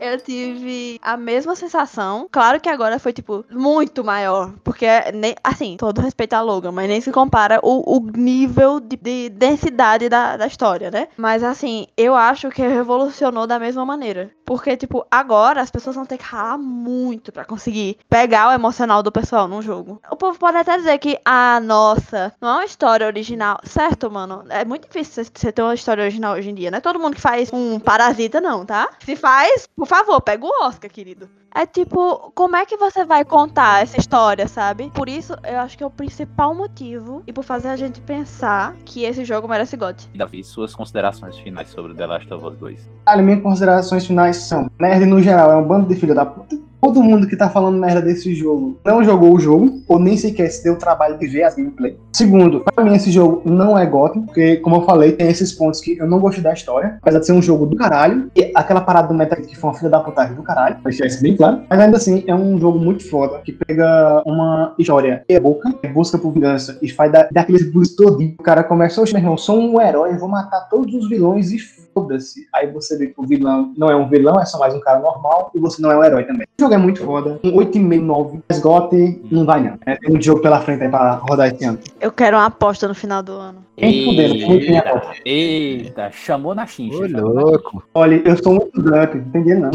eu 0.00 0.18
tive 0.20 0.98
a 1.02 1.16
mesma 1.16 1.56
sensação. 1.56 2.28
Claro 2.30 2.60
que 2.60 2.68
agora 2.68 2.98
foi, 2.98 3.12
tipo, 3.12 3.44
muito 3.50 4.04
maior. 4.04 4.52
Porque, 4.62 4.86
nem, 5.14 5.34
assim, 5.42 5.76
todo 5.82 6.00
respeito 6.00 6.34
a 6.34 6.40
Logan, 6.40 6.70
mas 6.70 6.88
nem 6.88 7.00
se 7.00 7.10
compara 7.10 7.58
o, 7.60 7.96
o 7.96 8.00
nível 8.16 8.78
de, 8.78 8.96
de 8.96 9.28
densidade 9.30 10.08
da, 10.08 10.36
da 10.36 10.46
história, 10.46 10.92
né? 10.92 11.08
Mas, 11.16 11.42
assim, 11.42 11.88
eu 11.96 12.14
acho 12.14 12.50
que 12.50 12.62
revolucionou 12.62 13.48
da 13.48 13.58
mesma 13.58 13.84
maneira. 13.84 14.30
Porque, 14.44 14.76
tipo, 14.76 15.04
agora 15.10 15.60
as 15.60 15.72
pessoas 15.72 15.96
vão 15.96 16.06
ter 16.06 16.18
que 16.18 16.24
ralar 16.24 16.56
muito 16.56 17.32
pra 17.32 17.44
conseguir 17.44 17.98
pegar 18.08 18.50
o 18.50 18.52
emocional 18.52 19.02
do 19.02 19.10
pessoal 19.10 19.48
num 19.48 19.60
jogo. 19.60 20.00
O 20.08 20.14
povo 20.14 20.38
pode 20.38 20.56
até 20.56 20.76
dizer 20.76 20.98
que, 20.98 21.18
ah, 21.24 21.58
nossa, 21.58 22.32
não 22.40 22.48
é 22.48 22.52
uma 22.52 22.64
história 22.64 23.04
original. 23.04 23.58
Certo, 23.64 24.08
mano? 24.08 24.44
É 24.50 24.64
muito 24.64 24.86
difícil 24.86 25.24
você 25.34 25.50
ter 25.50 25.62
uma 25.62 25.74
história 25.74 26.04
original 26.04 26.36
hoje 26.36 26.50
em 26.50 26.54
dia. 26.54 26.70
Não 26.70 26.78
é 26.78 26.80
todo 26.80 27.00
mundo 27.00 27.16
que 27.16 27.20
faz 27.20 27.50
um 27.52 27.80
parasita, 27.80 28.40
não, 28.40 28.64
tá? 28.64 28.88
Se 29.04 29.16
faz, 29.16 29.66
por 29.74 29.88
favor, 29.88 30.20
pega 30.20 30.46
o 30.46 30.64
Oscar, 30.64 30.88
querido. 30.88 31.41
É 31.54 31.66
tipo, 31.66 32.32
como 32.34 32.56
é 32.56 32.64
que 32.64 32.78
você 32.78 33.04
vai 33.04 33.24
contar 33.24 33.82
essa 33.82 33.98
história, 33.98 34.48
sabe? 34.48 34.90
Por 34.94 35.06
isso, 35.08 35.34
eu 35.44 35.60
acho 35.60 35.76
que 35.76 35.84
é 35.84 35.86
o 35.86 35.90
principal 35.90 36.54
motivo 36.54 37.22
e 37.26 37.32
por 37.32 37.44
fazer 37.44 37.68
a 37.68 37.76
gente 37.76 38.00
pensar 38.00 38.74
que 38.86 39.04
esse 39.04 39.22
jogo 39.22 39.46
merece 39.46 39.76
GOT. 39.76 40.08
Davi, 40.14 40.42
suas 40.42 40.74
considerações 40.74 41.36
finais 41.38 41.68
sobre 41.68 41.94
The 41.94 42.06
Last 42.06 42.32
of 42.32 42.46
Us 42.46 42.56
2. 42.56 42.90
Ali, 43.04 43.22
minhas 43.22 43.42
considerações 43.42 44.06
finais 44.06 44.36
são: 44.36 44.70
nerd 44.80 45.04
no 45.04 45.20
geral 45.20 45.52
é 45.52 45.56
um 45.56 45.64
bando 45.64 45.88
de 45.88 45.94
filho 45.94 46.14
da 46.14 46.24
puta. 46.24 46.56
Todo 46.82 47.00
mundo 47.00 47.28
que 47.28 47.36
tá 47.36 47.48
falando 47.48 47.78
merda 47.78 48.02
desse 48.02 48.34
jogo 48.34 48.76
não 48.84 49.04
jogou 49.04 49.32
o 49.32 49.38
jogo, 49.38 49.80
ou 49.86 50.00
nem 50.00 50.16
sequer 50.16 50.50
se 50.50 50.64
deu 50.64 50.72
o 50.72 50.76
trabalho 50.76 51.16
de 51.16 51.28
ver 51.28 51.44
as 51.44 51.54
gameplay. 51.54 51.96
Segundo, 52.12 52.64
pra 52.74 52.84
mim 52.84 52.96
esse 52.96 53.08
jogo 53.08 53.40
não 53.48 53.78
é 53.78 53.86
Gotham, 53.86 54.22
porque, 54.22 54.56
como 54.56 54.76
eu 54.76 54.82
falei, 54.82 55.12
tem 55.12 55.28
esses 55.28 55.52
pontos 55.52 55.80
que 55.80 55.96
eu 55.96 56.08
não 56.08 56.18
gostei 56.18 56.42
da 56.42 56.52
história, 56.52 56.98
apesar 57.00 57.20
de 57.20 57.26
ser 57.26 57.32
um 57.32 57.40
jogo 57.40 57.66
do 57.66 57.76
caralho, 57.76 58.28
e 58.34 58.50
aquela 58.52 58.80
parada 58.80 59.06
do 59.06 59.14
Metacritic 59.14 59.52
que 59.54 59.56
foi 59.56 59.70
uma 59.70 59.76
filha 59.76 59.90
da 59.90 60.00
putagem 60.00 60.34
do 60.34 60.42
caralho, 60.42 60.74
pra 60.82 60.90
deixar 60.90 61.06
isso 61.06 61.22
bem 61.22 61.36
claro. 61.36 61.62
Mas 61.70 61.78
ainda 61.78 61.96
assim, 61.98 62.24
é 62.26 62.34
um 62.34 62.58
jogo 62.58 62.80
muito 62.80 63.08
foda, 63.08 63.38
que 63.44 63.52
pega 63.52 64.20
uma 64.26 64.74
história 64.76 65.24
e 65.28 65.38
boca, 65.38 65.72
busca 65.94 66.18
por 66.18 66.32
vingança, 66.32 66.78
e 66.82 66.88
faz 66.90 67.12
da, 67.12 67.28
daqueles 67.30 67.70
blues 67.70 67.94
todinho. 67.94 68.34
O 68.40 68.42
cara 68.42 68.64
começa, 68.64 69.00
oxe, 69.00 69.12
meu 69.12 69.22
irmão, 69.22 69.38
sou 69.38 69.56
um 69.56 69.80
herói, 69.80 70.16
vou 70.16 70.28
matar 70.28 70.68
todos 70.68 70.92
os 70.94 71.08
vilões 71.08 71.52
e 71.52 71.58
foda-se. 71.92 72.46
Aí 72.54 72.70
você 72.70 72.96
vê 72.98 73.08
que 73.08 73.14
o 73.18 73.26
vilão 73.26 73.72
não 73.76 73.90
é 73.90 73.96
um 73.96 74.08
vilão, 74.08 74.40
é 74.40 74.44
só 74.44 74.58
mais 74.58 74.74
um 74.74 74.80
cara 74.80 74.98
normal, 75.00 75.50
e 75.54 75.60
você 75.60 75.80
não 75.82 75.90
é 75.90 75.96
um 75.98 76.04
herói 76.04 76.24
também. 76.24 76.46
O 76.58 76.62
jogo 76.62 76.74
é 76.74 76.78
muito 76.78 77.04
foda, 77.04 77.40
um 77.44 77.52
8,5, 77.52 78.00
9. 78.00 78.40
Mas 78.48 78.58
GOT 78.60 79.22
não 79.30 79.44
vai 79.44 79.62
não. 79.62 79.78
É, 79.86 79.96
tem 79.96 80.16
um 80.16 80.20
jogo 80.20 80.40
pela 80.42 80.60
frente 80.60 80.82
aí 80.82 80.88
pra 80.88 81.14
rodar 81.14 81.48
esse 81.52 81.64
ano. 81.64 81.78
Eu 82.00 82.12
quero 82.12 82.36
uma 82.36 82.46
aposta 82.46 82.86
no 82.88 82.94
final 82.94 83.22
do 83.22 83.32
ano. 83.32 83.58
Não 83.76 83.88
tem 83.88 84.42
Eita, 84.52 84.78
aposta. 84.90 85.12
eita, 85.24 86.10
chamou 86.12 86.54
na 86.54 86.66
chincha. 86.66 86.96
Ô, 87.24 87.28
louco. 87.28 87.82
Olha, 87.94 88.22
eu 88.24 88.36
sou 88.42 88.52
um 88.54 88.58
estudante, 88.58 89.16
não 89.16 89.30
tem 89.30 89.42
dinheiro 89.42 89.60
não. 89.62 89.70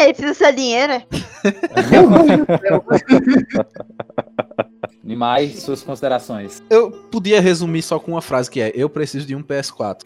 Ei, 0.00 0.12
precisa 0.14 0.34
ser 0.34 0.52
dinheiro. 0.52 0.92
é? 0.92 1.02
Meu 1.90 2.10
Deus 2.10 2.40
do 2.40 2.58
céu. 2.68 2.84
E 5.06 5.14
mais 5.14 5.62
suas 5.62 5.82
considerações. 5.82 6.62
Eu 6.70 6.90
podia 6.90 7.40
resumir 7.40 7.82
só 7.82 7.98
com 7.98 8.12
uma 8.12 8.22
frase 8.22 8.50
que 8.50 8.60
é: 8.60 8.72
Eu 8.74 8.88
preciso 8.88 9.26
de 9.26 9.34
um 9.36 9.42
PS4. 9.42 9.98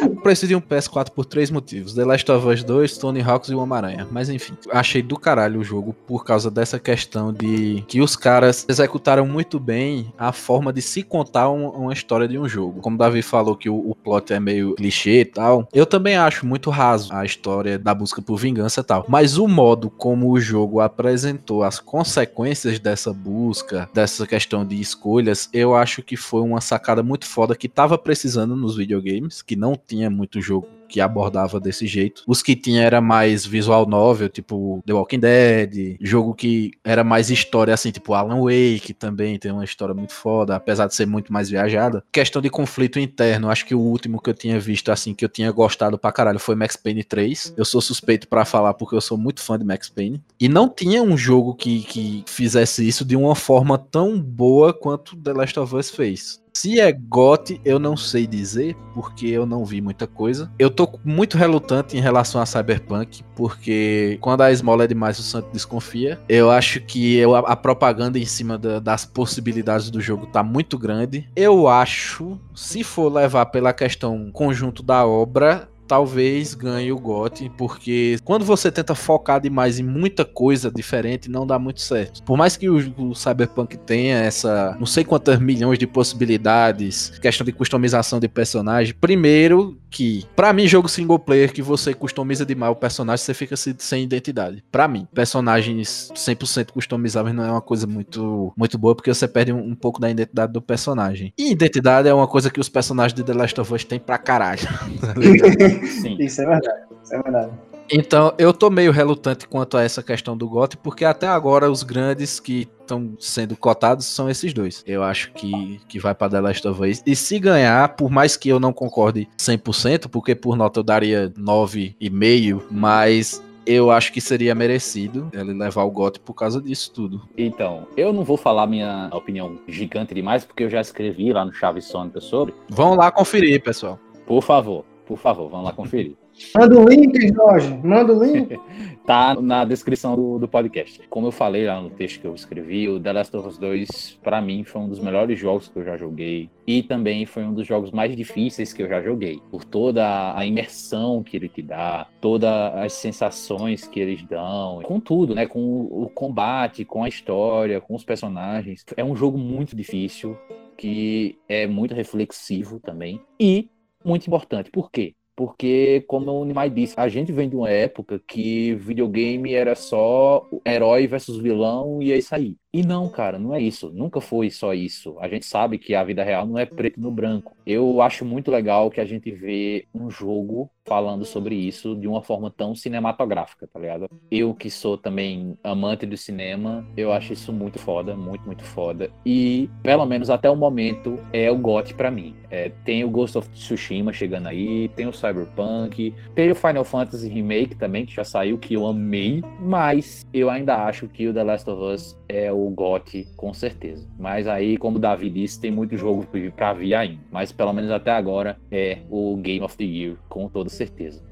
eu 0.00 0.16
preciso 0.22 0.48
de 0.48 0.56
um 0.56 0.60
PS4 0.60 1.10
por 1.10 1.24
três 1.24 1.50
motivos: 1.50 1.94
The 1.94 2.04
Last 2.04 2.30
of 2.30 2.46
Us 2.48 2.64
2, 2.64 2.98
Tony 2.98 3.22
Hawks 3.22 3.50
e 3.50 3.54
o 3.54 3.60
Homem-Aranha. 3.60 4.06
Mas 4.10 4.28
enfim, 4.28 4.54
achei 4.72 5.00
do 5.00 5.16
caralho 5.16 5.60
o 5.60 5.64
jogo 5.64 5.92
por 6.06 6.24
causa 6.24 6.50
dessa 6.50 6.78
questão 6.78 7.32
de 7.32 7.84
que 7.86 8.00
os 8.00 8.16
caras 8.16 8.66
executaram 8.68 9.26
muito 9.26 9.60
bem 9.60 10.12
a 10.18 10.32
forma 10.32 10.72
de 10.72 10.82
se 10.82 11.02
contar 11.04 11.48
um- 11.50 11.68
uma 11.68 11.92
história 11.92 12.26
de 12.26 12.36
um 12.38 12.48
jogo. 12.48 12.80
Como 12.80 12.96
o 12.96 12.98
Davi 12.98 13.22
falou 13.22 13.54
que 13.56 13.68
o, 13.70 13.76
o 13.90 13.94
plot 13.94 14.32
é 14.32 14.40
meio 14.40 14.74
clichê 14.74 15.20
e 15.20 15.24
tal, 15.24 15.68
eu 15.72 15.86
também 15.86 16.16
acho 16.16 16.44
muito 16.44 16.68
raso 16.70 17.12
a 17.14 17.24
história 17.24 17.78
da 17.78 17.94
busca 17.94 18.20
por 18.20 18.36
vingança 18.36 18.80
e 18.80 18.84
tal. 18.84 19.04
Mas 19.08 19.38
o 19.38 19.46
modo 19.46 19.88
como 19.88 20.30
o 20.32 20.40
jogo 20.40 20.80
apresentou 20.80 21.62
as 21.62 21.78
consequências 21.78 22.55
dessa 22.80 23.12
busca, 23.12 23.88
dessa 23.92 24.26
questão 24.26 24.64
de 24.64 24.80
escolhas, 24.80 25.48
eu 25.52 25.74
acho 25.74 26.02
que 26.02 26.16
foi 26.16 26.40
uma 26.40 26.60
sacada 26.60 27.02
muito 27.02 27.26
foda 27.26 27.56
que 27.56 27.68
tava 27.68 27.98
precisando 27.98 28.56
nos 28.56 28.76
videogames, 28.76 29.42
que 29.42 29.56
não 29.56 29.74
tinha 29.74 30.10
muito 30.10 30.40
jogo 30.40 30.68
que 30.88 31.00
abordava 31.00 31.60
desse 31.60 31.86
jeito. 31.86 32.22
Os 32.26 32.42
que 32.42 32.56
tinha 32.56 32.82
era 32.82 33.00
mais 33.00 33.44
visual 33.44 33.86
novel, 33.86 34.28
tipo 34.28 34.82
The 34.86 34.92
Walking 34.92 35.20
Dead, 35.20 35.96
jogo 36.00 36.34
que 36.34 36.72
era 36.84 37.04
mais 37.04 37.30
história 37.30 37.74
assim, 37.74 37.90
tipo 37.90 38.14
Alan 38.14 38.40
Wake 38.40 38.94
também 38.94 39.38
tem 39.38 39.50
uma 39.50 39.64
história 39.64 39.94
muito 39.94 40.12
foda, 40.12 40.56
apesar 40.56 40.86
de 40.86 40.94
ser 40.94 41.06
muito 41.06 41.32
mais 41.32 41.48
viajada. 41.48 42.04
Questão 42.12 42.40
de 42.40 42.50
conflito 42.50 42.98
interno, 42.98 43.50
acho 43.50 43.66
que 43.66 43.74
o 43.74 43.80
último 43.80 44.20
que 44.20 44.30
eu 44.30 44.34
tinha 44.34 44.58
visto 44.58 44.90
assim 44.90 45.14
que 45.14 45.24
eu 45.24 45.28
tinha 45.28 45.50
gostado 45.50 45.98
pra 45.98 46.12
caralho 46.12 46.38
foi 46.38 46.54
Max 46.54 46.76
Payne 46.76 47.04
3. 47.04 47.54
Eu 47.56 47.64
sou 47.64 47.80
suspeito 47.80 48.28
pra 48.28 48.44
falar 48.44 48.74
porque 48.74 48.94
eu 48.94 49.00
sou 49.00 49.16
muito 49.16 49.40
fã 49.42 49.58
de 49.58 49.64
Max 49.64 49.88
Payne. 49.88 50.22
E 50.38 50.48
não 50.48 50.68
tinha 50.68 51.02
um 51.02 51.16
jogo 51.16 51.54
que, 51.54 51.82
que 51.82 52.24
fizesse 52.26 52.86
isso 52.86 53.04
de 53.04 53.16
uma 53.16 53.34
forma 53.34 53.78
tão 53.78 54.20
boa 54.20 54.72
quanto 54.72 55.16
The 55.16 55.32
Last 55.32 55.58
of 55.58 55.74
Us 55.74 55.90
fez. 55.90 56.40
Se 56.58 56.80
é 56.80 56.90
GOT, 56.90 57.60
eu 57.66 57.78
não 57.78 57.98
sei 57.98 58.26
dizer, 58.26 58.74
porque 58.94 59.26
eu 59.26 59.44
não 59.44 59.62
vi 59.62 59.82
muita 59.82 60.06
coisa. 60.06 60.50
Eu 60.58 60.70
tô 60.70 60.88
muito 61.04 61.36
relutante 61.36 61.98
em 61.98 62.00
relação 62.00 62.40
a 62.40 62.46
Cyberpunk, 62.46 63.22
porque 63.34 64.16
quando 64.22 64.40
a 64.40 64.50
esmola 64.50 64.84
é 64.84 64.86
demais, 64.86 65.18
o 65.18 65.22
santo 65.22 65.50
desconfia. 65.52 66.18
Eu 66.26 66.50
acho 66.50 66.80
que 66.80 67.14
eu- 67.16 67.36
a, 67.36 67.54
propaganda 67.54 68.18
em 68.18 68.24
cima 68.24 68.56
da- 68.56 68.80
das 68.80 69.04
possibilidades 69.04 69.90
do 69.90 70.00
jogo 70.00 70.24
tá 70.28 70.42
muito 70.42 70.78
grande. 70.78 71.28
Eu 71.36 71.68
acho, 71.68 72.40
se 72.54 72.82
for 72.82 73.12
levar 73.12 73.44
pela 73.46 73.74
questão 73.74 74.30
conjunto 74.32 74.82
da 74.82 75.04
obra, 75.06 75.68
talvez 75.86 76.54
ganhe 76.54 76.92
o 76.92 76.98
GOT, 76.98 77.50
porque 77.56 78.18
quando 78.24 78.44
você 78.44 78.70
tenta 78.70 78.94
focar 78.94 79.40
demais 79.40 79.78
em 79.78 79.82
muita 79.82 80.24
coisa 80.24 80.70
diferente, 80.70 81.30
não 81.30 81.46
dá 81.46 81.58
muito 81.58 81.80
certo. 81.80 82.22
Por 82.22 82.36
mais 82.36 82.56
que 82.56 82.68
o, 82.68 82.76
o 82.98 83.14
Cyberpunk 83.14 83.76
tenha 83.78 84.18
essa, 84.18 84.76
não 84.78 84.86
sei 84.86 85.04
quantas 85.04 85.38
milhões 85.38 85.78
de 85.78 85.86
possibilidades, 85.86 87.18
questão 87.20 87.44
de 87.44 87.52
customização 87.52 88.18
de 88.18 88.28
personagem, 88.28 88.94
primeiro 89.00 89.76
que, 89.96 90.26
pra 90.36 90.52
mim, 90.52 90.66
jogo 90.68 90.88
single 90.88 91.18
player 91.18 91.50
que 91.50 91.62
você 91.62 91.94
customiza 91.94 92.44
demais 92.44 92.70
o 92.70 92.76
personagem, 92.76 93.24
você 93.24 93.32
fica 93.32 93.56
se- 93.56 93.74
sem 93.78 94.04
identidade. 94.04 94.62
Pra 94.70 94.86
mim, 94.86 95.08
personagens 95.14 96.10
100% 96.14 96.70
customizáveis 96.72 97.34
não 97.34 97.44
é 97.44 97.50
uma 97.50 97.62
coisa 97.62 97.86
muito, 97.86 98.52
muito 98.56 98.76
boa, 98.76 98.94
porque 98.94 99.12
você 99.12 99.26
perde 99.26 99.54
um, 99.54 99.58
um 99.70 99.74
pouco 99.74 99.98
da 99.98 100.10
identidade 100.10 100.52
do 100.52 100.60
personagem. 100.60 101.32
E 101.38 101.50
identidade 101.50 102.08
é 102.08 102.12
uma 102.12 102.26
coisa 102.26 102.50
que 102.50 102.60
os 102.60 102.68
personagens 102.68 103.14
de 103.14 103.22
The 103.24 103.32
Last 103.32 103.58
of 103.58 103.72
Us 103.72 103.84
têm 103.84 103.98
pra 103.98 104.18
caralho. 104.18 104.60
Isso 106.20 106.42
é 106.42 106.46
verdade, 106.46 106.80
isso 107.02 107.14
é 107.14 107.22
verdade. 107.22 107.52
Então, 107.90 108.34
eu 108.38 108.52
tô 108.52 108.68
meio 108.70 108.92
relutante 108.92 109.46
quanto 109.46 109.76
a 109.76 109.82
essa 109.82 110.02
questão 110.02 110.36
do 110.36 110.48
GOT, 110.48 110.76
porque 110.78 111.04
até 111.04 111.26
agora 111.26 111.70
os 111.70 111.82
grandes 111.82 112.40
que 112.40 112.68
estão 112.80 113.14
sendo 113.18 113.56
cotados 113.56 114.06
são 114.06 114.28
esses 114.28 114.52
dois. 114.52 114.82
Eu 114.86 115.02
acho 115.02 115.32
que, 115.32 115.80
que 115.88 115.98
vai 115.98 116.14
pra 116.14 116.28
The 116.28 116.40
Last 116.40 116.66
of 116.68 116.82
Us. 116.82 117.02
E 117.06 117.14
se 117.14 117.38
ganhar, 117.38 117.96
por 117.96 118.10
mais 118.10 118.36
que 118.36 118.48
eu 118.48 118.60
não 118.60 118.72
concorde 118.72 119.28
100%, 119.38 120.08
porque 120.08 120.34
por 120.34 120.56
nota 120.56 120.80
eu 120.80 120.84
daria 120.84 121.30
9,5, 121.30 122.62
mas 122.70 123.42
eu 123.66 123.90
acho 123.90 124.12
que 124.12 124.20
seria 124.20 124.54
merecido 124.54 125.28
ele 125.32 125.52
levar 125.52 125.82
o 125.82 125.90
GOT 125.90 126.20
por 126.20 126.34
causa 126.34 126.62
disso 126.62 126.92
tudo. 126.92 127.22
Então, 127.36 127.86
eu 127.96 128.12
não 128.12 128.22
vou 128.22 128.36
falar 128.36 128.66
minha 128.66 129.10
opinião 129.12 129.58
gigante 129.66 130.14
demais, 130.14 130.44
porque 130.44 130.62
eu 130.62 130.70
já 130.70 130.80
escrevi 130.80 131.32
lá 131.32 131.44
no 131.44 131.52
Chave 131.52 131.82
Sônica 131.82 132.20
sobre. 132.20 132.54
Vão 132.68 132.94
lá 132.94 133.10
conferir, 133.10 133.60
pessoal. 133.62 133.98
Por 134.24 134.42
favor, 134.42 134.84
por 135.04 135.18
favor, 135.18 135.48
vamos 135.48 135.66
lá 135.66 135.72
conferir. 135.72 136.16
Manda 136.54 136.78
o 136.78 136.88
link, 136.88 137.34
Jorge. 137.34 137.80
Manda 137.82 138.12
o 138.12 138.24
link. 138.24 138.58
Tá 139.06 139.40
na 139.40 139.64
descrição 139.64 140.16
do, 140.16 140.36
do 140.36 140.48
podcast. 140.48 141.00
Como 141.08 141.28
eu 141.28 141.30
falei 141.30 141.64
lá 141.64 141.80
no 141.80 141.90
texto 141.90 142.20
que 142.20 142.26
eu 142.26 142.34
escrevi, 142.34 142.88
o 142.88 142.98
The 142.98 143.12
Last 143.12 143.36
of 143.36 143.46
Us 143.46 143.56
2, 143.56 144.18
pra 144.20 144.42
mim, 144.42 144.64
foi 144.64 144.80
um 144.80 144.88
dos 144.88 144.98
melhores 144.98 145.38
jogos 145.38 145.68
que 145.68 145.78
eu 145.78 145.84
já 145.84 145.96
joguei. 145.96 146.50
E 146.66 146.82
também 146.82 147.24
foi 147.24 147.44
um 147.44 147.54
dos 147.54 147.64
jogos 147.64 147.92
mais 147.92 148.16
difíceis 148.16 148.72
que 148.72 148.82
eu 148.82 148.88
já 148.88 149.00
joguei. 149.00 149.40
Por 149.48 149.62
toda 149.62 150.36
a 150.36 150.44
imersão 150.44 151.22
que 151.22 151.36
ele 151.36 151.48
te 151.48 151.62
dá, 151.62 152.08
todas 152.20 152.50
as 152.50 152.94
sensações 152.94 153.86
que 153.86 154.00
eles 154.00 154.24
dão, 154.24 154.82
com 154.82 154.98
tudo, 154.98 155.36
né? 155.36 155.46
Com 155.46 155.82
o 155.82 156.10
combate, 156.12 156.84
com 156.84 157.04
a 157.04 157.08
história, 157.08 157.80
com 157.80 157.94
os 157.94 158.02
personagens. 158.02 158.84
É 158.96 159.04
um 159.04 159.14
jogo 159.14 159.38
muito 159.38 159.76
difícil, 159.76 160.36
que 160.76 161.38
é 161.48 161.64
muito 161.68 161.94
reflexivo 161.94 162.80
também. 162.80 163.20
E 163.38 163.70
muito 164.04 164.26
importante. 164.26 164.68
Por 164.68 164.90
quê? 164.90 165.14
Porque, 165.36 166.02
como 166.08 166.32
o 166.32 166.44
Nimai 166.44 166.70
disse, 166.70 166.94
a 166.98 167.08
gente 167.08 167.30
vem 167.32 167.48
de 167.48 167.56
uma 167.56 167.70
época 167.70 168.18
que 168.18 168.74
videogame 168.76 169.52
era 169.54 169.74
só 169.74 170.48
herói 170.66 171.06
versus 171.06 171.38
vilão 171.38 172.02
e 172.02 172.12
é 172.12 172.18
isso 172.18 172.34
aí. 172.34 172.56
E 172.76 172.82
não, 172.82 173.08
cara, 173.08 173.38
não 173.38 173.54
é 173.54 173.58
isso. 173.58 173.90
Nunca 173.90 174.20
foi 174.20 174.50
só 174.50 174.74
isso. 174.74 175.16
A 175.18 175.28
gente 175.28 175.46
sabe 175.46 175.78
que 175.78 175.94
a 175.94 176.04
vida 176.04 176.22
real 176.22 176.46
não 176.46 176.58
é 176.58 176.66
preto 176.66 177.00
no 177.00 177.10
branco. 177.10 177.56
Eu 177.64 178.02
acho 178.02 178.22
muito 178.22 178.50
legal 178.50 178.90
que 178.90 179.00
a 179.00 179.04
gente 179.06 179.30
vê 179.30 179.88
um 179.94 180.10
jogo 180.10 180.70
falando 180.86 181.24
sobre 181.24 181.54
isso 181.54 181.96
de 181.96 182.06
uma 182.06 182.22
forma 182.22 182.50
tão 182.50 182.74
cinematográfica, 182.74 183.66
tá 183.66 183.80
ligado? 183.80 184.08
Eu 184.30 184.54
que 184.54 184.70
sou 184.70 184.96
também 184.96 185.58
amante 185.64 186.06
do 186.06 186.16
cinema, 186.16 186.86
eu 186.96 187.12
acho 187.12 187.32
isso 187.32 187.52
muito 187.52 187.78
foda, 187.78 188.14
muito, 188.14 188.46
muito 188.46 188.62
foda. 188.62 189.10
E, 189.24 189.68
pelo 189.82 190.06
menos 190.06 190.30
até 190.30 190.48
o 190.48 190.54
momento, 190.54 191.18
é 191.32 191.50
o 191.50 191.58
GOT 191.58 191.94
pra 191.94 192.10
mim. 192.10 192.36
É, 192.48 192.68
tem 192.84 193.02
o 193.02 193.10
Ghost 193.10 193.36
of 193.36 193.48
Tsushima 193.50 194.12
chegando 194.12 194.46
aí, 194.46 194.88
tem 194.90 195.06
o 195.06 195.12
Cyberpunk, 195.12 196.14
tem 196.34 196.50
o 196.52 196.54
Final 196.54 196.84
Fantasy 196.84 197.28
Remake 197.28 197.74
também, 197.74 198.06
que 198.06 198.14
já 198.14 198.22
saiu, 198.22 198.56
que 198.56 198.74
eu 198.74 198.86
amei, 198.86 199.42
mas 199.58 200.24
eu 200.32 200.48
ainda 200.48 200.76
acho 200.84 201.08
que 201.08 201.26
o 201.26 201.34
The 201.34 201.42
Last 201.42 201.68
of 201.68 201.82
Us 201.82 202.16
é 202.28 202.52
o 202.52 202.65
GOT, 202.70 203.28
com 203.36 203.52
certeza. 203.52 204.08
Mas 204.18 204.46
aí, 204.46 204.76
como 204.76 204.96
o 204.96 205.00
Davi 205.00 205.30
disse, 205.30 205.60
tem 205.60 205.70
muito 205.70 205.96
jogo 205.96 206.26
pra 206.54 206.72
vir 206.72 206.94
ainda. 206.94 207.20
Mas 207.30 207.52
pelo 207.52 207.72
menos 207.72 207.90
até 207.90 208.10
agora 208.10 208.58
é 208.70 208.98
o 209.10 209.36
Game 209.36 209.64
of 209.64 209.76
the 209.76 209.84
Year, 209.84 210.16
com 210.28 210.48
toda 210.48 210.68
certeza. 210.68 211.22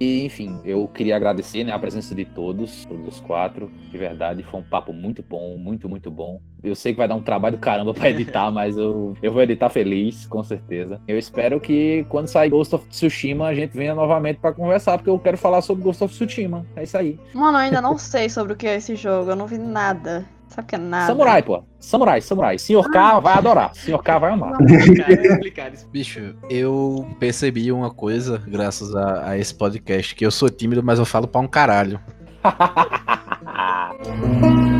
E, 0.00 0.24
enfim, 0.24 0.58
eu 0.64 0.88
queria 0.88 1.14
agradecer 1.16 1.62
né, 1.62 1.72
a 1.72 1.78
presença 1.78 2.14
de 2.14 2.24
todos, 2.24 2.84
todos 2.84 3.06
os 3.06 3.20
quatro. 3.20 3.70
De 3.90 3.96
verdade, 3.96 4.42
foi 4.42 4.60
um 4.60 4.62
papo 4.62 4.92
muito 4.92 5.22
bom, 5.22 5.56
muito, 5.56 5.88
muito 5.88 6.10
bom. 6.10 6.40
Eu 6.62 6.74
sei 6.74 6.92
que 6.92 6.98
vai 6.98 7.06
dar 7.06 7.14
um 7.14 7.22
trabalho 7.22 7.56
do 7.56 7.60
caramba 7.60 7.94
pra 7.94 8.10
editar, 8.10 8.50
mas 8.52 8.76
eu, 8.76 9.16
eu 9.22 9.32
vou 9.32 9.42
editar 9.42 9.68
feliz, 9.68 10.26
com 10.26 10.42
certeza. 10.42 11.00
Eu 11.06 11.16
espero 11.16 11.60
que 11.60 12.04
quando 12.08 12.26
sair 12.26 12.50
Ghost 12.50 12.74
of 12.74 12.88
Tsushima, 12.88 13.46
a 13.46 13.54
gente 13.54 13.76
venha 13.76 13.94
novamente 13.94 14.40
pra 14.40 14.52
conversar, 14.52 14.98
porque 14.98 15.10
eu 15.10 15.18
quero 15.18 15.38
falar 15.38 15.62
sobre 15.62 15.84
Ghost 15.84 16.02
of 16.02 16.12
Tsushima. 16.12 16.66
É 16.74 16.82
isso 16.82 16.98
aí. 16.98 17.18
Mano, 17.32 17.58
eu 17.58 17.62
ainda 17.62 17.80
não 17.80 17.96
sei 17.96 18.28
sobre 18.28 18.54
o 18.54 18.56
que 18.56 18.66
é 18.66 18.76
esse 18.76 18.96
jogo. 18.96 19.30
Eu 19.30 19.36
não 19.36 19.46
vi 19.46 19.58
nada. 19.58 20.26
Sabe 20.48 20.68
que 20.68 20.74
é 20.74 20.78
nada? 20.78 21.06
Samurai, 21.06 21.42
pô. 21.42 21.64
Samurai, 21.80 22.20
samurai. 22.20 22.58
Senhor 22.58 22.88
K 22.90 23.20
vai 23.20 23.34
adorar. 23.34 23.74
Senhor 23.74 24.02
K 24.02 24.18
vai 24.18 24.32
amar. 24.32 24.56
Complicado. 24.56 25.74
Bicho, 25.90 26.34
eu 26.48 27.06
percebi 27.18 27.72
uma 27.72 27.90
coisa, 27.90 28.42
graças 28.46 28.94
a, 28.94 29.30
a 29.30 29.38
esse 29.38 29.54
podcast, 29.54 30.14
que 30.14 30.24
eu 30.24 30.30
sou 30.30 30.48
tímido, 30.48 30.82
mas 30.82 30.98
eu 30.98 31.04
falo 31.04 31.26
pra 31.26 31.40
um 31.40 31.48
caralho. 31.48 32.00